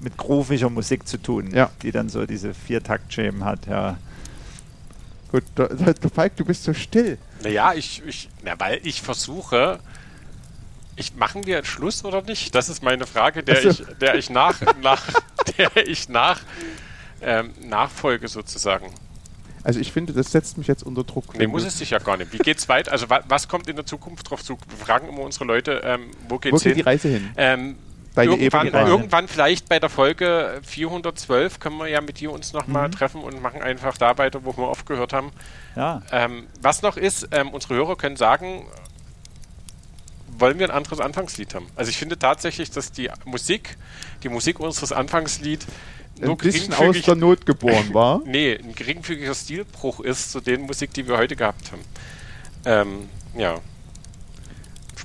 mit 0.00 0.16
grooviger 0.16 0.70
Musik 0.70 1.06
zu 1.06 1.18
tun, 1.18 1.52
Ja. 1.54 1.70
die 1.82 1.92
dann 1.92 2.08
so 2.08 2.26
diese 2.26 2.52
Viertakt-Schemen 2.52 3.44
hat, 3.44 3.66
ja. 3.66 3.96
Gut, 5.32 5.44
Falk, 6.14 6.36
du 6.36 6.44
bist 6.44 6.64
so 6.64 6.72
still. 6.72 7.18
Naja, 7.42 7.74
ich, 7.74 8.02
ich, 8.06 8.28
na, 8.42 8.58
weil 8.58 8.80
ich 8.84 9.02
versuche. 9.02 9.80
Ich, 10.98 11.14
machen 11.14 11.46
wir 11.46 11.58
einen 11.58 11.66
Schluss 11.66 12.04
oder 12.04 12.22
nicht? 12.22 12.54
Das 12.54 12.68
ist 12.70 12.82
meine 12.82 13.06
Frage, 13.06 13.42
der 13.42 13.58
Ach 13.58 13.62
so. 13.62 13.68
ich, 13.68 13.98
der 14.00 14.14
ich 14.14 14.30
nach, 14.30 14.58
nach, 14.80 15.02
der 15.58 15.76
ich 15.86 16.08
nach, 16.08 16.40
ähm, 17.20 17.52
nachfolge 17.60 18.28
sozusagen. 18.28 18.90
Also 19.62 19.80
ich 19.80 19.92
finde, 19.92 20.12
das 20.12 20.30
setzt 20.30 20.56
mich 20.58 20.68
jetzt 20.68 20.84
unter 20.84 21.02
Druck. 21.02 21.36
Nee, 21.36 21.48
muss 21.48 21.64
es 21.64 21.76
sich 21.76 21.90
ja 21.90 21.98
gar 21.98 22.16
nicht. 22.16 22.32
Wie 22.32 22.38
geht's 22.38 22.68
weiter? 22.68 22.92
Also 22.92 23.10
wa 23.10 23.20
was 23.26 23.48
kommt 23.48 23.68
in 23.68 23.74
der 23.74 23.84
Zukunft 23.84 24.30
drauf 24.30 24.42
zu? 24.44 24.56
Wir 24.68 24.78
fragen 24.78 25.08
immer 25.08 25.22
unsere 25.22 25.44
Leute, 25.44 25.82
ähm, 25.84 26.12
wo 26.28 26.38
geht's 26.38 26.52
Wo 26.52 26.58
geht 26.58 26.62
hin? 26.68 26.74
die 26.76 26.80
Reise 26.82 27.08
hin? 27.08 27.30
Ähm, 27.36 27.76
Deine 28.16 28.32
irgendwann, 28.32 28.68
Reise. 28.68 28.90
irgendwann 28.90 29.28
vielleicht 29.28 29.68
bei 29.68 29.78
der 29.78 29.88
Folge 29.90 30.60
412 30.64 31.60
können 31.60 31.76
wir 31.78 31.86
ja 31.86 32.00
mit 32.00 32.18
dir 32.20 32.32
uns 32.32 32.52
nochmal 32.52 32.88
Mhm. 32.88 32.92
treffen 32.92 33.20
und 33.22 33.40
machen 33.40 33.62
einfach 33.62 33.96
da 33.96 34.16
weiter, 34.18 34.44
wo 34.44 34.56
wir 34.56 34.66
aufgehört 34.68 35.12
haben. 35.12 35.30
Ja, 35.76 36.02
Ähm, 36.10 36.46
was 36.60 36.82
noch 36.82 36.96
ist, 36.96 37.28
ähm, 37.32 37.50
unsere 37.50 37.74
Hörer 37.74 37.96
können 37.96 38.16
sagen, 38.16 38.66
wollen 40.38 40.58
wir 40.58 40.66
ein 40.68 40.74
anderes 40.76 41.00
Anfangslied 41.00 41.54
haben. 41.54 41.66
Also 41.76 41.90
ich 41.90 41.96
finde 41.98 42.18
tatsächlich, 42.18 42.70
dass 42.70 42.92
die 42.92 43.10
Musik, 43.24 43.76
die 44.22 44.28
Musik 44.28 44.60
unseres 44.60 44.92
Anfangslied 44.92 45.66
nur 46.18 46.30
ein 46.32 46.36
bisschen 46.38 46.74
aus 46.74 47.00
der 47.02 47.14
Not 47.14 47.46
geboren 47.46 47.92
war. 47.94 48.20
nee, 48.26 48.54
ein 48.56 48.74
geringfügiger 48.74 49.34
Stilbruch 49.34 50.00
ist 50.00 50.32
zu 50.32 50.40
den 50.40 50.62
Musik, 50.62 50.92
die 50.94 51.06
wir 51.06 51.16
heute 51.16 51.36
gehabt 51.36 51.72
haben. 51.72 51.82
Ähm, 52.64 53.08
ja. 53.36 53.58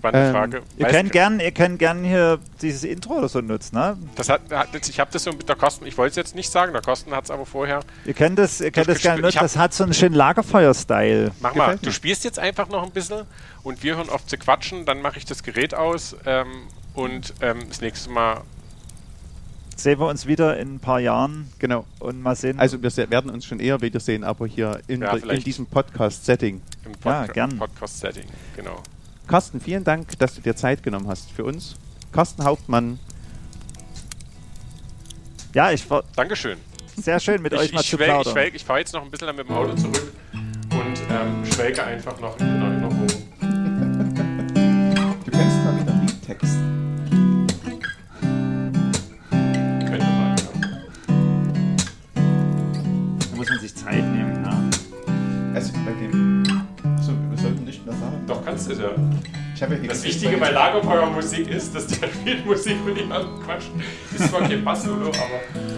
Spannende 0.02 0.28
ähm, 0.28 0.34
Frage. 0.34 0.62
Ihr 0.78 0.88
könnt, 0.88 1.12
gern, 1.12 1.40
ihr 1.40 1.52
könnt 1.52 1.78
gern 1.78 2.04
hier 2.04 2.40
dieses 2.60 2.84
Intro 2.84 3.20
oder 3.20 3.30
so 3.30 3.40
nutzen, 3.40 3.76
ne? 3.76 3.98
Das 4.16 4.30
hat, 4.30 4.42
ich 4.74 5.00
habe 5.00 5.12
das 5.14 5.24
so 5.24 5.32
mit 5.32 5.48
der 5.48 5.56
Kosten, 5.56 5.86
ich 5.86 5.96
wollte 5.96 6.12
es 6.12 6.16
jetzt 6.16 6.36
nicht 6.36 6.52
sagen, 6.52 6.74
der 6.74 6.82
Kosten 6.82 7.12
hat 7.12 7.26
es 7.26 7.32
aber 7.32 7.46
vorher. 7.46 7.82
Ihr 8.06 8.16
könnt 8.16 8.40
das, 8.40 8.62
ihr 8.62 8.72
könnt 8.72 8.88
das 8.88 9.02
gerne 9.02 9.22
nutzen, 9.22 9.38
das 9.40 9.58
hat 9.58 9.76
so 9.76 9.84
einen 9.84 9.94
schönen 9.94 10.16
Lagerfeuer-Style. 10.16 11.32
Mach 11.40 11.54
mal, 11.54 11.78
du 11.78 11.92
spielst 11.92 12.24
jetzt 12.24 12.40
einfach 12.40 12.68
noch 12.70 12.84
ein 12.84 12.92
bisschen 12.92 13.26
und 13.62 13.84
wir 13.84 13.96
hören 13.96 14.10
auf 14.10 14.26
zu 14.26 14.38
quatschen, 14.38 14.86
dann 14.86 15.04
mache 15.04 15.20
ich 15.20 15.26
das 15.26 15.44
Gerät 15.44 15.76
aus 15.76 16.16
ähm, 16.26 16.48
und 16.96 17.36
ähm, 17.42 17.60
das 17.70 17.82
nächste 17.82 18.10
Mal 18.10 18.42
sehen 19.76 20.00
wir 20.00 20.08
uns 20.08 20.28
wieder 20.28 20.58
in 20.58 20.76
ein 20.76 20.80
paar 20.80 21.00
Jahren. 21.00 21.50
Genau. 21.60 21.86
Und 22.00 22.22
mal 22.22 22.36
sehen. 22.36 22.60
Also 22.60 22.82
wir 22.82 23.10
werden 23.10 23.32
uns 23.32 23.46
schon 23.46 23.60
eher 23.60 23.82
wiedersehen, 23.82 24.24
aber 24.24 24.46
hier 24.46 24.80
in, 24.88 25.02
ja, 25.02 25.16
in 25.16 25.44
diesem 25.44 25.66
Podcast-Setting. 25.66 26.62
Im 26.86 26.92
Pod 26.92 27.12
ja, 27.12 27.26
gern. 27.26 27.58
Podcast-Setting, 27.58 28.26
genau. 28.56 28.84
Carsten, 29.32 29.62
vielen 29.62 29.86
Dank, 29.86 30.20
dass 30.20 30.36
du 30.36 30.42
dir 30.42 30.58
Zeit 30.58 30.84
genommen 30.84 31.08
hast 31.08 31.32
für 31.32 31.46
uns. 31.46 31.78
Carsten 32.12 32.44
Hauptmann. 32.44 33.00
Ja, 35.54 35.72
ich 35.72 35.90
war. 35.90 36.04
Dankeschön. 36.18 36.58
Sehr 36.98 37.18
schön 37.22 37.42
mit 37.42 37.54
ich, 37.54 37.60
euch 37.60 37.72
mal 37.72 37.80
ich 37.80 37.90
zu 37.90 37.96
schwelg, 37.96 38.10
plaudern. 38.10 38.48
Ich, 38.48 38.56
ich 38.56 38.66
fahre 38.66 38.80
jetzt 38.80 38.94
noch 38.94 39.02
ein 39.02 39.10
bisschen 39.10 39.34
mit 39.34 39.48
dem 39.48 39.56
Auto 39.56 39.74
zurück 39.76 40.12
und 40.34 41.02
ähm, 41.10 41.46
schwelge 41.46 41.82
einfach 41.82 42.20
noch 42.20 42.38
in 42.42 42.46
den 42.46 42.62
Erinnerungen. 42.62 43.08
du 45.24 45.32
kennst 45.32 45.64
mal 45.64 45.80
wieder 45.80 45.94
Liedtext. 45.94 46.71
Du 58.70 58.74
ja. 58.74 58.90
Ja 59.60 59.68
das 59.88 60.04
Wichtige 60.04 60.38
bei 60.38 60.50
Lagerfeuermusik 60.50 61.48
ist, 61.48 61.76
dass 61.76 61.86
der 61.88 62.08
Spielmusik 62.08 62.78
mit 62.86 62.98
jemandem 62.98 63.40
quatscht. 63.44 63.70
Ist 64.16 64.30
zwar 64.30 64.42
kein 64.42 64.64
Bassolo, 64.64 65.08
aber. 65.08 65.72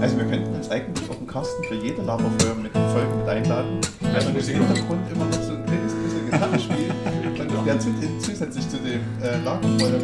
Also 0.00 0.18
wir 0.18 0.24
könnten 0.24 0.54
uns 0.54 0.68
eigentlich 0.68 1.08
auf 1.08 1.16
den 1.16 1.26
Kasten 1.26 1.62
für 1.64 1.74
jede 1.74 2.02
Lagerfeuer 2.02 2.54
mit 2.54 2.72
Folge 2.72 3.14
mit 3.18 3.28
einladen. 3.28 3.80
Also 4.14 4.30
im 4.30 4.36
Hintergrund 4.36 5.10
immer 5.12 5.26
noch 5.26 5.42
so 5.42 5.52
ein 5.52 5.64
kleines 5.66 5.94
bisschen 5.94 6.30
Gitarre 6.30 6.58
spielt. 6.58 7.50
und 7.50 7.66
der 7.66 7.78
zusätzlich 8.18 8.68
zu 8.68 8.78
dem 8.78 9.00
äh, 9.22 9.44
Lagerfeuer 9.44 10.00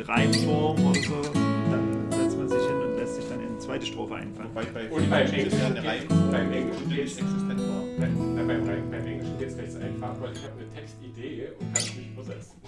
die 0.00 0.10
Reimform 0.10 0.86
oder 0.86 1.00
so, 1.00 1.22
dann 1.32 2.06
setzt 2.10 2.38
man 2.38 2.48
sich 2.48 2.58
hin 2.58 2.76
und 2.76 2.96
lässt 2.96 3.16
sich 3.16 3.28
dann 3.28 3.40
in 3.40 3.48
eine 3.48 3.58
zweite 3.58 3.86
Strophe 3.86 4.14
einfallen. 4.14 4.48
Wobei 4.50 4.64
bei 4.64 4.90
und 4.90 5.10
beim 5.10 5.26
Englischen, 5.26 5.58
ja 5.58 5.82
Reim, 5.82 6.08
beim 6.30 6.52
Englischen 6.52 6.88
geht 6.88 7.06
es 7.06 7.18
existent 7.18 7.60
war. 7.60 7.82
Beim, 7.98 8.46
beim, 8.46 8.90
beim 8.90 9.06
Englischen 9.06 9.38
geht 9.38 9.48
es 9.48 9.58
recht 9.58 9.76
einfach, 9.76 10.20
weil 10.20 10.32
ich 10.32 10.42
habe 10.42 10.54
eine 10.58 10.68
Textidee 10.70 11.48
und 11.58 11.74
kann 11.74 11.82
es 11.82 11.94
nicht 11.96 12.12
übersetzen 12.12 12.60